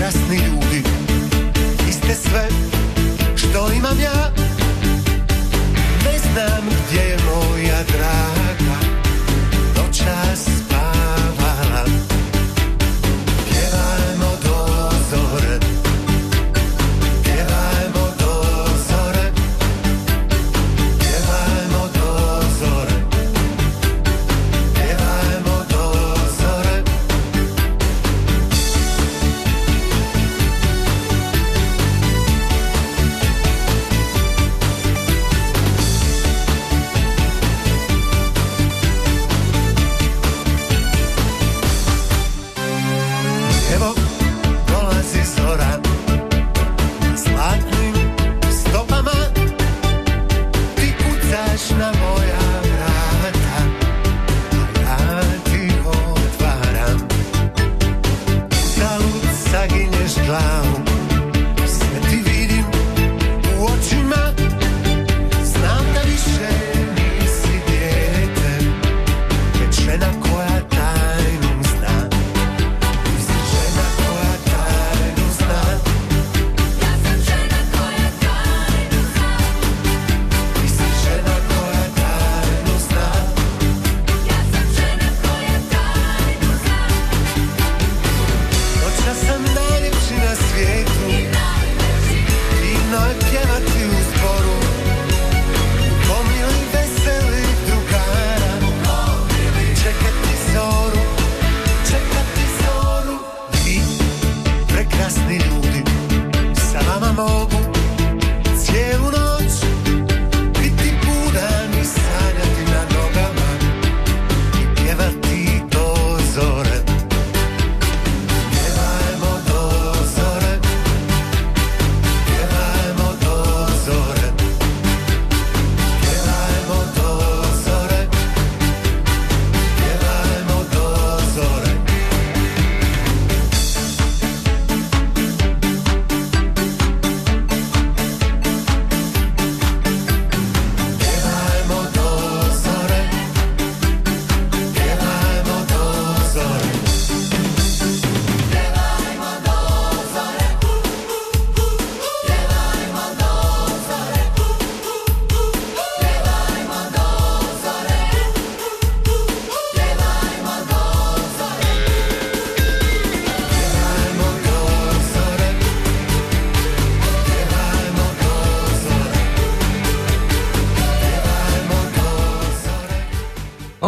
Prekrasni 0.03 0.35
ljudi, 0.35 0.83
vi 1.85 1.93
ste 1.93 2.15
sve 2.15 2.47
što 3.35 3.73
imam 3.73 3.99
ja, 3.99 4.31
ne 6.05 6.19
znam 6.19 6.63
gdje 6.87 7.01
je 7.01 7.17
moja 7.25 7.83
draga, 7.83 8.79
noćas 9.77 10.62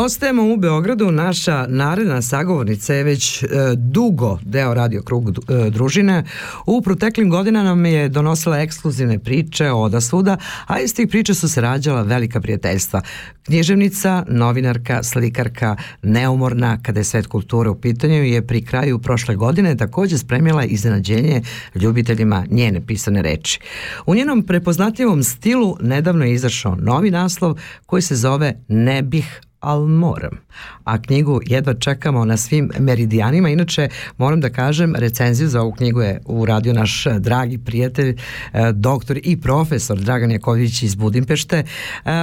Ostajemo 0.05 0.53
u 0.53 0.57
Beogradu, 0.57 1.11
naša 1.11 1.65
naredna 1.67 2.21
sagovornica 2.21 2.93
je 2.93 3.03
već 3.03 3.43
e, 3.43 3.47
dugo 3.75 4.39
deo 4.43 4.73
Radio 4.73 5.01
Krug 5.01 5.29
e, 5.29 5.69
družine. 5.69 6.23
U 6.65 6.81
proteklim 6.81 7.29
godinama 7.29 7.69
nam 7.69 7.85
je 7.85 8.09
donosila 8.09 8.59
ekskluzivne 8.59 9.19
priče 9.19 9.71
oda 9.71 10.01
svuda, 10.01 10.37
a 10.67 10.79
iz 10.79 10.95
tih 10.95 11.07
priča 11.07 11.33
su 11.33 11.49
se 11.49 11.61
rađala 11.61 12.01
velika 12.01 12.41
prijateljstva. 12.41 13.01
Književnica, 13.43 14.25
novinarka, 14.27 15.03
slikarka, 15.03 15.75
neumorna, 16.01 16.77
kada 16.83 16.99
je 16.99 17.03
svet 17.03 17.27
kulture 17.27 17.69
u 17.69 17.81
pitanju, 17.81 18.23
je 18.23 18.47
pri 18.47 18.65
kraju 18.65 18.99
prošle 18.99 19.35
godine 19.35 19.77
takođe 19.77 20.17
spremila 20.17 20.63
iznenađenje 20.63 21.41
ljubiteljima 21.75 22.45
njene 22.49 22.85
pisane 22.85 23.21
reči. 23.21 23.59
U 24.05 24.15
njenom 24.15 24.43
prepoznatljivom 24.43 25.23
stilu 25.23 25.77
nedavno 25.81 26.25
je 26.25 26.33
izašao 26.33 26.75
novi 26.75 27.11
naslov 27.11 27.55
koji 27.85 28.01
se 28.01 28.15
zove 28.15 28.53
Ne 28.67 29.01
bih 29.01 29.41
al 29.65 29.87
moram. 29.87 30.37
A 30.83 31.01
knjigu 31.01 31.39
jedva 31.45 31.73
čekamo 31.73 32.25
na 32.25 32.37
svim 32.37 32.71
meridijanima. 32.79 33.49
Inače, 33.49 33.89
moram 34.17 34.41
da 34.41 34.49
kažem, 34.49 34.95
recenziju 34.95 35.47
za 35.47 35.61
ovu 35.61 35.71
knjigu 35.71 36.01
je 36.01 36.21
uradio 36.25 36.73
naš 36.73 37.03
dragi 37.19 37.57
prijatelj, 37.57 38.09
e, 38.09 38.71
doktor 38.71 39.19
i 39.23 39.41
profesor 39.41 39.99
Dragan 39.99 40.31
Jaković 40.31 40.83
iz 40.83 40.95
Budimpešte. 40.95 41.57
E, 41.57 41.65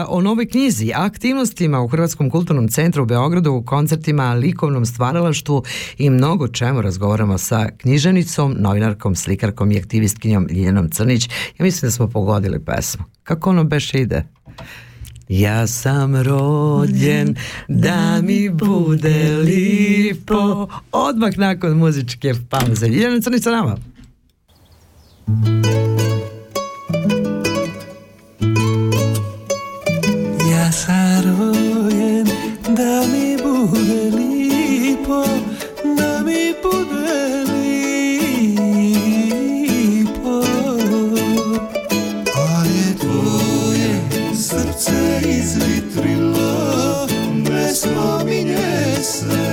O 0.08 0.20
novoj 0.20 0.48
knjizi, 0.48 0.92
aktivnostima 0.94 1.80
u 1.80 1.88
Hrvatskom 1.88 2.30
kulturnom 2.30 2.68
centru 2.68 3.02
u 3.02 3.06
Beogradu, 3.06 3.62
koncertima, 3.66 4.34
likovnom 4.34 4.86
stvaralaštvu 4.86 5.62
i 5.98 6.10
mnogo 6.10 6.48
čemu 6.48 6.82
razgovaramo 6.82 7.38
sa 7.38 7.68
književnicom, 7.78 8.56
novinarkom, 8.58 9.14
slikarkom 9.14 9.72
i 9.72 9.78
aktivistkinjom 9.78 10.46
Ljiljanom 10.50 10.90
Crnić. 10.90 11.28
Ja 11.58 11.64
mislim 11.64 11.86
da 11.86 11.90
smo 11.90 12.08
pogodili 12.08 12.64
pesmu. 12.64 13.04
Kako 13.22 13.50
ono 13.50 13.64
beše 13.64 13.98
ide? 13.98 14.24
Ja 15.40 15.66
sam 15.66 16.16
rođen 16.16 17.36
da 17.68 18.22
mi 18.22 18.50
bude 18.50 19.36
lipo. 19.36 20.68
Odmah 20.92 21.38
nakon 21.38 21.76
muzičke 21.76 22.34
pauze. 22.50 22.88
Ljiljana 22.88 23.20
Crnić 23.20 23.42
sa 23.42 23.50
nama. 23.50 23.76
Ja 25.28 26.31
ne 47.86 47.94
spominje 47.94 49.02
se 49.02 49.51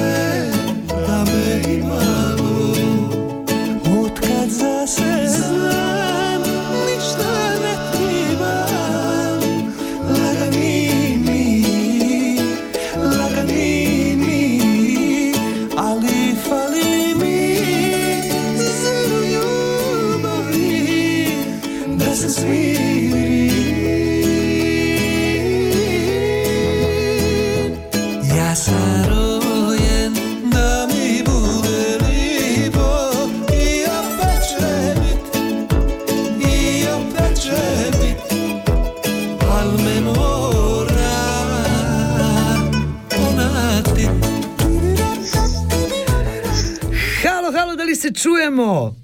se 48.09 48.13
čujemo? 48.13 48.95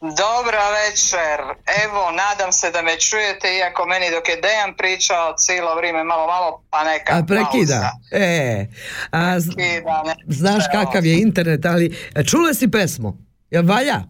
Dobra 0.00 0.62
večer. 0.70 1.38
Evo, 1.84 2.10
nadam 2.12 2.52
se 2.52 2.70
da 2.70 2.82
me 2.82 3.00
čujete, 3.00 3.56
iako 3.56 3.86
meni 3.86 4.10
dok 4.10 4.28
je 4.28 4.36
Dejan 4.36 4.74
pričao 4.76 5.34
cijelo 5.36 5.74
vrijeme 5.74 6.04
malo 6.04 6.26
malo, 6.26 6.62
pa 6.70 6.84
neka 6.84 7.12
A 7.12 7.22
prekida. 7.22 7.46
pauza. 7.74 7.90
E, 8.12 8.66
a, 9.10 9.36
Prekida, 9.56 10.02
ne- 10.02 10.14
znaš 10.28 10.64
evo. 10.64 10.84
kakav 10.84 11.06
je 11.06 11.20
internet, 11.20 11.66
ali 11.66 12.10
e, 12.14 12.24
čula 12.24 12.54
si 12.54 12.70
pesmu? 12.70 13.16
Jel 13.50 13.66
valja? 13.66 14.00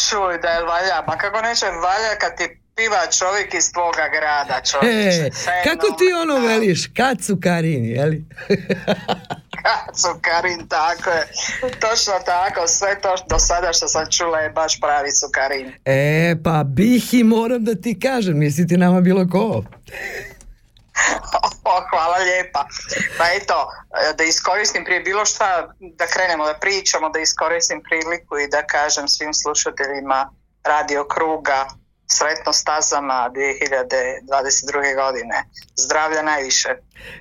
Čuj 0.00 0.38
da 0.38 0.48
je 0.48 0.64
valja, 0.64 1.02
pa 1.06 1.18
kako 1.18 1.40
neće 1.40 1.66
valja 1.66 2.18
kad 2.20 2.36
ti 2.36 2.44
piva 2.76 3.06
čovjek 3.08 3.54
iz 3.54 3.72
tvoga 3.72 4.08
grada, 4.10 4.60
čovječe. 4.62 5.26
E, 5.26 5.30
kako 5.64 5.86
ti 5.88 6.04
ono 6.14 6.38
veliš? 6.38 6.86
Kad 6.86 7.24
su 7.24 7.38
Karini, 7.42 7.88
jeli? 7.88 8.24
Kacu 9.62 10.08
Karin, 10.20 10.68
tako 10.68 11.10
je. 11.10 11.26
Točno 11.60 12.12
tako, 12.26 12.66
sve 12.66 13.00
to 13.00 13.14
do 13.28 13.38
sada 13.38 13.72
što 13.72 13.88
sam 13.88 14.06
čula 14.10 14.38
je 14.38 14.50
baš 14.50 14.80
pravi 14.80 15.10
Cukarin. 15.12 15.72
E, 15.84 16.36
pa 16.44 16.64
bih 16.64 17.14
i 17.14 17.24
moram 17.24 17.64
da 17.64 17.74
ti 17.74 18.00
kažem, 18.00 18.38
nisi 18.38 18.66
ti 18.66 18.76
nama 18.76 19.00
bilo 19.00 19.26
ko. 19.32 19.62
O, 21.64 21.80
hvala 21.90 22.16
lijepa. 22.16 22.66
Pa 23.18 23.24
eto, 23.24 23.70
da 24.18 24.24
iskoristim 24.24 24.84
prije 24.84 25.00
bilo 25.00 25.24
šta, 25.24 25.74
da 25.80 26.06
krenemo 26.06 26.46
da 26.46 26.54
pričamo, 26.54 27.08
da 27.08 27.18
iskoristim 27.18 27.82
priliku 27.82 28.38
i 28.38 28.48
da 28.48 28.66
kažem 28.66 29.08
svim 29.08 29.34
slušateljima 29.34 30.30
Radio 30.64 31.06
Kruga 31.08 31.66
sretno 32.06 32.52
stazama 32.52 33.30
2022. 33.34 34.94
godine. 35.02 35.44
Zdravlja 35.76 36.22
najviše. 36.22 36.68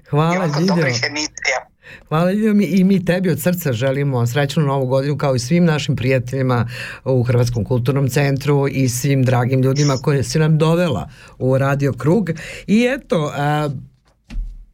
Hvala, 0.09 0.45
Ljiljo. 0.45 0.75
dobrih 0.75 1.03
emisija. 1.03 1.59
Hvala 2.07 2.31
Ljiljo, 2.31 2.53
mi, 2.53 2.65
i 2.65 2.83
mi 2.83 3.05
tebi 3.05 3.29
od 3.29 3.41
srca 3.41 3.73
želimo 3.73 4.27
srećnu 4.27 4.63
novu 4.63 4.85
godinu 4.85 5.17
kao 5.17 5.35
i 5.35 5.39
svim 5.39 5.65
našim 5.65 5.95
prijateljima 5.95 6.69
u 7.05 7.23
Hrvatskom 7.23 7.63
kulturnom 7.65 8.09
centru 8.09 8.67
i 8.67 8.89
svim 8.89 9.23
dragim 9.23 9.61
ljudima 9.61 9.97
koje 9.97 10.23
si 10.23 10.39
nam 10.39 10.57
dovela 10.57 11.09
u 11.39 11.57
Radio 11.57 11.93
Krug. 11.93 12.29
I 12.67 12.87
eto, 12.97 13.31
a, 13.35 13.69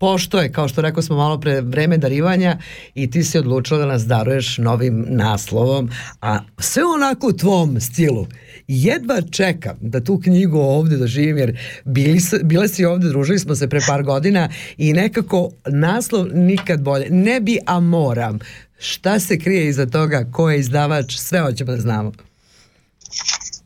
pošto 0.05 0.41
je, 0.41 0.51
kao 0.51 0.67
što 0.67 0.81
rekao 0.81 1.03
smo 1.03 1.15
malo 1.15 1.39
pre, 1.39 1.61
vreme 1.61 1.97
darivanja 1.97 2.57
i 2.95 3.11
ti 3.11 3.23
si 3.23 3.37
odlučila 3.37 3.79
da 3.79 3.85
nas 3.85 4.05
daruješ 4.05 4.57
novim 4.57 5.05
naslovom, 5.09 5.89
a 6.21 6.39
sve 6.59 6.83
onako 6.85 7.27
u 7.27 7.33
tvom 7.33 7.79
stilu. 7.81 8.27
Jedva 8.67 9.21
čekam 9.31 9.77
da 9.81 10.03
tu 10.03 10.19
knjigu 10.19 10.59
ovde 10.59 10.97
doživim, 10.97 11.37
jer 11.37 11.59
bili, 11.85 12.19
bile 12.43 12.67
si 12.67 12.85
ovde, 12.85 13.07
družili 13.07 13.39
smo 13.39 13.55
se 13.55 13.69
pre 13.69 13.79
par 13.87 14.03
godina 14.03 14.49
i 14.77 14.93
nekako 14.93 15.49
naslov 15.65 16.27
nikad 16.33 16.81
bolje. 16.81 17.09
Ne 17.09 17.39
bi, 17.39 17.57
a 17.65 17.79
moram. 17.79 18.39
Šta 18.79 19.19
se 19.19 19.39
krije 19.39 19.67
iza 19.67 19.85
toga, 19.85 20.25
ko 20.31 20.49
je 20.49 20.59
izdavač, 20.59 21.15
sve 21.15 21.41
hoćemo 21.41 21.71
da 21.71 21.77
znamo. 21.77 22.11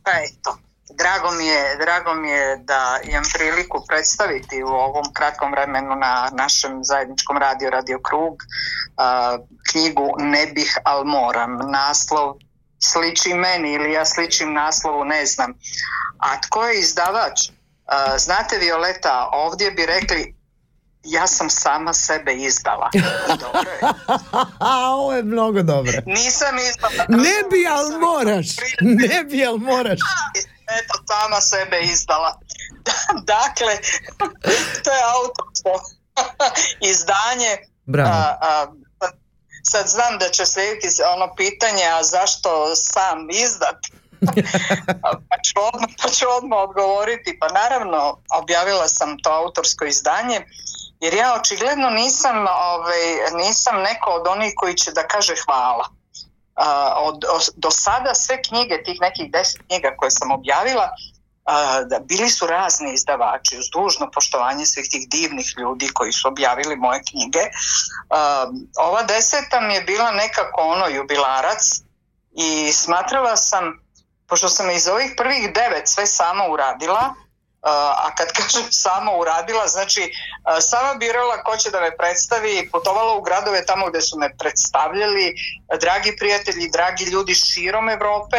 Pa 0.02 0.10
eto, 0.10 0.69
drago 1.00 1.30
mi 1.30 1.46
je, 1.46 1.76
drago 1.76 2.14
mi 2.14 2.30
je 2.30 2.56
da 2.56 3.00
imam 3.04 3.22
priliku 3.34 3.84
predstaviti 3.88 4.62
u 4.62 4.68
ovom 4.68 5.04
kratkom 5.12 5.50
vremenu 5.52 5.96
na 5.96 6.30
našem 6.32 6.84
zajedničkom 6.84 7.38
radio 7.38 7.70
Radio 7.70 7.98
Krug 8.02 8.34
a, 8.96 9.38
knjigu 9.70 10.14
Ne 10.18 10.46
bih, 10.46 10.78
al 10.84 11.04
moram. 11.04 11.58
Naslov 11.70 12.34
sliči 12.78 13.34
meni 13.34 13.72
ili 13.72 13.92
ja 13.92 14.04
sličim 14.04 14.52
naslovu, 14.52 15.04
ne 15.04 15.26
znam. 15.26 15.54
A 16.18 16.40
tko 16.40 16.64
je 16.64 16.78
izdavač? 16.78 17.48
A, 17.86 18.18
znate 18.18 18.58
Violeta, 18.58 19.28
ovdje 19.32 19.70
bi 19.70 19.86
rekli 19.86 20.34
ja 21.04 21.26
sam 21.26 21.50
sama 21.50 21.92
sebe 21.92 22.34
izdala. 22.34 22.90
Dobro 23.40 23.70
je. 23.70 23.80
Ovo 24.96 25.12
je 25.12 25.22
mnogo 25.22 25.62
dobro. 25.62 25.92
Nisam 26.06 26.58
izdala. 26.58 27.04
Ne 27.08 27.48
bi, 27.50 27.66
al 27.66 28.00
moraš. 28.00 28.46
Ne 28.80 29.24
bi, 29.24 29.46
al 29.46 29.56
moraš. 29.56 30.00
eto 30.78 30.94
sama 31.08 31.40
sebe 31.40 31.80
izdala. 31.80 32.40
dakle, 33.24 33.78
to 34.84 34.90
je 34.90 35.02
autorsko 35.14 35.72
izdanje. 36.92 37.56
Bravo. 37.84 38.10
A, 38.10 38.36
a, 38.40 38.66
sad 39.62 39.88
znam 39.88 40.18
da 40.18 40.28
će 40.28 40.46
slijediti 40.46 40.88
ono 41.14 41.34
pitanje, 41.34 41.84
a 41.84 42.02
zašto 42.02 42.76
sam 42.76 43.30
izdat? 43.30 43.76
pa, 45.02 45.36
ću 45.44 45.54
odmah, 45.72 45.90
pa 46.02 46.08
ću 46.08 46.24
odmah 46.36 46.58
odgovoriti. 46.58 47.38
Pa 47.40 47.48
naravno, 47.48 48.18
objavila 48.42 48.88
sam 48.88 49.18
to 49.22 49.30
autorsko 49.30 49.84
izdanje, 49.84 50.40
jer 51.00 51.14
ja 51.14 51.34
očigledno 51.40 51.90
nisam, 51.90 52.36
ovaj, 52.48 53.00
nisam 53.34 53.76
neko 53.82 54.10
od 54.10 54.26
onih 54.26 54.52
koji 54.56 54.74
će 54.74 54.92
da 54.92 55.08
kaže 55.08 55.34
hvala. 55.44 55.88
A, 56.54 56.94
od, 56.98 57.24
od- 57.32 57.54
do 57.56 57.70
sada 57.70 58.14
sve 58.14 58.42
knjige, 58.42 58.82
tih 58.82 58.98
nekih 59.00 59.32
deset 59.32 59.62
knjiga 59.66 59.94
koje 59.96 60.10
sam 60.10 60.30
objavila, 60.30 60.88
a, 61.44 61.82
da 61.82 61.98
bili 61.98 62.30
su 62.30 62.46
razni 62.46 62.92
izdavači 62.94 63.58
uz 63.58 63.64
dužno 63.72 64.10
poštovanje 64.14 64.66
svih 64.66 64.88
tih 64.90 65.08
divnih 65.08 65.54
ljudi 65.58 65.88
koji 65.94 66.12
su 66.12 66.28
objavili 66.28 66.76
moje 66.76 67.00
knjige. 67.10 67.40
A, 68.10 68.46
ova 68.78 69.02
deseta 69.02 69.60
mi 69.60 69.74
je 69.74 69.80
bila 69.82 70.10
nekako 70.10 70.60
ono 70.60 70.86
jubilarac 70.88 71.62
i 72.32 72.72
smatrala 72.72 73.36
sam, 73.36 73.64
pošto 74.26 74.48
sam 74.48 74.70
iz 74.70 74.88
ovih 74.88 75.14
prvih 75.16 75.52
devet 75.54 75.88
sve 75.88 76.06
sama 76.06 76.44
uradila, 76.48 77.14
a 77.62 78.14
kad 78.16 78.32
kažem 78.32 78.62
sama 78.70 79.12
uradila, 79.16 79.66
znači 79.66 80.12
sama 80.60 80.94
birala 80.94 81.42
ko 81.42 81.56
će 81.56 81.70
da 81.70 81.80
me 81.80 81.96
predstavi, 81.96 82.68
putovala 82.72 83.16
u 83.16 83.22
gradove 83.22 83.66
tamo 83.66 83.90
gde 83.90 84.00
su 84.00 84.18
me 84.18 84.36
predstavljali, 84.38 85.34
dragi 85.80 86.16
prijatelji, 86.18 86.70
dragi 86.72 87.04
ljudi 87.04 87.34
širom 87.34 87.88
Evrope 87.88 88.36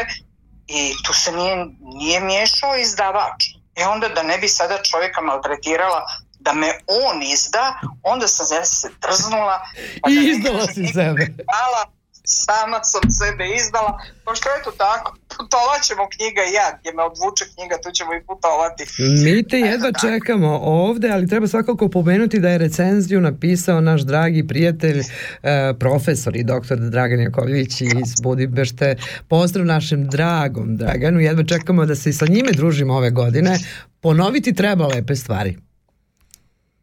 i 0.68 0.94
tu 1.06 1.14
se 1.14 1.32
nije, 1.32 1.66
nije 1.80 2.20
miješao 2.20 2.78
izdavač. 2.78 3.44
I 3.80 3.84
onda 3.84 4.10
da 4.10 4.24
ne 4.24 4.38
bi 4.38 4.48
sada 4.48 4.84
čovjeka 4.84 5.22
maltretirala 5.22 6.06
da 6.40 6.54
me 6.54 6.80
on 6.88 7.24
izda, 7.24 7.80
onda 8.04 8.28
sam 8.28 8.66
se 8.66 8.90
trznula. 9.00 9.60
pa 10.02 10.10
I 10.10 10.16
da 10.16 10.22
izdala 10.22 10.68
si 10.68 10.88
sebe. 10.88 11.28
Hvala, 11.52 11.86
sama 12.24 12.84
sam 12.84 13.12
sebe 13.12 13.46
izdala, 13.60 14.00
pošto 14.26 14.50
eto 14.60 14.72
tako, 14.72 15.16
putovat 15.30 15.82
ćemo 15.84 16.10
knjiga 16.16 16.42
i 16.50 16.54
ja, 16.54 16.78
gdje 16.80 16.94
me 16.94 17.04
odvuče 17.04 17.46
knjiga, 17.54 17.76
tu 17.84 17.92
ćemo 17.92 18.14
i 18.14 18.24
putovati. 18.24 18.84
Mi 19.24 19.48
te 19.48 19.60
jedva 19.60 19.92
čekamo 20.02 20.60
ovde, 20.64 21.10
ali 21.10 21.28
treba 21.28 21.48
svakako 21.48 21.90
pomenuti 21.90 22.40
da 22.40 22.50
je 22.50 22.58
recenziju 22.58 23.22
napisao 23.22 23.82
naš 23.82 24.02
dragi 24.02 24.48
prijatelj, 24.48 25.00
e, 25.00 25.74
profesor 25.80 26.36
i 26.36 26.44
doktor 26.44 26.78
Dragan 26.78 27.20
Jakovljević 27.20 27.82
iz 27.82 28.22
Budimbešte. 28.24 28.96
Pozdrav 29.28 29.66
našem 29.66 30.08
dragom 30.08 30.78
Draganu, 30.78 31.20
jedva 31.20 31.44
čekamo 31.44 31.86
da 31.86 31.96
se 31.96 32.10
i 32.10 32.14
sa 32.14 32.26
njime 32.30 32.52
družimo 32.52 32.94
ove 32.94 33.10
godine. 33.12 33.60
Ponoviti 34.02 34.56
treba 34.56 34.88
lepe 34.88 35.16
stvari. 35.16 35.58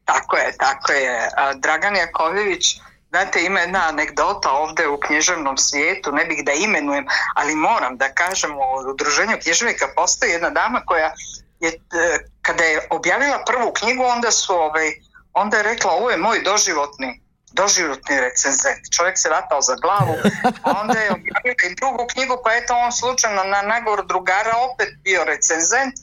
Tako 0.05 0.37
je, 0.37 0.53
tako 0.59 0.93
je. 0.93 1.29
Dragan 1.63 1.97
Jakovljević, 1.97 2.81
znate, 3.09 3.45
ima 3.45 3.61
jedna 3.61 3.89
anegdota 3.89 4.51
ovde 4.51 4.89
u 4.89 5.01
književnom 5.01 5.57
svijetu, 5.57 6.13
ne 6.13 6.25
bih 6.25 6.45
da 6.45 6.53
imenujem, 6.53 7.07
ali 7.35 7.55
moram 7.55 7.97
da 7.97 8.15
kažem 8.15 8.51
u 8.59 8.91
udruženju 8.91 9.37
književnika 9.43 9.87
postoji 9.97 10.31
jedna 10.31 10.51
dama 10.51 10.83
koja 10.87 11.13
je, 11.61 11.69
e, 11.69 12.19
kada 12.43 12.65
je 12.65 12.87
objavila 12.91 13.45
prvu 13.47 13.73
knjigu, 13.73 14.05
onda 14.05 14.31
su 14.31 14.55
ovaj, 14.55 14.93
onda 15.33 15.57
je 15.57 15.63
rekla, 15.63 15.91
ovo 15.91 16.11
je 16.11 16.17
moj 16.17 16.43
doživotni 16.43 17.21
doživotni 17.53 18.21
recenzent. 18.21 18.83
Čovjek 18.97 19.19
se 19.19 19.29
vatao 19.29 19.61
za 19.61 19.75
glavu, 19.75 20.15
a 20.63 20.81
onda 20.81 20.99
je 21.01 21.11
objavila 21.11 21.63
i 21.71 21.75
drugu 21.75 22.07
knjigu, 22.13 22.35
pa 22.45 22.55
eto 22.55 22.75
on 22.77 22.93
slučajno 22.93 23.45
na 23.45 23.63
nagovor 23.63 24.07
drugara 24.07 24.53
opet 24.57 24.89
bio 25.05 25.25
recenzent 25.25 25.95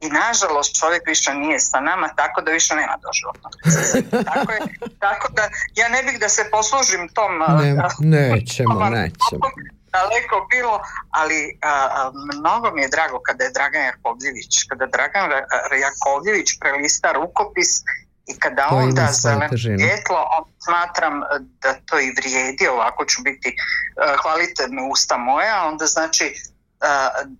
i 0.00 0.08
nažalost 0.08 0.80
čovjek 0.80 1.02
više 1.06 1.34
nije 1.34 1.60
sa 1.60 1.80
nama, 1.80 2.08
tako 2.08 2.40
da 2.40 2.50
više 2.50 2.74
nema 2.74 2.96
doživotnog 3.06 3.52
tako, 4.34 4.52
je, 4.52 4.60
tako 4.98 5.32
da 5.32 5.42
ja 5.74 5.88
ne 5.88 6.02
bih 6.02 6.20
da 6.20 6.28
se 6.28 6.42
poslužim 6.50 7.08
tom 7.08 7.32
Ne, 7.60 8.28
nećemo, 8.34 8.74
tom 8.74 8.92
nećemo. 8.92 9.46
daleko 9.92 10.46
bilo, 10.50 10.80
ali 11.10 11.58
a, 11.62 11.68
a, 11.68 12.10
mnogo 12.40 12.70
mi 12.74 12.82
je 12.82 12.88
drago 12.88 13.20
kada 13.26 13.44
je 13.44 13.50
Dragan 13.50 13.82
Jakovljević, 13.84 14.52
kada 14.68 14.86
Dragan 14.86 15.30
Ra- 15.30 15.46
Ra- 15.70 15.80
Jakovljević 15.86 16.48
prelista 16.60 17.12
rukopis 17.12 17.70
i 18.26 18.38
kada 18.38 18.66
To 18.68 18.74
on 18.76 18.82
ima 18.82 18.92
da 18.92 19.06
svoju 19.12 19.34
zeleno 19.34 19.58
svjetlo, 19.58 20.18
on 20.38 20.44
smatram 20.64 21.20
da 21.62 21.74
to 21.86 22.00
i 22.00 22.14
vrijedi, 22.16 22.68
ovako 22.68 23.04
ću 23.04 23.22
biti, 23.22 23.56
hvalite 24.22 24.62
me 24.70 24.82
usta 24.82 25.16
moja, 25.16 25.64
onda 25.66 25.86
znači 25.86 26.34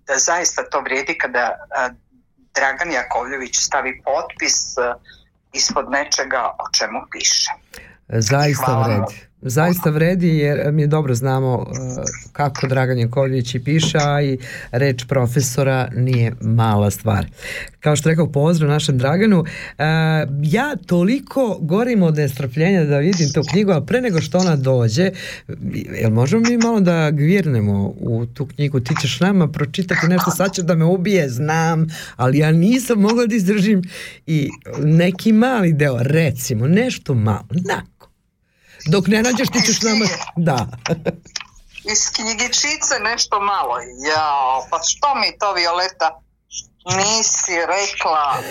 da 0.07 0.17
zaista 0.17 0.69
to 0.69 0.81
vrijedi 0.81 1.17
kada 1.17 1.51
Dragan 2.55 2.91
Jakovljević 2.91 3.55
stavi 3.57 4.01
potpis 4.03 4.77
e, 4.77 4.93
ispod 5.53 5.91
nečega 5.91 6.43
o 6.59 6.65
čemu 6.77 6.99
piše. 7.11 7.51
Zaista 8.09 8.83
vredi. 8.83 9.27
Zaista 9.47 9.89
vredi 9.89 10.37
jer 10.37 10.71
mi 10.71 10.81
je 10.81 10.87
dobro 10.87 11.15
znamo 11.15 11.55
uh, 11.55 11.67
kako 12.31 12.67
Dragan 12.67 12.97
Jakovljević 12.97 13.55
i 13.55 13.63
piše, 13.63 13.97
a 14.01 14.21
i 14.21 14.37
reč 14.71 15.05
profesora 15.07 15.89
nije 15.95 16.33
mala 16.41 16.91
stvar. 16.91 17.25
Kao 17.79 17.95
što 17.95 18.09
rekao, 18.09 18.31
pozdrav 18.31 18.69
našem 18.69 18.97
Draganu. 18.97 19.39
Uh, 19.39 19.45
ja 20.43 20.75
toliko 20.85 21.57
gorim 21.61 22.03
od 22.03 22.15
nestrpljenja 22.15 22.83
da 22.83 22.97
vidim 22.97 23.33
tu 23.33 23.41
knjigu, 23.51 23.71
a 23.71 23.81
pre 23.81 24.01
nego 24.01 24.21
što 24.21 24.37
ona 24.37 24.55
dođe, 24.55 25.11
jel 26.01 26.11
možemo 26.11 26.43
mi 26.49 26.57
malo 26.57 26.79
da 26.79 27.11
gvirnemo 27.11 27.93
u 27.99 28.25
tu 28.33 28.45
knjigu? 28.45 28.79
Ti 28.79 28.93
ćeš 29.01 29.19
nama 29.19 29.47
pročitati 29.47 30.07
nešto, 30.07 30.31
sad 30.31 30.53
ćeš 30.53 30.63
da 30.63 30.75
me 30.75 30.85
ubije, 30.85 31.29
znam, 31.29 31.87
ali 32.15 32.37
ja 32.37 32.51
nisam 32.51 32.99
mogla 32.99 33.25
da 33.25 33.35
izdržim 33.35 33.81
i 34.25 34.49
neki 34.83 35.33
mali 35.33 35.73
deo, 35.73 35.97
recimo, 36.01 36.67
nešto 36.67 37.13
malo, 37.13 37.47
nako. 37.51 37.94
Dok 38.85 39.07
ne 39.07 39.23
nađeš, 39.23 39.47
ti 39.49 39.61
ćeš 39.65 39.81
nama... 39.81 40.05
Da. 40.35 40.67
iz 41.91 42.11
knjigičice 42.15 42.95
nešto 43.03 43.39
malo. 43.39 43.75
Jao, 44.09 44.67
pa 44.69 44.77
što 44.87 45.15
mi 45.15 45.37
to 45.39 45.53
Violeta 45.53 46.19
nisi 46.85 47.51
rekla 47.67 48.41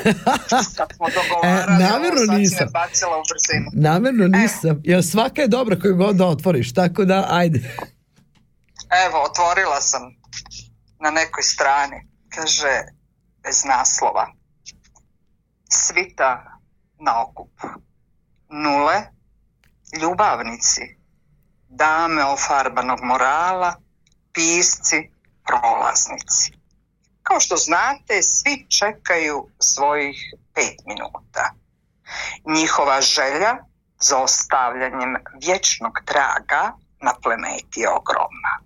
kad 0.76 0.89
smo 0.97 1.07
dogovarali 1.18 1.85
E, 1.85 1.89
namjerno 1.89 2.37
nisam. 2.39 2.68
bacila 2.72 3.16
u 3.18 3.22
brzinu. 3.30 3.70
Namerno 3.72 4.26
nisam, 4.28 4.80
jer 4.85 5.05
svaka 5.07 5.43
je 5.43 5.49
dobra 5.49 5.80
koju 5.80 5.97
god 5.97 6.16
da 6.16 6.26
otvoriš, 6.26 6.74
tako 6.74 7.05
da, 7.05 7.26
ajde. 7.30 7.59
Evo, 9.07 9.22
otvorila 9.22 9.80
sam 9.80 10.03
na 11.01 11.11
nekoj 11.11 11.43
strani. 11.43 11.97
Kaže, 12.28 12.82
bez 13.43 13.64
naslova. 13.64 14.26
Svita 15.70 16.59
na 17.01 17.22
okupu. 17.22 17.66
Nule, 18.49 19.03
ljubavnici, 20.01 20.97
dame 21.68 22.24
ofarbanog 22.24 22.99
morala, 23.03 23.74
pisci, 24.32 25.11
prolaznici. 25.47 26.53
Kao 27.22 27.40
što 27.40 27.57
znate, 27.57 28.22
svi 28.22 28.66
čekaju 28.78 29.49
svojih 29.59 30.34
pet 30.55 30.86
minuta. 30.86 31.53
Njihova 32.45 33.01
želja 33.01 33.57
za 34.01 34.18
ostavljanjem 34.18 35.16
vječnog 35.42 35.92
traga 36.05 36.72
na 37.01 37.14
planeti 37.22 37.80
je 37.80 37.88
ogromna. 37.88 38.61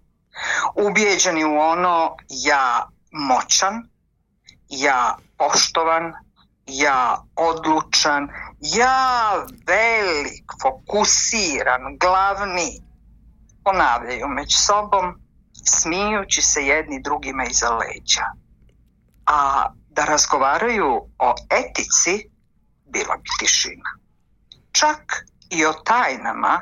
Ubijeđeni 0.74 1.44
u 1.44 1.58
ono 1.58 2.16
ja 2.28 2.88
moćan, 3.10 3.88
ja 4.68 5.16
poštovan, 5.38 6.14
ja 6.68 7.24
odlučan, 7.36 8.28
ja 8.60 9.46
velik, 9.66 10.44
fokusiran, 10.62 11.96
glavni, 12.00 12.82
ponavljaju 13.64 14.28
među 14.28 14.56
sobom, 14.56 15.20
smijući 15.66 16.42
se 16.42 16.66
jedni 16.66 17.02
drugima 17.02 17.44
iza 17.44 17.70
leđa. 17.70 18.24
A 19.26 19.68
da 19.88 20.04
razgovaraju 20.04 21.08
o 21.18 21.34
etici, 21.50 22.30
bila 22.84 23.16
bi 23.16 23.28
tišina. 23.38 23.90
Čak 24.72 25.24
i 25.50 25.66
o 25.66 25.72
tajnama, 25.72 26.60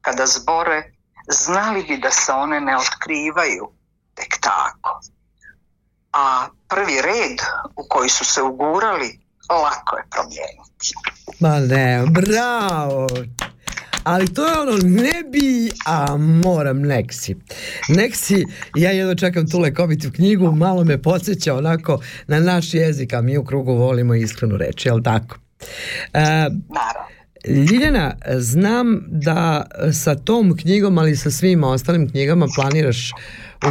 kada 0.00 0.26
zbore, 0.26 0.92
znali 1.28 1.82
bi 1.82 1.96
da 1.96 2.10
se 2.10 2.32
one 2.32 2.60
ne 2.60 2.76
otkrivaju 2.76 3.72
tek 4.14 4.40
tako. 4.40 5.00
A 6.12 6.48
prvi 6.68 7.02
red 7.02 7.38
u 7.76 7.84
koji 7.88 8.08
su 8.08 8.24
se 8.24 8.42
ugurali 8.42 9.23
lako 9.62 9.96
je 9.96 10.04
promijeniti. 10.10 10.94
Ma 11.40 11.60
ne, 11.60 12.04
bravo. 12.10 13.08
Ali 14.04 14.34
to 14.34 14.46
je 14.46 14.58
ono, 14.60 14.76
ne 14.82 15.22
bi, 15.32 15.70
a 15.86 16.16
moram 16.16 16.80
Neksi. 16.80 17.36
Neksi, 17.88 18.44
ja 18.76 18.90
jedno 18.90 19.14
čekam 19.14 19.50
tu 19.50 19.58
lekovitu 19.58 20.10
knjigu, 20.14 20.52
malo 20.52 20.84
me 20.84 21.02
podsjeća 21.02 21.54
onako 21.54 22.00
na 22.26 22.40
naš 22.40 22.74
jezik, 22.74 23.12
a 23.12 23.20
mi 23.20 23.38
u 23.38 23.44
krugu 23.44 23.72
volimo 23.72 24.14
iskrenu 24.14 24.56
reč, 24.56 24.86
jel 24.86 25.02
tako? 25.02 25.36
E, 26.12 26.20
Naravno. 26.20 27.14
Ljiljana, 27.48 28.16
znam 28.38 29.04
da 29.08 29.66
sa 29.92 30.14
tom 30.14 30.56
knjigom, 30.56 30.98
ali 30.98 31.16
sa 31.16 31.30
svim 31.30 31.64
ostalim 31.64 32.10
knjigama 32.10 32.46
planiraš 32.54 33.10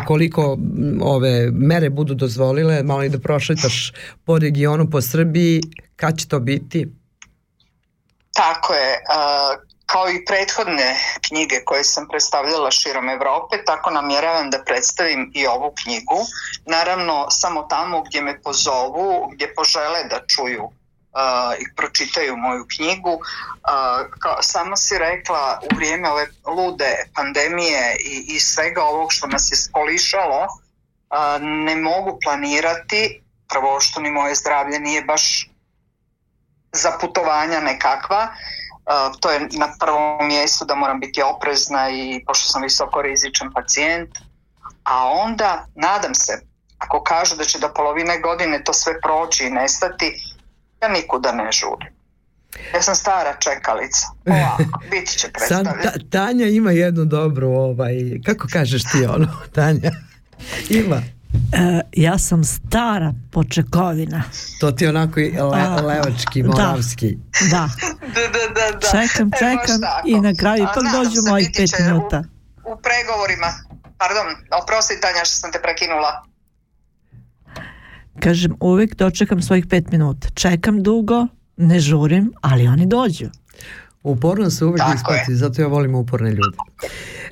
ukoliko 0.04 0.58
ove 1.02 1.52
mere 1.52 1.90
budu 1.90 2.14
dozvolile, 2.14 2.84
malo 2.84 3.04
i 3.04 3.10
da 3.10 3.20
prošetaš 3.20 3.94
po 4.26 4.40
regionu, 4.40 4.90
po 4.90 5.02
Srbiji, 5.02 5.62
kad 5.96 6.18
će 6.18 6.28
to 6.28 6.40
biti? 6.40 6.88
Tako 8.34 8.74
je. 8.74 9.00
kao 9.86 10.10
i 10.10 10.26
prethodne 10.26 10.96
knjige 11.28 11.56
koje 11.66 11.84
sam 11.84 12.08
predstavljala 12.08 12.72
širom 12.72 13.10
Evrope, 13.10 13.64
tako 13.66 13.92
namjeravam 13.92 14.50
da 14.50 14.64
predstavim 14.66 15.32
i 15.36 15.48
ovu 15.48 15.74
knjigu. 15.84 16.20
Naravno, 16.66 17.26
samo 17.30 17.64
tamo 17.64 18.02
gdje 18.02 18.22
me 18.22 18.42
pozovu, 18.42 19.30
gdje 19.34 19.54
požele 19.56 20.04
da 20.10 20.26
čuju 20.28 20.70
uh, 21.14 21.54
i 21.60 21.76
pročitaju 21.76 22.38
moju 22.38 22.66
knjigu. 22.76 23.14
Uh, 23.14 23.20
kao, 24.20 24.42
samo 24.42 24.78
si 24.78 24.98
rekla, 24.98 25.60
u 25.72 25.76
vrijeme 25.76 26.10
ove 26.10 26.28
lude 26.46 26.96
pandemije 27.16 27.98
i, 28.06 28.36
i 28.36 28.40
svega 28.40 28.84
ovog 28.84 29.14
što 29.14 29.28
nas 29.28 29.52
je 29.52 29.58
skolišalo, 29.58 30.42
uh, 30.44 31.42
ne 31.42 31.76
mogu 31.76 32.20
planirati 32.24 33.24
prvo 33.50 33.80
što 33.80 34.02
ni 34.02 34.12
moje 34.12 34.36
zdravlje 34.36 34.80
nije 34.80 35.04
baš 35.04 35.50
za 36.72 36.92
putovanja 37.02 37.60
nekakva. 37.60 38.28
Uh, 38.28 39.20
to 39.20 39.32
je 39.32 39.40
na 39.40 39.74
prvom 39.80 40.28
mjestu 40.28 40.66
da 40.66 40.76
moram 40.76 41.00
biti 41.00 41.22
oprezna 41.22 41.90
i 41.90 42.24
pošto 42.26 42.50
sam 42.50 42.62
visoko 42.62 43.02
rizičan 43.02 43.54
pacijent. 43.54 44.10
A 44.84 45.08
onda, 45.08 45.66
nadam 45.76 46.16
se, 46.16 46.42
ako 46.78 47.04
kažu 47.04 47.36
da 47.36 47.44
će 47.44 47.60
do 47.60 47.70
polovine 47.76 48.20
godine 48.20 48.64
to 48.64 48.74
sve 48.74 49.02
proći 49.02 49.46
i 49.46 49.50
nestati, 49.50 50.33
ja 50.84 50.90
nikuda 50.90 51.32
ne 51.32 51.52
žurim. 51.52 51.94
Ja 52.74 52.82
sam 52.82 52.96
stara 52.96 53.36
čekalica. 53.40 54.08
Ovako, 54.26 54.80
biti 54.92 55.12
će 55.12 55.20
Sad 55.20 55.32
predstavljati. 55.34 55.84
ta, 56.10 56.20
Tanja 56.20 56.46
ima 56.48 56.72
jednu 56.72 57.06
dobru, 57.06 57.48
ovaj, 57.50 57.94
kako 58.26 58.48
kažeš 58.48 58.84
ti 58.84 59.06
ono, 59.06 59.28
Tanja? 59.56 59.92
Ima. 60.70 61.02
E, 61.54 61.82
ja 61.94 62.18
sam 62.18 62.44
stara 62.44 63.14
počekovina. 63.32 64.24
To 64.60 64.72
ti 64.72 64.88
onako 64.88 65.20
le, 65.20 65.32
A, 65.62 65.82
levački, 65.82 66.44
da. 66.44 66.48
moravski. 66.50 67.18
Da, 67.52 67.70
Da, 68.16 68.22
da, 68.28 68.44
da, 68.50 68.72
da. 68.72 68.88
čekam, 68.88 69.28
E, 69.28 69.38
čekam 69.40 69.80
i 70.06 70.20
na 70.20 70.34
kraju 70.40 70.64
ipak 70.64 70.84
dođu 70.94 71.22
mojih 71.30 71.50
pet 71.58 71.70
minuta. 71.80 72.24
U, 72.66 72.72
u 72.72 72.78
pregovorima, 72.78 73.48
pardon, 73.98 74.26
oprosti 74.64 75.02
Tanja 75.02 75.26
što 75.26 75.36
sam 75.36 75.52
te 75.52 75.62
prekinula. 75.62 76.26
Kažem, 78.20 78.56
uvijek 78.60 78.96
dočekam 78.96 79.42
svojih 79.42 79.68
pet 79.68 79.92
minuta. 79.92 80.28
Čekam 80.30 80.84
dugo, 80.84 81.28
ne 81.58 81.80
žurim, 81.80 82.34
ali 82.42 82.68
oni 82.68 82.86
dođu. 82.86 83.26
Uporno 84.04 84.50
se 84.50 84.60
Tako 84.78 84.94
isplati, 84.96 85.36
zato 85.36 85.62
ja 85.62 85.68
volim 85.68 85.96
uporne 85.96 86.30
ljude. 86.30 86.58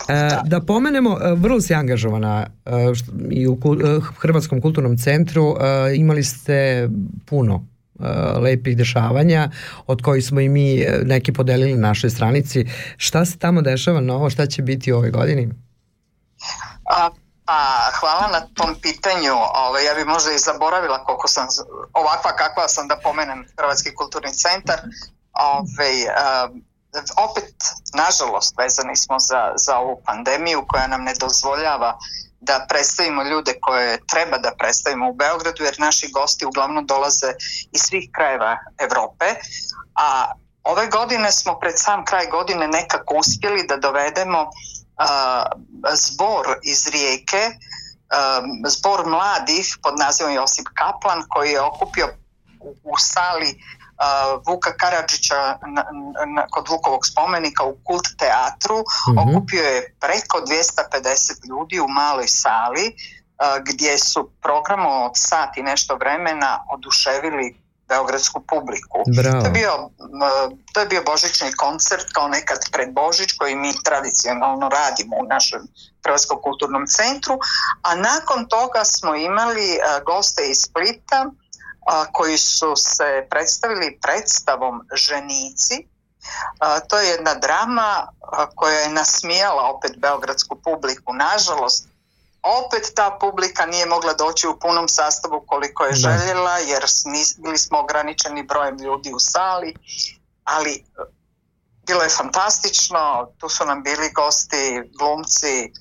E, 0.10 0.30
da 0.46 0.62
pomenemo, 0.62 1.18
e, 1.22 1.34
vrlo 1.36 1.62
si 1.62 1.74
angažovana 1.74 2.48
e, 2.66 2.96
što- 2.96 3.12
i 3.30 3.48
u 3.48 3.54
e, 3.54 4.00
Hrvatskom 4.20 4.62
kulturnom 4.62 4.98
centru, 4.98 5.56
e, 5.60 5.96
imali 5.96 6.24
ste 6.24 6.90
puno 7.26 7.66
e, 8.00 8.04
lepih 8.40 8.78
dešavanja 8.78 9.50
od 9.88 10.02
kojih 10.02 10.26
smo 10.26 10.40
i 10.40 10.50
mi 10.50 10.76
neki 11.06 11.34
podelili 11.34 11.74
na 11.74 11.88
našoj 11.88 12.10
stranici. 12.10 12.66
Šta 12.98 13.26
se 13.26 13.38
tamo 13.38 13.62
dešava 13.62 14.02
novo, 14.02 14.30
šta 14.30 14.46
će 14.46 14.62
biti 14.62 14.92
u 14.92 14.98
ovoj 14.98 15.12
godini? 15.12 15.50
A, 16.86 17.10
pa, 17.46 17.92
hvala 18.00 18.28
na 18.28 18.48
tom 18.54 18.76
pitanju. 18.82 19.34
Ove, 19.54 19.84
ja 19.84 19.94
bi 19.94 20.06
možda 20.06 20.32
i 20.32 20.39
zaboravila 20.39 21.04
koliko 21.04 21.28
sam, 21.28 21.48
ovakva 21.94 22.36
kakva 22.36 22.68
sam 22.68 22.88
da 22.88 23.00
pomenem 23.04 23.46
Hrvatski 23.58 23.96
kulturni 23.96 24.34
centar. 24.34 24.80
Ove, 25.34 25.92
a, 26.16 26.50
opet, 27.18 27.54
nažalost, 27.94 28.58
vezani 28.58 28.96
smo 28.96 29.20
za, 29.20 29.54
za 29.56 29.78
ovu 29.78 30.02
pandemiju 30.06 30.66
koja 30.68 30.88
nam 30.88 31.04
ne 31.04 31.14
dozvoljava 31.20 31.98
da 32.42 32.66
predstavimo 32.70 33.24
ljude 33.24 33.54
koje 33.62 34.00
treba 34.08 34.38
da 34.38 34.52
predstavimo 34.58 35.10
u 35.10 35.14
Beogradu, 35.14 35.64
jer 35.64 35.76
naši 35.80 36.12
gosti 36.12 36.46
uglavnom 36.46 36.86
dolaze 36.86 37.34
iz 37.72 37.82
svih 37.82 38.10
krajeva 38.16 38.58
Evrope, 38.80 39.26
a 39.96 40.32
ove 40.64 40.88
godine 40.88 41.32
smo 41.32 41.60
pred 41.60 41.74
sam 41.78 42.06
kraj 42.06 42.28
godine 42.28 42.68
nekako 42.68 43.16
uspjeli 43.16 43.68
da 43.68 43.78
dovedemo 43.78 44.39
a, 44.39 44.50
zbor 45.93 46.45
iz 46.64 46.88
Rijeke, 46.88 47.49
zbor 48.68 49.06
mladih 49.06 49.78
pod 49.84 49.99
nazivom 49.99 50.34
Josip 50.34 50.68
Kaplan 50.74 51.24
koji 51.30 51.52
je 51.52 51.62
okupio 51.62 52.08
u, 52.84 52.97
sali 52.97 53.64
Vuka 54.47 54.78
Karadžića 54.78 55.58
na, 55.68 55.86
na, 56.36 56.47
kod 56.49 56.70
Vukovog 56.70 57.06
spomenika 57.06 57.64
u 57.64 57.78
Kult 57.84 58.08
teatru, 58.18 58.84
Mhm. 59.10 59.20
okupio 59.20 59.64
je 59.64 59.95
preko 59.99 60.38
250 60.38 61.49
ljudi 61.49 61.80
u 61.80 61.88
maloj 61.88 62.28
sali 62.28 62.95
gdje 63.64 63.97
su 63.97 64.32
programom 64.41 65.04
od 65.04 65.12
sat 65.16 65.58
i 65.58 65.64
nešto 65.64 65.95
vremena 65.95 66.64
oduševili 66.74 67.61
beogradsku 67.94 68.39
publiku. 68.54 68.98
Bravo. 69.20 69.42
To 69.42 69.48
je 69.48 69.52
bio, 69.52 69.74
to 70.74 70.80
je 70.80 70.88
bio 70.94 71.02
božićni 71.12 71.52
koncert 71.64 72.08
kao 72.14 72.28
nekad 72.28 72.60
pred 72.72 72.89
Božić 72.94 73.30
koji 73.39 73.56
mi 73.56 73.72
tradicionalno 73.84 74.70
radimo 74.70 75.16
u 75.24 75.28
našem 75.28 75.62
Hrvatskom 76.04 76.38
kulturnom 76.42 76.86
centru, 76.88 77.36
a 77.82 77.96
nakon 77.96 78.48
toga 78.48 78.84
smo 78.86 79.16
imali 79.16 79.68
e, 79.74 79.80
goste 80.06 80.42
iz 80.50 80.58
Splita 80.66 81.20
a, 81.26 82.06
koji 82.12 82.38
su 82.38 82.74
se 82.76 83.28
predstavili 83.30 84.00
predstavom 84.02 84.76
Ženici. 85.06 85.88
A, 86.60 86.80
to 86.80 87.00
je 87.00 87.10
jedna 87.10 87.34
drama 87.34 88.08
koja 88.56 88.80
je 88.80 88.89
nasmijala 88.89 89.64
opet 89.76 89.92
beogradsku 89.98 90.56
publiku. 90.56 91.14
Nažalost, 91.14 91.88
opet 92.44 92.92
ta 92.96 93.18
publika 93.20 93.66
nije 93.66 93.86
mogla 93.86 94.14
doći 94.14 94.48
u 94.48 94.60
punom 94.60 94.88
sastavu 94.88 95.44
koliko 95.48 95.84
je 95.84 95.92
Da. 95.92 95.96
željela 95.96 96.58
jer 96.58 96.84
bili 97.38 97.58
smo 97.58 97.80
ograničeni 97.80 98.44
brojem 98.44 98.78
ljudi 98.78 99.14
u 99.14 99.20
sali, 99.20 99.76
ali 100.44 100.72
e, 100.72 100.82
bilo 101.88 102.04
je 102.04 102.10
fantastično, 102.10 103.32
tu 103.38 103.50
su 103.50 103.66
nam 103.66 103.84
bili 103.84 104.12
gosti, 104.12 104.82
glumci 105.00 105.72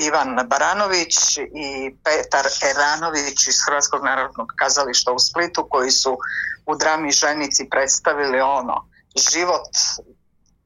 Ivan 0.00 0.48
Baranović 0.48 1.36
i 1.36 1.96
Petar 2.04 2.46
Eranović 2.70 3.46
iz 3.46 3.56
Hrvatskog 3.66 4.04
narodnog 4.04 4.48
kazališta 4.56 5.12
u 5.12 5.18
Splitu 5.18 5.66
koji 5.70 5.90
su 5.90 6.18
u 6.66 6.76
drami 6.76 7.12
Ženici 7.12 7.68
predstavili 7.70 8.40
ono, 8.40 8.88
život 9.30 9.68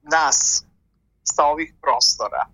nas 0.03 0.64
sa 1.25 1.45
ovih 1.45 1.75
prostora 1.83 2.47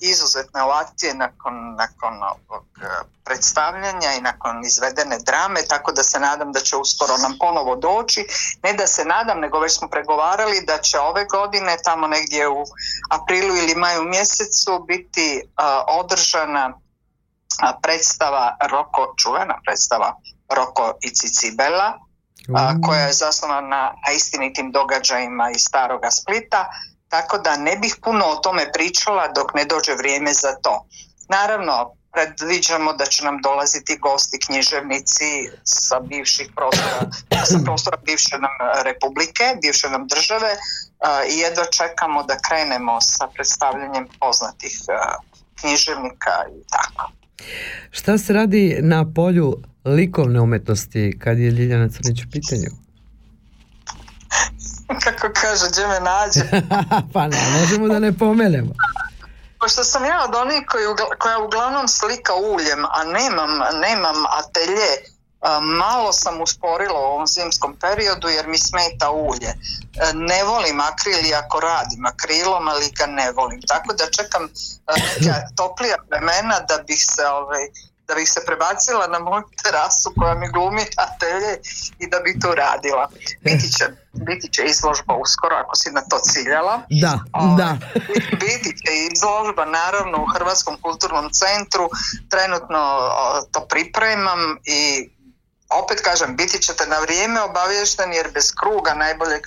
izuzetne 0.00 0.62
ovacije 0.62 1.14
nakon, 1.14 1.74
nakon 1.74 2.22
ovog 2.22 2.64
e, 2.82 2.86
predstavljanja 3.24 4.12
i 4.18 4.20
nakon 4.20 4.64
izvedene 4.64 5.18
drame, 5.18 5.62
tako 5.68 5.92
da 5.92 6.02
se 6.02 6.20
nadam 6.20 6.52
da 6.52 6.60
će 6.60 6.76
uskoro 6.76 7.16
nam 7.16 7.36
ponovo 7.38 7.76
doći. 7.76 8.26
Ne 8.62 8.72
da 8.72 8.86
se 8.86 9.04
nadam, 9.04 9.40
nego 9.40 9.60
već 9.60 9.78
smo 9.78 9.88
pregovarali 9.88 10.64
da 10.66 10.78
će 10.78 10.98
ove 10.98 11.24
godine, 11.24 11.76
tamo 11.84 12.06
negdje 12.06 12.48
u 12.48 12.64
aprilu 13.10 13.56
ili 13.56 13.74
maju 13.74 14.02
mjesecu, 14.04 14.84
biti 14.88 15.42
a, 15.56 15.84
održana 15.88 16.72
predstava 17.82 18.56
Roko, 18.70 19.14
čuvena 19.16 19.58
predstava 19.64 20.16
Roko 20.54 20.92
i 21.00 21.14
Cicibela, 21.14 21.98
a, 22.54 22.74
koja 22.86 23.00
je 23.00 23.12
zasnovana 23.12 23.94
na 24.04 24.12
istinitim 24.16 24.72
događajima 24.72 25.50
iz 25.50 25.62
staroga 25.62 26.10
Splita, 26.10 26.68
tako 27.10 27.38
da 27.38 27.56
ne 27.56 27.76
bih 27.76 27.96
puno 28.02 28.24
o 28.24 28.36
tome 28.36 28.72
pričala 28.72 29.28
dok 29.28 29.54
ne 29.54 29.64
dođe 29.64 29.94
vrijeme 29.94 30.32
za 30.32 30.52
to. 30.62 30.86
Naravno, 31.28 31.94
predviđamo 32.12 32.92
da 32.92 33.06
će 33.06 33.24
nam 33.24 33.36
dolaziti 33.42 33.98
gosti 33.98 34.38
književnici 34.46 35.30
sa 35.64 36.00
bivših 36.00 36.48
prostora, 36.56 37.00
sa 37.50 37.58
prostora 37.64 37.96
bivše 38.06 38.36
nam 38.38 38.54
republike, 38.84 39.44
bivše 39.62 39.90
nam 39.90 40.06
države 40.06 40.50
a, 40.98 41.24
i 41.32 41.38
jedva 41.38 41.64
čekamo 41.64 42.22
da 42.22 42.36
krenemo 42.48 43.00
sa 43.00 43.28
predstavljanjem 43.34 44.06
poznatih 44.20 44.76
a, 44.88 45.16
književnika 45.60 46.34
i 46.58 46.60
tako. 46.74 47.12
Šta 47.90 48.18
se 48.18 48.32
radi 48.32 48.78
na 48.82 49.12
polju 49.14 49.56
likovne 49.84 50.40
umetnosti 50.40 51.18
kad 51.22 51.38
je 51.38 51.50
Ljiljana 51.50 51.88
Crnić 51.88 52.22
u 52.22 52.30
pitanju? 52.30 52.70
Kako 55.04 55.28
kaže, 55.40 55.68
gdje 55.68 55.86
me 55.86 56.00
nađe? 56.00 56.40
pa 57.14 57.26
ne, 57.28 57.38
možemo 57.60 57.88
da 57.88 57.98
ne 57.98 58.18
pomenemo. 58.18 58.72
Pošto 59.60 59.84
sam 59.84 60.04
ja 60.04 60.24
od 60.28 60.34
onih 60.34 60.62
koji, 60.68 60.84
koja 61.18 61.38
uglavnom 61.38 61.88
slika 61.88 62.34
uljem, 62.34 62.84
a 62.84 63.04
nemam, 63.04 63.50
nemam 63.80 64.16
atelje, 64.38 64.90
a, 65.40 65.60
malo 65.60 66.12
sam 66.12 66.40
usporila 66.40 67.00
u 67.00 67.04
ovom 67.04 67.26
zimskom 67.26 67.76
periodu 67.76 68.28
jer 68.28 68.46
mi 68.46 68.58
smeta 68.58 69.10
ulje. 69.10 69.48
E, 69.48 69.56
Ne 70.14 70.44
volim 70.44 70.80
akril 70.80 71.26
iako 71.26 71.60
radim 71.60 72.06
akrilom, 72.06 72.68
ali 72.68 72.90
ga 72.90 73.06
ne 73.06 73.32
volim. 73.32 73.60
Tako 73.68 73.92
da 73.92 74.10
čekam 74.10 74.42
a, 74.86 74.92
neka 75.20 75.48
toplija 75.58 75.96
vremena 76.10 76.60
da 76.68 76.82
bih 76.86 77.04
se 77.06 77.26
ovaj, 77.26 77.64
da 78.08 78.14
bih 78.14 78.30
se 78.30 78.40
prebacila 78.46 79.06
na 79.06 79.18
moju 79.18 79.42
terasu 79.62 80.12
koja 80.18 80.34
mi 80.34 80.48
glumi 80.52 80.84
atelje 80.96 81.58
i 81.98 82.06
da 82.10 82.18
bi 82.20 82.40
tu 82.40 82.54
radila. 82.54 83.10
Biti 83.40 83.72
će, 83.72 83.84
biti 84.12 84.52
će 84.52 84.62
izložba 84.64 85.14
uskoro 85.14 85.56
ako 85.56 85.76
si 85.76 85.90
na 85.90 86.00
to 86.00 86.18
ciljala. 86.18 86.82
Da, 86.90 87.18
Ovaj, 87.32 87.56
da. 87.56 87.76
biti 88.46 88.70
će 88.80 88.92
izložba 89.12 89.64
naravno 89.64 90.22
u 90.22 90.26
Hrvatskom 90.34 90.76
kulturnom 90.82 91.30
centru, 91.32 91.90
trenutno 92.28 92.78
o, 92.78 93.42
to 93.52 93.60
pripremam 93.60 94.40
i 94.64 95.10
opet 95.82 96.00
kažem, 96.00 96.36
biti 96.36 96.62
ćete 96.62 96.86
na 96.86 96.98
vrijeme 96.98 97.40
obavješteni 97.40 98.16
jer 98.16 98.30
bez 98.34 98.52
kruga 98.60 98.94
najboljeg 98.94 99.42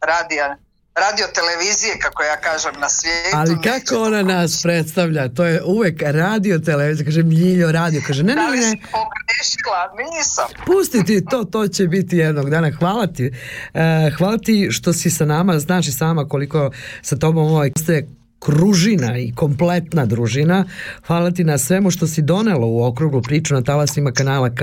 radija 0.00 0.56
radio 1.04 1.26
televizije, 1.38 1.98
kako 1.98 2.22
ja 2.22 2.36
kažem, 2.36 2.74
na 2.80 2.88
svijetu. 2.88 3.36
Ali 3.36 3.56
kako 3.62 4.02
ona 4.02 4.22
nas 4.22 4.62
predstavlja? 4.62 5.28
To 5.28 5.44
je 5.44 5.62
uvek 5.64 6.02
radio 6.02 6.58
televizija, 6.58 7.04
kaže 7.04 7.20
Ljiljo 7.20 7.72
radio, 7.72 8.00
kaže 8.06 8.22
ne, 8.22 8.34
Da 8.34 8.42
ne, 8.42 8.50
li 8.50 8.56
ne, 8.58 8.62
si 8.62 8.76
pogrešila? 8.76 9.80
Nisam. 10.10 10.48
pusti 10.66 11.04
ti 11.04 11.24
to, 11.30 11.44
to 11.44 11.68
će 11.68 11.86
biti 11.86 12.16
jednog 12.16 12.50
dana. 12.50 12.70
Hvala 12.78 13.06
ti. 13.06 13.32
E, 13.74 14.10
hvala 14.18 14.38
ti 14.38 14.68
što 14.70 14.92
si 14.92 15.10
sa 15.10 15.24
nama, 15.24 15.58
znaš 15.58 15.88
i 15.88 15.92
sama 15.92 16.28
koliko 16.28 16.70
sa 17.02 17.16
tobom 17.16 17.46
ovaj 17.46 17.70
postoje 17.72 18.08
kružina 18.38 19.18
i 19.18 19.32
kompletna 19.32 20.06
družina. 20.06 20.64
Hvala 21.06 21.30
ti 21.30 21.44
na 21.44 21.58
svemu 21.58 21.90
što 21.90 22.06
si 22.06 22.22
donelo 22.22 22.66
u 22.66 22.82
okruglu 22.84 23.22
priču 23.22 23.54
na 23.54 23.62
talasima 23.62 24.12
kanala 24.12 24.50
K. 24.54 24.62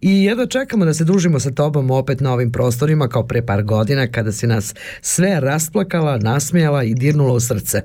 I 0.00 0.24
jedva 0.24 0.46
čekamo 0.46 0.84
da 0.84 0.94
se 0.94 1.04
družimo 1.04 1.40
sa 1.40 1.50
tobom 1.50 1.90
opet 1.90 2.20
na 2.20 2.32
ovim 2.32 2.52
prostorima 2.52 3.08
kao 3.08 3.26
pre 3.26 3.46
par 3.46 3.62
godina 3.62 4.06
kada 4.06 4.32
si 4.32 4.46
nas 4.46 4.74
sve 5.00 5.40
rasplakala, 5.40 6.18
nasmijala 6.18 6.84
i 6.84 6.94
dirnula 6.94 7.32
u 7.32 7.40
srce. 7.40 7.82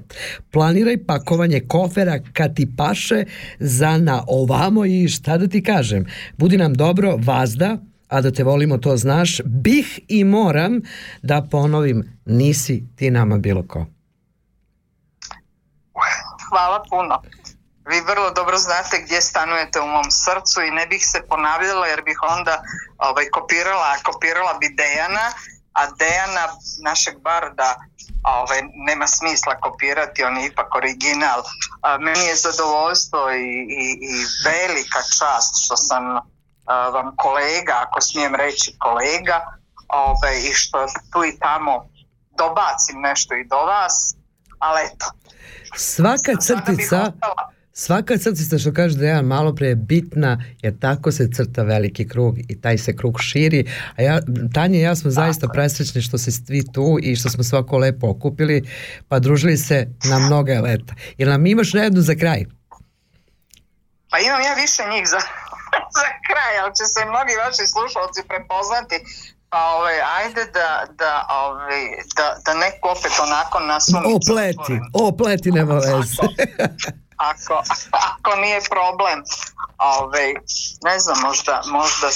Planiraj 0.52 1.06
pakovanje 1.06 1.60
kofera 1.60 2.20
kad 2.34 2.56
ti 2.56 2.68
paše 2.78 3.26
za 3.60 3.98
na 3.98 4.24
ovamo 4.28 4.86
i 4.86 5.08
šta 5.08 5.38
da 5.38 5.48
ti 5.48 5.64
kažem. 5.64 6.06
Budi 6.38 6.58
nam 6.58 6.74
dobro, 6.74 7.18
vazda, 7.18 7.78
a 8.08 8.22
da 8.22 8.32
te 8.32 8.44
volimo 8.44 8.78
to 8.78 8.98
znaš, 8.98 9.42
bih 9.46 10.00
i 10.08 10.24
moram 10.24 10.82
da 11.22 11.48
ponovim, 11.52 12.04
nisi 12.26 12.84
ti 12.96 13.12
nama 13.12 13.38
bilo 13.38 13.64
ko. 13.64 13.95
Hvala 16.50 16.84
puno. 16.90 17.22
Vi 17.86 18.02
vrlo 18.02 18.32
dobro 18.32 18.58
znate 18.58 19.02
gdje 19.02 19.22
stanujete 19.22 19.82
u 19.82 19.88
mom 19.88 20.12
srcu 20.12 20.62
i 20.62 20.72
ne 20.72 20.86
bih 20.88 21.06
se 21.06 21.28
ponavljala 21.30 21.88
jer 21.88 22.02
bih 22.04 22.20
onda 22.38 22.64
ovaj, 22.98 23.30
kopirala, 23.30 23.96
kopirala 24.04 24.54
bi 24.54 24.70
Dejana, 24.70 25.32
a 25.74 25.86
Dejana, 26.00 26.48
našeg 26.84 27.20
barda, 27.20 27.76
ovaj, 28.24 28.62
nema 28.74 29.08
smisla 29.08 29.56
kopirati, 29.56 30.24
on 30.24 30.38
je 30.38 30.46
ipak 30.46 30.76
original. 30.76 31.44
A, 31.82 31.98
meni 31.98 32.26
je 32.26 32.36
zadovoljstvo 32.36 33.32
i, 33.32 33.50
i, 33.82 33.86
i 34.02 34.26
velika 34.46 35.02
čast 35.18 35.66
što 35.66 35.78
sam 35.78 36.04
a, 36.16 36.90
vam 36.90 37.16
kolega, 37.18 37.74
ako 37.88 38.02
smijem 38.02 38.36
reći 38.36 38.76
kolega, 38.80 39.58
ovaj, 39.88 40.38
i 40.50 40.54
što 40.54 40.86
tu 41.12 41.26
i 41.26 41.40
tamo 41.40 41.90
dobacim 42.38 43.02
nešto 43.02 43.36
i 43.36 43.48
do 43.48 43.58
vas, 43.58 44.16
ali 44.60 44.82
eto, 44.86 45.06
Svaka 45.76 46.32
crtica, 46.42 47.12
svaka 47.74 48.18
crtica 48.18 48.58
što 48.58 48.74
kaže 48.74 48.98
Dejan 48.98 49.26
malo 49.26 49.56
pre 49.56 49.68
je 49.68 49.76
bitna 49.76 50.44
jer 50.62 50.80
tako 50.80 51.12
se 51.12 51.30
crta 51.36 51.64
veliki 51.64 52.08
krug 52.08 52.36
i 52.48 52.62
taj 52.62 52.78
se 52.78 52.96
krug 52.96 53.20
širi. 53.20 53.72
A 53.96 54.02
ja, 54.02 54.20
Tanja 54.54 54.80
i 54.80 54.82
ja 54.82 54.96
smo 54.96 55.12
zaista 55.12 55.48
presrećni 55.48 56.02
što 56.02 56.18
se 56.18 56.32
svi 56.32 56.64
tu 56.74 56.98
i 57.02 57.16
što 57.16 57.30
smo 57.30 57.44
svako 57.44 57.78
lepo 57.78 58.10
okupili 58.10 58.64
pa 59.08 59.20
družili 59.20 59.58
se 59.58 59.88
na 60.04 60.20
mnoga 60.20 60.62
leta. 60.62 60.94
Jel 61.18 61.30
nam 61.30 61.46
imaš 61.46 61.74
jednu 61.74 62.02
za 62.02 62.16
kraj? 62.16 62.46
Pa 64.10 64.20
imam 64.20 64.42
ja 64.42 64.54
više 64.54 64.84
njih 64.94 65.08
za, 65.08 65.20
za 66.00 66.10
kraj, 66.28 66.54
ali 66.62 66.76
će 66.76 66.86
se 66.94 67.02
mnogi 67.12 67.34
vaši 67.46 67.66
slušalci 67.74 68.22
prepoznati. 68.28 68.96
Pa 69.56 69.62
ovaj, 69.78 69.98
ajde 70.18 70.44
da, 70.54 70.86
da, 71.02 71.28
ovaj, 71.30 71.84
da, 72.16 72.28
da 72.46 72.54
neko 72.54 72.90
opet 72.90 73.12
onako 73.28 73.60
nasumicu 73.60 74.16
Opleti, 74.16 74.80
opleti 74.94 75.52
nema 75.52 75.74
veze. 75.74 76.22
Ako, 77.32 77.64
ako 77.92 78.36
nije 78.42 78.60
problem. 78.70 79.24
Ovaj, 79.78 80.34
ne 80.84 81.00
znam, 81.00 81.18
možda, 81.22 81.62
možda, 81.72 82.08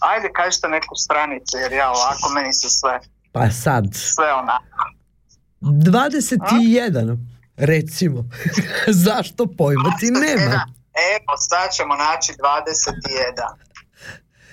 ajde 0.00 0.32
kažete 0.32 0.68
neku 0.68 0.94
stranicu, 0.94 1.56
jer 1.62 1.72
ja 1.72 1.90
ovako 1.90 2.28
meni 2.34 2.52
se 2.52 2.68
sve, 2.68 3.00
pa 3.32 3.50
sad, 3.50 3.84
sve 3.94 4.32
onako. 4.32 4.84
21 5.60 7.18
recimo. 7.56 8.24
Zašto 9.06 9.46
pojma 9.58 9.90
ti 10.00 10.10
nema? 10.10 10.66
Evo, 11.12 11.32
sad 11.48 11.72
ćemo 11.72 11.94
naći 11.94 12.32
21. 12.32 12.36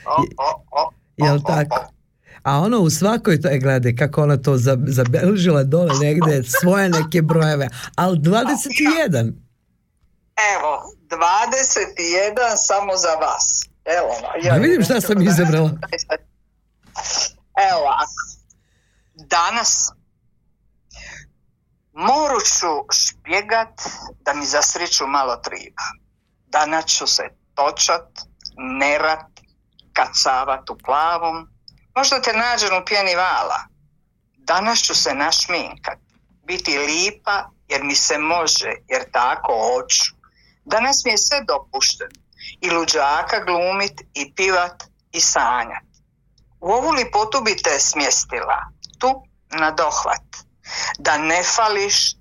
O, 0.06 0.24
o, 0.38 0.64
o, 0.72 0.92
Jel 1.18 1.36
o, 1.36 1.38
o, 1.38 1.48
tako? 1.48 2.01
A 2.44 2.60
ono 2.60 2.80
u 2.80 2.90
svakoj, 2.90 3.42
to 3.42 3.48
je 3.48 3.60
gledaj 3.60 3.96
kako 3.96 4.24
ona 4.24 4.38
to 4.38 4.58
za- 4.58 4.78
zabeležila 4.88 5.64
dole 5.64 6.00
negde 6.00 6.44
svoje 6.44 6.90
neke 6.90 7.22
brojeve, 7.22 7.68
ali 7.96 8.18
21. 8.20 9.34
Evo, 10.54 10.72
21 11.08 12.36
samo 12.58 12.98
za 12.98 13.10
vas. 13.12 13.62
Evo, 13.88 14.14
Da 14.44 14.56
vidim 14.58 14.84
šta 14.84 15.02
sam 15.02 15.22
izabrala. 15.22 15.70
Evo 17.62 17.80
ovako. 17.80 18.22
Danas 19.16 19.92
moru 21.94 22.40
ću 22.42 22.68
špjegat 22.94 23.82
da 24.20 24.34
mi 24.34 24.46
za 24.46 24.62
sreću 24.62 25.08
malo 25.08 25.36
triba. 25.36 25.84
Danas 26.48 26.86
ću 26.86 27.08
se 27.08 27.24
točat, 27.56 28.08
nerat, 28.80 29.26
kacavat 29.94 30.70
u 30.70 30.78
plavom. 30.78 31.48
Možda 31.96 32.22
te 32.22 32.34
nađem 32.34 32.78
u 32.82 32.86
pjeni 32.86 33.16
vala. 33.16 33.60
Danas 34.38 34.80
ću 34.80 34.96
se 34.96 35.14
našminkat, 35.14 36.00
biti 36.44 36.78
lipa 36.78 37.50
jer 37.68 37.84
mi 37.84 37.96
se 37.96 38.18
može, 38.18 38.72
jer 38.88 39.12
tako 39.12 39.54
hoću. 39.54 40.16
Danas 40.66 41.06
mi 41.06 41.12
je 41.12 41.18
sve 41.18 41.42
dopušteno. 41.48 42.22
I 42.62 42.70
luđaka 42.70 43.44
glumit, 43.46 44.02
i 44.14 44.34
pivat, 44.36 44.84
i 45.12 45.22
sanjat. 45.22 45.84
U 46.60 46.72
ovu 46.72 46.92
lipotu 46.92 47.42
bi 47.42 47.56
te 47.64 47.80
smjestila, 47.80 48.60
tu 49.00 49.24
na 49.50 49.72
dohvat. 49.72 50.28
Da 51.00 51.18
ne 51.18 51.44
fališ, 51.44 52.16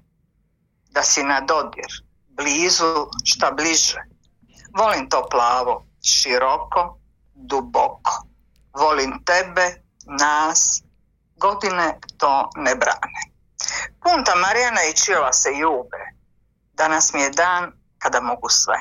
da 0.91 1.03
si 1.03 1.23
na 1.23 1.41
dodir, 1.41 2.05
blizu 2.29 3.07
šta 3.25 3.51
bliže. 3.51 4.03
Volim 4.79 5.09
to 5.09 5.29
plavo, 5.31 5.85
široko, 6.03 6.99
duboko. 7.35 8.30
Volim 8.73 9.25
tebe, 9.25 9.83
nas, 10.19 10.83
godine 11.37 11.99
to 12.19 12.51
ne 12.57 12.75
brane. 12.75 13.21
Punta 14.03 14.35
Marijana 14.35 14.81
i 14.85 14.97
Čijova 14.97 15.33
se 15.33 15.51
ljube. 15.51 16.03
Danas 16.73 17.13
mi 17.13 17.21
je 17.21 17.31
dan 17.31 17.73
kada 17.99 18.21
mogu 18.21 18.49
sve. 18.49 18.79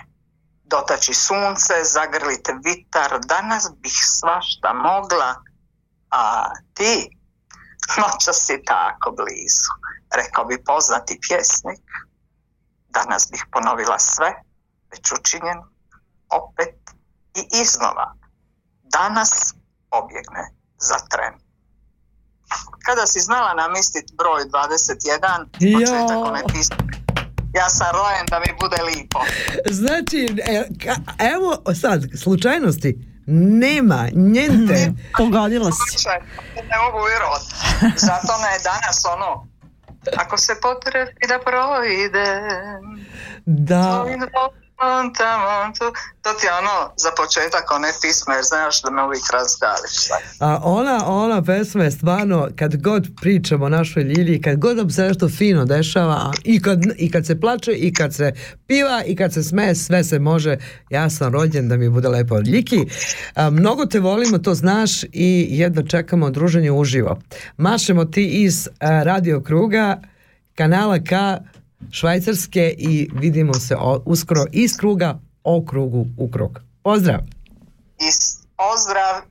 Dotaći 0.64 1.14
sunce, 1.14 1.74
zagrlite 1.84 2.54
vitar, 2.64 3.20
danas 3.20 3.72
bih 3.78 3.98
svašta 4.06 4.74
mogla, 4.74 5.36
a 6.12 6.50
ti 6.74 7.10
noća 8.02 8.34
si 8.34 8.64
tako 8.66 9.12
blizu. 9.12 9.72
Rekao 10.16 10.46
bi 10.46 10.64
poznati 10.64 11.20
pjesnik, 11.28 11.86
danas 12.90 13.28
bih 13.32 13.46
ponovila 13.52 14.00
sve, 14.00 14.34
već 14.92 15.12
učinjeno, 15.12 15.70
opet 16.30 16.76
i 17.36 17.62
iznova. 17.62 18.16
Danas 18.84 19.54
pobjegne 19.92 20.44
za 20.90 20.98
tren. 21.12 21.34
Kada 22.86 23.06
si 23.12 23.20
znala 23.20 23.54
namistiti 23.54 24.14
broj 24.18 24.42
21, 24.44 25.76
početak 25.76 26.20
one 26.30 26.42
pisme, 26.54 26.78
ja 27.54 27.70
sam 27.70 27.88
rojen 28.00 28.26
da 28.32 28.40
mi 28.40 28.52
bude 28.62 28.80
lipo. 28.92 29.20
Znači, 29.82 30.20
e, 30.56 30.64
evo 31.34 31.74
sad, 31.74 32.00
slučajnosti, 32.24 32.92
nema, 33.62 34.08
njente. 34.14 34.92
Pogodila 35.18 35.72
si. 35.72 36.08
Ne 36.72 36.78
mogu 36.86 37.06
vjerovat. 37.06 37.42
Zato 38.08 38.34
me 38.42 38.48
je 38.54 38.60
danas 38.72 39.06
ono, 39.16 39.48
ako 40.18 40.38
se 40.38 40.54
potrebi 40.62 41.28
da 41.28 41.40
projde, 41.40 42.26
Da, 43.46 44.06
to 46.22 46.30
ti 46.40 46.46
je 46.46 46.54
ono 46.54 46.94
za 46.98 47.10
početak 47.18 47.72
one 47.72 47.92
pisme, 48.02 48.36
jer 48.36 48.44
znaš 48.44 48.82
da 48.82 48.90
me 48.92 49.04
uvijek 49.04 49.24
razgališ. 49.34 49.96
sad. 50.08 50.20
a 50.40 50.60
ona, 50.64 51.08
ona 51.08 51.44
pesma 51.44 51.84
je 51.84 51.92
stvarno, 51.92 52.48
kad 52.56 52.82
god 52.82 53.08
pričamo 53.22 53.66
o 53.66 53.70
našoj 53.70 54.04
Ljilji, 54.04 54.42
kad 54.42 54.58
god 54.58 54.78
nam 54.78 54.90
se 54.90 55.02
nešto 55.04 55.30
fino 55.30 55.66
dešava, 55.66 56.32
i 56.44 56.62
kad, 56.62 56.80
i 56.98 57.12
kad 57.12 57.26
se 57.26 57.40
plače, 57.40 57.72
i 57.72 57.94
kad 57.94 58.16
se 58.16 58.34
piva, 58.68 59.04
i 59.06 59.16
kad 59.16 59.34
se 59.34 59.44
smeje, 59.44 59.76
sve 59.76 60.04
se 60.04 60.20
može. 60.20 60.58
Ja 60.90 61.10
sam 61.10 61.34
rođen 61.34 61.70
da 61.70 61.78
mi 61.78 61.90
bude 61.90 62.08
lepo. 62.08 62.40
Ljiki, 62.40 62.86
a, 63.36 63.50
mnogo 63.50 63.86
te 63.86 64.00
volimo, 64.00 64.38
to 64.38 64.54
znaš 64.54 65.04
i 65.04 65.48
jedva 65.50 65.84
čekamo 65.84 66.30
druženje 66.30 66.72
uživo. 66.72 67.20
Mašemo 67.58 68.06
ti 68.06 68.26
iz 68.44 68.68
a, 68.80 69.04
Radio 69.04 69.42
Kruga, 69.42 70.02
kanala 70.56 71.00
K, 71.00 71.12
Švajcarske 71.92 72.76
i 72.78 73.10
vidimo 73.14 73.54
se 73.54 73.76
uskoro 74.06 74.46
iz 74.52 74.78
kruga 74.78 75.20
o 75.44 75.66
krugu 75.66 76.06
u 76.18 76.32
krug. 76.32 76.60
Pozdrav! 76.84 77.20
Iz, 78.08 78.18
pozdrav 78.58 79.22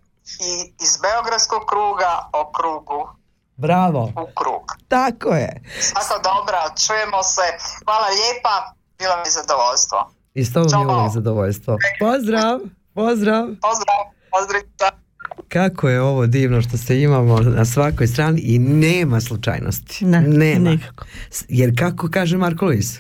i 0.48 0.72
iz 0.84 0.92
Beogradskog 1.02 1.62
kruga 1.68 2.12
o 2.32 2.52
krugu 2.52 3.08
Bravo! 3.56 4.02
u 4.04 4.26
krug. 4.34 4.64
Tako 4.88 5.28
je. 5.28 5.62
Svako 5.80 6.22
dobro, 6.30 6.58
čujemo 6.86 7.22
se. 7.22 7.46
Hvala 7.84 8.08
lijepa, 8.08 8.54
bilo 8.98 9.16
mi 9.24 9.30
zadovoljstvo. 9.30 10.10
I 10.34 10.44
s 10.44 10.52
tobom 10.52 10.80
je 10.80 10.86
uvijek 10.94 11.12
zadovoljstvo. 11.12 11.76
Pozdrav! 12.00 12.58
Pozdrav! 12.94 13.44
Pozdrav, 13.66 14.02
pozdrav. 14.32 15.07
Kako 15.48 15.88
je 15.88 16.00
ovo 16.00 16.26
divno 16.26 16.62
što 16.62 16.76
se 16.76 17.02
imamo 17.02 17.40
na 17.40 17.64
svakoj 17.64 18.06
strani 18.06 18.40
i 18.40 18.58
nema 18.58 19.20
slučajnosti. 19.20 20.04
Ne, 20.04 20.20
nema. 20.20 20.70
nikako. 20.70 21.06
Jer 21.48 21.78
kako 21.78 22.08
kaže 22.08 22.36
Marko 22.36 22.66
Luis? 22.66 22.98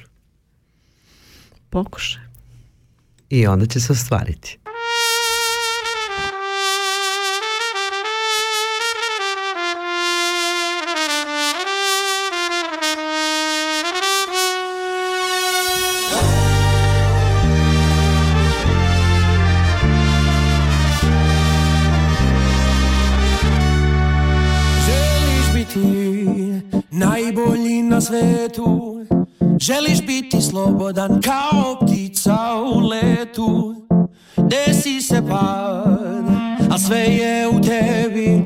Pokušaj. 1.70 2.22
I 3.30 3.46
onda 3.46 3.66
će 3.66 3.80
se 3.80 3.92
ostvariti. 3.92 4.58
Svetu. 28.00 28.98
Želiš 29.60 30.02
biti 30.06 30.42
slobodan 30.42 31.20
kao 31.22 31.76
ptica 31.86 32.38
u 32.74 32.78
letu. 32.78 33.74
Desi 34.36 35.00
se 35.00 35.22
pad, 35.28 36.24
a 36.70 36.78
sve 36.78 36.98
je 36.98 37.48
u 37.48 37.60
tebi. 37.60 38.44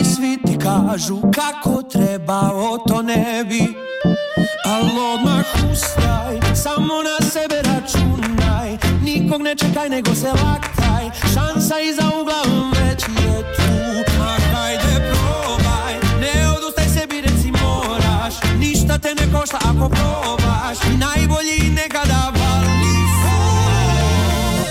I 0.00 0.04
svi 0.04 0.38
ti 0.46 0.58
kažu 0.58 1.20
kako 1.34 1.82
treba, 1.82 2.50
o 2.54 2.78
to 2.88 3.02
ne 3.02 3.44
Al 4.64 4.84
odmah 5.14 5.44
ustaj, 5.72 6.54
samo 6.54 6.94
na 7.02 7.26
sebe 7.30 7.62
računaj. 7.62 8.76
Nikog 9.04 9.42
ne 9.42 9.54
čekaj 9.54 9.88
nego 9.88 10.14
se 10.14 10.28
laktaj. 10.28 11.04
Šansa 11.34 11.80
iza 11.80 12.02
ugla 12.20 12.42
već 12.72 13.02
je 13.02 13.54
tu 13.56 13.61
Ništa 18.82 18.98
te 18.98 19.14
ne 19.14 19.32
košta 19.32 19.58
ako 19.70 19.88
probaš. 19.88 20.78
Najbolji 20.98 21.70
nekada 21.70 22.32
vali. 22.34 22.94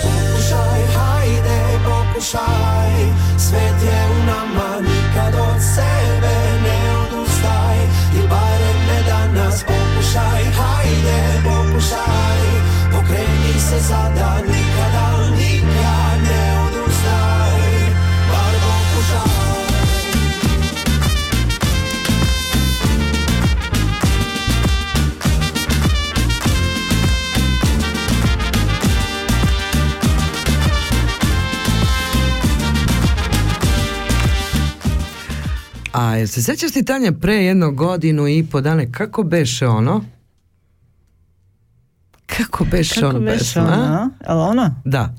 Pokušaj, 0.02 0.80
hajde, 0.96 1.60
pokušaj. 1.84 2.92
Svet 3.38 3.78
je 3.88 4.00
u 4.16 4.26
nama, 4.26 4.70
nikad 4.80 5.34
od 5.34 5.60
sebe 5.74 6.36
ne 6.64 6.78
odustaj. 7.02 7.78
I 8.18 8.20
barem 8.28 8.78
ne 8.88 8.98
danas 9.08 9.64
pokušaj, 9.64 10.44
hajde, 10.58 11.20
pokušaj. 11.44 12.40
Pokreni 12.92 13.60
se 13.60 13.80
sada, 13.88 14.51
A 36.02 36.16
jel 36.16 36.26
se 36.26 36.42
sećaš 36.42 36.72
ti 36.72 36.84
Tanja 36.84 37.12
pre 37.12 37.34
jednu 37.34 37.72
godinu 37.72 38.28
i 38.28 38.46
po 38.50 38.60
dane 38.60 38.92
kako 38.92 39.22
beše 39.22 39.66
ono? 39.66 40.04
Kako 42.26 42.64
beše 42.64 42.94
Kako 42.94 43.06
ono 43.06 43.20
beše 43.20 43.38
pesma? 43.38 43.62
ona, 43.62 43.74
a? 43.74 44.08
a? 44.26 44.32
Jel 44.32 44.40
ona? 44.40 44.74
Da. 44.84 45.14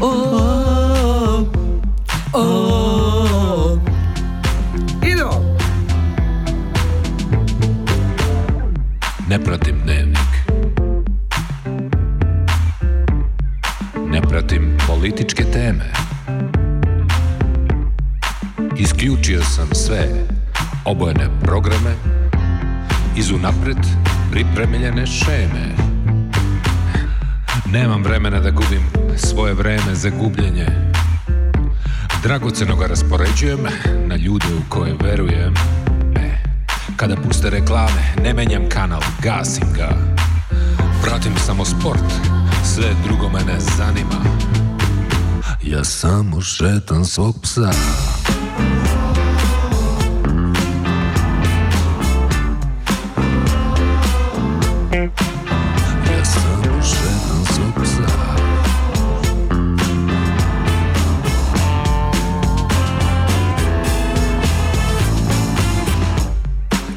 Oh, 0.00 1.46
oh. 2.32 3.78
Idemo! 5.02 5.56
Ne 9.28 9.44
pratim 9.44 9.73
Isključio 19.04 19.42
sam 19.42 19.68
sve 19.74 20.08
obojene 20.84 21.28
programe 21.42 21.94
iz 23.16 23.30
unapred 23.30 23.76
pripremljene 24.30 25.06
šeme. 25.06 25.74
Nemam 27.72 28.04
vremena 28.04 28.40
da 28.40 28.50
gubim 28.50 28.82
svoje 29.16 29.54
vreme 29.54 29.94
za 29.94 30.10
gubljenje. 30.10 30.66
Dragoceno 32.22 32.76
ga 32.76 32.86
raspoređujem 32.86 33.66
na 34.06 34.16
ljude 34.16 34.46
u 34.58 34.68
koje 34.68 34.94
verujem. 35.02 35.54
E, 36.16 36.36
kada 36.96 37.16
puste 37.16 37.50
reklame, 37.50 38.14
ne 38.22 38.34
menjam 38.34 38.68
kanal, 38.68 39.02
gasim 39.22 39.72
ga. 39.76 39.88
Pratim 41.02 41.32
samo 41.36 41.64
sport, 41.64 42.12
sve 42.74 42.86
drugo 43.06 43.28
me 43.28 43.40
ne 43.44 43.60
zanima. 43.60 44.53
Ja 45.66 45.84
samo 45.84 46.40
šetam 46.40 47.04
svog 47.04 47.34
psa. 47.42 47.70
Ja 56.10 56.24
samo 56.24 56.82
šetam 56.82 57.44
svog 57.54 57.84
psa. 57.84 58.12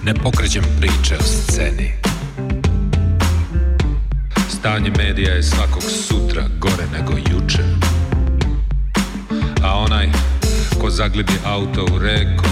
Ne 0.03 0.13
pokrećem 0.13 0.63
priče 0.80 1.15
o 1.20 1.24
sceni 1.24 1.93
Stanje 4.49 4.91
medija 4.97 5.34
je 5.34 5.43
svakog 5.43 5.84
sutra 5.84 6.43
gore 6.59 6.84
nego 6.93 7.27
ko 10.98 11.04
zaglibi 11.04 11.34
auto 11.45 11.86
u 11.95 12.00
reku 12.00 12.45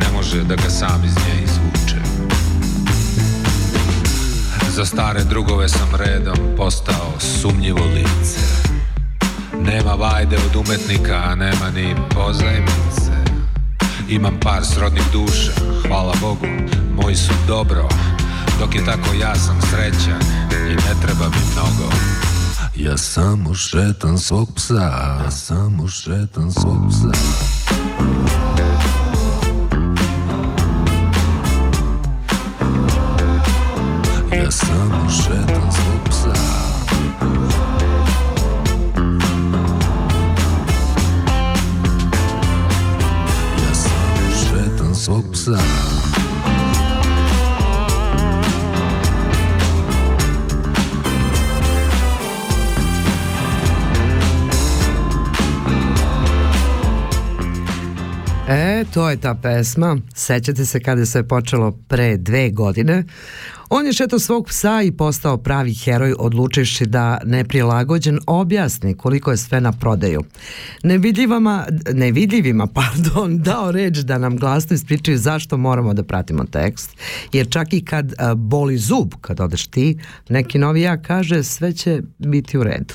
Ne 0.00 0.06
može 0.14 0.42
da 0.44 0.54
ga 0.54 0.70
sam 0.70 1.04
iz 1.04 1.14
nje 1.14 1.44
izvuče. 1.44 2.00
Za 4.70 4.84
stare 4.84 5.24
drugove 5.24 5.68
sam 5.68 5.88
redom 5.94 6.36
postao 6.56 7.12
sumnjivo 7.18 7.84
lice. 7.94 8.40
Nema 9.60 9.92
vajde 9.92 10.36
od 10.36 10.56
umetnika, 10.56 11.22
a 11.24 11.34
nema 11.34 11.70
ni 11.74 11.94
pozajmice. 12.14 13.12
Imam 14.08 14.40
par 14.40 14.64
srodnih 14.64 15.04
duša, 15.12 15.52
hvala 15.88 16.14
Bogu, 16.20 16.46
moji 17.02 17.16
su 17.16 17.32
dobro. 17.46 17.88
Dok 18.60 18.74
je 18.74 18.84
tako 18.84 19.14
ja 19.20 19.34
sam 19.34 19.60
srećan 19.60 20.22
i 20.70 20.74
ne 20.74 21.00
treba 21.02 21.28
mi 21.28 21.52
mnogo 21.52 22.15
Ja 22.78 22.96
samo 22.96 23.54
šetam 23.54 24.18
svog 24.18 24.48
psa, 24.54 24.74
ja 25.24 25.30
samo 25.30 25.88
šetam 25.88 26.50
svog 26.50 26.76
psa. 26.88 27.12
Ja 34.36 34.50
samo 34.50 35.10
šetam 35.10 35.70
svog 35.72 36.08
psa 36.10 36.56
to 58.96 59.10
je 59.10 59.16
ta 59.16 59.34
pesma. 59.34 59.96
Sećate 60.14 60.64
se 60.64 60.80
kada 60.80 61.06
sve 61.06 61.28
počelo 61.28 61.72
pre 61.88 62.16
dve 62.16 62.50
godine. 62.50 63.04
On 63.68 63.86
je 63.86 63.92
šetao 63.92 64.18
svog 64.18 64.46
psa 64.46 64.82
i 64.82 64.92
postao 64.92 65.38
pravi 65.38 65.74
heroj 65.74 66.14
odlučivši 66.18 66.86
da 66.86 67.20
neprilagođen 67.24 68.18
objasni 68.26 68.96
koliko 68.96 69.30
je 69.30 69.36
sve 69.36 69.60
na 69.60 69.72
prodaju. 69.72 70.22
Nevidljivama, 70.82 71.66
nevidljivima 71.92 72.66
pardon, 72.78 73.38
dao 73.38 73.72
reč 73.72 73.98
da 73.98 74.18
nam 74.18 74.36
glasno 74.36 74.74
ispričaju 74.74 75.18
zašto 75.18 75.56
moramo 75.56 75.94
da 75.94 76.02
pratimo 76.02 76.44
tekst, 76.44 76.90
jer 77.32 77.50
čak 77.50 77.72
i 77.72 77.84
kad 77.84 78.12
boli 78.36 78.78
zub, 78.78 79.14
kad 79.20 79.40
odeš 79.40 79.66
ti, 79.66 79.98
neki 80.28 80.58
novijak 80.58 81.06
kaže 81.06 81.42
sve 81.42 81.72
će 81.72 82.02
biti 82.18 82.58
u 82.58 82.62
redu. 82.62 82.94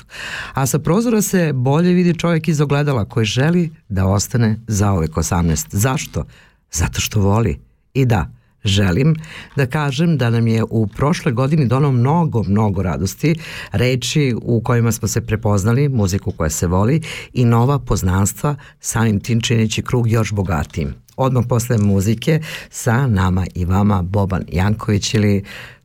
A 0.54 0.66
sa 0.66 0.78
prozora 0.78 1.22
se 1.22 1.52
bolje 1.52 1.92
vidi 1.92 2.18
čovjek 2.18 2.48
iz 2.48 2.60
ogledala 2.60 3.04
koji 3.04 3.26
želi 3.26 3.70
da 3.88 4.06
ostane 4.06 4.60
zaovek 4.66 5.10
18. 5.10 5.66
Zašto? 5.70 6.24
Zato 6.72 7.00
što 7.00 7.20
voli. 7.20 7.60
I 7.94 8.04
da, 8.04 8.41
želim 8.64 9.16
da 9.56 9.66
kažem 9.66 10.18
da 10.18 10.30
nam 10.30 10.46
je 10.46 10.64
u 10.70 10.86
prošloj 10.86 11.34
godini 11.34 11.66
donao 11.66 11.92
mnogo, 11.92 12.42
mnogo 12.42 12.82
radosti, 12.82 13.34
reči 13.72 14.34
u 14.42 14.60
kojima 14.60 14.92
smo 14.92 15.08
se 15.08 15.26
prepoznali, 15.26 15.88
muziku 15.88 16.32
koja 16.32 16.50
se 16.50 16.66
voli 16.66 17.00
i 17.32 17.44
nova 17.44 17.78
poznanstva, 17.78 18.56
samim 18.80 19.20
tim 19.20 19.40
čineći 19.40 19.82
krug 19.82 20.10
još 20.10 20.32
bogatijim. 20.32 20.94
Odmah 21.16 21.44
posle 21.48 21.78
muzike 21.78 22.40
sa 22.70 23.06
nama 23.06 23.46
i 23.54 23.64
vama 23.64 24.02
Boban 24.02 24.44
Janković 24.52 25.14
ili 25.14 25.44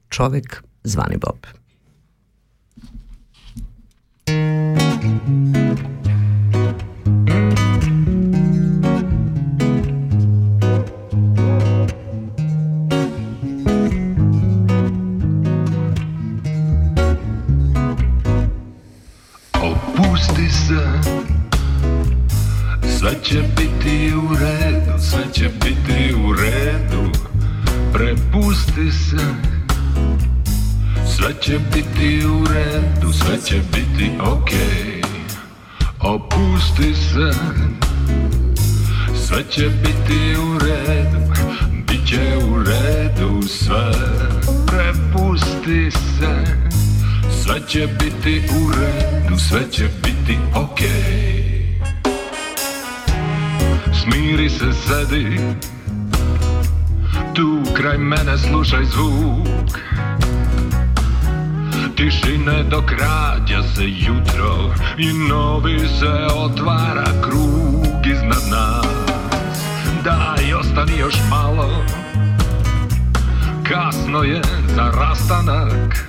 čovek 0.09 0.63
zvani 0.83 1.17
Bob. 1.17 1.37
Opusti 4.27 5.96
Sve 23.07 23.23
će 23.23 23.41
biti 23.57 24.13
u 24.15 24.35
redu 24.35 24.99
Sve 24.99 25.23
će 25.33 25.49
biti 25.63 26.13
u 26.15 26.33
redu. 26.33 27.11
Prepusti 27.93 28.91
se. 28.91 29.25
Sve 31.15 31.33
će 31.41 31.59
biti 31.73 32.25
u 32.25 32.45
redu 32.45 33.13
Sve 33.13 33.37
će 33.45 33.61
biti 33.73 34.11
okej. 34.19 35.01
Opusti 35.99 36.95
se. 36.95 37.31
Sve 39.27 39.43
će 39.49 39.69
biti 39.69 40.35
u 40.39 40.59
redu 40.59 41.33
Biće 41.87 42.37
u 42.37 42.63
redu 42.63 43.47
sve. 43.47 43.91
Prepusti 44.67 45.91
se. 45.91 46.45
Sve 47.43 47.59
će 47.67 47.87
biti 47.99 48.41
u 48.49 48.71
redu 48.71 49.39
Sve 49.39 49.71
će 49.71 49.89
biti 50.03 50.37
okej 50.55 51.46
Smiri 54.07 54.49
se 54.49 54.73
sedi. 54.73 55.37
Tu 57.33 57.63
kraj 57.73 57.97
mene 57.97 58.37
slušaj 58.37 58.85
zvuk. 58.85 59.79
Tišine 61.95 62.63
dok 62.63 62.91
rađa 62.91 63.63
se 63.75 63.83
jutro 63.83 64.75
I 64.97 65.13
novi 65.29 65.79
se 65.79 66.27
otvara 66.35 67.05
krug 67.21 68.05
iznad 68.05 68.43
nas. 68.51 68.87
Daj, 70.03 70.53
ostani 70.53 70.97
još 70.99 71.15
malo. 71.29 71.83
Kasno 73.69 74.23
je 74.23 74.41
za 74.75 74.91
rastanak 74.99 76.06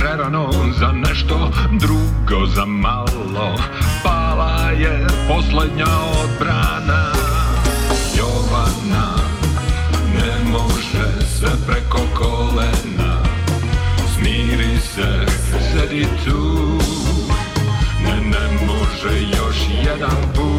prerano 0.00 0.50
za 0.78 0.92
nešto 0.92 1.50
drugo 1.72 2.46
za 2.46 2.64
malo. 2.64 3.56
Pala 4.02 4.70
je 4.70 5.06
poslednja 5.28 5.86
odbrana. 6.24 7.12
Jovana 8.18 9.14
ne 10.14 10.50
može 10.50 11.26
sve 11.36 11.50
preko 11.66 12.00
kolena. 12.14 13.22
Smiri 14.14 14.80
se, 14.80 15.26
sedi 15.72 16.06
tu. 16.24 16.78
Ne, 18.04 18.16
ne 18.16 18.66
može 18.66 19.22
još 19.22 19.56
jedan 19.84 20.16
put 20.34 20.49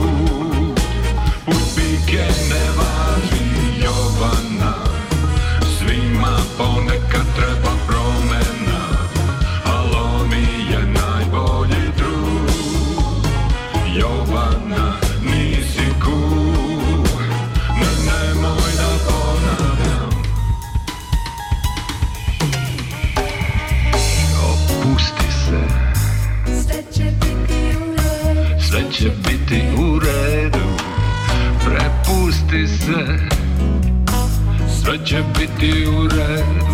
biti 35.61 35.87
u 35.87 36.07
redu. 36.07 36.71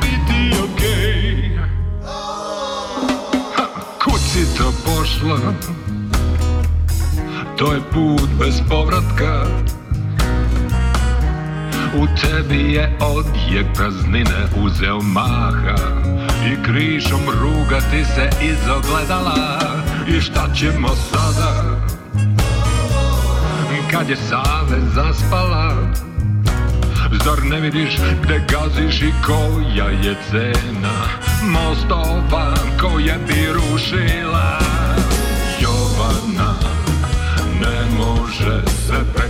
Biti 0.00 0.56
okej. 0.64 1.58
Ha, 3.56 3.66
to 4.58 4.72
pošla. 4.84 5.38
To 7.56 7.72
je 7.72 7.80
put 7.92 8.28
bez 8.38 8.60
povratka. 8.68 9.46
U 11.96 12.06
tebi 12.20 12.72
je 12.72 12.98
odjek 13.00 13.66
praznine 13.74 14.46
uzeo 14.64 15.00
maha. 15.02 15.76
I 16.46 16.62
krišom 16.64 17.20
rugati 17.42 18.04
se 18.04 18.30
izogledala. 18.42 19.60
I 20.08 20.20
šta 20.20 20.48
ćemo 20.54 20.88
sada? 20.88 21.80
Kad 23.90 24.08
je 24.08 24.16
save 24.16 24.80
zaspala 24.94 25.74
Zar 27.24 27.44
ne 27.44 27.60
vidiš 27.60 27.96
gde 28.22 28.44
gaziš 28.52 29.02
i 29.02 29.12
koja 29.26 29.88
je 29.88 30.14
cena 30.30 30.94
Mostova 31.42 32.54
koje 32.80 33.18
bi 33.26 33.46
rušila? 33.52 34.58
Jovana 35.60 36.54
ne 37.60 37.96
može 37.98 38.62
sve 38.86 38.98
preko 39.14 39.23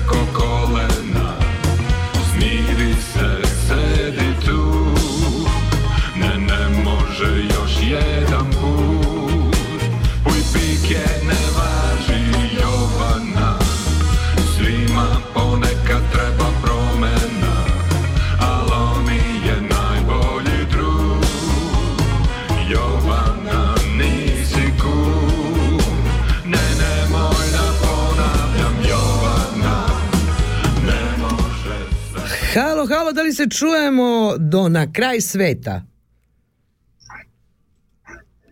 se 33.45 33.59
čujemo 33.59 34.35
do 34.39 34.69
na 34.69 34.93
kraj 34.93 35.21
sveta? 35.21 35.83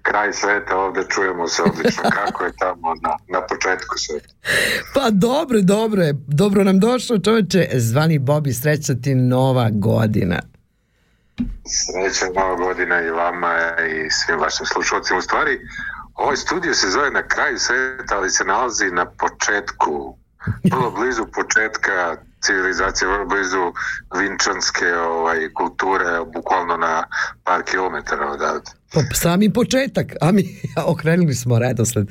Kraj 0.03 0.33
sveta, 0.33 0.77
ovde 0.77 1.05
čujemo 1.09 1.49
se 1.49 1.63
odlično 1.63 2.03
kako 2.25 2.45
je 2.45 2.53
tamo 2.59 2.95
na, 2.95 3.17
na 3.29 3.47
početku 3.47 3.99
sveta. 3.99 4.29
Pa 4.95 5.11
dobro, 5.11 5.61
dobro 5.61 6.03
je. 6.03 6.15
Dobro 6.27 6.65
nam 6.65 6.81
došao 6.81 7.19
čoveče, 7.19 7.69
zvani 7.75 8.19
Bobi, 8.19 8.53
sreća 8.53 8.95
ti 9.03 9.15
nova 9.15 9.71
godina. 9.73 10.39
Sreća 11.67 12.33
nova 12.35 12.57
godina 12.57 13.03
i 13.03 13.11
vama 13.11 13.55
i 13.79 14.11
svim 14.11 14.39
vašim 14.39 14.67
slušalcima. 14.67 15.19
U 15.19 15.23
stvari, 15.23 15.61
ovaj 16.15 16.37
studio 16.37 16.75
se 16.75 16.91
zove 16.91 17.11
na 17.11 17.29
kraju 17.29 17.59
sveta, 17.59 18.17
ali 18.17 18.31
se 18.31 18.45
nalazi 18.45 18.91
na 18.91 19.07
početku, 19.07 20.19
vrlo 20.73 20.91
blizu 20.97 21.23
početka 21.35 22.17
civilizacije, 22.43 23.09
vrlo 23.09 23.27
blizu 23.27 23.73
vinčanske 24.19 24.95
ovaj, 24.95 25.53
kulture, 25.53 26.05
bukvalno 26.35 26.77
na 26.77 27.05
par 27.45 27.63
kilometara 27.63 28.27
odavde. 28.27 28.71
Pa 28.95 29.01
sami 29.15 29.53
početak, 29.53 30.07
a 30.21 30.33
mi 30.33 30.45
okrenuli 30.95 31.35
smo 31.35 31.59
redosled. 31.59 32.07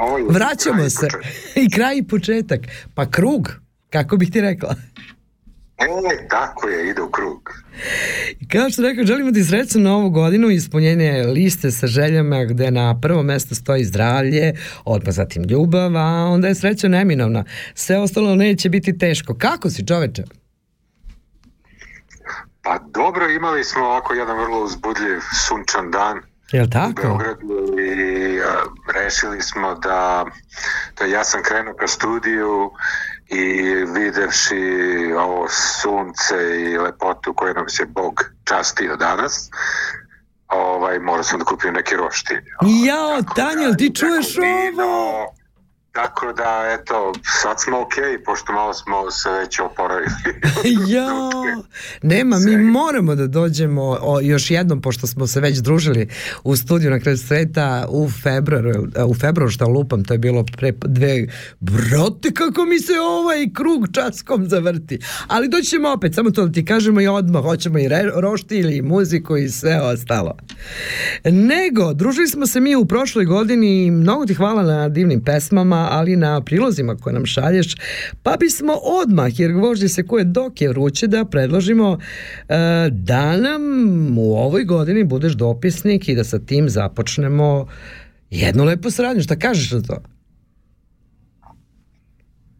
Ovo 0.00 0.18
je 0.18 0.24
Vraćamo 0.28 0.76
kraj 0.76 0.86
i 0.86 0.90
se. 0.90 1.00
početak. 1.00 1.26
I 1.62 1.70
kraj 1.70 1.96
i 1.96 2.02
početak. 2.02 2.60
Pa 2.94 3.10
krug, 3.10 3.52
kako 3.90 4.16
bih 4.16 4.30
ti 4.30 4.40
rekla. 4.40 4.74
E, 5.78 6.28
tako 6.28 6.68
je, 6.68 6.90
ide 6.90 7.02
u 7.02 7.10
krug. 7.10 7.50
Kao 8.52 8.70
što 8.70 8.82
rekao, 8.82 9.04
želimo 9.04 9.32
ti 9.32 9.44
srećnu 9.44 9.80
novu 9.80 10.10
godinu, 10.10 10.50
ispunjenje 10.50 11.22
liste 11.22 11.70
sa 11.70 11.86
željama 11.86 12.44
gde 12.44 12.70
na 12.70 13.00
prvo 13.02 13.22
mesto 13.22 13.54
stoji 13.54 13.84
zdravlje, 13.84 14.52
odmah 14.84 15.14
zatim 15.14 15.42
ljubav, 15.42 15.96
a 15.96 16.24
onda 16.24 16.48
je 16.48 16.54
sreća 16.54 16.88
neminovna. 16.88 17.44
Sve 17.74 17.98
ostalo 17.98 18.34
neće 18.34 18.68
biti 18.68 18.98
teško. 18.98 19.34
Kako 19.38 19.70
si 19.70 19.86
čoveče? 19.86 20.24
Pa 22.62 22.78
dobro, 22.78 23.30
imali 23.30 23.64
smo 23.64 23.84
ovako 23.84 24.14
jedan 24.14 24.38
vrlo 24.38 24.64
uzbudljiv 24.64 25.20
sunčan 25.48 25.90
dan 25.90 26.20
Jel 26.52 26.64
u 26.64 26.70
tako? 26.70 27.02
Beogradu 27.02 27.78
i 27.80 28.40
a, 28.40 28.64
rešili 28.94 29.42
smo 29.42 29.74
da, 29.74 30.26
da 30.98 31.04
ja 31.04 31.24
sam 31.24 31.42
krenuo 31.42 31.74
ka 31.74 31.86
studiju 31.86 32.70
i 33.28 33.42
videvši 33.94 35.12
ovo 35.18 35.48
sunce 35.48 36.60
i 36.60 36.78
lepotu 36.78 37.34
koju 37.34 37.54
nam 37.54 37.68
se 37.68 37.84
Bog 37.86 38.24
častio 38.44 38.96
danas, 38.96 39.50
ovaj, 40.48 40.98
morao 40.98 41.22
sam 41.22 41.38
da 41.38 41.44
kupim 41.44 41.74
neki 41.74 41.96
roštilj. 41.96 42.44
Jao, 42.86 43.22
Tanja, 43.36 43.62
jel 43.62 43.74
ti 43.78 43.94
čuješ 43.94 44.26
ovo? 44.78 45.37
Tako 46.02 46.32
da, 46.32 46.76
eto, 46.80 47.12
sad 47.42 47.56
smo 47.60 47.80
okej, 47.80 48.24
pošto 48.24 48.52
malo 48.52 48.74
smo 48.74 49.10
se 49.10 49.30
već 49.30 49.60
oporavili. 49.60 50.10
ja, 50.94 51.06
nema, 52.02 52.38
mi 52.38 52.56
moramo 52.56 53.14
da 53.14 53.26
dođemo 53.26 53.98
o, 54.02 54.20
još 54.20 54.50
jednom, 54.50 54.82
pošto 54.82 55.06
smo 55.06 55.26
se 55.26 55.40
već 55.40 55.58
družili 55.58 56.08
u 56.44 56.56
studiju 56.56 56.90
na 56.90 57.00
kraju 57.00 57.18
sveta 57.18 57.86
u 57.88 58.08
februaru, 58.22 58.70
u 59.06 59.14
februaru 59.14 59.50
što 59.50 59.68
lupam, 59.68 60.04
to 60.04 60.14
je 60.14 60.18
bilo 60.18 60.44
pre 60.56 60.72
dve, 60.72 61.26
brate, 61.60 62.30
kako 62.34 62.64
mi 62.64 62.78
se 62.78 62.92
ovaj 63.00 63.46
krug 63.54 63.86
časkom 63.92 64.48
zavrti. 64.48 64.98
Ali 65.26 65.48
doći 65.48 65.66
ćemo 65.66 65.92
opet, 65.92 66.14
samo 66.14 66.30
to 66.30 66.46
da 66.46 66.52
ti 66.52 66.64
kažemo 66.64 67.00
i 67.00 67.08
odmah, 67.08 67.42
hoćemo 67.42 67.78
i 67.78 67.88
re, 67.88 68.02
roštilj 68.14 68.76
i 68.76 68.82
muziku 68.82 69.36
i 69.36 69.48
sve 69.48 69.80
ostalo. 69.80 70.36
Nego, 71.24 71.92
družili 71.94 72.28
smo 72.28 72.46
se 72.46 72.60
mi 72.60 72.76
u 72.76 72.86
prošloj 72.86 73.24
godini 73.24 73.86
i 73.86 73.90
mnogo 73.90 74.26
ti 74.26 74.34
hvala 74.34 74.62
na 74.62 74.88
divnim 74.88 75.24
pesmama, 75.24 75.87
ali 75.90 76.16
na 76.16 76.40
prilozima 76.40 76.96
koje 76.96 77.12
nam 77.12 77.26
šalješ, 77.26 77.74
pa 78.22 78.36
bismo 78.36 78.72
odmah, 79.02 79.40
jer 79.40 79.52
gvoždi 79.52 79.88
se 79.88 80.06
koje 80.06 80.24
dok 80.24 80.60
je 80.60 80.68
vruće, 80.68 81.06
da 81.06 81.24
predložimo 81.24 81.98
e, 82.48 82.54
da 82.90 83.36
nam 83.36 83.62
u 84.18 84.36
ovoj 84.36 84.64
godini 84.64 85.04
budeš 85.04 85.32
dopisnik 85.32 86.08
i 86.08 86.14
da 86.14 86.24
sa 86.24 86.38
tim 86.38 86.68
započnemo 86.68 87.66
jednu 88.30 88.64
lepu 88.64 88.90
saradnju. 88.90 89.22
Šta 89.22 89.36
kažeš 89.36 89.72
na 89.72 89.82
to? 89.82 89.96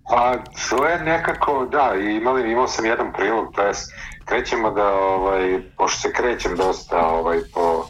Pa, 0.08 0.36
to 0.70 0.86
je 0.86 0.98
nekako, 1.04 1.68
da, 1.72 1.94
imali, 1.94 2.52
imao 2.52 2.68
sam 2.68 2.84
jedan 2.84 3.12
prilog, 3.12 3.54
to 3.54 3.62
jest, 3.62 3.92
krećemo 4.24 4.70
da, 4.70 4.86
ovaj, 4.92 5.60
pošto 5.76 6.00
se 6.00 6.12
krećem 6.12 6.56
dosta 6.56 7.06
ovaj, 7.06 7.38
po 7.54 7.84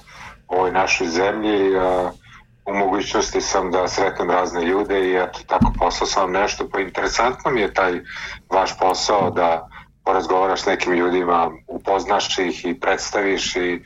ovoj 0.49 0.73
našoj 0.73 1.07
zemlji, 1.07 1.77
a, 1.77 2.11
u 2.69 2.75
mogućnosti 2.75 3.41
sam 3.41 3.71
da 3.71 3.89
sretnem 3.89 4.31
razne 4.31 4.65
ljude 4.65 5.09
i 5.09 5.15
eto, 5.15 5.41
tako 5.47 5.73
poslao 5.79 6.07
sam 6.07 6.33
nešto, 6.33 6.69
pa 6.73 6.81
interesantno 6.81 7.51
mi 7.51 7.61
je 7.61 7.75
taj 7.75 8.01
vaš 8.51 8.79
posao 8.79 9.31
da 9.31 9.69
porazgovaraš 10.05 10.63
s 10.63 10.67
nekim 10.67 10.93
ljudima, 10.93 11.51
upoznaš 11.67 12.39
ih 12.39 12.65
i 12.65 12.81
predstaviš 12.81 13.57
i 13.57 13.83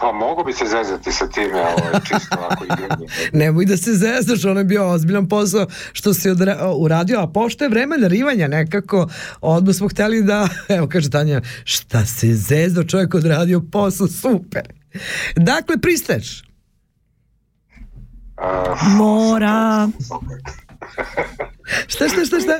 Pa 0.00 0.12
mogu 0.12 0.44
bi 0.44 0.52
se 0.52 0.64
zezati 0.64 1.12
sa 1.12 1.28
time, 1.28 1.60
ovaj, 1.60 2.00
čisto 2.08 2.36
ovako 2.38 2.64
igranje. 2.64 3.06
Nemoj 3.44 3.64
da 3.64 3.76
se 3.76 3.92
zezaš, 3.92 4.44
ono 4.44 4.60
je 4.60 4.64
bio 4.64 4.88
ozbiljan 4.88 5.28
posao 5.28 5.66
što 5.92 6.14
si 6.14 6.30
odra- 6.30 6.74
uradio, 6.76 7.20
a 7.20 7.26
pošto 7.26 7.64
je 7.64 7.70
vreme 7.70 7.98
narivanja 7.98 8.48
nekako, 8.48 9.08
odmah 9.40 9.74
smo 9.74 9.88
hteli 9.88 10.22
da, 10.22 10.48
evo 10.76 10.88
kaže 10.88 11.10
Tanja, 11.10 11.40
šta 11.64 12.06
se 12.06 12.26
zezao, 12.26 12.84
čovjek 12.84 13.14
odradio 13.14 13.62
posao, 13.72 14.06
super. 14.08 14.62
Dakle, 15.36 15.78
pristaješ? 15.78 16.47
Mora. 18.96 19.88
šta, 21.86 22.08
šta, 22.08 22.24
šta, 22.24 22.40
šta? 22.40 22.58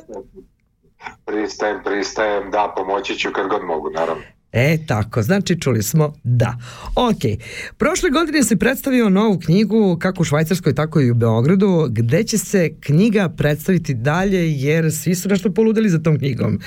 Pristajem, 1.25 1.81
pristajem, 1.85 2.51
da, 2.51 2.73
pomoći 2.77 3.19
ću 3.19 3.33
kad 3.33 3.49
god 3.49 3.65
mogu, 3.65 3.91
naravno. 3.91 4.23
E, 4.53 4.79
tako, 4.87 5.23
znači 5.23 5.61
čuli 5.61 5.83
smo 5.83 6.15
da. 6.25 6.57
Ok, 6.95 7.41
prošle 7.77 8.11
godine 8.11 8.43
si 8.43 8.57
predstavio 8.57 9.09
novu 9.09 9.39
knjigu 9.39 9.97
kako 10.01 10.23
u 10.23 10.25
Švajcarskoj, 10.25 10.75
tako 10.75 11.01
i 11.01 11.11
u 11.11 11.15
Beogradu, 11.15 11.87
gde 11.91 12.25
će 12.25 12.39
se 12.39 12.71
knjiga 12.81 13.29
predstaviti 13.29 13.95
dalje, 13.95 14.53
jer 14.53 14.93
svi 14.93 15.15
su 15.15 15.29
nešto 15.29 15.53
poludeli 15.53 15.89
za 15.89 15.99
tom 15.99 16.19
knjigom. 16.19 16.61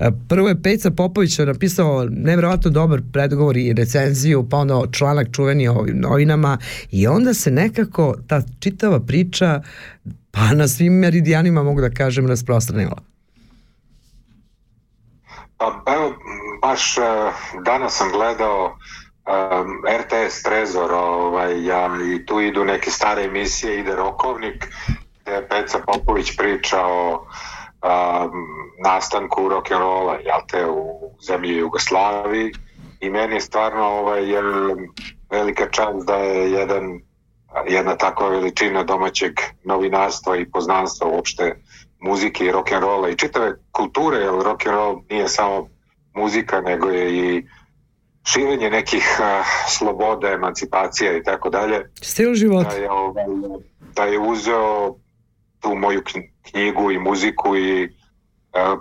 E, 0.00 0.10
Prvo 0.28 0.48
je 0.48 0.62
Peca 0.62 0.90
Popović 0.90 1.38
napisao 1.38 2.06
nevjerojatno 2.10 2.70
dobar 2.70 3.02
predgovor 3.12 3.56
i 3.56 3.72
recenziju, 3.72 4.48
pa 4.50 4.56
onda 4.56 4.82
članak 4.92 5.28
čuveni 5.32 5.68
o 5.68 5.74
ovim 5.74 5.98
novinama 6.00 6.58
i 6.90 7.06
onda 7.06 7.34
se 7.34 7.50
nekako 7.50 8.16
ta 8.26 8.42
čitava 8.60 9.00
priča 9.00 9.62
pa 10.30 10.52
na 10.54 10.68
svim 10.68 10.92
meridijanima 10.92 11.62
mogu 11.62 11.80
da 11.80 11.90
kažem 11.90 12.26
rasprostranila. 12.26 13.02
Pa 15.56 15.82
evo, 15.86 16.14
baš 16.64 16.98
uh, 16.98 17.04
danas 17.64 17.96
sam 17.96 18.10
gledao 18.12 18.64
um, 18.64 19.82
RTS 20.00 20.42
Trezor 20.42 20.92
ovaj, 20.92 21.66
ja, 21.66 21.90
i 22.14 22.26
tu 22.26 22.40
idu 22.40 22.64
neke 22.64 22.90
stare 22.90 23.24
emisije, 23.24 23.80
ide 23.80 23.96
Rokovnik, 23.96 24.68
gde 25.22 25.46
Peca 25.48 25.78
Popović 25.86 26.36
priča 26.36 26.86
o 26.86 27.12
um, 27.12 28.30
nastanku 28.84 29.48
rock'n'rolla, 29.48 30.16
jel 30.24 30.40
te, 30.48 30.66
u 30.66 31.10
zemlji 31.26 31.56
Jugoslaviji. 31.56 32.52
I 33.00 33.10
meni 33.10 33.34
je 33.34 33.40
stvarno 33.40 33.84
ovaj, 33.84 34.22
velika 35.30 35.70
čast 35.70 36.06
da 36.06 36.16
je 36.16 36.52
jedan 36.52 37.00
jedna 37.68 37.96
takva 37.96 38.28
veličina 38.28 38.82
domaćeg 38.82 39.32
novinarstva 39.64 40.36
i 40.36 40.50
poznanstva 40.50 41.08
uopšte 41.08 41.62
muzike 42.00 42.44
i 42.44 42.52
rock'n'rolla 42.52 43.12
i 43.12 43.16
čitave 43.16 43.52
kulture, 43.72 44.16
jer 44.16 44.32
rock'n'roll 44.32 45.02
nije 45.10 45.28
samo 45.28 45.68
muzika, 46.14 46.60
nego 46.60 46.90
je 46.90 47.16
i 47.16 47.46
širenje 48.24 48.70
nekih 48.70 49.16
uh, 49.20 49.46
sloboda, 49.68 50.28
emancipacija 50.28 51.16
i 51.16 51.22
tako 51.22 51.50
dalje. 51.50 51.90
Stil 52.02 52.34
života. 52.34 52.68
Da 52.70 52.76
je, 52.76 52.90
ovaj, 52.90 53.24
da 53.96 54.04
je 54.04 54.18
uzeo 54.18 54.94
tu 55.60 55.74
moju 55.74 56.00
kn- 56.00 56.30
knjigu 56.50 56.90
i 56.90 56.98
muziku 56.98 57.56
i 57.56 57.84
uh, 57.84 57.90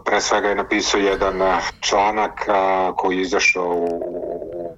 pre 0.06 0.22
svega 0.22 0.50
je 0.50 0.56
napisao 0.56 1.00
jedan 1.00 1.60
članak 1.80 2.48
uh, 2.48 2.96
koji 2.96 3.18
je 3.18 3.22
izašao 3.22 3.70
u, 3.70 3.86
u 4.56 4.78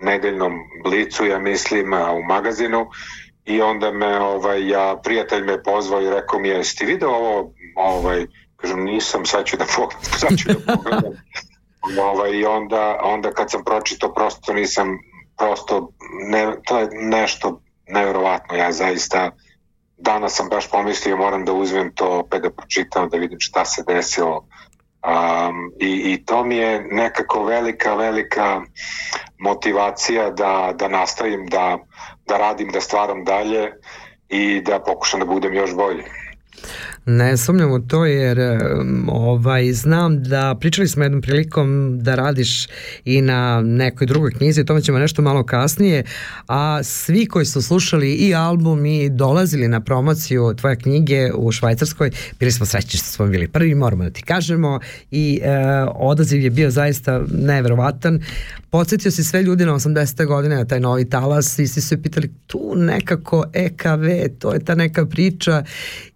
nedeljnom 0.00 0.52
blicu, 0.84 1.26
ja 1.26 1.38
mislim, 1.38 1.92
u 1.92 2.22
magazinu 2.28 2.86
i 3.48 3.60
onda 3.60 3.92
me 3.92 4.20
ovaj 4.20 4.68
ja 4.68 5.00
prijatelj 5.04 5.44
me 5.44 5.62
pozvao 5.62 6.02
i 6.02 6.10
rekao 6.10 6.40
mi 6.40 6.48
je 6.48 6.56
jesi 6.56 6.76
ti 6.76 6.84
video 6.84 7.10
ovo 7.10 7.52
ovaj 7.76 8.26
kažem 8.56 8.84
nisam 8.84 9.26
sad 9.26 9.44
ću 9.44 9.56
da 9.56 9.64
pogledam 9.76 10.04
sad 10.20 10.38
ću 10.38 10.48
da 10.48 10.74
pogledam 10.74 11.12
ovaj, 12.00 12.44
onda, 12.44 13.00
onda 13.02 13.30
kad 13.30 13.50
sam 13.50 13.64
pročitao 13.64 14.14
prosto 14.14 14.52
nisam 14.52 14.98
prosto 15.38 15.92
ne, 16.28 16.54
to 16.64 16.78
je 16.78 16.88
nešto 16.92 17.60
nevjerovatno 17.88 18.56
ja 18.56 18.72
zaista 18.72 19.30
danas 19.98 20.34
sam 20.34 20.48
baš 20.48 20.70
pomislio 20.70 21.16
moram 21.16 21.44
da 21.44 21.52
uzmem 21.52 21.94
to 21.94 22.18
opet 22.18 22.42
da 22.42 22.50
pročitam 22.50 23.08
da 23.08 23.16
vidim 23.16 23.40
šta 23.40 23.64
se 23.64 23.82
desilo 23.86 24.36
um, 24.36 25.72
i, 25.80 26.12
i 26.12 26.24
to 26.24 26.44
mi 26.44 26.56
je 26.56 26.80
nekako 26.90 27.44
velika 27.44 27.94
velika 27.94 28.60
motivacija 29.38 30.30
da, 30.30 30.72
da 30.74 30.88
nastavim 30.88 31.46
da, 31.46 31.78
da 32.26 32.36
radim, 32.36 32.68
da 32.68 32.80
stvaram 32.80 33.24
dalje 33.24 33.72
i 34.28 34.60
da 34.60 34.80
pokušam 34.80 35.20
da 35.20 35.26
budem 35.26 35.54
još 35.54 35.74
bolji. 35.74 36.04
Ne 37.10 37.36
sumnjam 37.36 37.72
u 37.72 37.80
to 37.80 38.04
jer 38.04 38.38
ovaj, 39.06 39.72
znam 39.72 40.22
da 40.22 40.56
pričali 40.60 40.88
smo 40.88 41.02
jednom 41.02 41.22
prilikom 41.22 41.98
da 42.02 42.14
radiš 42.14 42.66
i 43.04 43.20
na 43.20 43.60
nekoj 43.60 44.06
drugoj 44.06 44.32
knjizi, 44.32 44.60
o 44.60 44.64
tome 44.64 44.82
ćemo 44.82 44.98
nešto 44.98 45.22
malo 45.22 45.44
kasnije, 45.44 46.04
a 46.46 46.82
svi 46.82 47.26
koji 47.26 47.46
su 47.46 47.62
slušali 47.62 48.12
i 48.12 48.34
album 48.34 48.86
i 48.86 49.10
dolazili 49.10 49.68
na 49.68 49.80
promociju 49.80 50.54
tvoje 50.54 50.76
knjige 50.76 51.32
u 51.34 51.52
Švajcarskoj, 51.52 52.10
bili 52.40 52.52
smo 52.52 52.66
srećni 52.66 52.98
što 52.98 53.06
smo 53.06 53.26
bili 53.26 53.48
prvi, 53.48 53.74
moramo 53.74 54.04
da 54.04 54.10
ti 54.10 54.22
kažemo 54.22 54.80
i 55.10 55.40
e, 55.42 55.50
odaziv 55.94 56.40
je 56.42 56.50
bio 56.50 56.70
zaista 56.70 57.22
neverovatan. 57.32 58.20
Podsjetio 58.70 59.10
si 59.10 59.24
sve 59.24 59.42
ljudi 59.42 59.64
na 59.64 59.72
80. 59.72 60.26
godine 60.26 60.56
na 60.56 60.64
taj 60.64 60.80
novi 60.80 61.10
talas 61.10 61.58
i 61.58 61.66
svi 61.66 61.82
su 61.82 62.02
pitali 62.02 62.30
tu 62.46 62.72
nekako 62.76 63.44
EKV, 63.52 64.38
to 64.38 64.54
je 64.54 64.64
ta 64.64 64.74
neka 64.74 65.06
priča 65.06 65.64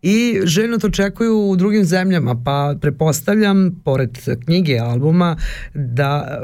i 0.03 0.41
željno 0.45 0.79
to 0.83 0.89
očekuju 0.89 1.51
u 1.51 1.57
drugim 1.57 1.85
zemljama, 1.85 2.37
pa 2.45 2.75
prepostavljam, 2.81 3.83
pored 3.85 4.19
knjige, 4.45 4.79
albuma, 4.79 5.37
da, 5.75 6.39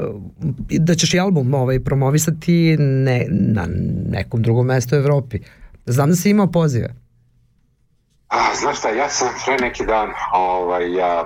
da 0.69 0.95
ćeš 0.95 1.13
i 1.13 1.19
album 1.19 1.53
ovaj, 1.53 1.79
promovisati 1.83 2.77
ne, 2.79 3.25
na 3.29 3.67
nekom 4.09 4.41
drugom 4.41 4.65
mestu 4.65 4.95
u 4.95 4.99
Evropi. 4.99 5.39
Znam 5.85 6.09
da 6.09 6.15
si 6.15 6.29
imao 6.29 6.47
pozive. 6.47 6.95
A, 8.27 8.55
znaš 8.55 8.77
šta, 8.77 8.89
ja 8.89 9.09
sam 9.09 9.27
pre 9.45 9.67
neki 9.67 9.85
dan 9.85 10.09
ovaj, 10.33 10.95
ja, 10.95 11.25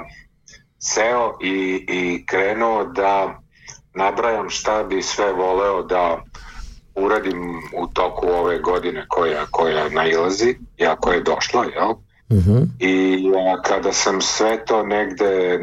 seo 0.80 1.38
i, 1.44 1.85
i 1.88 2.26
krenuo 2.26 2.84
da 2.84 3.40
nabrajam 3.95 4.49
šta 4.49 4.84
bi 4.84 5.02
sve 5.02 5.34
voleo 5.34 5.84
da 5.84 6.23
uradim 6.95 7.40
u 7.77 7.88
toku 7.88 8.27
ove 8.27 8.60
godine 8.60 9.06
koja, 9.07 9.45
koja 9.52 9.90
nailazi, 9.90 10.56
ja 10.77 10.95
koja 10.95 11.15
je 11.15 11.23
došla, 11.23 11.64
jel? 11.64 11.94
Uh 12.34 12.45
-huh. 12.45 12.68
I 12.80 13.31
a, 13.35 13.61
kada 13.61 13.93
sam 13.93 14.22
sve 14.22 14.65
to 14.65 14.84
negde 14.84 15.60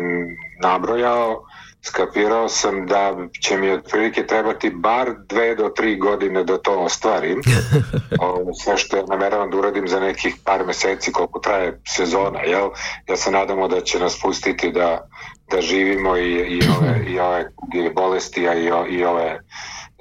nabrojao, 0.62 1.44
skapirao 1.82 2.48
sam 2.48 2.86
da 2.86 3.16
će 3.42 3.56
mi 3.56 3.70
otprilike 3.70 4.26
trebati 4.26 4.70
bar 4.70 5.10
dve 5.28 5.54
do 5.54 5.68
tri 5.68 5.96
godine 5.96 6.44
da 6.44 6.58
to 6.58 6.78
ostvarim. 6.78 7.40
o, 8.22 8.54
sve 8.54 8.76
što 8.76 8.96
ja 8.96 9.02
nameravam 9.08 9.50
da 9.50 9.56
uradim 9.56 9.88
za 9.88 10.00
nekih 10.00 10.36
par 10.44 10.66
meseci 10.66 11.12
koliko 11.12 11.38
traje 11.38 11.80
sezona, 11.88 12.40
jel? 12.40 12.68
Ja 13.08 13.16
se 13.16 13.30
nadamo 13.30 13.68
da 13.68 13.80
će 13.80 13.98
nas 13.98 14.20
pustiti 14.22 14.72
da, 14.72 15.08
da 15.50 15.60
živimo 15.60 16.16
i, 16.16 16.32
i 16.32 16.60
ove, 16.78 17.04
i 17.08 17.18
ove 17.18 17.50
i 17.74 17.90
bolesti, 17.94 18.48
a 18.48 18.54
i, 18.54 18.70
o, 18.70 18.86
i 18.86 19.04
ove 19.04 19.40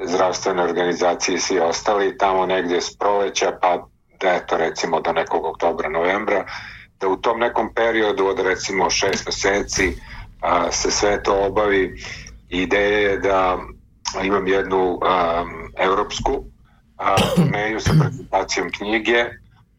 zdravstvene 0.05 0.63
organizacije 0.63 1.35
i 1.35 1.39
svi 1.39 1.59
ostali 1.59 2.17
tamo 2.17 2.45
negdje 2.45 2.81
s 2.81 2.97
proleća 2.97 3.57
pa 3.61 3.87
da 4.19 4.35
eto 4.35 4.57
recimo 4.57 5.01
do 5.01 5.11
nekog 5.11 5.45
oktobra, 5.45 5.89
novembra 5.89 6.45
da 6.99 7.07
u 7.07 7.15
tom 7.15 7.39
nekom 7.39 7.73
periodu 7.73 8.27
od 8.27 8.39
recimo 8.39 8.89
šest 8.89 9.25
meseci 9.25 9.95
a, 10.41 10.71
se 10.71 10.91
sve 10.91 11.23
to 11.23 11.45
obavi. 11.45 12.03
Ideja 12.49 12.99
je 13.09 13.17
da 13.17 13.57
imam 14.23 14.47
jednu 14.47 14.99
a, 15.01 15.45
evropsku 15.77 16.43
a, 16.97 17.15
turneju 17.35 17.79
sa 17.79 17.93
prezentacijom 18.01 18.71
knjige, 18.71 19.25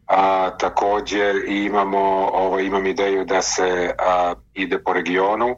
a, 0.07 0.49
takođe 0.57 1.33
imamo, 1.47 1.99
ovo, 2.33 2.59
imam 2.59 2.87
ideju 2.87 3.25
da 3.25 3.41
se 3.41 3.93
a, 3.99 4.33
ide 4.53 4.79
po 4.83 4.93
regionu, 4.93 5.55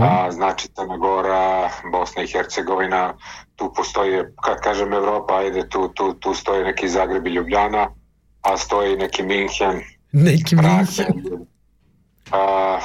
a, 0.00 0.30
znači 0.30 0.68
Crna 0.68 0.96
Gora, 0.96 1.70
Bosna 1.92 2.22
i 2.22 2.26
Hercegovina, 2.26 3.14
tu 3.56 3.72
postoji, 3.76 4.22
kad 4.44 4.60
kažem 4.60 4.92
Evropa, 4.92 5.36
ajde, 5.36 5.68
tu, 5.68 5.88
tu, 5.88 6.14
tu 6.14 6.34
stoji 6.34 6.64
neki 6.64 6.88
Zagreb 6.88 7.26
i 7.26 7.30
Ljubljana, 7.30 7.88
a 8.46 8.56
stoji 8.56 8.96
neki 8.96 9.22
Minhen, 9.22 9.80
Neki 10.12 10.56
Minhen. 10.56 11.46
a, 12.32 12.78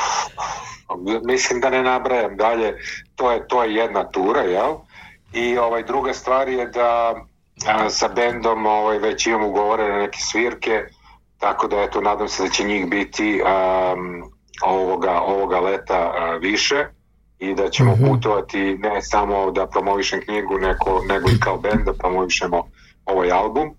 mislim 1.24 1.60
da 1.62 1.70
ne 1.70 1.84
nabrajam 1.84 2.38
dalje, 2.38 2.78
to 3.16 3.32
je, 3.32 3.48
to 3.48 3.64
je 3.64 3.76
jedna 3.76 4.04
tura, 4.04 4.42
jel? 4.42 4.76
I 5.34 5.58
ovaj, 5.58 5.84
druga 5.84 6.14
stvar 6.14 6.50
je 6.50 6.66
da 6.66 7.16
a, 7.68 7.90
sa 7.90 8.08
bendom 8.08 8.66
ovaj, 8.66 8.98
već 9.00 9.28
imam 9.28 9.44
ugovorene 9.44 9.98
neke 10.00 10.20
svirke, 10.22 10.84
tako 11.38 11.68
da 11.68 11.82
eto, 11.82 12.02
nadam 12.02 12.28
se 12.28 12.44
da 12.44 12.50
će 12.50 12.64
njih 12.64 12.90
biti 12.90 13.42
um, 13.42 14.24
ovoga, 14.64 15.22
ovoga 15.22 15.60
leta 15.60 16.14
a, 16.18 16.38
više 16.38 16.86
i 17.40 17.54
da 17.56 17.70
ćemo 17.70 17.92
Mhm. 17.92 18.06
putovati 18.06 18.60
ne 18.78 19.02
samo 19.02 19.52
da 19.52 19.68
promovišem 19.68 20.22
knjigu, 20.22 20.58
nego, 20.58 21.02
nego 21.10 21.30
i 21.30 21.40
kao 21.40 21.58
bend 21.58 21.82
da 21.86 21.94
promovišemo 21.94 22.64
ovaj 23.06 23.32
album. 23.32 23.76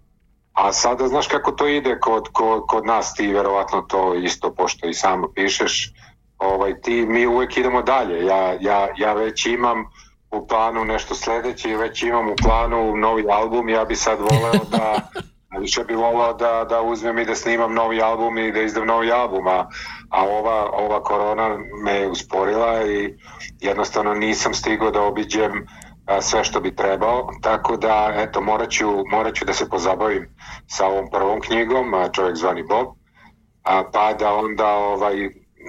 A 0.53 0.73
sada 0.73 1.09
znaš 1.09 1.27
kako 1.27 1.53
to 1.53 1.66
ide 1.69 1.99
kod, 2.01 2.29
kod, 2.33 2.62
kod 2.66 2.87
nas, 2.87 3.15
ti 3.15 3.33
verovatno 3.33 3.83
to 3.83 4.15
isto, 4.15 4.55
pošto 4.55 4.89
i 4.89 4.95
samo 4.95 5.29
pišeš, 5.35 5.93
ovaj, 6.39 6.81
ti, 6.81 7.07
mi 7.07 7.27
uvek 7.27 7.57
idemo 7.57 7.83
dalje. 7.83 8.27
Ja, 8.27 8.57
ja, 8.61 8.89
ja 8.97 9.12
već 9.12 9.47
imam 9.47 9.85
u 10.31 10.47
planu 10.47 10.85
nešto 10.85 11.15
sledeće 11.15 11.70
i 11.70 11.77
već 11.77 12.03
imam 12.03 12.29
u 12.29 12.35
planu 12.43 12.97
novi 12.97 13.24
album, 13.31 13.69
ja 13.69 13.85
bi 13.85 13.97
sad 13.97 14.19
voleo 14.20 14.65
da 14.70 14.97
više 15.61 15.85
bi 15.85 15.95
voleo 15.95 16.33
da, 16.33 16.66
da 16.69 16.83
uzmem 16.83 17.19
i 17.19 17.24
da 17.24 17.35
snimam 17.35 17.74
novi 17.74 18.03
album 18.03 18.39
i 18.39 18.53
da 18.53 18.62
izdam 18.62 18.87
novi 18.87 19.12
album, 19.12 19.47
a, 19.47 19.69
a 20.11 20.24
ova, 20.27 20.70
ova 20.73 21.03
korona 21.03 21.59
me 21.85 22.09
usporila 22.09 22.83
i 22.83 23.15
jednostavno 23.61 24.15
nisam 24.15 24.55
stigao 24.55 24.91
da 24.91 25.03
obiđem 25.03 25.53
a, 25.53 25.91
sve 26.21 26.45
što 26.45 26.61
bi 26.61 26.77
trebao, 26.77 27.29
tako 27.43 27.77
da 27.77 28.13
eto 28.17 28.41
morat 28.41 28.71
ću, 28.71 28.87
morat 29.11 29.35
ću 29.35 29.45
da 29.45 29.53
se 29.53 29.69
pozabavim 29.69 30.29
sa 30.67 30.87
ovom 30.87 31.11
prvom 31.11 31.41
knjigom, 31.41 31.93
čovjek 32.13 32.37
zvani 32.37 32.63
Bob, 32.63 32.87
a, 33.63 33.83
pa 33.93 34.13
da 34.13 34.35
onda 34.35 34.67
ovaj, 34.67 35.15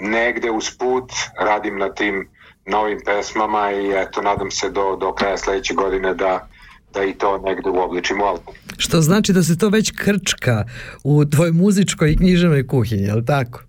negde 0.01 0.51
usput 0.51 1.11
radim 1.39 1.77
na 1.77 1.93
tim 1.93 2.29
novim 2.65 2.99
pesmama 3.05 3.71
i 3.71 3.91
eto 3.95 4.21
nadam 4.21 4.51
se 4.51 4.69
do, 4.69 4.95
do 4.95 5.13
kraja 5.13 5.37
sledeće 5.37 5.73
godine 5.73 6.13
da, 6.13 6.47
da 6.93 7.03
i 7.03 7.13
to 7.13 7.37
negde 7.37 7.69
uobličim 7.69 8.21
u 8.21 8.23
album. 8.23 8.53
Što 8.77 9.01
znači 9.01 9.33
da 9.33 9.43
se 9.43 9.57
to 9.57 9.69
već 9.69 9.91
krčka 9.91 10.63
u 11.03 11.25
tvojoj 11.25 11.51
muzičkoj 11.51 12.11
i 12.11 12.17
književnoj 12.17 12.67
kuhinji, 12.67 13.03
je 13.03 13.13
li 13.13 13.25
tako? 13.25 13.59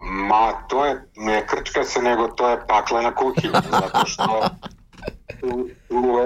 Ma, 0.00 0.52
to 0.68 0.86
je, 0.86 1.02
ne 1.16 1.46
krčka 1.46 1.84
se, 1.84 2.02
nego 2.02 2.28
to 2.28 2.50
je 2.50 2.66
paklena 2.68 3.14
kuhinja, 3.14 3.62
zato 3.70 4.06
što 4.06 4.48
tu, 5.40 5.68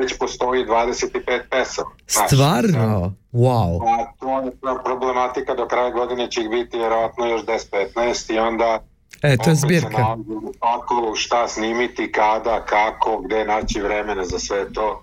već 0.00 0.18
postoji 0.18 0.64
25 0.66 1.40
pesama. 1.50 1.90
Znaš, 2.08 2.26
Stvarno? 2.26 3.14
Wow. 3.32 3.78
Pa 3.80 4.12
to 4.20 4.40
je 4.40 4.82
problematika, 4.84 5.54
do 5.54 5.66
kraja 5.68 5.90
godine 5.90 6.30
će 6.30 6.40
ih 6.40 6.50
biti 6.50 6.78
vjerovatno 6.78 7.26
još 7.26 7.42
10-15 7.44 8.34
i 8.34 8.38
onda 8.38 8.78
E, 9.22 9.36
to 9.36 9.50
je 9.50 9.56
zbirka. 9.56 10.16
paklu, 10.60 11.14
šta 11.14 11.48
snimiti, 11.48 12.12
kada, 12.12 12.64
kako, 12.64 13.18
gde 13.18 13.44
naći 13.44 13.80
vremena 13.80 14.24
za 14.24 14.38
sve 14.38 14.72
to. 14.72 15.02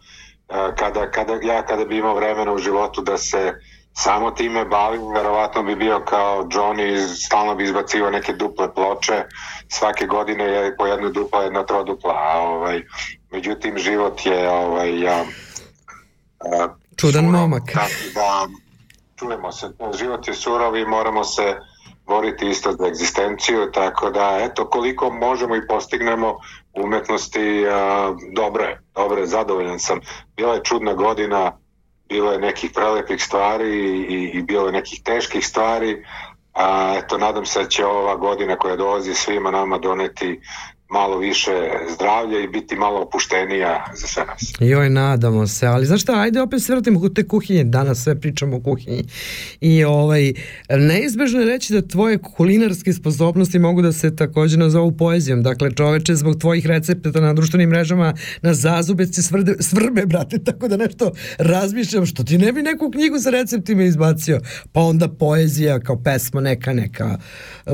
E, 0.50 0.76
Kada, 0.76 1.12
kada, 1.12 1.34
ja 1.44 1.66
kada 1.66 1.86
bi 1.86 1.98
imao 1.98 2.16
vremena 2.16 2.54
u 2.54 2.58
životu 2.58 3.02
da 3.02 3.18
se 3.18 3.54
samo 3.94 4.32
time 4.32 4.66
bavim, 4.66 5.14
verovatno 5.14 5.64
bi 5.64 5.76
bio 5.76 6.00
kao 6.00 6.44
Johnny, 6.44 7.16
stalno 7.26 7.56
bi 7.56 7.64
izbacivao 7.64 8.12
neke 8.12 8.34
duple 8.34 8.74
ploče, 8.74 9.24
svake 9.68 10.06
godine 10.06 10.44
je 10.44 10.78
po 10.78 10.86
jedna 10.86 11.10
dupla, 11.10 11.44
jedna 11.44 11.66
trodupla, 11.66 12.14
a 12.14 12.40
ovaj, 12.41 12.82
međutim 13.34 13.77
život 13.77 14.26
je 14.26 14.49
ovaj, 14.49 15.01
ja, 15.01 15.26
a, 16.39 16.68
Čudan 16.95 17.26
momak. 17.26 17.64
tako 17.73 17.89
da 18.14 18.47
čujemo 19.15 19.51
se, 19.51 19.72
život 19.99 20.27
je 20.27 20.34
surov 20.34 20.77
i 20.77 20.85
moramo 20.85 21.23
se 21.23 21.55
boriti 22.05 22.49
isto 22.49 22.72
za 22.72 22.88
egzistenciju, 22.88 23.72
tako 23.73 24.10
da 24.10 24.39
eto 24.41 24.69
koliko 24.69 25.10
možemo 25.10 25.55
i 25.55 25.68
postignemo 25.68 26.38
umetnosti, 26.73 27.65
a, 27.68 28.14
dobro 28.35 28.64
je, 28.64 28.81
dobro 28.95 29.22
je, 29.22 29.27
zadovoljan 29.27 29.80
sam. 29.80 29.99
Bila 30.35 30.53
je 30.53 30.64
čudna 30.64 30.93
godina, 30.93 31.57
bilo 32.10 32.31
je 32.31 32.39
nekih 32.39 32.72
prelepih 32.73 33.23
stvari 33.23 33.69
i, 34.10 34.31
i 34.34 34.41
bilo 34.41 34.65
je 34.65 34.72
nekih 34.72 35.01
teških 35.03 35.47
stvari, 35.47 36.05
a 36.53 36.95
eto 36.97 37.18
nadam 37.18 37.45
se 37.45 37.64
da 37.64 37.69
će 37.69 37.85
ova 37.85 38.15
godina 38.15 38.55
koja 38.55 38.76
dolazi 38.76 39.14
svima 39.14 39.51
nama 39.51 39.77
doneti 39.77 40.41
malo 40.94 41.18
više 41.18 41.52
zdravlja 41.95 42.40
i 42.40 42.48
biti 42.48 42.76
malo 42.76 43.02
opuštenija 43.02 43.86
za 43.95 44.07
sve 44.07 44.26
nas. 44.26 44.53
Joj, 44.60 44.90
nadamo 44.90 45.48
se, 45.48 45.68
ali 45.68 45.86
znaš 45.86 46.02
šta, 46.02 46.20
ajde 46.20 46.41
opet 46.41 46.64
se 46.64 46.72
vratimo 46.74 46.99
kod 46.99 47.15
te 47.15 47.28
kuhinje, 47.28 47.64
danas 47.64 48.03
sve 48.03 48.20
pričamo 48.20 48.57
o 48.57 48.61
kuhinji. 48.61 49.03
I 49.61 49.84
ovaj, 49.84 50.34
neizbežno 50.70 51.40
je 51.40 51.45
reći 51.45 51.74
da 51.74 51.88
tvoje 51.88 52.18
kulinarske 52.18 52.94
sposobnosti 52.94 53.60
mogu 53.60 53.82
da 53.82 53.91
se 53.91 54.15
takođe 54.15 54.57
nazovu 54.57 54.91
poezijom. 54.91 55.44
Dakle, 55.44 55.72
čoveče, 55.76 56.15
zbog 56.15 56.40
tvojih 56.40 56.65
recepta 56.65 57.22
na 57.22 57.34
društvenim 57.34 57.70
mrežama 57.70 58.14
na 58.41 58.53
zazubeci 58.53 59.24
svrde, 59.24 59.56
svrbe, 59.60 60.06
brate, 60.06 60.44
tako 60.44 60.68
da 60.68 60.78
nešto 60.78 61.11
razmišljam, 61.38 62.06
što 62.06 62.24
ti 62.24 62.38
ne 62.38 62.52
bi 62.52 62.61
neku 62.61 62.91
knjigu 62.91 63.20
sa 63.20 63.30
receptima 63.30 63.84
izbacio, 63.84 64.40
pa 64.72 64.82
onda 64.82 65.07
poezija 65.07 65.80
kao 65.80 66.03
pesma 66.03 66.41
neka, 66.41 66.74
neka 66.74 67.18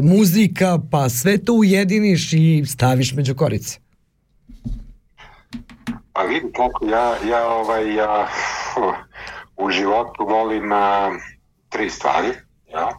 muzika, 0.01 0.79
pa 0.91 1.09
sve 1.09 1.37
to 1.37 1.53
ujediniš 1.53 2.33
i 2.33 2.63
staviš 2.67 3.08
među 3.13 3.35
korice. 3.35 3.79
Pa 6.13 6.21
vidi 6.21 6.51
kako 6.55 6.85
ja, 6.85 7.15
ja, 7.29 7.47
ovaj, 7.47 7.95
ja 7.95 8.27
u 9.57 9.69
životu 9.69 10.25
volim 10.25 10.71
a, 10.71 11.11
tri 11.69 11.89
stvari. 11.89 12.33
Ja. 12.73 12.89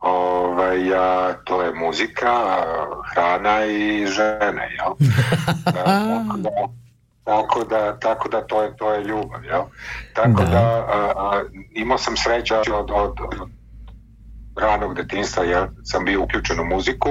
Ovaj, 0.00 0.88
ja, 0.88 1.32
to 1.44 1.62
je 1.62 1.74
muzika, 1.74 2.30
hrana 3.12 3.64
i 3.64 4.06
žene. 4.06 4.76
Ja. 4.78 4.92
tako, 5.72 6.36
da, 6.36 6.50
tako 7.24 7.64
da, 7.64 7.98
tako 7.98 8.28
da 8.28 8.46
to 8.46 8.62
je, 8.62 8.76
to 8.76 8.92
je 8.92 9.04
ljubav. 9.04 9.44
Ja. 9.44 9.66
Tako 10.14 10.42
Da. 10.42 10.50
da, 10.50 10.58
a, 10.58 11.12
a, 11.16 11.42
imao 11.74 11.98
sam 11.98 12.16
sreća 12.16 12.60
od, 12.60 12.90
od, 12.90 12.90
od 13.20 13.48
ranog 14.56 14.94
detinstva, 14.94 15.44
ja 15.44 15.68
sam 15.84 16.04
bio 16.04 16.22
uključen 16.22 16.60
u 16.60 16.64
muziku, 16.64 17.08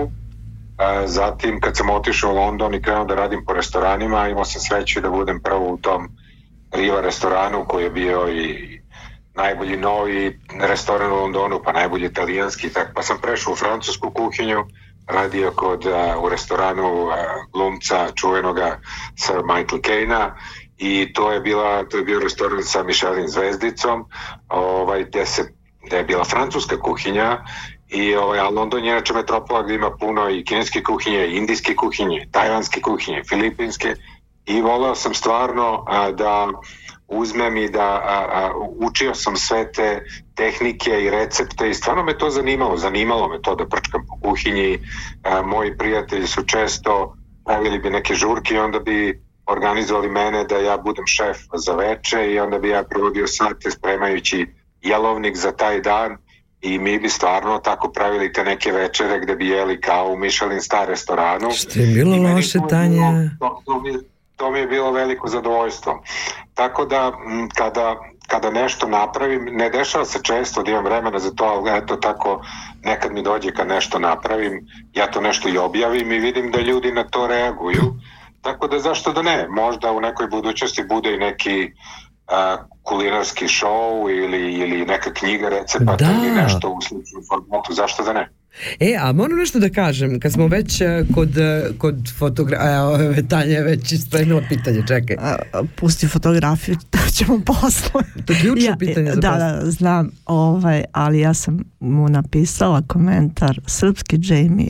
zatim 1.06 1.60
kad 1.60 1.78
sam 1.78 1.90
otišao 1.90 2.32
u 2.32 2.36
London 2.36 2.74
i 2.74 2.82
krenuo 2.82 3.06
da 3.06 3.16
radim 3.16 3.46
po 3.46 3.54
restoranima, 3.54 4.30
imao 4.30 4.46
sam 4.46 4.62
sreću 4.62 5.02
da 5.02 5.10
budem 5.10 5.40
prvo 5.42 5.74
u 5.74 5.78
tom 5.78 6.10
Riva 6.72 7.02
restoranu 7.02 7.66
koji 7.68 7.84
je 7.84 7.90
bio 7.90 8.30
i 8.30 8.80
najbolji 9.36 9.78
novi 9.78 10.40
restoran 10.60 11.12
u 11.12 11.16
Londonu, 11.16 11.62
pa 11.66 11.72
najbolji 11.72 12.06
italijanski, 12.06 12.70
tak, 12.70 12.92
pa 12.96 13.04
sam 13.04 13.18
prešao 13.22 13.54
u 13.54 13.56
francusku 13.56 14.12
kuhinju, 14.12 14.66
radio 15.08 15.52
kod, 15.52 15.86
u 16.24 16.30
restoranu 16.30 17.10
a, 17.10 17.16
glumca 17.54 18.08
čuvenoga 18.16 18.80
Sir 19.16 19.36
Michael 19.44 19.82
Caine-a 19.82 20.36
i 20.78 21.14
to 21.14 21.32
je 21.32 21.40
bila 21.40 21.84
to 21.84 21.98
je 21.98 22.04
bio 22.04 22.20
restoran 22.20 22.64
sa 22.64 22.84
Michelin 22.84 23.28
zvezdicom, 23.28 24.06
ovaj 24.50 25.04
gde 25.04 25.26
se 25.26 25.54
gde 25.86 25.98
je 25.98 26.04
bila 26.04 26.24
francuska 26.24 26.80
kuhinja 26.80 27.44
i 27.90 28.16
ovaj, 28.16 28.40
a 28.40 28.50
London 28.50 28.84
je 28.84 28.92
inače 28.92 29.14
metropola 29.14 29.64
gde 29.64 29.76
ima 29.76 29.92
puno 29.98 30.30
i 30.30 30.44
kineske 30.44 30.84
kuhinje, 30.84 31.28
i 31.28 31.38
indijske 31.38 31.76
kuhinje, 31.76 32.28
tajvanske 32.32 32.82
kuhinje, 32.82 33.24
filipinske. 33.30 33.96
I 34.46 34.62
voleo 34.62 34.96
sam 34.96 35.14
stvarno 35.14 35.84
a, 35.88 36.12
da 36.12 36.48
uzmem 37.08 37.58
i 37.58 37.70
da 37.70 37.86
a, 37.86 38.26
a, 38.34 38.52
učio 38.80 39.14
sam 39.14 39.36
sve 39.36 39.72
te 39.72 40.04
tehnike 40.36 41.04
i 41.04 41.10
recepte 41.10 41.70
i 41.70 41.74
stvarno 41.74 42.04
me 42.04 42.18
to 42.18 42.30
zanimalo, 42.30 42.78
zanimalo 42.78 43.28
me 43.28 43.42
to 43.42 43.56
da 43.56 43.66
prčkam 43.66 44.06
po 44.08 44.30
kuhinji, 44.30 44.80
a, 45.24 45.42
moji 45.42 45.78
prijatelji 45.78 46.28
su 46.28 46.44
često 46.44 47.16
pravili 47.46 47.80
bi 47.80 47.90
neke 47.90 48.16
žurke 48.16 48.54
i 48.54 48.60
onda 48.60 48.80
bi 48.80 49.22
organizovali 49.46 50.10
mene 50.10 50.44
da 50.44 50.58
ja 50.58 50.78
budem 50.78 51.08
šef 51.08 51.38
za 51.54 51.74
veče 51.74 52.32
i 52.32 52.40
onda 52.40 52.60
bi 52.60 52.70
ja 52.70 52.84
provodio 52.84 53.28
sate 53.28 53.72
spremajući 53.72 54.48
jelovnik 54.82 55.38
za 55.38 55.52
taj 55.52 55.82
dan 55.82 56.18
i 56.64 56.80
mi 56.80 57.00
bi 57.00 57.10
stvarno 57.10 57.58
tako 57.58 57.92
pravili 57.92 58.34
te 58.34 58.44
neke 58.44 58.72
večere 58.72 59.20
gde 59.20 59.36
bi 59.36 59.48
jeli 59.48 59.82
kao 59.82 60.08
u 60.08 60.18
Michelin 60.18 60.62
star 60.62 60.88
restoranu. 60.88 61.52
Što 61.52 61.80
je 61.80 61.88
bilo 61.88 62.34
loše, 62.34 62.60
Tanja? 62.70 63.30
To, 63.40 63.62
to, 63.66 63.80
mi, 63.82 63.94
to 64.36 64.52
mi 64.52 64.60
je 64.60 64.68
bilo 64.68 64.92
veliko 64.92 65.28
zadovoljstvo. 65.28 66.04
Tako 66.54 66.86
da, 66.86 67.12
kada 67.56 67.96
kada 68.28 68.50
nešto 68.50 68.88
napravim, 68.88 69.46
ne 69.52 69.70
dešava 69.70 70.06
se 70.06 70.20
često 70.24 70.64
da 70.64 70.72
imam 70.72 70.84
vremena 70.84 71.20
za 71.20 71.32
to, 71.32 71.44
ali 71.44 71.78
eto 71.78 71.96
tako 71.96 72.42
nekad 72.84 73.14
mi 73.14 73.24
dođe 73.24 73.52
kad 73.52 73.68
nešto 73.68 74.00
napravim, 74.00 74.68
ja 74.94 75.08
to 75.08 75.22
nešto 75.22 75.50
i 75.50 75.58
objavim 75.58 76.12
i 76.12 76.20
vidim 76.20 76.52
da 76.52 76.62
ljudi 76.62 76.92
na 76.92 77.04
to 77.04 77.28
reaguju. 77.28 77.94
Tako 78.42 78.68
da 78.68 78.80
zašto 78.80 79.14
da 79.14 79.22
ne, 79.22 79.48
možda 79.50 79.92
u 79.92 80.02
nekoj 80.02 80.28
budućnosti 80.28 80.84
bude 80.84 81.14
i 81.14 81.18
neki 81.18 81.72
a, 82.34 82.58
kulinarski 82.84 83.46
show 83.46 83.92
ili, 84.18 84.54
ili 84.54 84.86
neka 84.86 85.14
knjiga 85.14 85.50
recepata 85.50 86.06
Da. 86.06 86.12
ili 86.14 86.32
nešto 86.32 86.70
u 86.70 86.82
sličnom 86.82 87.24
formatu, 87.30 87.74
zašto 87.74 88.04
da 88.04 88.14
ne? 88.14 88.30
E, 88.80 88.96
a 89.00 89.12
moram 89.12 89.38
nešto 89.38 89.60
da 89.60 89.70
kažem, 89.70 90.20
kad 90.20 90.32
smo 90.32 90.48
već 90.48 90.82
e, 90.82 91.04
kod, 91.16 91.38
e, 91.38 91.64
kod 91.78 91.96
fotografije, 92.20 93.28
Tanja 93.28 93.52
je 93.52 93.64
već 93.64 93.92
ispremila 93.92 94.42
pitanje, 94.50 94.84
čekaj. 94.88 95.16
A, 95.20 95.36
pusti 95.76 96.08
fotografiju, 96.08 96.76
to 96.92 96.98
ćemo 97.14 97.40
posle. 97.46 98.02
To 98.26 98.34
je 98.34 98.40
ključno 98.40 98.78
pitanje 98.80 99.12
za 99.12 99.16
Da, 99.16 99.30
posle. 99.32 99.46
da, 99.64 99.72
znam, 99.72 100.12
ovaj, 100.26 100.84
ali 100.92 101.20
ja 101.20 101.34
sam 101.34 101.60
mu 101.80 102.10
napisala 102.10 102.82
komentar 102.88 103.60
srpski 103.68 104.18
Jamie 104.22 104.70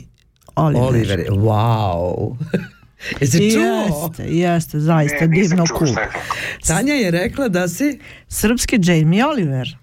Oliver. 0.56 0.84
Oliver, 0.84 1.26
wow. 1.30 2.36
Jesi 3.20 3.50
čuo? 3.50 3.62
Jeste, 3.62 4.24
jeste, 4.26 4.80
zaista 4.80 5.24
E, 5.24 5.28
nisam 5.28 5.50
divno 5.50 5.66
čuo 5.66 5.86
rekao. 5.96 6.20
Tanja 6.66 6.94
je 6.94 7.10
rekla 7.10 7.48
da 7.48 7.68
si, 7.68 8.00
Srpski 8.28 8.78
Jamie 8.82 9.26
Oliver. 9.26 9.76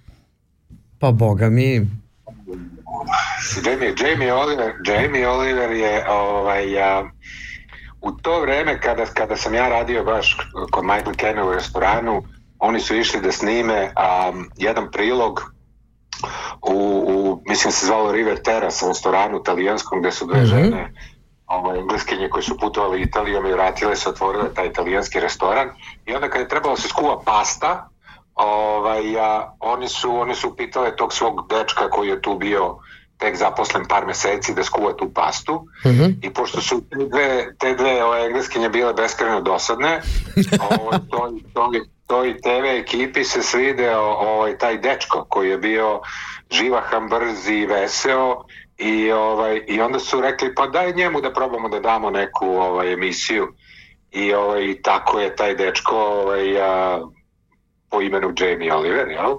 pa 1.00 1.12
boga 1.12 1.50
mi, 1.50 1.88
Jamie, 3.66 3.94
Jamie 3.98 4.34
Oliver, 4.34 4.74
Jamie 4.86 5.28
Oliver 5.28 5.72
je 5.72 6.10
ovaj, 6.10 6.82
a, 6.82 7.10
u 8.02 8.12
to 8.12 8.42
vreme 8.42 8.82
kada, 8.82 9.06
kada 9.06 9.36
sam 9.38 9.54
ja 9.54 9.70
radio 9.70 10.04
baš 10.04 10.38
kod 10.72 10.84
Michael 10.86 11.16
Kenna 11.16 11.46
u 11.46 11.54
restoranu, 11.54 12.24
oni 12.60 12.80
su 12.80 12.96
išli 12.96 13.22
da 13.22 13.32
snime 13.32 13.92
a, 13.96 14.32
jedan 14.58 14.92
prilog 14.92 15.54
u, 16.62 16.74
u, 17.08 17.44
mislim 17.48 17.72
se 17.72 17.86
zvalo 17.86 18.12
River 18.12 18.38
Terrace 18.42 18.88
restoranu 18.88 19.44
talijanskom 19.44 20.00
gde 20.00 20.12
su 20.12 20.26
dve 20.26 20.38
Mhm. 20.38 20.46
žene 20.48 20.94
ovaj, 21.52 21.80
engleskinje 21.80 22.30
koje 22.30 22.44
su 22.44 22.58
putovali 22.58 23.02
Italijom 23.02 23.46
i 23.46 23.54
vratile 23.54 23.96
se, 23.96 24.10
otvorile 24.10 24.54
taj 24.54 24.68
italijanski 24.68 25.20
restoran 25.20 25.70
i 26.06 26.14
onda 26.14 26.30
kad 26.30 26.42
je 26.42 26.48
trebalo 26.48 26.76
da 26.76 26.82
se 26.82 26.88
skuva 26.88 27.22
pasta 27.26 27.90
ovaj, 28.36 29.20
a, 29.20 29.54
oni, 29.60 29.88
su, 29.88 30.16
oni 30.16 30.36
su 30.36 30.56
pitale 30.56 30.96
tog 30.96 31.14
svog 31.14 31.48
dečka 31.50 31.90
koji 31.90 32.10
je 32.10 32.22
tu 32.22 32.36
bio 32.38 32.78
tek 33.18 33.38
zaposlen 33.38 33.86
par 33.86 34.06
meseci 34.06 34.54
da 34.54 34.64
skuva 34.64 34.94
tu 34.94 35.12
pastu 35.14 35.68
Mhm. 35.86 36.06
i 36.22 36.34
pošto 36.34 36.62
su 36.62 36.82
te 36.90 37.06
dve, 37.06 37.56
te 37.60 37.74
dve 37.76 38.04
ove, 38.04 38.26
engleskinje 38.26 38.70
bile 38.70 38.94
beskreno 38.94 39.42
dosadne 39.42 40.02
ovaj, 40.70 41.00
toj, 41.10 41.32
toj, 41.54 41.82
toj 42.12 42.42
TV 42.42 42.66
ekipi 42.66 43.24
se 43.24 43.44
svideo 43.44 44.02
ovaj, 44.02 44.58
taj 44.58 44.78
dečko 44.78 45.26
koji 45.30 45.50
je 45.50 45.58
bio 45.58 46.00
živahan, 46.52 47.10
brz 47.10 47.48
i 47.48 47.66
veseo 47.66 48.44
i, 48.78 49.12
ovaj, 49.12 49.62
i 49.68 49.82
onda 49.82 50.00
su 50.00 50.22
rekli 50.22 50.56
pa 50.56 50.68
daj 50.68 50.94
njemu 50.94 51.22
da 51.22 51.34
probamo 51.34 51.70
da 51.70 51.80
damo 51.80 52.10
neku 52.10 52.48
ovaj, 52.48 52.94
emisiju 52.94 53.48
i 54.12 54.34
ovaj, 54.34 54.82
tako 54.84 55.20
je 55.20 55.36
taj 55.36 55.56
dečko 55.56 55.96
ovaj, 55.96 56.62
a, 56.62 57.00
po 57.90 58.02
imenu 58.02 58.34
Jamie 58.40 58.74
Oliver, 58.74 59.08
jel? 59.08 59.38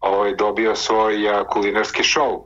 Ovaj, 0.00 0.34
dobio 0.34 0.74
svoj 0.74 1.28
a, 1.28 1.44
kulinarski 1.44 2.02
show. 2.02 2.42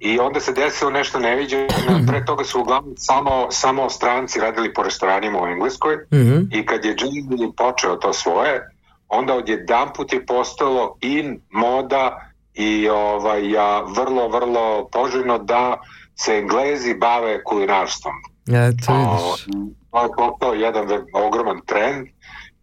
I 0.00 0.18
onda 0.18 0.40
se 0.40 0.52
desilo 0.52 0.90
nešto 0.90 1.18
neviđeno, 1.18 1.68
pre 2.08 2.24
toga 2.24 2.44
su 2.44 2.60
uglavnom 2.60 2.94
samo, 2.96 3.46
samo 3.50 3.90
stranci 3.90 4.40
radili 4.40 4.74
po 4.74 4.82
restoranima 4.82 5.42
u 5.42 5.46
Engleskoj 5.46 5.96
Mhm. 6.12 6.38
i 6.52 6.66
kad 6.66 6.84
je 6.84 6.96
Jamie 6.98 7.52
počeo 7.56 7.96
to 7.96 8.12
svoje, 8.12 8.75
onda 9.08 9.34
odjedan 9.34 9.88
put 9.96 10.12
je 10.12 10.26
postalo 10.26 10.96
in, 11.00 11.40
moda 11.50 12.30
i 12.54 12.88
ovaj, 12.88 13.58
a, 13.58 13.82
vrlo, 13.96 14.28
vrlo 14.28 14.88
poželjno 14.92 15.38
da 15.38 15.80
se 16.14 16.38
Englezi 16.38 16.94
bave 16.94 17.44
kulinarstvom. 17.44 18.14
eto 18.48 18.92
O, 18.92 19.34
vidiš. 19.46 19.46
To 19.90 20.02
je 20.02 20.08
postao 20.16 20.54
jedan 20.54 21.04
ogroman 21.12 21.60
trend 21.66 22.06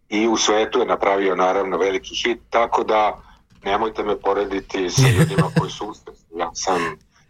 i 0.08 0.28
u 0.28 0.36
svetu 0.36 0.78
je 0.78 0.86
napravio 0.86 1.34
naravno 1.34 1.78
veliki 1.78 2.14
hit, 2.14 2.38
tako 2.50 2.84
da 2.84 3.22
nemojte 3.64 4.02
me 4.02 4.20
porediti 4.20 4.90
sa 4.90 5.08
ljudima 5.18 5.50
koji 5.58 5.70
su 5.70 5.86
uspešni. 5.86 6.38
Ja 6.38 6.50
sam 6.54 6.78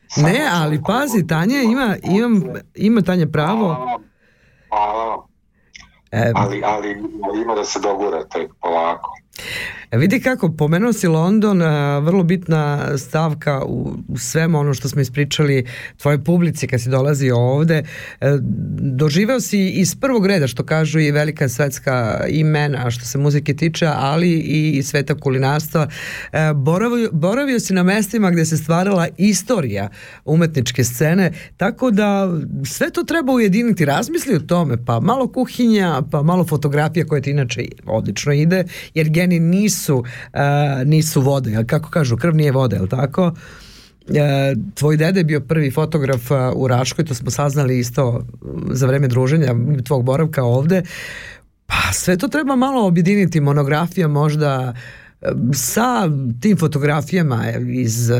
samo 0.08 0.28
Ne, 0.28 0.48
ali 0.52 0.82
pazi, 0.86 1.26
Tanja 1.26 1.60
ima, 1.60 1.96
imam, 2.02 2.42
ima 2.74 3.02
Tanja 3.02 3.26
pravo. 3.32 3.66
Hvala 3.66 3.84
vam. 3.84 4.02
Hvala 4.68 5.04
vam. 5.04 5.33
E, 6.14 6.32
Ali, 6.34 6.62
ali 6.64 6.90
ima 7.42 7.54
da 7.54 7.64
se 7.64 7.80
dogurate 7.80 8.48
polako. 8.60 9.18
E, 9.94 9.96
Vidi 9.96 10.20
kako, 10.20 10.52
pomenuo 10.52 10.92
si 10.92 11.06
London, 11.06 11.62
a, 11.62 11.98
vrlo 11.98 12.22
bitna 12.22 12.98
stavka 12.98 13.62
u 13.64 13.92
svemu 14.16 14.58
ono 14.58 14.74
što 14.74 14.88
smo 14.88 15.00
ispričali 15.00 15.66
tvoje 15.96 16.24
publici 16.24 16.66
kad 16.66 16.80
si 16.80 16.88
dolazio 16.88 17.36
ovde. 17.36 17.82
E, 18.20 18.38
Doživeo 18.80 19.40
si 19.40 19.68
iz 19.68 19.96
prvog 19.96 20.26
reda, 20.26 20.46
što 20.46 20.64
kažu 20.64 21.00
i 21.00 21.10
velika 21.10 21.48
svetska 21.48 22.24
imena 22.28 22.90
što 22.90 23.04
se 23.04 23.18
muzike 23.18 23.54
tiče, 23.54 23.86
ali 23.86 24.30
i 24.38 24.82
sveta 24.82 25.14
kulinarstva. 25.14 25.88
E, 26.32 26.52
Boravio, 26.54 27.10
boravio 27.12 27.60
si 27.60 27.74
na 27.74 27.82
mestima 27.82 28.30
gde 28.30 28.44
se 28.44 28.56
stvarala 28.56 29.08
istorija 29.16 29.88
umetničke 30.24 30.84
scene, 30.84 31.32
tako 31.56 31.90
da 31.90 32.38
sve 32.66 32.90
to 32.90 33.02
treba 33.02 33.32
ujediniti. 33.32 33.84
Razmisli 33.84 34.36
o 34.36 34.40
tome, 34.40 34.84
pa 34.84 35.00
malo 35.00 35.28
kuhinja, 35.28 36.02
pa 36.10 36.22
malo 36.22 36.44
fotografija 36.44 37.06
koja 37.06 37.22
ti 37.22 37.30
inače 37.30 37.64
odlično 37.86 38.32
ide, 38.32 38.64
jer 38.94 39.08
geni 39.08 39.40
nisu, 39.40 39.83
a, 40.32 40.82
nisu 40.84 41.20
vode, 41.20 41.50
jel 41.50 41.64
kako 41.66 41.90
kažu, 41.90 42.16
krv 42.16 42.34
nije 42.34 42.52
voda, 42.52 42.76
jel 42.76 42.86
tako? 42.88 43.32
E, 44.08 44.54
tvoj 44.74 44.96
dede 44.96 45.20
je 45.20 45.24
bio 45.24 45.40
prvi 45.40 45.70
fotograf 45.70 46.30
a, 46.30 46.52
u 46.56 46.68
Raškoj, 46.68 47.04
to 47.04 47.14
smo 47.14 47.30
saznali 47.30 47.78
isto 47.78 48.24
m, 48.42 48.66
za 48.70 48.86
vreme 48.86 49.08
druženja 49.08 49.54
tvog 49.84 50.04
boravka 50.04 50.44
ovde. 50.44 50.82
Pa 51.66 51.92
sve 51.92 52.16
to 52.16 52.28
treba 52.28 52.56
malo 52.56 52.86
objediniti, 52.86 53.40
monografija 53.40 54.08
možda 54.08 54.74
sa 55.52 56.08
tim 56.40 56.56
fotografijama 56.56 57.44
iz 57.68 58.10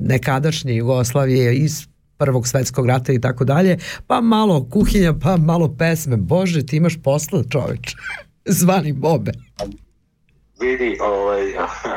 nekadašnje 0.00 0.76
Jugoslavije, 0.76 1.54
iz 1.54 1.86
prvog 2.18 2.48
svetskog 2.48 2.86
rata 2.86 3.12
i 3.12 3.20
tako 3.20 3.44
dalje, 3.44 3.78
pa 4.06 4.20
malo 4.20 4.68
kuhinja, 4.70 5.14
pa 5.22 5.36
malo 5.36 5.76
pesme. 5.78 6.16
Bože, 6.16 6.66
ti 6.66 6.76
imaš 6.76 6.96
posla, 7.02 7.42
čoveč. 7.48 7.94
Zvani 8.58 8.92
Bobe. 8.92 9.32
Vidi, 10.60 10.98
ovaj, 11.00 11.42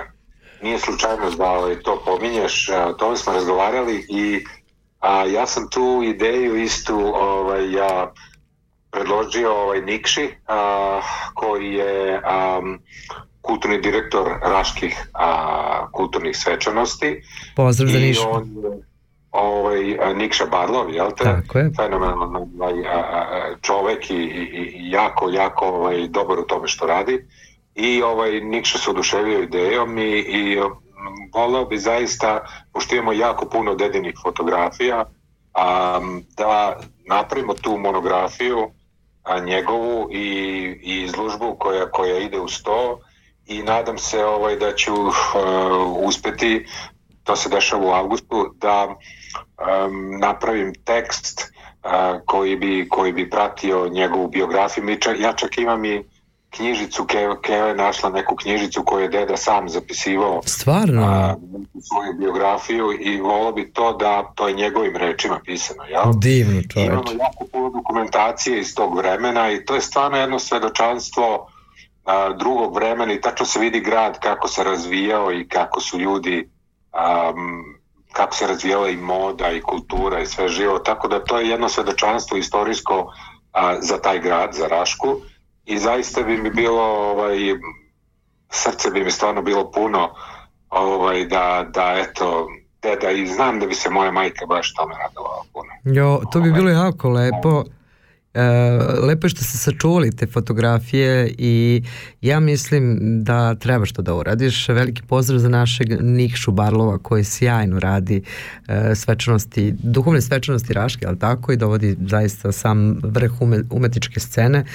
nije 0.63 0.79
slučajno 0.79 1.29
da 1.29 1.51
ovaj, 1.51 1.79
to 1.79 2.01
pominješ, 2.05 2.69
a, 2.69 2.87
o 2.87 2.93
tome 2.93 3.17
smo 3.17 3.33
razgovarali 3.33 4.05
i 4.09 4.45
a, 4.99 5.25
ja 5.25 5.45
sam 5.45 5.69
tu 5.69 6.01
ideju 6.03 6.57
istu 6.57 6.95
ovaj, 7.15 7.71
ja, 7.71 8.13
predložio 8.91 9.53
ovaj, 9.53 9.81
Nikši, 9.81 10.29
a, 10.47 11.01
koji 11.33 11.73
je 11.73 12.21
am, 12.23 12.79
kulturni 13.41 13.81
direktor 13.81 14.27
Raških 14.41 15.09
a, 15.13 15.87
kulturnih 15.91 16.37
svečanosti. 16.37 17.21
Pozdrav 17.55 17.89
za 17.89 17.97
I 17.97 18.01
Niš. 18.01 18.17
on 18.31 18.49
ovaj, 19.31 19.97
a, 20.01 20.13
Nikša 20.13 20.45
Barlov, 20.45 20.93
jel 20.93 21.11
te? 21.17 21.23
Tako 21.23 21.57
je. 21.59 21.71
Fenomenalan 21.75 22.35
ovaj, 22.35 22.87
a, 22.87 22.99
a, 22.99 23.55
čovek 23.61 24.11
i, 24.11 24.13
i 24.13 24.91
jako, 24.91 25.29
jako 25.29 25.65
ovaj, 25.65 26.07
dobar 26.07 26.39
u 26.39 26.43
tome 26.47 26.67
što 26.67 26.85
radi. 26.87 27.25
I 27.79 28.01
ovaj, 28.01 28.41
Nikša 28.41 28.77
se 28.77 28.89
oduševio 28.89 29.43
idejom 29.43 29.97
i, 29.97 30.19
i 30.19 30.59
mm, 30.59 31.31
voleo 31.33 31.65
bi 31.65 31.77
zaista, 31.77 32.45
pošto 32.73 32.95
imamo 32.95 33.13
jako 33.13 33.45
puno 33.45 33.75
dedinih 33.75 34.13
fotografija, 34.23 35.05
a, 35.53 35.99
da 36.37 36.79
napravimo 37.07 37.53
tu 37.53 37.77
monografiju 37.77 38.71
a, 39.23 39.39
njegovu 39.39 40.09
i, 40.11 40.25
i 40.83 41.01
izložbu 41.03 41.55
koja, 41.59 41.91
koja 41.91 42.17
ide 42.17 42.39
uz 42.39 42.63
to 42.63 42.99
i 43.49 43.63
nadam 43.63 43.97
se 43.97 44.25
ovaj, 44.25 44.55
da 44.55 44.75
ću 44.75 44.93
uh, 44.93 45.13
uspeti, 45.97 46.65
to 47.23 47.35
se 47.35 47.49
dešava 47.49 47.85
u 47.85 47.91
avgustu, 47.91 48.53
da 48.57 48.87
um, 48.87 50.19
napravim 50.19 50.73
tekst 50.83 51.41
uh, 51.41 51.91
koji, 52.25 52.55
bi, 52.55 52.87
koji 52.89 53.13
bi 53.13 53.29
pratio 53.29 53.87
njegovu 53.87 54.27
biografiju. 54.27 54.97
Ja 55.19 55.33
čak 55.33 55.57
imam 55.57 55.85
i 55.85 56.03
knjižicu, 56.49 57.05
Keva, 57.05 57.41
Keva 57.41 57.67
je 57.67 57.75
našla 57.75 58.09
neku 58.09 58.35
knjižicu 58.35 58.83
koju 58.85 59.01
je 59.01 59.07
deda 59.09 59.37
sam 59.37 59.69
zapisivao 59.69 60.41
Stvarno? 60.45 61.03
a, 61.03 61.35
svoju 61.81 62.13
biografiju 62.19 62.91
i 62.99 63.21
volao 63.21 63.51
bi 63.51 63.73
to 63.73 63.93
da 63.93 64.31
to 64.35 64.47
je 64.47 64.53
njegovim 64.53 64.95
rečima 64.95 65.39
pisano, 65.45 65.83
jel? 65.83 66.03
Divno, 66.15 66.59
I 66.75 66.81
Imamo 66.85 67.03
čoveč. 67.03 67.19
jako 67.19 67.45
puno 67.51 67.69
dokumentacije 67.69 68.59
iz 68.59 68.75
tog 68.75 68.97
vremena 68.97 69.51
i 69.51 69.65
to 69.65 69.75
je 69.75 69.81
stvarno 69.81 70.17
jedno 70.17 70.39
svedočanstvo 70.39 71.47
a, 72.05 72.33
drugog 72.33 72.75
vremena 72.75 73.13
i 73.13 73.21
tačno 73.21 73.45
se 73.45 73.59
vidi 73.59 73.79
grad 73.79 74.19
kako 74.19 74.47
se 74.47 74.63
razvijao 74.63 75.31
i 75.31 75.47
kako 75.47 75.81
su 75.81 75.99
ljudi 75.99 76.49
um, 76.93 77.63
kako 78.11 78.35
se 78.35 78.47
razvijala 78.47 78.89
i 78.89 78.97
moda 78.97 79.51
i 79.51 79.61
kultura 79.61 80.19
i 80.19 80.25
sve 80.25 80.47
živo, 80.49 80.79
tako 80.79 81.07
da 81.07 81.23
to 81.23 81.39
je 81.39 81.49
jedno 81.49 81.69
svedočanstvo 81.69 82.37
istorijsko 82.37 83.13
a, 83.53 83.75
za 83.81 83.97
taj 83.97 84.19
grad, 84.19 84.53
za 84.53 84.67
Rašku 84.67 85.15
i 85.65 85.79
zaista 85.79 86.21
bi 86.21 86.37
mi 86.37 86.49
bilo 86.49 86.81
ovaj, 86.81 87.37
srce 88.49 88.89
bi 88.91 89.03
mi 89.03 89.11
stvarno 89.11 89.41
bilo 89.41 89.71
puno 89.71 90.09
ovaj, 90.69 91.25
da, 91.25 91.65
da 91.73 91.95
eto, 91.97 92.47
deda 92.81 93.11
i 93.11 93.27
znam 93.27 93.59
da 93.59 93.65
bi 93.65 93.75
se 93.75 93.89
moja 93.89 94.11
majka 94.11 94.45
baš 94.45 94.73
tome 94.73 94.95
radovala 94.95 95.43
puno. 95.53 95.69
Jo, 95.83 96.21
to 96.31 96.39
bi 96.39 96.51
bilo 96.51 96.69
jako 96.69 97.09
lepo. 97.09 97.63
E, 98.39 98.41
lepo 99.01 99.25
je 99.25 99.29
što 99.29 99.43
ste 99.43 99.57
sačuvali 99.57 100.11
te 100.11 100.27
fotografije 100.27 101.33
i 101.37 101.83
ja 102.21 102.39
mislim 102.39 102.97
da 103.23 103.55
trebaš 103.55 103.91
to 103.91 104.01
da 104.01 104.13
uradiš. 104.13 104.67
Veliki 104.69 105.01
pozdrav 105.07 105.39
za 105.39 105.49
našeg 105.49 105.87
Nikšu 106.01 106.51
Barlova 106.51 106.97
koji 106.97 107.23
sjajno 107.23 107.79
radi 107.79 108.21
e, 108.67 108.95
svečanosti, 108.95 109.75
duhovne 109.83 110.21
svečanosti 110.21 110.73
Raške, 110.73 111.05
ali 111.07 111.19
tako 111.19 111.51
i 111.51 111.57
dovodi 111.57 111.97
zaista 112.07 112.51
sam 112.51 112.99
vrh 113.03 113.41
ume, 113.41 113.61
umetničke 113.69 114.19
scene, 114.19 114.65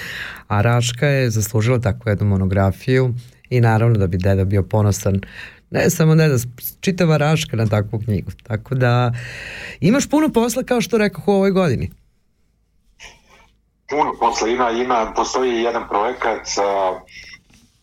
a 0.48 0.60
Raška 0.60 1.06
je 1.06 1.30
zaslužila 1.30 1.78
takvu 1.78 2.10
jednu 2.10 2.26
monografiju 2.26 3.14
i 3.50 3.60
naravno 3.60 3.98
da 3.98 4.06
bi 4.06 4.18
deda 4.18 4.44
bio 4.44 4.62
ponosan 4.62 5.20
ne 5.70 5.90
samo 5.90 6.14
deda, 6.14 6.36
čitava 6.80 7.16
Raška 7.16 7.56
na 7.56 7.66
takvu 7.66 7.98
knjigu. 7.98 8.30
Tako 8.42 8.74
da 8.74 9.12
imaš 9.80 10.08
puno 10.08 10.28
posla 10.28 10.62
kao 10.62 10.80
što 10.80 10.98
rekao 10.98 11.24
u 11.26 11.30
ovoj 11.30 11.50
godini. 11.50 11.90
Puno 13.94 14.12
posla 14.20 14.48
ima, 14.48 14.70
ima, 14.70 15.12
postoji 15.16 15.62
jedan 15.62 15.88
projekat 15.88 16.40
uh, 16.58 17.00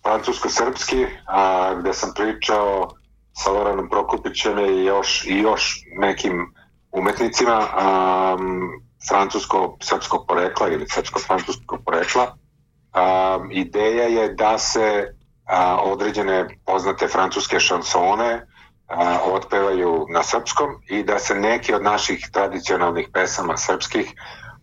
francusko-srpski 0.03 1.05
a, 1.27 1.73
gde 1.79 1.93
sam 1.93 2.11
pričao 2.15 2.89
sa 3.33 3.51
Loranom 3.51 3.89
Prokupićem 3.89 4.59
i 4.59 4.85
još, 4.85 5.25
i 5.27 5.37
još 5.39 5.83
nekim 5.99 6.53
umetnicima 6.91 7.59
um, 7.59 8.69
francusko-srpskog 9.09 10.25
porekla 10.27 10.67
ili 10.69 10.85
srpsko-francuskog 10.85 11.79
porekla. 11.85 12.23
Um, 12.25 13.51
ideja 13.51 14.07
je 14.07 14.33
da 14.33 14.57
se 14.57 15.15
a, 15.45 15.77
određene 15.83 16.47
poznate 16.65 17.07
francuske 17.07 17.59
šansone 17.59 18.47
a, 18.87 19.19
otpevaju 19.23 20.05
na 20.09 20.23
srpskom 20.23 20.69
i 20.89 21.03
da 21.03 21.19
se 21.19 21.35
neki 21.35 21.73
od 21.73 21.83
naših 21.83 22.29
tradicionalnih 22.33 23.09
pesama 23.13 23.57
srpskih 23.57 24.13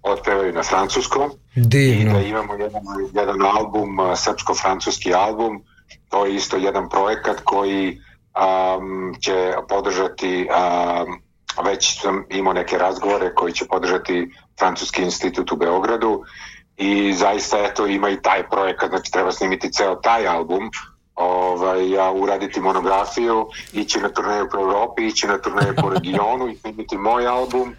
otpevaju 0.03 0.53
na 0.53 0.63
francuskom. 0.63 1.31
Divno. 1.55 2.11
i 2.11 2.15
da 2.15 2.21
imamo 2.21 2.55
jedan, 2.55 2.83
jedan 3.13 3.43
album, 3.43 3.99
srpsko-francuski 4.17 5.15
album, 5.15 5.63
to 6.09 6.27
je 6.27 6.35
isto 6.35 6.57
jedan 6.57 6.89
projekat 6.89 7.41
koji 7.45 8.01
um, 8.39 9.15
će 9.21 9.53
podržati 9.69 10.49
um, 10.49 11.21
već 11.65 12.01
sam 12.01 12.25
imao 12.31 12.53
neke 12.53 12.79
razgovore 12.79 13.35
koji 13.35 13.53
će 13.53 13.65
podržati 13.65 14.31
Francuski 14.59 15.03
institut 15.03 15.53
u 15.53 15.57
Beogradu. 15.57 16.23
I 16.77 17.15
zaista 17.15 17.59
eto 17.59 17.87
ima 17.87 18.11
i 18.11 18.23
taj 18.23 18.49
projekat, 18.49 18.89
znači 18.91 19.13
treba 19.13 19.33
snimiti 19.33 19.73
ceo 19.73 19.95
taj 19.95 20.27
album 20.27 20.71
ovaj, 21.15 21.99
a, 21.99 22.13
uraditi 22.13 22.61
monografiju, 22.61 23.47
ići 23.73 24.01
na 24.01 24.09
turneju 24.09 24.49
po 24.53 24.59
Evropi, 24.59 25.07
ići 25.07 25.27
na 25.27 25.39
turneju 25.39 25.75
po 25.77 25.91
regionu 25.95 26.49
i 26.49 26.57
snimiti 26.57 26.99
moj 26.99 27.27
album 27.27 27.75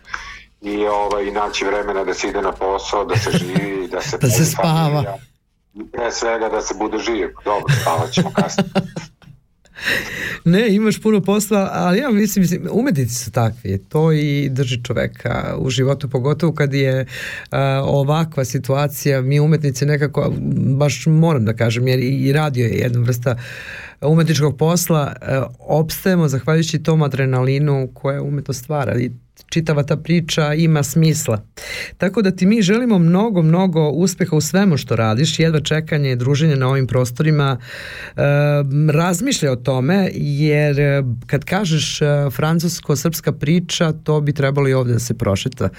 i 0.61 0.85
ovaj, 0.85 1.31
naći 1.31 1.65
vremena 1.65 2.03
da 2.03 2.13
se 2.13 2.27
ide 2.27 2.41
na 2.41 2.51
posao, 2.51 3.05
da 3.05 3.15
se 3.17 3.31
živi, 3.31 3.87
da 3.87 4.01
se, 4.01 4.17
Da 4.21 4.29
se 4.29 4.45
spava. 4.45 5.17
I 5.73 5.91
pre 5.91 6.11
svega 6.11 6.49
da 6.49 6.61
se 6.61 6.73
bude 6.79 6.97
živ. 6.97 7.29
Dobro, 7.45 7.73
spavat 7.81 8.11
ćemo 8.11 8.31
kasnije. 8.35 8.69
Ne, 10.45 10.75
imaš 10.75 11.01
puno 11.01 11.21
posla, 11.21 11.69
ali 11.73 11.99
ja 11.99 12.09
mislim, 12.09 12.41
mislim 12.41 12.67
umetnici 12.71 13.15
su 13.15 13.31
takvi, 13.31 13.77
to 13.89 14.11
i 14.11 14.49
drži 14.49 14.83
čoveka 14.83 15.55
u 15.59 15.69
životu, 15.69 16.09
pogotovo 16.09 16.53
kad 16.53 16.73
je 16.73 17.05
a, 17.51 17.83
ovakva 17.85 18.45
situacija, 18.45 19.21
mi 19.21 19.39
umetnici 19.39 19.85
nekako, 19.85 20.33
baš 20.77 21.05
moram 21.05 21.45
da 21.45 21.53
kažem, 21.53 21.87
jer 21.87 21.99
i, 21.99 22.33
radio 22.33 22.65
je 22.65 22.77
jedna 22.77 22.99
vrsta 22.99 23.37
umetničkog 24.01 24.57
posla, 24.57 25.13
a, 25.21 25.47
opstajemo 25.59 26.27
zahvaljujući 26.27 26.83
tom 26.83 27.01
adrenalinu 27.01 27.89
koje 27.93 28.21
umetnost 28.21 28.63
stvara 28.63 28.99
i 28.99 29.11
čitava 29.49 29.83
ta 29.83 29.97
priča 29.97 30.53
ima 30.53 30.83
smisla. 30.83 31.41
Tako 31.97 32.21
da 32.21 32.31
ti 32.31 32.45
mi 32.45 32.61
želimo 32.61 32.97
mnogo, 32.97 33.41
mnogo 33.41 33.89
uspeha 33.89 34.35
u 34.35 34.41
svemu 34.41 34.77
što 34.77 34.95
radiš, 34.95 35.39
jedva 35.39 35.59
čekanje 35.59 36.11
i 36.11 36.15
druženje 36.15 36.55
na 36.55 36.67
ovim 36.67 36.87
prostorima. 36.87 37.57
E, 38.15 38.21
razmišlja 38.93 39.51
o 39.51 39.55
tome, 39.55 40.09
jer 40.13 40.75
kad 41.27 41.45
kažeš 41.45 41.99
francusko-srpska 42.31 43.31
priča, 43.31 43.91
to 43.91 44.21
bi 44.21 44.33
trebalo 44.33 44.67
i 44.67 44.73
ovde 44.73 44.93
da 44.93 44.99
se 44.99 45.17
prošeta, 45.17 45.69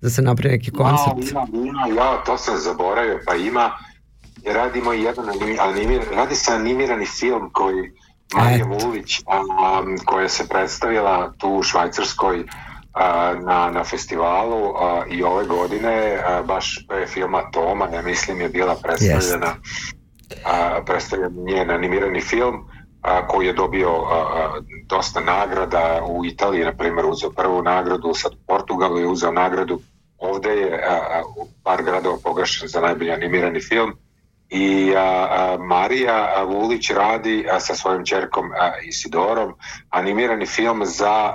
da 0.00 0.10
se 0.10 0.22
napravi 0.22 0.54
neki 0.54 0.70
koncept. 0.70 1.34
Ja, 1.34 1.46
ima, 1.52 1.68
ima, 1.70 2.02
ja, 2.02 2.22
to 2.26 2.38
sam 2.38 2.58
zaboravio, 2.58 3.20
pa 3.26 3.34
ima, 3.34 3.70
radimo 4.54 4.92
i 4.92 5.02
jedan 5.02 5.28
animi, 5.28 5.56
animir, 5.60 6.00
radi 6.14 6.34
se 6.34 6.52
animirani 6.52 7.06
film 7.06 7.50
koji 7.52 7.90
Marija 8.34 8.64
Vulić, 8.64 9.20
a, 9.26 9.82
koja 10.04 10.28
se 10.28 10.48
predstavila 10.48 11.32
tu 11.38 11.48
u 11.48 11.62
Švajcarskoj 11.62 12.44
na, 13.44 13.70
na 13.70 13.84
festivalu 13.84 14.74
a, 14.76 15.04
i 15.10 15.22
ove 15.22 15.44
godine 15.44 16.18
a, 16.26 16.42
baš 16.42 16.84
pre 16.88 17.06
filma 17.06 17.50
Toma, 17.50 17.86
ne 17.86 18.02
mislim, 18.02 18.40
je 18.40 18.48
bila 18.48 18.76
predstavljena 18.82 19.54
a, 20.44 20.80
predstavljen 20.86 21.32
njen 21.44 21.70
animirani 21.70 22.20
film 22.20 22.68
a, 23.02 23.26
koji 23.26 23.46
je 23.46 23.52
dobio 23.52 23.90
a, 23.90 24.16
a, 24.16 24.60
dosta 24.86 25.20
nagrada 25.20 26.02
u 26.08 26.24
Italiji, 26.24 26.64
na 26.64 26.72
primjer 26.72 27.06
uzeo 27.06 27.30
prvu 27.30 27.62
nagradu, 27.62 28.14
sad 28.14 28.32
u 28.32 28.46
Portugalu 28.46 28.98
je 28.98 29.06
uzeo 29.06 29.32
nagradu. 29.32 29.80
Ovde 30.18 30.50
je 30.50 30.84
a, 30.88 30.94
a, 30.94 31.22
u 31.36 31.48
par 31.62 31.82
gradova 31.82 32.16
pogašen 32.24 32.68
za 32.68 32.80
najbolji 32.80 33.10
animirani 33.10 33.60
film 33.60 33.92
i 34.52 34.94
a, 34.96 35.00
a, 35.00 35.56
Marija 35.58 36.44
Vulić 36.46 36.90
radi 36.90 37.46
sa 37.58 37.74
svojom 37.74 38.04
čerkom 38.04 38.50
Isidorom 38.84 39.54
animirani 39.90 40.46
film 40.46 40.84
za 40.84 41.34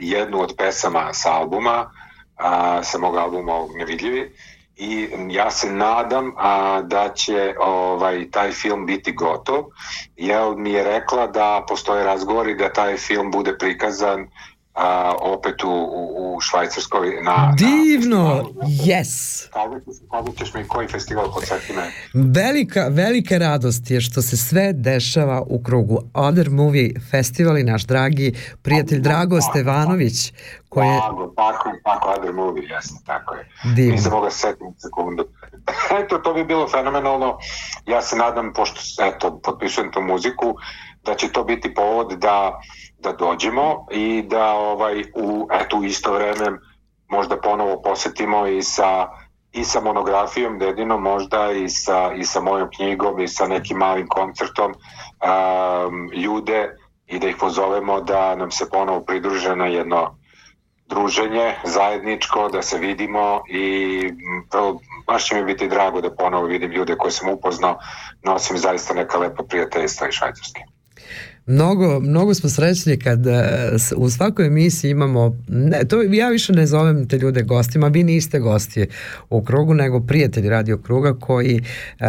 jednu 0.00 0.40
od 0.40 0.54
pesama 0.58 1.12
sa 1.12 1.32
albuma 1.32 1.90
sa 2.82 2.98
mog 2.98 3.16
albuma 3.16 3.52
Nevidljivi. 3.76 4.32
I 4.76 5.08
ja 5.30 5.50
se 5.50 5.70
nadam 5.70 6.32
a, 6.36 6.80
da 6.82 7.08
će 7.08 7.54
ovaj 7.58 8.30
taj 8.30 8.50
film 8.50 8.86
biti 8.86 9.12
gotov 9.12 9.64
jer 10.16 10.56
mi 10.56 10.72
je 10.72 10.84
rekla 10.84 11.26
da 11.26 11.64
postoje 11.68 12.04
razgovori 12.04 12.54
da 12.54 12.72
taj 12.72 12.96
film 12.96 13.30
bude 13.30 13.58
prikazan 13.58 14.28
a, 14.74 15.14
opet 15.20 15.64
u, 15.64 15.68
u, 15.68 16.34
u 16.36 16.40
Švajcarskoj 16.40 17.22
na, 17.22 17.54
Divno, 17.58 18.44
yes. 18.86 19.44
Kada, 20.10 20.30
ćeš 20.38 20.54
mi 20.54 20.68
koji 20.68 20.88
festival 20.88 21.32
podsjeti 21.32 21.72
me? 21.72 21.92
Velika, 22.14 22.88
velika 22.90 23.38
radost 23.38 23.90
je 23.90 24.00
što 24.00 24.22
se 24.22 24.36
sve 24.36 24.72
dešava 24.72 25.42
u 25.46 25.62
krugu 25.62 25.98
Other 26.14 26.50
Movie 26.50 26.90
Festival 27.10 27.58
i 27.58 27.64
naš 27.64 27.84
dragi 27.84 28.34
prijatelj 28.62 29.00
Drago 29.00 29.40
Stevanović 29.40 30.32
koji 30.68 30.86
je 30.86 31.00
Tako, 31.00 31.70
tako, 31.84 32.08
Other 32.18 32.32
Movie, 32.32 32.68
jasno, 32.68 32.98
tako 33.06 33.34
je. 33.34 33.48
Divno. 33.74 33.92
Nisam 33.92 34.12
mogao 34.12 34.30
se 34.30 34.38
setiti 34.38 34.64
sekundu. 34.78 35.24
Eto, 36.04 36.18
to 36.18 36.34
bi 36.34 36.44
bilo 36.44 36.68
fenomenalno. 36.68 37.38
Ja 37.86 38.02
se 38.02 38.16
nadam, 38.16 38.52
pošto 38.52 38.80
eto, 39.04 39.40
potpisujem 39.44 39.92
tu 39.92 40.00
muziku, 40.00 40.54
da 41.04 41.14
će 41.14 41.28
to 41.28 41.44
biti 41.44 41.74
povod 41.74 42.12
da, 42.18 42.60
da 43.04 43.12
dođemo 43.12 43.86
i 43.90 44.22
da 44.22 44.52
ovaj, 44.52 45.04
u, 45.14 45.48
eto, 45.52 45.82
isto 45.82 46.12
vreme 46.12 46.58
možda 47.08 47.36
ponovo 47.36 47.82
posetimo 47.82 48.46
i 48.46 48.62
sa 48.62 49.08
i 49.54 49.64
sa 49.64 49.80
monografijom 49.80 50.58
Dedino 50.58 50.98
možda 50.98 51.52
i 51.52 51.68
sa, 51.68 52.12
i 52.16 52.24
sa 52.24 52.40
mojom 52.40 52.68
knjigom 52.76 53.20
i 53.20 53.28
sa 53.28 53.46
nekim 53.46 53.76
malim 53.76 54.06
koncertom 54.08 54.72
um, 54.72 56.10
ljude 56.12 56.76
i 57.06 57.18
da 57.18 57.28
ih 57.28 57.36
pozovemo 57.40 58.00
da 58.00 58.36
nam 58.36 58.50
se 58.50 58.70
ponovo 58.70 59.00
pridruže 59.00 59.56
na 59.56 59.66
jedno 59.66 60.18
druženje 60.86 61.54
zajedničko, 61.64 62.48
da 62.48 62.62
se 62.62 62.78
vidimo 62.78 63.42
i 63.48 64.10
prvo, 64.50 64.80
baš 65.06 65.26
će 65.26 65.34
mi 65.34 65.44
biti 65.44 65.68
drago 65.68 66.00
da 66.00 66.14
ponovo 66.14 66.46
vidim 66.46 66.70
ljude 66.70 66.96
koje 66.96 67.10
sam 67.10 67.28
upoznao, 67.28 67.78
nosim 68.22 68.58
zaista 68.58 68.94
neka 68.94 69.18
lepa 69.18 69.42
prijateljstva 69.48 70.08
iz 70.08 70.14
Švajcarske. 70.14 70.73
Mnogo, 71.46 72.00
mnogo 72.00 72.34
smo 72.34 72.50
srećni 72.50 72.98
kad 72.98 73.26
s- 73.76 73.92
u 73.96 74.10
svakoj 74.10 74.46
emisiji 74.46 74.90
imamo, 74.90 75.36
ne, 75.48 75.84
to 75.84 76.02
ja 76.02 76.28
više 76.28 76.52
ne 76.52 76.66
zovem 76.66 77.08
te 77.08 77.18
ljude 77.18 77.42
gostima, 77.42 77.88
vi 77.88 78.04
niste 78.04 78.38
gosti 78.38 78.86
u 79.30 79.42
krugu, 79.42 79.74
nego 79.74 80.00
prijatelji 80.00 80.48
radio 80.48 80.78
kruga 80.78 81.14
koji 81.14 81.54
uh, 81.54 82.06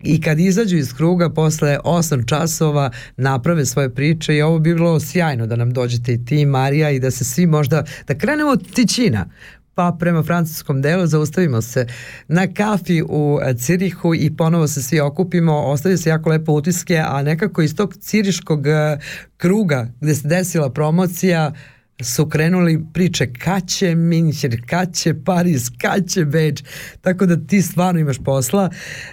i 0.00 0.20
kad 0.20 0.40
izađu 0.40 0.76
iz 0.76 0.94
kruga 0.94 1.30
posle 1.30 1.78
8 1.84 2.28
časova 2.28 2.90
naprave 3.16 3.66
svoje 3.66 3.90
priče 3.90 4.36
i 4.36 4.42
ovo 4.42 4.58
bi 4.58 4.74
bilo 4.74 5.00
sjajno 5.00 5.46
da 5.46 5.56
nam 5.56 5.72
dođete 5.72 6.12
i 6.12 6.24
ti 6.24 6.46
Marija 6.46 6.90
i 6.90 7.00
da 7.00 7.10
se 7.10 7.24
svi 7.24 7.46
možda, 7.46 7.84
da 8.08 8.14
krenemo 8.14 8.50
od 8.50 8.72
Tićina 8.74 9.26
pa 9.76 9.96
prema 9.98 10.22
francuskom 10.22 10.82
delu 10.82 11.06
zaustavimo 11.06 11.62
se 11.62 11.86
na 12.28 12.46
kafi 12.54 13.02
u 13.02 13.38
Cirihu 13.58 14.14
i 14.14 14.36
ponovo 14.36 14.68
se 14.68 14.82
svi 14.82 15.00
okupimo, 15.00 15.62
ostavio 15.62 15.98
se 15.98 16.10
jako 16.10 16.30
lepo 16.30 16.52
utiske, 16.52 17.02
a 17.06 17.22
nekako 17.22 17.62
iz 17.62 17.76
tog 17.76 17.96
ciriškog 17.96 18.66
e, 18.66 18.98
kruga 19.36 19.88
gde 20.00 20.14
se 20.14 20.28
desila 20.28 20.70
promocija 20.70 21.52
su 22.02 22.28
krenuli 22.28 22.84
priče 22.92 23.32
kad 23.32 23.68
će 23.68 23.94
Minchen, 23.94 24.62
kad 24.66 24.94
će 24.94 25.14
Paris, 25.24 25.70
kad 25.78 26.08
će 26.08 26.24
Beč, 26.24 26.62
tako 27.00 27.26
da 27.26 27.46
ti 27.46 27.62
stvarno 27.62 28.00
imaš 28.00 28.18
posla. 28.24 28.70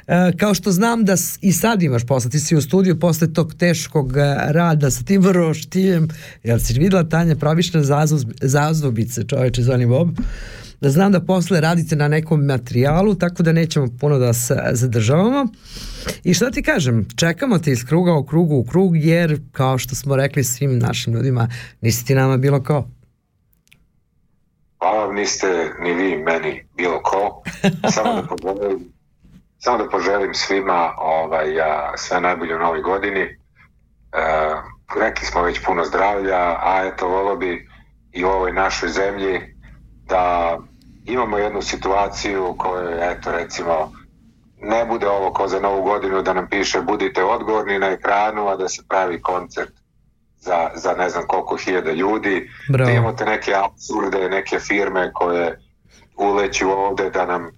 E, 0.07 0.31
kao 0.37 0.53
što 0.53 0.71
znam 0.71 1.05
da 1.05 1.15
i 1.41 1.51
sad 1.51 1.83
imaš 1.83 2.05
posla, 2.05 2.31
ti 2.31 2.39
si 2.39 2.55
u 2.55 2.61
studiju 2.61 2.99
posle 2.99 3.33
tog 3.33 3.53
teškog 3.53 4.17
e, 4.17 4.35
rada 4.39 4.91
sa 4.91 5.03
tim 5.03 5.25
roštiljem, 5.25 6.07
jel 6.43 6.59
si 6.59 6.79
videla 6.79 7.09
Tanja 7.09 7.35
praviš 7.35 7.73
na 7.73 8.07
zazdobice, 8.41 9.23
čoveče, 9.27 9.63
zvani 9.63 9.85
Bob, 9.85 10.09
da 10.83 10.89
znam 10.89 11.11
da 11.11 11.19
posle 11.19 11.61
radite 11.61 11.95
na 11.95 12.07
nekom 12.07 12.45
materijalu, 12.45 13.15
tako 13.15 13.43
da 13.43 13.51
nećemo 13.51 13.87
puno 13.99 14.17
da 14.19 14.33
se 14.33 14.55
zadržavamo. 14.71 15.47
I 16.23 16.33
šta 16.33 16.51
ti 16.51 16.63
kažem, 16.63 17.07
čekamo 17.15 17.59
te 17.59 17.71
iz 17.71 17.85
kruga 17.85 18.13
u 18.13 18.25
krugu 18.25 18.55
u 18.55 18.63
krug, 18.63 18.97
jer 18.97 19.39
kao 19.51 19.77
što 19.77 19.95
smo 19.95 20.15
rekli 20.15 20.43
svim 20.43 20.79
našim 20.79 21.13
ljudima, 21.13 21.47
nisi 21.81 22.05
ti 22.05 22.15
nama 22.15 22.37
bilo 22.37 22.63
ko. 22.63 22.85
Hvala 24.79 25.05
vam, 25.05 25.15
niste 25.15 25.47
ni 25.79 25.93
vi 25.93 26.17
meni 26.17 26.65
bilo 26.77 27.01
ko. 27.01 27.43
Samo 27.93 28.13
da 28.13 28.27
poželim, 28.27 28.79
samo 29.59 29.77
da 29.77 29.89
poželim 29.89 30.33
svima 30.33 30.91
ovaj, 30.97 31.61
a, 31.61 31.93
sve 31.97 32.21
najbolje 32.21 32.55
u 32.55 32.59
novoj 32.59 32.81
godini. 32.81 33.21
E, 33.21 33.29
rekli 34.99 35.25
smo 35.25 35.43
već 35.43 35.65
puno 35.65 35.85
zdravlja, 35.85 36.39
a 36.39 36.91
eto, 36.93 37.07
volio 37.07 37.35
bi 37.35 37.67
i 38.11 38.23
u 38.23 38.27
ovoj 38.27 38.51
našoj 38.51 38.89
zemlji 38.89 39.39
da 40.07 40.57
imamo 41.05 41.37
jednu 41.37 41.61
situaciju 41.61 42.49
u 42.49 42.57
kojoj, 42.57 43.11
eto, 43.11 43.31
recimo, 43.31 43.91
ne 44.61 44.85
bude 44.85 45.07
ovo 45.07 45.33
ko 45.33 45.47
za 45.47 45.59
novu 45.59 45.83
godinu 45.83 46.21
da 46.21 46.33
nam 46.33 46.47
piše 46.49 46.81
budite 46.81 47.23
odgovorni 47.23 47.79
na 47.79 47.87
ekranu, 47.87 48.47
a 48.47 48.55
da 48.55 48.69
se 48.69 48.83
pravi 48.89 49.21
koncert 49.21 49.71
za, 50.37 50.69
za 50.75 50.93
ne 50.93 51.09
znam 51.09 51.23
koliko 51.27 51.57
hiljada 51.57 51.91
ljudi. 51.91 52.49
Bravo. 52.69 52.85
Da 52.85 52.91
imamo 52.91 53.13
te 53.13 53.25
neke 53.25 53.53
absurde, 53.55 54.29
neke 54.29 54.59
firme 54.59 55.11
koje 55.13 55.59
uleću 56.17 56.69
ovde 56.71 57.09
da 57.09 57.25
nam 57.25 57.51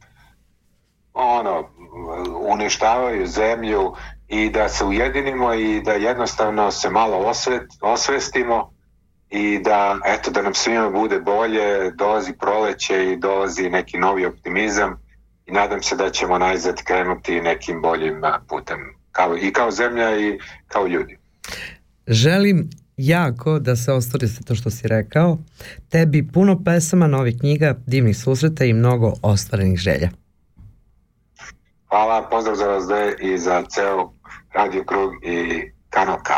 ono, 1.13 1.69
uništavaju 2.39 3.27
zemlju 3.27 3.93
i 4.27 4.49
da 4.49 4.69
se 4.69 4.85
ujedinimo 4.85 5.53
i 5.53 5.81
da 5.81 5.93
jednostavno 5.93 6.71
se 6.71 6.89
malo 6.89 7.17
osvet, 7.17 7.63
osvestimo 7.81 8.74
i 9.29 9.59
da 9.63 9.99
eto 10.05 10.31
da 10.31 10.41
nam 10.41 10.53
svima 10.53 10.89
bude 10.89 11.19
bolje, 11.19 11.91
dolazi 11.91 12.33
proleće 12.33 13.11
i 13.11 13.17
dolazi 13.17 13.69
neki 13.69 13.97
novi 13.97 14.25
optimizam 14.25 15.01
i 15.45 15.51
nadam 15.51 15.81
se 15.81 15.95
da 15.95 16.09
ćemo 16.09 16.37
najzad 16.37 16.83
krenuti 16.83 17.41
nekim 17.41 17.81
boljim 17.81 18.21
putem 18.49 18.77
kao, 19.11 19.37
i 19.37 19.53
kao 19.53 19.71
zemlja 19.71 20.19
i 20.19 20.39
kao 20.67 20.87
ljudi. 20.87 21.17
Želim 22.07 22.69
jako 22.97 23.59
da 23.59 23.75
se 23.75 23.91
ostvari 23.91 24.27
sve 24.27 24.43
to 24.43 24.55
što 24.55 24.69
si 24.69 24.87
rekao. 24.87 25.37
Tebi 25.89 26.27
puno 26.33 26.63
pesama, 26.63 27.07
novih 27.07 27.35
knjiga, 27.39 27.75
divnih 27.87 28.17
susreta 28.17 28.65
i 28.65 28.73
mnogo 28.73 29.13
ostvarenih 29.21 29.79
želja. 29.79 30.09
Hvala, 31.89 32.29
pozdrav 32.29 32.55
za 32.55 32.65
vas 32.65 32.87
dve 32.87 33.15
i 33.21 33.37
za 33.37 33.63
ceo 33.69 34.11
Radio 34.53 34.83
Krug 34.83 35.11
i 35.23 35.61
Kanal 35.89 36.17
K. 36.23 36.31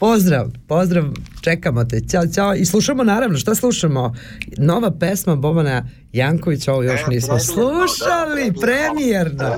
Pozdrav, 0.00 0.46
pozdrav, 0.68 1.04
čekamo 1.40 1.84
te, 1.84 2.00
ćao, 2.02 2.22
ćao. 2.26 2.54
I 2.54 2.66
slušamo 2.66 3.04
naravno, 3.04 3.38
šta 3.38 3.54
slušamo? 3.54 4.14
Nova 4.58 4.90
pesma 4.90 5.36
Bobana 5.36 5.84
Jankovića, 6.12 6.72
ovo 6.72 6.82
još 6.82 7.06
nismo 7.06 7.38
slušali, 7.38 8.52
premijerno. 8.60 9.50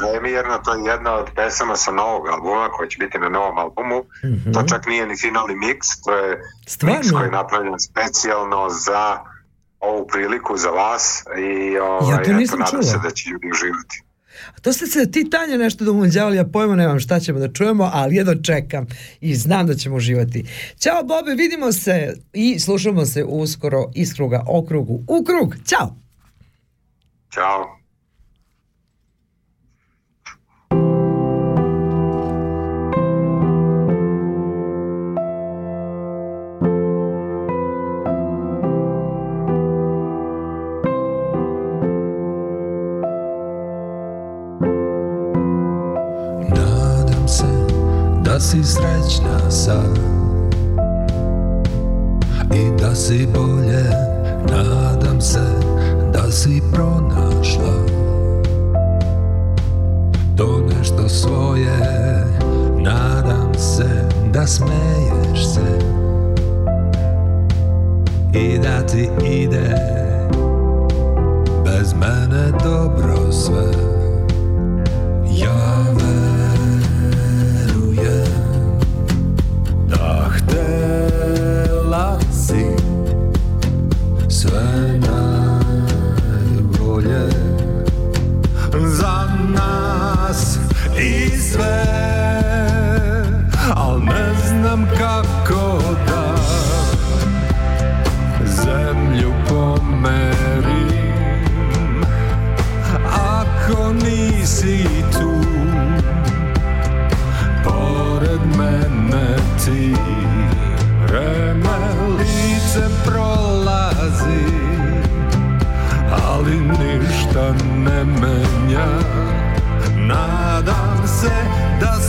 Premijerno, 0.00 0.58
to 0.58 0.74
je 0.74 0.84
jedna 0.84 1.14
od 1.14 1.26
pesama 1.36 1.76
sa 1.76 1.90
novog 1.92 2.28
albuma 2.28 2.68
koja 2.68 2.88
će 2.88 2.96
biti 2.98 3.18
na 3.18 3.28
novom 3.28 3.58
albumu. 3.58 4.04
Mhm. 4.24 4.52
To 4.52 4.62
čak 4.62 4.86
nije 4.86 5.06
ni 5.06 5.16
finalni 5.16 5.54
miks, 5.56 5.88
to 6.04 6.12
je 6.14 6.38
Stvarno? 6.66 6.98
miks 6.98 7.10
koji 7.10 7.24
je 7.24 7.30
napravljen 7.32 7.78
specijalno 7.80 8.68
za 8.86 9.18
ovu 9.80 10.06
priliku 10.06 10.56
za 10.56 10.68
vas 10.70 11.24
i 11.38 11.78
ovaj, 11.78 12.10
Ja 12.10 12.16
to 12.16 12.22
eto, 12.22 12.32
nisam 12.32 12.58
nadam 12.58 12.70
čula. 12.72 12.82
se 12.82 12.98
da 13.04 13.10
će 13.10 13.30
ljudi 13.30 13.46
uživati. 13.52 14.02
A 14.56 14.60
to 14.60 14.72
ste 14.72 14.86
se 14.86 15.10
ti 15.10 15.30
Tanja 15.30 15.56
nešto 15.56 15.84
da 15.84 15.90
umunđavali, 15.90 16.36
ja 16.36 16.44
pojma 16.44 16.76
nemam 16.76 17.00
šta 17.00 17.20
ćemo 17.20 17.38
da 17.38 17.52
čujemo, 17.52 17.90
ali 17.92 18.16
jedno 18.16 18.34
čekam 18.34 18.86
i 19.20 19.34
znam 19.34 19.66
da 19.66 19.74
ćemo 19.74 19.96
uživati. 19.96 20.44
Ćao 20.78 21.02
Bobe, 21.02 21.34
vidimo 21.34 21.72
se 21.72 22.14
i 22.32 22.58
slušamo 22.58 23.06
se 23.06 23.24
uskoro 23.24 23.90
iz 23.94 24.14
kruga 24.14 24.44
okrugu 24.48 25.04
u 25.08 25.24
krug. 25.24 25.56
Ćao! 25.66 25.96
Ćao. 27.34 27.85
Da 48.36 48.40
si 48.40 48.64
srećna 48.64 49.50
sad. 49.50 49.98
I 52.54 52.80
da 52.80 52.94
si 52.94 53.28
bolje 53.34 53.84
Nadam 54.50 55.20
se 55.20 55.40
da 56.12 56.30
si 56.30 56.62
pronašla 56.72 57.74
To 60.36 60.60
nešto 60.78 61.08
svoje. 61.08 61.78
Nadam 62.78 63.54
se 63.58 64.08
da 64.32 64.46
smeješ 64.46 65.46
se 65.54 65.78
I 68.32 68.58
da 68.58 68.86
ti 68.86 69.08
ide 69.24 69.74
Bez 71.64 71.94
mene 71.94 72.52
dobro 72.64 73.32
sve 73.32 73.65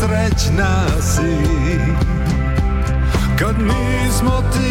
srećna 0.07 1.01
si. 1.01 1.35
Kad 3.39 3.55
nismo 3.59 4.41
ti 4.53 4.66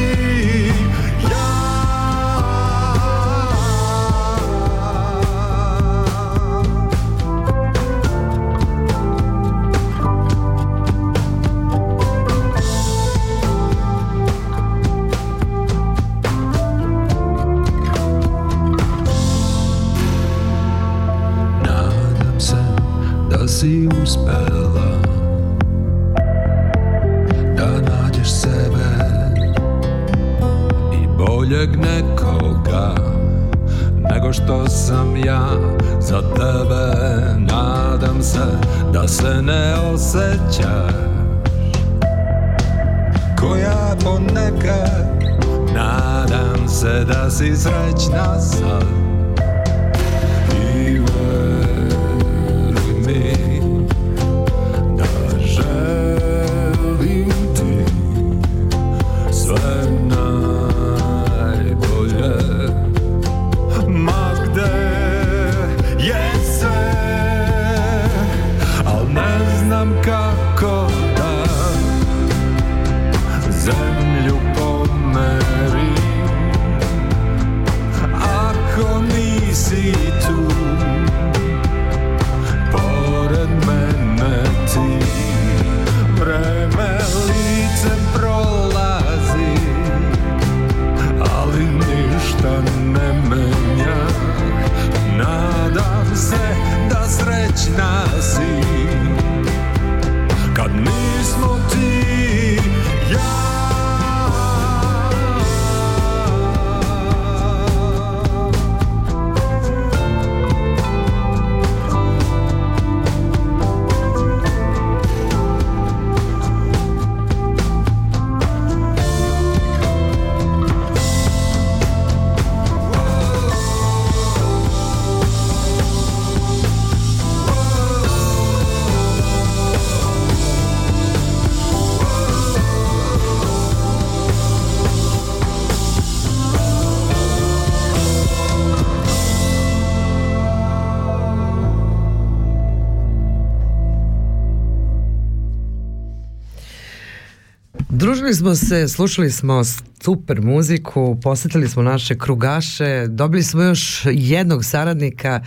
Družili 148.26 148.36
smo 148.36 148.54
se, 148.56 148.88
slušali 148.88 149.30
smo 149.30 149.62
super 150.02 150.40
muziku, 150.42 151.18
posetili 151.22 151.68
smo 151.68 151.82
naše 151.82 152.18
krugaše, 152.18 153.06
dobili 153.08 153.42
smo 153.42 153.62
još 153.62 154.02
jednog 154.06 154.64
saradnika, 154.64 155.40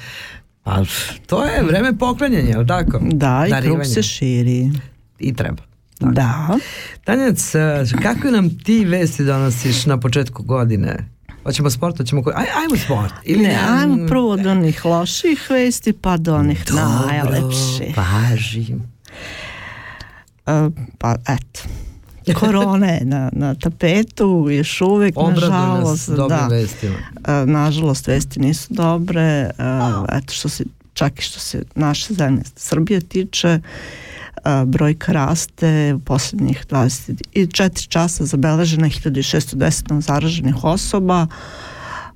pa 0.63 0.83
to 1.25 1.45
je 1.45 1.63
vreme 1.63 1.97
poklanjanja, 1.97 2.49
je 2.49 2.57
li 2.57 2.67
tako? 2.67 2.99
Da, 3.03 3.43
i 3.47 3.51
krug 3.51 3.61
Darivanja. 3.61 3.85
se 3.85 4.03
širi. 4.03 4.71
I 5.19 5.33
treba. 5.33 5.63
Da. 5.99 6.57
Tanjac, 7.03 7.55
eh, 7.55 7.61
kakve 8.03 8.31
nam 8.31 8.57
ti 8.57 8.85
vesti 8.85 9.25
donosiš 9.25 9.85
na 9.85 9.99
početku 9.99 10.43
godine? 10.43 10.97
Hoćemo 11.43 11.69
sport, 11.69 11.97
hoćemo... 11.97 12.21
ko- 12.21 12.31
Aj, 12.31 12.45
ajmo 12.55 12.75
sport. 12.77 13.13
Ili 13.23 13.43
ne, 13.43 13.57
ajmo 13.69 14.07
prvo 14.07 14.31
od 14.31 14.45
onih 14.45 14.85
loših 14.85 15.47
vesti 15.49 15.93
pa 15.93 16.17
do 16.17 16.35
onih 16.35 16.65
najlepših. 16.73 17.97
Važi. 17.97 18.75
E, 20.45 20.69
pa 20.97 21.15
eto. 21.27 21.61
Korona 22.39 22.87
je 22.87 23.05
na, 23.05 23.29
na 23.33 23.55
tapetu 23.55 24.47
još 24.51 24.81
uvijek, 24.81 25.17
Obraduj 25.17 25.49
nas 25.49 25.49
nažalost. 25.49 26.09
da. 26.29 26.47
vestima. 26.51 26.95
Nažalost, 27.45 28.07
vesti 28.07 28.39
nisu 28.39 28.73
dobre. 28.73 29.21
E, 29.21 29.51
eto 30.09 30.33
što 30.33 30.49
se, 30.49 30.63
čak 30.93 31.19
i 31.19 31.21
što 31.21 31.39
se 31.39 31.63
naše 31.75 32.13
zemlje 32.13 32.43
Srbije 32.55 33.01
tiče, 33.01 33.59
brojka 34.65 35.11
raste 35.11 35.93
u 35.93 35.99
posljednjih 35.99 36.65
24 36.69 37.87
časa 37.87 38.25
zabeležena 38.25 38.87
je 38.87 38.91
1610 38.91 40.01
zaraženih 40.01 40.63
osoba. 40.63 41.27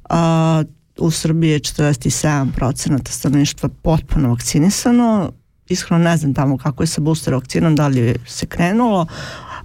A, 0.09 0.63
u 0.97 1.11
Srbiji 1.11 1.51
je 1.51 1.59
47% 1.59 3.09
stanovništva 3.09 3.69
potpuno 3.81 4.29
vakcinisano. 4.29 5.31
Iskreno 5.69 6.03
ne 6.03 6.17
znam 6.17 6.33
tamo 6.33 6.57
kako 6.57 6.83
je 6.83 6.87
sa 6.87 7.01
booster 7.01 7.33
vakcinom, 7.33 7.75
da 7.75 7.87
li 7.87 8.15
se 8.27 8.45
krenulo. 8.45 9.05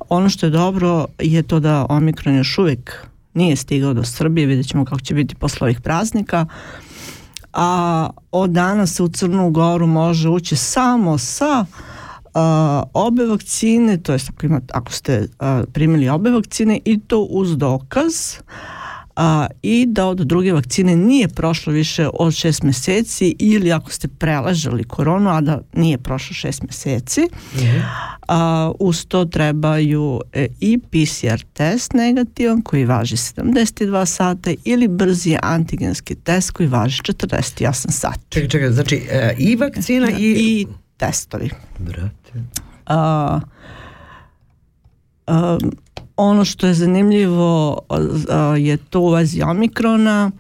Ono 0.09 0.29
što 0.29 0.47
je 0.47 0.51
dobro 0.51 1.07
je 1.19 1.43
to 1.43 1.61
da 1.61 1.87
Omikron 1.89 2.37
još 2.37 2.59
uvijek 2.59 3.07
nije 3.35 3.57
stigao 3.57 3.95
do 3.95 4.05
Srbije, 4.05 4.47
vidjet 4.47 4.69
ćemo 4.69 4.85
kako 4.85 5.01
će 5.01 5.15
biti 5.15 5.35
posle 5.35 5.65
ovih 5.65 5.81
praznika. 5.81 6.47
A 7.53 8.11
od 8.33 8.51
danas 8.51 9.01
u 9.01 9.09
Crnu 9.09 9.51
Goru 9.51 9.87
može 9.87 10.29
ući 10.29 10.57
samo 10.57 11.19
sa 11.19 11.65
a, 12.35 12.83
obe 12.93 13.25
vakcine, 13.25 13.97
to 13.97 14.13
jest 14.13 14.31
ako, 14.31 14.47
imate, 14.47 14.67
ako 14.75 14.93
ste 14.93 15.29
a, 15.39 15.63
primili 15.73 16.09
obe 16.09 16.31
vakcine 16.31 16.81
i 16.85 17.01
to 17.01 17.19
uz 17.21 17.57
dokaz 17.57 18.15
a, 18.47 18.78
i 19.63 19.87
da 19.87 20.07
od 20.07 20.19
druge 20.19 20.53
vakcine 20.53 20.97
nije 20.97 21.29
prošlo 21.29 21.73
više 21.73 22.09
od 22.15 22.35
šest 22.35 22.63
meseci 22.63 23.37
ili 23.39 23.73
ako 23.73 23.93
ste 23.93 24.09
preležali 24.09 24.85
koronu, 24.85 25.31
a 25.31 25.41
da 25.41 25.61
nije 25.73 25.99
prošlo 25.99 26.35
šest 26.35 26.63
meseci. 26.63 27.21
A, 28.29 28.73
uz 28.79 29.07
to 29.07 29.25
trebaju 29.25 30.21
e, 30.33 30.47
i 30.61 30.79
PCR 30.79 31.45
test 31.53 31.93
negativan 31.93 32.63
koji 32.63 32.85
važi 32.85 33.17
72 33.17 34.07
sata 34.07 34.51
ili 34.65 34.89
brzi 34.89 35.37
antigenski 35.43 36.15
test 36.15 36.51
koji 36.51 36.69
važi 36.69 37.03
48 37.03 37.91
sata. 37.91 38.21
Čekaj, 38.29 38.49
čekaj, 38.49 38.71
znači 38.71 39.03
e, 39.11 39.35
i 39.39 39.57
vakcina 39.57 40.11
i... 40.19 40.35
I 40.39 40.67
testovi. 40.97 41.51
Brate. 41.79 42.45
A, 42.87 43.41
a, 45.27 45.59
ono 46.19 46.45
što 46.45 46.67
je 46.67 46.75
zanimljivo 46.75 47.79
je 48.59 48.77
to 48.77 49.01
u 49.01 49.11
vezi 49.11 49.43
omikrona. 49.43 50.31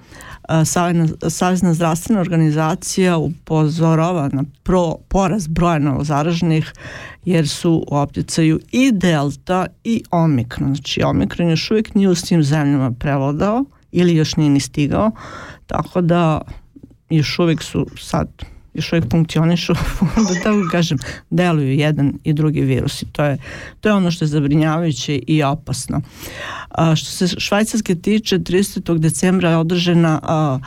Savezna, 1.30 1.74
zdravstvena 1.74 2.20
organizacija 2.20 3.16
upozorava 3.16 4.30
na 4.32 4.44
pro, 4.62 4.94
porast 5.08 5.48
broja 5.48 5.78
novozaraženih 5.78 6.72
jer 7.24 7.48
su 7.48 7.84
u 7.90 7.96
opticaju 7.96 8.60
i 8.72 8.92
delta 8.92 9.66
i 9.84 10.02
omikron. 10.10 10.74
Znači 10.74 11.02
omikron 11.02 11.50
još 11.50 11.70
uvijek 11.70 11.94
nije 11.94 12.08
u 12.08 12.14
svim 12.14 12.42
zemljama 12.42 12.90
prevladao 12.90 13.64
ili 13.92 14.16
još 14.16 14.36
nije 14.36 14.50
ni 14.50 14.60
stigao, 14.60 15.10
tako 15.66 16.00
da 16.00 16.40
još 17.10 17.38
uvijek 17.38 17.62
su 17.62 17.86
sad 17.98 18.28
još 18.74 18.92
uvijek 18.92 19.10
funkcionišu, 19.10 19.74
da 20.28 20.42
tako 20.42 20.68
kažem, 20.70 20.98
deluju 21.30 21.72
jedan 21.72 22.12
i 22.24 22.32
drugi 22.32 22.60
virus 22.60 23.02
i 23.02 23.06
to 23.12 23.24
je, 23.24 23.38
to 23.80 23.88
je 23.88 23.94
ono 23.94 24.10
što 24.10 24.24
je 24.24 24.28
zabrinjavajuće 24.28 25.20
i 25.26 25.42
opasno. 25.42 26.00
A, 26.68 26.96
što 26.96 27.10
se 27.10 27.28
Švajcarske 27.40 27.94
tiče, 27.94 28.38
30. 28.38 28.98
decembra 28.98 29.50
je 29.50 29.56
održana 29.56 30.20
a, 30.22 30.58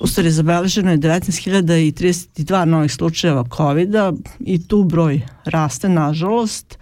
u 0.00 0.06
stvari 0.06 0.30
zabeleženo 0.30 0.90
je 0.90 0.98
19.032 0.98 2.64
novih 2.64 2.92
slučajeva 2.92 3.44
covid 3.56 3.94
i 4.40 4.68
tu 4.68 4.84
broj 4.84 5.20
raste 5.44 5.88
nažalost. 5.88 6.78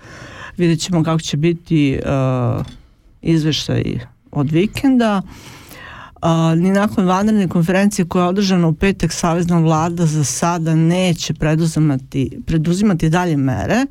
Vidjet 0.57 0.81
ćemo 0.81 1.05
kako 1.05 1.21
će 1.21 1.37
biti 1.37 1.99
uh, 1.99 2.67
izveštaj 3.23 3.99
od 4.31 4.51
vikenda. 4.51 5.23
A, 6.25 6.55
ni 6.55 6.71
nakon 6.71 7.07
vanredne 7.07 7.49
konferencije 7.49 8.05
koja 8.05 8.23
je 8.23 8.29
održana 8.29 8.69
u 8.69 8.73
petak 8.73 9.13
Savezna 9.13 9.59
vlada 9.59 10.07
za 10.07 10.25
sada 10.25 10.75
neće 10.75 11.35
preduzimati, 11.35 12.39
preduzimati 12.47 13.09
dalje 13.09 13.37
mere. 13.37 13.87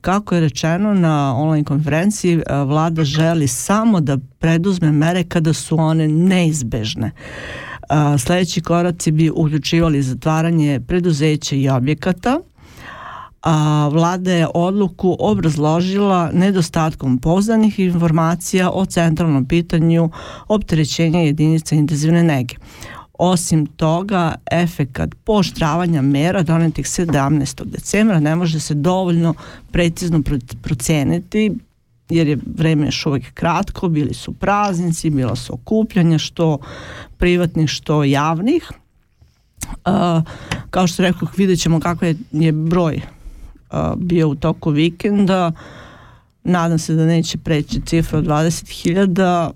Kako 0.00 0.34
je 0.34 0.40
rečeno 0.40 0.94
na 0.94 1.36
online 1.36 1.64
konferenciji, 1.64 2.42
a, 2.46 2.62
vlada 2.62 3.04
želi 3.04 3.48
samo 3.48 4.00
da 4.00 4.18
preduzme 4.38 4.92
mere 4.92 5.24
kada 5.24 5.52
su 5.52 5.76
one 5.78 6.08
neizbežne. 6.08 7.10
A, 7.88 8.18
sledeći 8.18 8.60
koraci 8.60 9.10
bi 9.10 9.30
uključivali 9.30 10.02
zatvaranje 10.02 10.80
preduzeća 10.80 11.56
i 11.56 11.68
objekata, 11.68 12.40
a 13.42 13.88
vlada 13.92 14.32
je 14.32 14.48
odluku 14.54 15.16
obrazložila 15.18 16.30
nedostatkom 16.32 17.18
poznanih 17.18 17.78
informacija 17.78 18.70
o 18.70 18.86
centralnom 18.86 19.46
pitanju 19.46 20.10
opterećenja 20.48 21.20
jedinica 21.20 21.74
intenzivne 21.74 22.22
nege. 22.22 22.54
Osim 23.18 23.66
toga, 23.66 24.34
efekat 24.50 25.14
poštravanja 25.24 26.02
mera 26.02 26.42
donetih 26.42 26.86
17. 26.86 27.64
decembra 27.64 28.20
ne 28.20 28.36
može 28.36 28.60
se 28.60 28.74
dovoljno 28.74 29.34
precizno 29.72 30.22
pro- 30.22 30.38
proceniti 30.62 31.52
jer 32.08 32.28
je 32.28 32.38
vreme 32.56 32.86
još 32.86 33.06
uvijek 33.06 33.34
kratko, 33.34 33.88
bili 33.88 34.14
su 34.14 34.32
praznici, 34.32 35.10
bila 35.10 35.36
su 35.36 35.54
okupljanja 35.54 36.18
što 36.18 36.58
privatnih, 37.18 37.68
što 37.68 38.04
javnih. 38.04 38.70
Uh, 39.70 40.22
kao 40.70 40.86
što 40.86 41.02
rekao, 41.02 41.28
vidjet 41.36 41.60
ćemo 41.60 41.80
kakav 41.80 42.08
je, 42.08 42.16
je 42.32 42.52
broj 42.52 43.00
bio 43.96 44.28
u 44.28 44.34
toku 44.34 44.70
vikenda. 44.70 45.52
Nadam 46.44 46.78
se 46.78 46.94
da 46.94 47.06
neće 47.06 47.38
preći 47.38 47.80
cifra 47.80 48.18
od 48.18 48.24
20.000. 48.24 49.50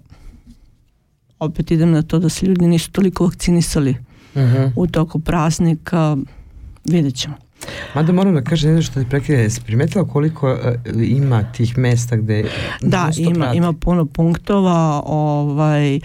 Opet 1.38 1.70
idem 1.70 1.90
na 1.90 2.02
to 2.02 2.18
da 2.18 2.28
se 2.28 2.46
ljudi 2.46 2.66
nisu 2.66 2.90
toliko 2.90 3.24
vakcinisali 3.24 3.96
Mhm. 4.36 4.62
u 4.76 4.86
toku 4.86 5.20
praznika. 5.20 6.16
Vidjet 6.84 7.14
ćemo. 7.14 7.34
Mada 7.94 8.12
moram 8.12 8.34
da 8.34 8.42
kažem 8.42 8.74
nešto 8.74 9.00
da 9.00 9.06
prekine, 9.06 9.38
jesi 9.38 9.60
primetila 9.60 10.04
koliko 10.04 10.50
e, 10.50 10.78
ima 10.94 11.42
tih 11.52 11.78
mesta 11.78 12.16
gde 12.16 12.44
Da, 12.80 13.10
ima, 13.16 13.44
radi? 13.44 13.58
ima 13.58 13.72
puno 13.72 14.06
punktova, 14.06 15.02
ovaj, 15.06 15.96
uh, 15.96 16.02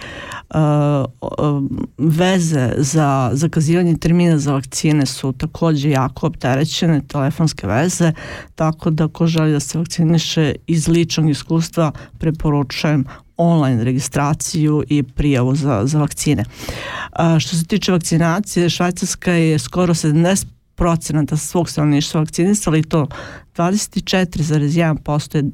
uh, 1.20 1.62
veze 1.98 2.72
za 2.76 3.30
zakazivanje 3.32 3.96
termina 3.96 4.38
za 4.38 4.52
vakcine 4.52 5.06
su 5.06 5.32
takođe 5.32 5.90
jako 5.90 6.26
opterećene, 6.26 7.00
telefonske 7.08 7.66
veze, 7.66 8.12
tako 8.54 8.90
da 8.90 9.08
ko 9.08 9.26
želi 9.26 9.52
da 9.52 9.60
se 9.60 9.78
vakciniše 9.78 10.54
iz 10.66 10.88
ličnog 10.88 11.30
iskustva 11.30 11.92
preporučujem 12.18 13.04
online 13.36 13.84
registraciju 13.84 14.84
i 14.88 15.02
prijavu 15.02 15.54
za, 15.54 15.82
za 15.84 15.98
vakcine. 15.98 16.44
A, 17.12 17.38
što 17.38 17.56
se 17.56 17.64
tiče 17.64 17.92
vakcinacije, 17.92 18.70
Švajcarska 18.70 19.32
je 19.32 19.58
skoro 19.58 19.94
70 19.94 20.46
procenata 20.80 21.36
svog 21.36 21.68
stanovništva 21.70 22.20
vakcinisala 22.20 22.76
i 22.76 22.82
to 22.82 23.06
24,1% 23.56 25.36
je 25.36 25.50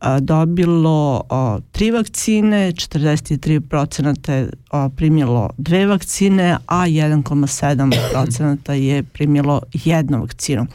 a, 0.00 0.20
dobilo 0.20 1.22
a, 1.30 1.58
tri 1.72 1.90
vakcine, 1.90 2.72
43% 2.72 4.30
je 4.30 4.50
a, 4.70 4.88
primilo 4.96 5.50
dve 5.56 5.86
vakcine, 5.86 6.56
a 6.66 6.86
1,7% 6.86 8.72
je 8.72 9.02
primilo 9.02 9.62
jednu 9.72 10.20
vakcinu. 10.20 10.66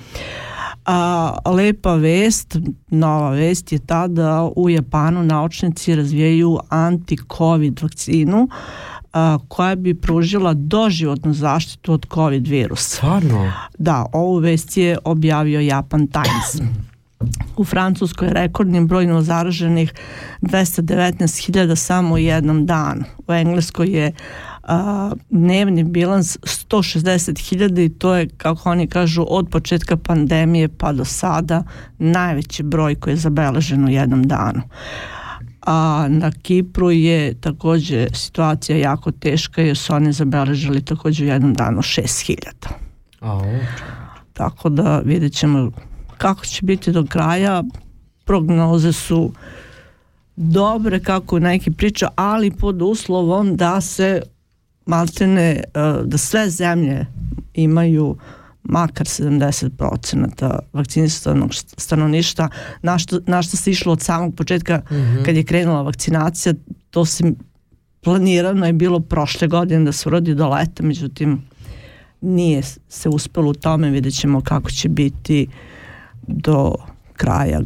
A, 0.86 1.38
lepa 1.46 1.96
vest, 1.96 2.58
nova 2.90 3.30
vest 3.30 3.72
je 3.72 3.80
ta 3.80 4.08
da 4.08 4.50
u 4.56 4.70
Japanu 4.70 5.24
naučnici 5.24 5.96
razvijaju 5.96 6.60
anti-covid 6.70 7.82
vakcinu 7.82 8.48
a, 9.14 9.38
koja 9.48 9.76
bi 9.76 9.94
pružila 9.94 10.54
doživotnu 10.54 11.34
zaštitu 11.34 11.94
od 11.94 12.06
covid 12.14 12.48
virusa. 12.48 12.96
Stvarno? 12.96 13.52
Da, 13.78 14.06
ovu 14.14 14.38
vest 14.38 14.78
je 14.78 14.98
objavio 15.04 15.60
Japan 15.60 16.08
Times. 16.08 16.70
U 17.58 17.64
Francuskoj 17.64 18.28
je 18.28 18.34
rekordnim 18.34 18.88
broj 18.88 19.06
novozaraženih 19.08 19.94
219.000 20.42 21.76
samo 21.76 22.16
u 22.16 22.18
jednom 22.18 22.66
danu. 22.66 23.04
U 23.28 23.34
Engleskoj 23.34 23.88
je 23.88 24.12
a, 24.64 25.12
dnevni 25.30 25.84
bilans 25.84 26.38
160.000 26.38 27.86
i 27.86 27.90
to 27.90 28.16
je, 28.16 28.30
kako 28.38 28.70
oni 28.70 28.88
kažu, 28.88 29.26
od 29.28 29.50
početka 29.50 29.98
pandemije 29.98 30.70
pa 30.78 30.94
do 30.94 31.06
sada 31.06 31.64
najveći 31.98 32.64
broj 32.64 32.96
koji 32.96 33.12
je 33.12 33.18
zabeležen 33.18 33.86
u 33.86 33.90
jednom 33.90 34.24
danu. 34.24 34.62
A 35.66 36.08
na 36.10 36.32
Kipru 36.32 36.92
je 36.92 37.34
takođe 37.34 38.08
situacija 38.14 38.78
jako 38.78 39.12
teška 39.12 39.62
jer 39.62 39.78
su 39.78 39.94
oni 39.94 40.14
zabeležili 40.14 40.86
takođe 40.86 41.26
u 41.26 41.28
jednom 41.28 41.54
danu 41.54 41.82
6.000. 41.82 42.36
Au. 43.20 43.42
Tako 44.34 44.70
da 44.70 45.00
vidjet 45.00 45.34
ćemo 45.34 45.72
kako 46.18 46.46
će 46.46 46.66
biti 46.66 46.92
do 46.92 47.06
kraja. 47.10 47.64
Prognoze 48.26 48.92
su 48.92 49.32
dobre 50.36 51.00
kako 51.00 51.40
neki 51.40 51.72
priča, 51.72 52.08
ali 52.16 52.52
pod 52.52 52.82
uslovom 52.82 53.56
da 53.56 53.82
se 53.82 54.22
maltene, 54.86 55.50
e, 55.50 55.64
da 56.04 56.18
sve 56.18 56.50
zemlje 56.50 57.06
imaju 57.54 58.18
makar 58.64 59.06
70% 59.08 60.60
vakcinisanog 60.74 61.50
stanovništva, 61.78 62.50
na 62.82 62.98
što, 63.00 63.20
na 63.28 63.42
što 63.42 63.58
se 63.58 63.72
išlo 63.72 63.94
od 63.94 64.02
samog 64.02 64.36
početka 64.36 64.82
Mhm. 64.92 65.24
kad 65.26 65.36
je 65.36 65.44
krenula 65.44 65.82
vakcinacija, 65.82 66.54
to 66.90 67.06
se 67.06 67.34
planirano 68.02 68.66
je 68.66 68.74
bilo 68.74 69.00
prošle 69.00 69.48
godine 69.48 69.86
da 69.86 69.92
se 69.92 70.10
uradi 70.10 70.36
do 70.36 70.50
leta, 70.50 70.84
međutim 70.84 71.42
nije 72.22 72.62
se 72.90 73.10
uspelo 73.10 73.50
u 73.50 73.54
tome, 73.54 73.90
vidjet 73.90 74.14
ćemo 74.20 74.42
kako 74.42 74.72
će 74.72 74.90
biti 74.90 75.48
do 76.28 76.76
kraja 77.14 77.62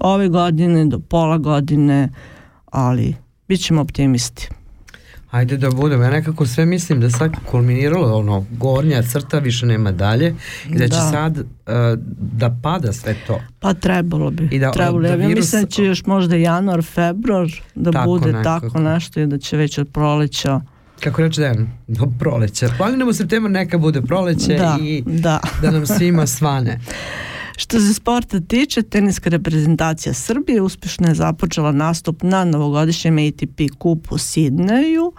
ove 0.00 0.28
godine, 0.28 0.84
do 0.86 0.98
pola 0.98 1.38
godine, 1.38 2.08
ali 2.66 3.14
bit 3.48 3.60
ćemo 3.60 3.80
optimisti. 3.80 4.48
Ajde 5.30 5.56
da 5.56 5.70
budemo, 5.70 6.02
ja 6.04 6.10
nekako 6.10 6.46
sve 6.46 6.66
mislim 6.66 7.00
da 7.00 7.10
sad 7.10 7.30
kulminiralo 7.44 8.14
ono, 8.14 8.46
gornja 8.50 9.02
crta 9.02 9.38
više 9.38 9.66
nema 9.66 9.92
dalje 9.92 10.34
i 10.66 10.72
da 10.72 10.84
će 10.84 10.96
Da. 10.96 11.00
sad 11.02 11.38
uh, 11.38 11.44
da 12.32 12.56
pada 12.62 12.92
sve 12.92 13.14
to. 13.26 13.40
Pa 13.60 13.74
trebalo 13.74 14.30
bi. 14.30 14.48
I 14.50 14.58
da- 14.58 14.70
trebalo. 14.70 15.00
da 15.00 15.08
ja 15.08 15.16
virus- 15.16 15.36
mislim 15.36 15.62
da 15.62 15.68
će 15.68 15.84
još 15.84 16.06
možda 16.06 16.36
januar, 16.36 16.82
februar 16.84 17.46
da 17.74 17.90
Tako 17.90 18.06
bude 18.06 18.26
nekako. 18.28 18.60
tako 18.60 18.80
nešto 18.80 19.20
i 19.20 19.26
da 19.26 19.38
će 19.38 19.56
već 19.56 19.78
od 19.78 19.88
proleća 19.88 20.60
Kako 21.00 21.22
reče 21.22 21.40
Dejan, 21.40 21.68
do 21.88 22.06
proleća. 22.18 22.68
Planiramo 22.78 23.12
septembar 23.12 23.50
neka 23.50 23.78
bude 23.78 24.02
proleće 24.02 24.54
Da, 24.54 24.78
i 24.82 25.02
da. 25.06 25.40
da 25.62 25.70
nam 25.70 25.86
svima 25.88 26.26
svane. 26.28 26.80
Što 27.60 27.80
se 27.80 27.94
sporta 27.94 28.40
tiče, 28.40 28.82
teniska 28.82 29.30
reprezentacija 29.30 30.14
Srbije 30.14 30.62
uspješno 30.62 31.08
je 31.08 31.14
započela 31.14 31.72
nastup 31.72 32.22
na 32.22 32.44
novogodišnjem 32.44 33.18
ATP 33.18 33.78
kupu 33.78 34.14
u 34.14 34.18
Sidneju, 34.18 35.12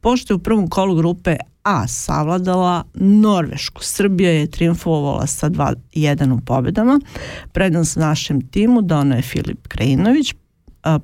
pošto 0.00 0.32
je 0.32 0.36
u 0.36 0.38
prvom 0.38 0.68
kolu 0.68 0.94
grupe 0.94 1.36
A 1.62 1.86
savladala 1.88 2.84
Norvešku. 2.94 3.82
Srbija 3.82 4.30
je 4.30 4.50
triumfovala 4.50 5.26
sa 5.26 5.50
2-1 5.50 6.32
u 6.32 6.40
pobedama. 6.40 7.00
Prednost 7.52 7.96
našem 7.96 8.40
timu 8.40 8.82
donao 8.82 9.16
je 9.16 9.22
Filip 9.22 9.68
Krajinović, 9.68 10.34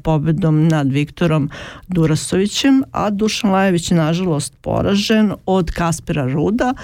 pobedom 0.02 0.68
nad 0.68 0.92
Viktorom 0.92 1.50
Durasovićem, 1.88 2.82
a 2.92 3.10
Dušan 3.10 3.50
Lajević 3.50 3.90
je 3.90 3.96
nažalost 3.96 4.54
poražen 4.60 5.32
od 5.46 5.70
Kaspera 5.70 6.32
Ruda, 6.32 6.74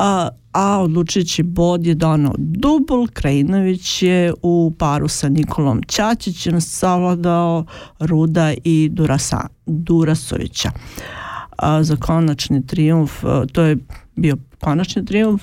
a, 0.00 0.28
a 0.52 0.80
odlučujući 0.80 1.42
bod 1.42 1.86
je 1.86 1.94
donao 1.94 2.34
dubl. 2.38 3.06
Krajinović 3.12 4.02
je 4.02 4.32
u 4.42 4.72
paru 4.78 5.08
sa 5.08 5.28
Nikolom 5.28 5.82
Ćačićem 5.88 6.60
savladao 6.60 7.64
Ruda 7.98 8.54
i 8.64 8.88
Durasa, 8.92 9.40
Durasovića. 9.66 10.70
A, 11.56 11.82
za 11.82 11.96
konačni 11.96 12.66
trijumf, 12.66 13.24
a, 13.24 13.44
to 13.52 13.62
je 13.62 13.76
bio 14.16 14.36
konačni 14.60 15.04
trijumf, 15.04 15.42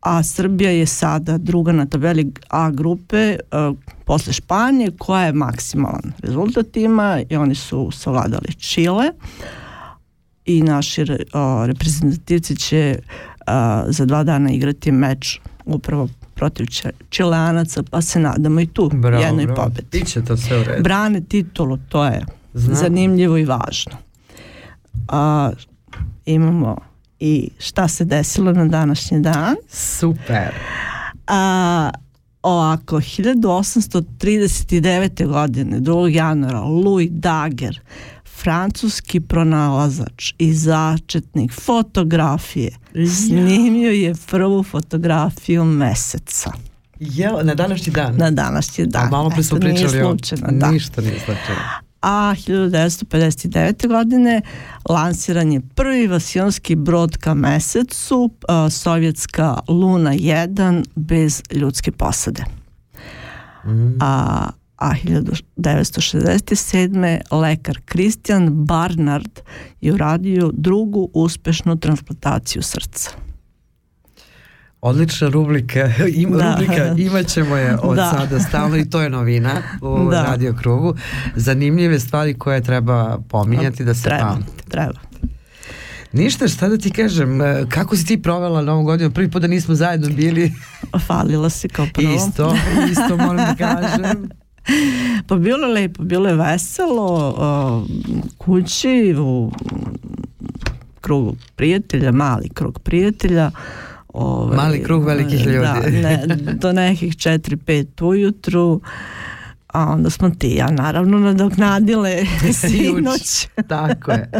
a 0.00 0.22
Srbija 0.22 0.70
je 0.70 0.86
sada 0.86 1.38
druga 1.38 1.72
na 1.72 1.86
tabeli 1.86 2.32
A 2.48 2.70
grupe 2.70 3.36
a, 3.50 3.72
posle 4.04 4.32
Španije 4.32 4.90
koja 4.98 5.24
je 5.24 5.32
maksimalan 5.32 6.12
rezultat 6.18 6.76
ima 6.76 7.20
i 7.28 7.36
oni 7.36 7.54
su 7.54 7.90
savladali 7.90 8.54
Čile 8.58 9.10
i 10.44 10.62
naši 10.62 11.04
re- 11.04 11.24
o, 11.32 11.66
reprezentativci 11.66 12.56
će 12.56 12.98
za 13.88 14.04
dva 14.04 14.24
dana 14.24 14.50
igrati 14.50 14.92
meč 14.92 15.40
upravo 15.64 16.08
protiv 16.34 16.66
Čileanaca, 17.10 17.82
pa 17.82 18.02
se 18.02 18.20
nadamo 18.20 18.60
i 18.60 18.66
tu 18.66 18.90
Bravo, 18.94 19.24
jednoj 19.24 19.46
bravo. 19.46 19.62
pobedi. 19.62 19.86
Biće 19.92 20.24
to 20.24 20.36
sve 20.36 20.60
u 20.60 20.64
redu. 20.64 20.82
Brane 20.82 21.20
titulu, 21.20 21.78
to 21.88 22.04
je 22.04 22.24
Znam. 22.54 22.76
zanimljivo 22.76 23.36
i 23.38 23.44
važno. 23.44 23.92
A, 25.08 25.50
imamo 26.26 26.76
i 27.20 27.50
šta 27.58 27.88
se 27.88 28.04
desilo 28.04 28.52
na 28.52 28.64
današnji 28.64 29.20
dan. 29.20 29.54
Super. 29.68 30.54
A, 31.26 31.90
ovako, 32.42 32.96
1839. 32.96 35.26
godine, 35.26 35.80
2. 35.80 36.06
januara, 36.08 36.60
Louis 36.60 37.08
Daguerre, 37.12 37.80
francuski 38.42 39.20
pronalazač 39.20 40.34
i 40.38 40.54
začetnik 40.54 41.52
fotografije, 41.52 42.70
snimio 43.26 43.90
je 43.90 44.14
prvu 44.30 44.62
fotografiju 44.62 45.64
meseca 45.64 46.52
Jel, 47.00 47.38
na 47.42 47.54
današnji 47.54 47.92
dan? 47.92 48.16
na 48.16 48.30
današnji 48.30 48.86
dan. 48.86 49.06
A 49.06 49.10
malo 49.10 49.30
pre 49.30 49.42
smo 49.42 49.58
pričali 49.58 50.02
o... 50.02 50.16
da. 50.50 50.70
Ništa 50.70 51.00
nije 51.00 51.18
slučajno. 51.18 51.62
a 52.02 52.34
1959. 52.46 53.88
godine 53.88 54.40
lansiran 54.88 55.52
je 55.52 55.60
prvi 55.74 56.06
vasionski 56.06 56.74
brod 56.74 57.16
ka 57.16 57.34
mesecu, 57.34 58.30
a, 58.48 58.70
sovjetska 58.70 59.58
Luna 59.68 60.12
1 60.12 60.84
bez 60.94 61.42
ljudske 61.52 61.92
posade. 61.92 62.44
A, 64.00 64.48
a 64.78 64.94
1967. 64.94 66.94
lekar 67.32 67.78
Christian 67.84 68.50
Barnard 68.56 69.40
je 69.80 69.92
uradio 69.92 70.50
drugu 70.54 71.10
uspešnu 71.14 71.76
transplantaciju 71.76 72.62
srca. 72.62 73.10
Odlična 74.80 75.28
rubrika, 75.28 75.90
ima, 76.14 76.36
Da. 76.36 76.50
rubrika 76.52 76.94
imaćemo 76.98 77.56
je 77.56 77.76
od 77.76 77.96
Da. 77.96 78.10
sada 78.12 78.40
stalno 78.40 78.76
i 78.76 78.84
to 78.84 79.00
je 79.00 79.10
novina 79.10 79.52
u 79.82 80.04
Da. 80.10 80.22
radio 80.22 80.54
krugu. 80.54 80.94
Zanimljive 81.36 82.00
stvari 82.00 82.34
koje 82.34 82.62
treba 82.62 83.18
pominjati 83.20 83.84
da 83.84 83.94
se 83.94 84.02
Treba, 84.02 84.22
pamte. 84.22 84.52
treba. 84.68 85.00
Ništa, 86.12 86.48
šta 86.48 86.68
da 86.68 86.78
ti 86.78 86.90
kažem, 86.90 87.40
e, 87.42 87.64
kako 87.68 87.96
si 87.96 88.06
ti 88.06 88.22
provela 88.22 88.62
novu 88.62 88.82
godinu? 88.82 89.10
Prvi 89.10 89.30
put 89.30 89.42
da 89.42 89.48
nismo 89.48 89.74
zajedno 89.74 90.08
bili. 90.08 90.52
Falila 90.98 91.50
si 91.50 91.68
kao 91.68 91.86
prvo. 91.94 92.14
Isto, 92.14 92.56
isto 92.90 93.16
moram 93.16 93.36
da 93.36 93.54
kažem. 93.66 94.28
Pa 95.26 95.36
bilo 95.36 95.66
je 95.66 95.72
lepo, 95.72 96.02
bilo 96.02 96.28
je 96.28 96.34
veselo 96.36 97.34
o, 97.38 97.86
kući 98.38 99.14
u 99.18 99.52
krugu 101.00 101.36
prijatelja, 101.56 102.12
mali 102.12 102.48
krug 102.48 102.78
prijatelja 102.78 103.50
Ovaj, 104.18 104.56
Mali 104.56 104.82
krug 104.82 105.04
velikih 105.04 105.46
ljudi. 105.46 105.60
Da, 105.62 105.80
ne, 105.90 106.26
do 106.62 106.72
nekih 106.72 107.16
4-5 107.16 108.04
ujutru, 108.04 108.80
a 109.66 109.84
onda 109.84 110.10
smo 110.10 110.30
ti 110.30 110.48
ja 110.48 110.70
naravno 110.70 111.18
nadoknadile 111.18 112.24
sinoć. 112.60 113.48
Tako 113.68 114.10
je. 114.10 114.30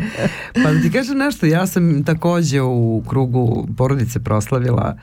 Pa 0.52 0.72
da 0.72 0.80
ti 0.82 0.92
kažem 0.92 1.18
nešto, 1.18 1.46
ja 1.46 1.66
sam 1.66 2.04
takođe 2.04 2.62
u 2.62 3.02
krugu 3.08 3.68
porodice 3.76 4.20
proslavila 4.20 4.96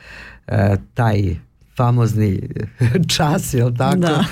e, 0.46 0.76
taj 0.94 1.36
famozni 1.76 2.40
čas, 3.16 3.54
jel 3.54 3.76
tako? 3.76 3.96
Da. 3.96 4.24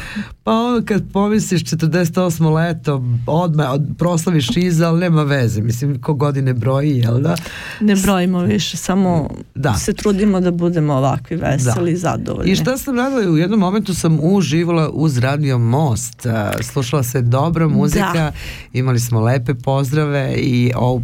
Pa 0.45 0.53
ono 0.53 0.83
kad 0.85 1.03
pomisliš 1.12 1.65
48. 1.65 2.55
leto, 2.55 3.03
odmah 3.27 3.71
od, 3.73 3.83
proslaviš 3.99 4.57
iza, 4.57 4.89
ali 4.89 5.01
nema 5.01 5.23
veze. 5.23 5.62
Mislim, 5.62 6.01
ko 6.01 6.15
godine 6.15 6.55
broji, 6.55 6.99
jel 6.99 7.21
da? 7.21 7.37
Ne 7.81 7.95
brojimo 7.97 8.41
više, 8.41 8.77
samo 8.77 9.31
Da. 9.55 9.75
se 9.75 9.93
trudimo 9.93 10.41
da 10.41 10.51
budemo 10.51 10.95
ovakvi 10.95 11.37
veseli 11.37 11.93
i 11.93 11.97
zadovoljni. 11.97 12.53
I 12.53 12.57
šta 12.57 12.77
sam 12.79 12.97
radila? 12.97 13.31
U 13.33 13.37
jednom 13.37 13.61
momentu 13.61 13.95
sam 13.95 14.19
uživala 14.23 14.91
uz 14.91 15.19
radio 15.19 15.59
Most. 15.59 16.27
Slušala 16.62 17.03
se 17.03 17.21
dobra 17.23 17.69
muzika, 17.69 18.12
Da. 18.15 18.33
imali 18.73 19.01
smo 19.01 19.21
lepe 19.21 19.55
pozdrave 19.55 20.35
i 20.35 20.73
ovu 20.77 21.03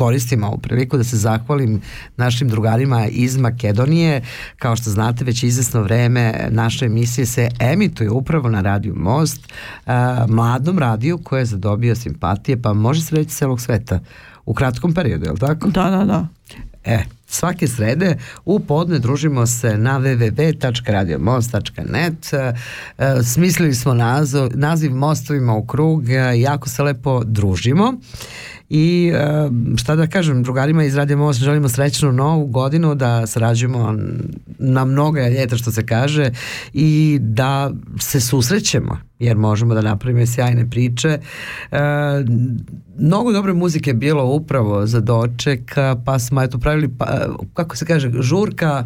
koristim 0.00 0.44
ovu 0.44 0.58
priliku 0.58 0.96
da 0.96 1.04
se 1.04 1.16
zahvalim 1.16 1.80
našim 2.16 2.48
drugarima 2.48 3.06
iz 3.06 3.36
Makedonije. 3.36 4.22
Kao 4.58 4.76
što 4.76 4.90
znate, 4.90 5.24
već 5.24 5.42
izvesno 5.42 5.82
vreme 5.82 6.48
naše 6.50 6.86
emisije 6.86 7.26
se 7.26 7.48
emituju 7.58 8.14
upravo 8.14 8.48
na 8.48 8.60
radiju 8.60 8.94
Most, 8.96 9.52
a, 9.86 10.26
mladom 10.28 10.78
radiju 10.78 11.18
koje 11.18 11.40
je 11.40 11.44
zadobio 11.44 11.94
simpatije, 11.94 12.62
pa 12.62 12.72
može 12.72 13.02
se 13.02 13.16
reći 13.16 13.30
celog 13.30 13.60
sveta 13.60 14.00
u 14.46 14.54
kratkom 14.54 14.94
periodu, 14.94 15.24
je 15.24 15.32
li 15.32 15.38
tako? 15.38 15.68
Da, 15.68 15.90
da, 15.90 16.04
da. 16.04 16.26
E, 16.84 16.98
svake 17.26 17.68
srede 17.68 18.18
u 18.44 18.60
podne 18.60 18.98
družimo 18.98 19.46
se 19.46 19.78
na 19.78 20.00
www.radiomost.net 20.00 22.32
e, 22.32 22.54
e, 22.98 23.22
smislili 23.22 23.74
smo 23.74 23.94
naziv, 23.94 24.48
naziv 24.54 24.94
Mostovima 24.94 25.54
u 25.54 25.66
krug, 25.66 26.10
e, 26.10 26.40
jako 26.40 26.68
se 26.68 26.82
lepo 26.82 27.24
družimo 27.24 27.94
i 28.70 29.12
e, 29.14 29.48
šta 29.76 29.96
da 29.96 30.06
kažem, 30.06 30.42
drugarima 30.42 30.84
iz 30.84 30.96
Radio 30.96 31.16
Most 31.16 31.40
želimo 31.40 31.68
srećnu 31.68 32.12
novu 32.12 32.46
godinu, 32.46 32.94
da 32.94 33.26
sarađujemo 33.26 33.94
na 34.58 34.84
mnoga 34.84 35.28
ljeta 35.28 35.56
što 35.56 35.72
se 35.72 35.86
kaže 35.86 36.30
i 36.72 37.18
da 37.20 37.70
se 37.98 38.20
susrećemo 38.20 38.98
jer 39.18 39.36
možemo 39.36 39.74
da 39.74 39.80
napravimo 39.80 40.26
sjajne 40.26 40.70
priče. 40.70 41.08
E, 41.08 41.78
mnogo 42.98 43.32
dobre 43.32 43.52
muzike 43.52 43.90
je 43.90 43.94
bilo 43.94 44.24
upravo 44.24 44.86
za 44.86 45.00
doček, 45.00 45.74
pa 46.04 46.18
smo 46.18 46.42
eto 46.42 46.58
pravili, 46.58 46.88
pa, 46.98 47.06
kako 47.54 47.76
se 47.76 47.86
kaže, 47.86 48.10
žurka 48.20 48.84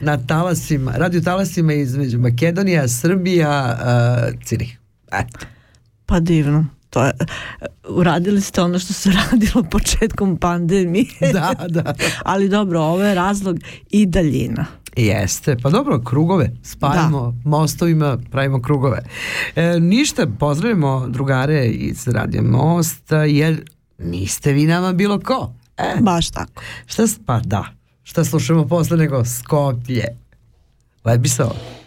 na 0.00 0.26
talasima, 0.26 0.92
radio 0.96 1.20
talasima 1.20 1.72
između 1.72 2.18
Makedonija, 2.18 2.88
Srbija, 2.88 3.78
uh, 3.80 4.40
Cirih. 4.44 4.78
Eto. 5.12 5.46
Pa 6.06 6.20
divno. 6.20 6.66
To 6.92 7.04
je, 7.04 7.12
uradili 7.88 8.40
ste 8.40 8.62
ono 8.62 8.78
što 8.78 8.92
se 8.92 9.10
radilo 9.30 9.62
početkom 9.62 10.36
pandemije. 10.36 11.06
Da, 11.32 11.54
da. 11.68 11.94
Ali 12.24 12.48
dobro, 12.48 12.80
ovo 12.80 13.02
je 13.02 13.14
razlog 13.14 13.58
i 13.90 14.06
daljina. 14.06 14.66
Jeste, 14.96 15.56
pa 15.62 15.70
dobro, 15.70 16.00
krugove 16.00 16.50
spajamo 16.62 17.34
mostovima, 17.44 18.18
pravimo 18.30 18.62
krugove. 18.62 19.02
E, 19.56 19.80
ništa, 19.80 20.26
pozdravimo 20.38 21.06
drugare 21.08 21.66
iz 21.66 22.08
Radio 22.08 22.42
Most, 22.42 23.12
jer 23.28 23.64
niste 23.98 24.52
vi 24.52 24.66
nama 24.66 24.92
bilo 24.92 25.20
ko. 25.20 25.52
E, 25.76 26.00
Baš 26.00 26.30
tako. 26.30 26.62
šta, 26.86 27.06
pa 27.26 27.40
da, 27.40 27.64
šta 28.02 28.24
slušamo 28.24 28.68
posle 28.68 28.96
nego 28.96 29.24
Skoplje. 29.24 30.04
Lepi 31.04 31.28
se 31.28 31.44
ovo. 31.44 31.81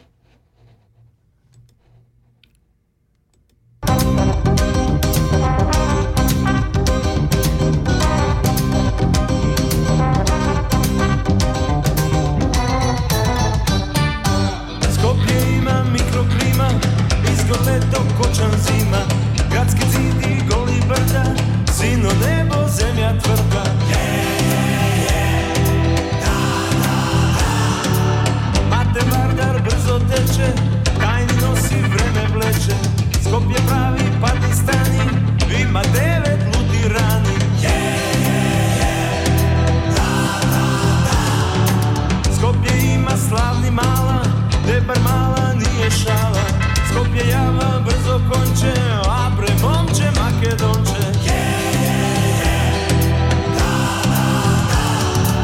Debar 44.96 45.14
mala 45.14 45.54
nije 45.54 45.92
šala. 45.92 46.46
Skoplje 46.90 47.30
java 47.30 47.80
brzo 47.86 48.20
konče, 48.32 48.74
a 49.10 49.32
pre 49.38 49.54
momče 49.62 50.12
Makedonče. 50.20 51.06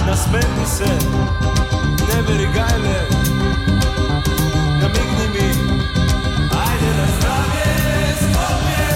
Nasmeti 0.08 0.66
se, 0.78 0.86
ne 2.08 2.22
veri 2.28 2.48
gajle, 2.54 3.00
namigni 4.82 5.28
mi 5.34 5.50
Ajde 6.52 6.92
na 6.98 7.06
zdravlje, 7.18 7.72
Skoplje 8.18 8.94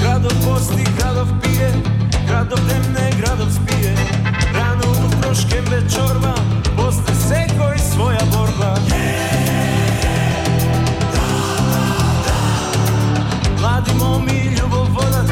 Gradov 0.00 0.32
posti, 0.44 0.84
gradov 0.98 1.26
pije, 1.42 1.72
gradov 2.28 2.58
temne, 2.68 3.10
gradov 3.18 3.50
spije. 3.50 3.96
Rano 4.54 4.84
utro 4.90 5.34
škembe 5.34 5.82
posle 6.76 7.14
seko 7.28 7.72
i 7.76 7.78
svoja 7.78 8.20
borba. 8.32 8.74
Mladi 13.60 13.90
momi, 13.98 14.56
ljubov 14.60 14.86
vodat, 14.88 15.30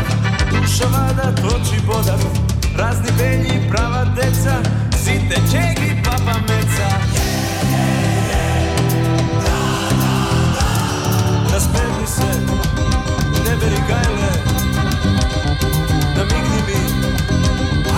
duša 0.51 0.85
vada, 0.85 1.33
toči 1.43 1.81
bodat. 1.87 2.21
Razni 2.77 3.11
belji, 3.19 3.71
prava 3.71 4.05
deca, 4.05 4.57
site 5.05 5.41
čegi, 5.51 6.03
papa 6.05 6.39
meca. 6.49 6.89
Nasmeni 11.53 12.07
se, 12.07 12.31
ne 13.45 13.57
beri 13.57 13.81
gajle, 13.89 14.31
namigni 16.17 16.61
mi. 16.67 16.81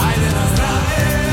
Ajde 0.07 0.29
na 0.37 0.45
zdravlje, 0.53 1.32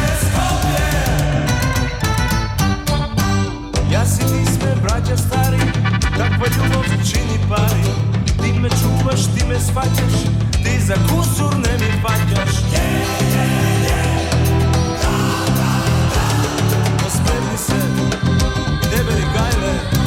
Takva 6.40 6.68
ljubav 6.68 6.84
čini 7.11 7.40
pari. 7.49 7.84
Ti 8.41 8.60
me 8.60 8.70
čuvaš, 8.70 9.22
ti 9.36 9.45
me 9.49 9.60
shvaćaš. 9.60 10.14
Ti 10.64 10.80
za 10.80 10.95
kusur 10.95 11.57
ne 11.57 11.74
mi 11.80 12.02
paćaš 12.03 12.56
Nasmeni 17.03 17.57
se, 17.57 17.76
ne 18.91 19.03
beri 19.03 19.24
gajle 19.34 19.99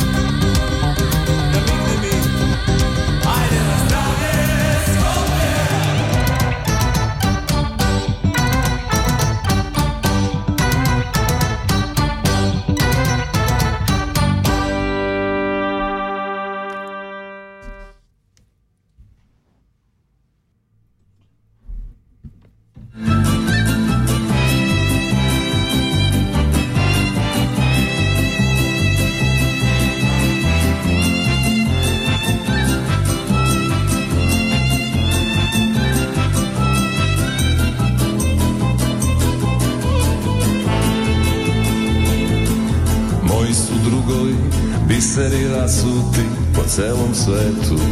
svetu 47.32 47.82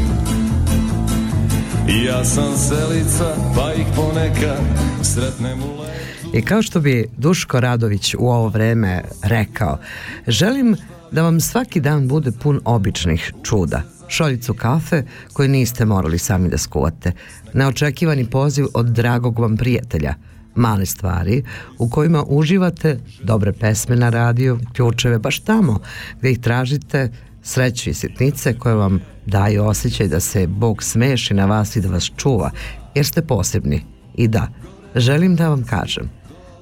ja 2.07 2.25
sam 2.25 2.57
selica, 2.57 3.37
pa 3.55 3.73
ih 3.73 3.87
ponekad 3.97 4.59
sretnem 5.03 5.62
u 5.62 5.81
letu 5.83 6.37
I 6.37 6.43
kao 6.43 6.62
što 6.62 6.81
bi 6.81 7.07
Duško 7.17 7.61
Radović 7.61 8.15
u 8.15 8.29
ovo 8.29 8.49
vreme 8.49 9.03
rekao, 9.23 9.79
želim 10.27 10.77
da 11.12 11.23
vam 11.23 11.41
svaki 11.41 11.81
dan 11.81 12.09
bude 12.09 12.33
pun 12.33 12.61
običnih 12.65 13.33
čuda. 13.43 13.83
Šoljicu 14.09 14.55
kafe 14.55 15.03
koju 15.33 15.49
niste 15.49 15.85
morali 15.85 16.19
sami 16.19 16.49
da 16.49 16.59
skuvate. 16.59 17.12
Neočekivani 17.55 18.31
poziv 18.31 18.67
od 18.75 18.87
dragog 18.87 19.39
vam 19.39 19.57
prijatelja. 19.57 20.15
Male 20.55 20.87
stvari 20.87 21.45
u 21.79 21.91
kojima 21.91 22.25
uživate 22.29 22.99
dobre 23.23 23.53
pesme 23.53 23.97
na 23.97 24.11
radiju, 24.11 24.59
ključeve 24.73 25.19
baš 25.19 25.41
tamo 25.41 25.79
gde 26.19 26.31
ih 26.31 26.39
tražite, 26.39 27.11
sreću 27.43 27.91
i 27.91 27.95
sitnice 27.95 28.59
koje 28.59 28.75
vam 28.75 29.01
daju 29.27 29.65
osjećaj 29.65 30.09
da 30.09 30.21
se 30.21 30.47
Bog 30.47 30.83
smeši 30.83 31.35
na 31.35 31.47
vas 31.47 31.77
i 31.77 31.81
da 31.81 31.89
vas 31.89 32.11
čuva, 32.17 32.51
jer 32.95 33.07
ste 33.07 33.23
posebni. 33.23 33.85
I 34.15 34.29
da, 34.29 34.49
želim 34.95 35.37
da 35.37 35.49
vam 35.49 35.65
kažem, 35.65 36.11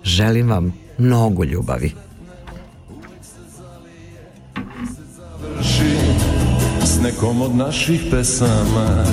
želim 0.04 0.48
vam 0.48 0.74
mnogo 0.98 1.44
ljubavi. 1.44 1.92
s 6.98 7.02
nekom 7.02 7.42
od 7.42 7.56
naših 7.56 8.00
pesama 8.10 9.04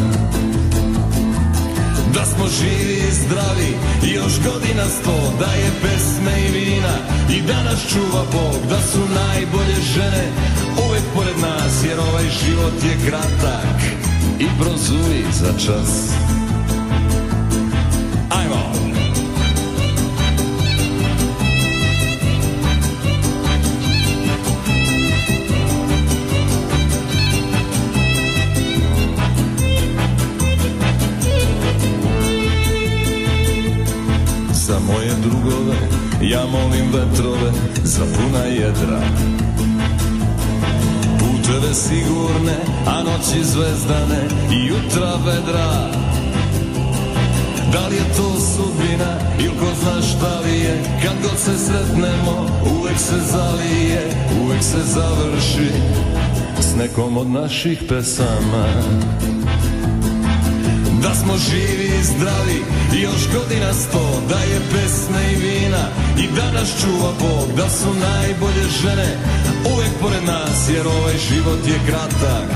Da 2.14 2.26
smo 2.26 2.46
živi 2.60 2.94
i 2.94 3.12
zdravi 3.12 3.72
i 4.08 4.16
još 4.16 4.34
godina 4.44 4.86
sto 4.86 5.34
Da 5.40 5.46
je 5.46 5.72
pesme 5.82 6.32
i 6.48 6.52
vina 6.52 6.96
i 7.30 7.42
da 7.48 7.64
nas 7.64 7.80
čuva 7.90 8.24
Bog 8.32 8.70
Da 8.70 8.82
su 8.82 9.00
najbolje 9.00 9.82
žene 9.96 10.32
uvek 10.88 11.04
pored 11.14 11.38
nas 11.42 11.84
Jer 11.84 12.00
ovaj 12.00 12.24
život 12.24 12.74
je 12.84 13.10
kratak 13.10 13.82
i 14.40 14.46
prozuji 14.60 15.26
za 15.32 15.54
čas 15.66 16.12
Ajmo! 18.30 18.76
Za 34.54 34.80
moje 34.80 35.12
drugove 35.22 35.76
ja 36.22 36.46
molim 36.46 36.86
vetrove 36.86 37.52
za 37.84 38.06
puna 38.06 38.44
jedra 38.46 39.02
Puteve 41.56 41.73
sigurne, 41.73 42.57
a 42.86 43.03
noći 43.03 43.44
zvezdane 43.44 44.27
i 44.52 44.65
jutra 44.65 45.15
vedra. 45.26 45.90
Da 47.72 47.88
li 47.88 47.95
je 47.95 48.03
to 48.18 48.40
sudbina 48.40 49.18
ili 49.40 49.57
ko 49.60 49.65
zna 49.82 50.02
šta 50.02 50.40
li 50.40 50.60
je? 50.60 50.84
Kad 51.03 51.14
god 51.22 51.40
se 51.40 51.65
sretnemo 51.65 52.48
uvek 52.80 52.98
se 52.98 53.19
zalije 53.32 54.02
Uvek 54.41 54.64
se 54.64 54.84
završi 54.84 55.72
s 56.60 56.76
nekom 56.77 57.18
od 57.18 57.27
naših 57.27 57.84
pesama. 57.90 58.65
Da 61.03 61.15
smo 61.15 61.34
živi 61.38 61.86
i 61.99 62.03
zdravi 62.03 62.61
i 62.98 63.02
još 63.02 63.27
godina 63.34 63.73
sto 63.73 64.22
Da 64.30 64.40
je 64.40 64.60
pesme 64.72 65.34
i 65.34 65.36
vina 65.36 65.88
i 66.18 66.36
da 66.36 66.60
nas 66.60 66.69
čuva 66.82 67.11
Bog 67.19 67.57
Da 67.57 67.69
su 67.69 67.88
najbolje 67.94 68.68
žene 68.82 69.18
uvek 69.74 69.92
pored 70.02 70.24
nas 70.24 70.70
Jer 70.70 70.88
ovaj 70.88 71.18
život 71.30 71.68
je 71.68 71.80
kratak 71.88 72.52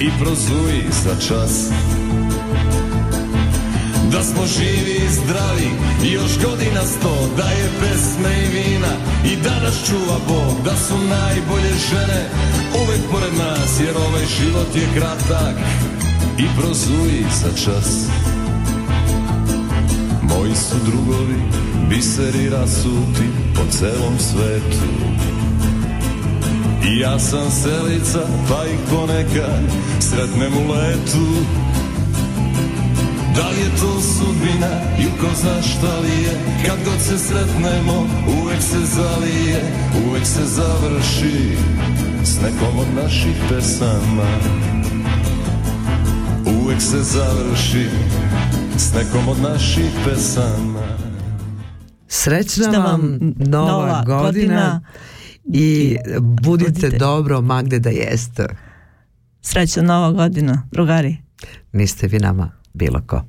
i 0.00 0.08
prozuji 0.20 0.84
za 1.04 1.14
čas. 1.28 1.70
Da 4.12 4.22
smo 4.22 4.46
živi 4.46 4.96
i 5.04 5.12
zdravi 5.12 5.70
još 6.14 6.32
godina 6.44 6.82
sto 6.84 7.28
Da 7.36 7.48
je 7.48 7.70
pesme 7.80 8.32
i 8.44 8.48
vina 8.56 8.92
i 9.24 9.36
da 9.44 9.60
nas 9.60 9.86
čuva 9.86 10.18
Bog 10.28 10.64
Da 10.64 10.76
su 10.76 10.94
najbolje 10.98 11.74
žene. 11.90 12.30
Uvek 12.82 13.00
pored 13.10 13.34
nas 13.38 13.80
Jer 13.80 13.96
ovaj 13.96 14.26
život 14.38 14.76
je 14.76 14.88
kratak 14.96 15.56
i 16.38 16.44
prozuji 16.60 17.24
za 17.42 17.50
čas. 17.64 18.06
Moji 20.22 20.54
su 20.54 20.76
drugovi 20.84 21.38
biseri 21.88 22.50
rasuti 22.50 23.28
po 23.54 23.62
celom 23.70 24.18
svetu 24.18 25.37
I 26.84 26.98
ja 26.98 27.18
sam 27.18 27.50
selica 27.50 28.20
pa 28.48 28.64
ih 28.64 28.78
ponekad 28.90 29.62
sretnem 30.00 30.52
u 30.56 30.72
letu. 30.72 31.26
Da 33.36 33.48
li 33.48 33.60
je 33.60 33.70
to 33.80 34.00
sudbina 34.00 34.80
ili 34.98 35.12
ko 35.20 35.26
zna 35.40 35.62
šta 35.62 35.98
li 35.98 36.22
je? 36.22 36.32
Kad 36.66 36.78
god 36.84 37.00
se 37.00 37.18
sretnemo 37.18 38.06
uvek 38.42 38.62
se 38.62 38.78
zalije 38.78 39.62
Uvek 40.08 40.26
se 40.26 40.44
završi 40.44 41.56
s 42.24 42.40
nekom 42.42 42.78
od 42.78 43.04
naših 43.04 43.36
pesama. 43.48 44.28
Uvek 46.62 46.82
se 46.82 47.02
završi 47.02 47.86
s 48.76 48.94
nekom 48.94 49.28
od 49.28 49.42
naših 49.42 49.90
pesama. 50.04 50.82
Srećna 52.08 52.64
Srećna 52.64 52.78
vam 52.78 53.00
vam 53.00 53.34
nova, 53.38 53.70
nova 53.70 54.02
godina, 54.06 54.22
godina 54.22 54.80
i 55.52 55.96
budite, 56.20 56.70
budite- 56.72 56.98
dobro 56.98 57.40
ma 57.40 57.62
gde 57.62 57.78
da 57.78 57.90
jeste. 57.90 58.46
Srećna 59.40 59.82
nova 59.82 60.12
godina, 60.12 60.68
drugari. 60.70 61.16
Niste 61.72 62.06
vi 62.06 62.18
nama 62.18 62.50
bilo 62.74 63.00
ko. 63.06 63.22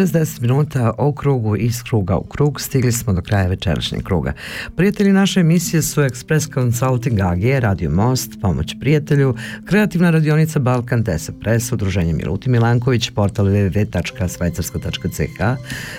Šestdeset 0.00 0.40
minuta 0.40 0.94
o 0.98 1.12
krugu 1.12 1.56
iz 1.56 1.82
kruga 1.82 2.16
u 2.16 2.24
krug 2.24 2.60
stigli 2.60 2.92
smo 2.92 3.12
do 3.12 3.22
kraja 3.22 3.46
večerašnjeg 3.46 4.02
kruga. 4.02 4.32
Prijatelji 4.76 5.12
naše 5.12 5.40
emisije 5.40 5.82
su 5.82 6.00
Express 6.00 6.54
Consulting 6.54 7.20
AG, 7.20 7.44
Radio 7.58 7.90
Most, 7.90 8.30
Pomoć 8.42 8.74
prijatelju, 8.80 9.34
Kreativna 9.64 10.10
radionica 10.10 10.58
Balkan, 10.58 11.04
Tesa 11.04 11.32
Press, 11.40 11.72
Udruženje 11.72 12.12
Miluti 12.12 12.50
Milanković, 12.50 13.10
portal 13.10 13.46
www.svajcarsko.ch, 13.46 15.40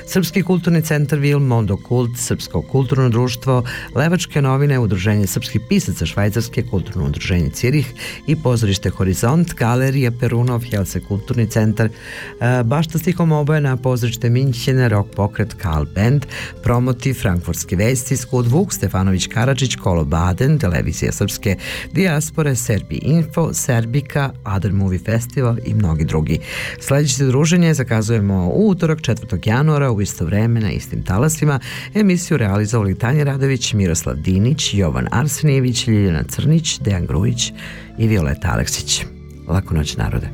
Srpski 0.07 0.44
kulturni 0.44 0.82
centar 0.82 1.19
Vil, 1.19 1.40
Mondo 1.40 1.78
Kult, 1.78 2.18
Srpsko 2.18 2.61
kulturno 2.61 3.10
društvo, 3.10 3.64
Levačke 3.95 4.41
novine, 4.41 4.80
Udruženje 4.80 5.28
srpskih 5.28 5.61
pisaca 5.69 6.06
Švajcarske, 6.06 6.64
Kulturno 6.64 7.06
udruženje 7.06 7.49
Cirih 7.49 7.94
i 8.28 8.36
pozorište 8.36 8.90
Horizont, 8.90 9.53
Galerija 9.53 10.11
Perunov, 10.11 10.64
Helse 10.72 10.99
kulturni 10.99 11.48
centar, 11.48 11.90
e, 11.90 12.64
Bašta 12.64 12.98
stihom 12.98 13.32
obojena, 13.32 13.78
pozorište 13.92 14.30
Minćene, 14.30 14.90
Rock 14.90 15.16
pokret, 15.16 15.54
Karl 15.54 15.84
Band, 15.96 16.26
Promoti, 16.64 17.14
Frankfurtske 17.14 17.76
vesti, 17.76 18.18
Skud 18.18 18.48
Vuk, 18.48 18.74
Stefanović 18.74 19.28
Karadžić, 19.28 19.76
Kolo 19.76 20.06
Baden, 20.06 20.60
Televizija 20.60 21.12
Srpske 21.12 21.56
dijaspore, 21.94 22.56
Serbi 22.56 22.96
Info, 22.96 23.54
Serbika, 23.54 24.30
Other 24.46 24.74
Movie 24.74 25.00
Festival 25.00 25.58
i 25.66 25.74
mnogi 25.74 26.06
drugi. 26.06 26.40
Sljedeće 26.80 27.26
druženje 27.26 27.74
zakazujemo 27.74 28.52
u 28.54 28.70
utorak 28.70 29.00
4. 29.00 29.50
januara 29.50 29.92
u 29.92 30.02
isto 30.02 30.26
vreme 30.26 30.60
na 30.60 30.72
istim 30.72 31.04
talasima. 31.04 31.60
Emisiju 31.94 32.38
realizovali 32.38 33.00
Tanja 33.00 33.24
Radović, 33.24 33.74
Miroslav 33.74 34.16
Dinić, 34.16 34.74
Jovan 34.74 35.08
Arsenijević, 35.12 35.88
Ljiljana 35.88 36.24
Crnić, 36.24 36.80
Dejan 36.80 37.06
Grujić 37.06 37.52
i 37.98 38.08
Violeta 38.08 38.52
Aleksić. 38.54 39.06
Laku 39.48 39.74
noć 39.74 39.98
narode. 39.98 40.28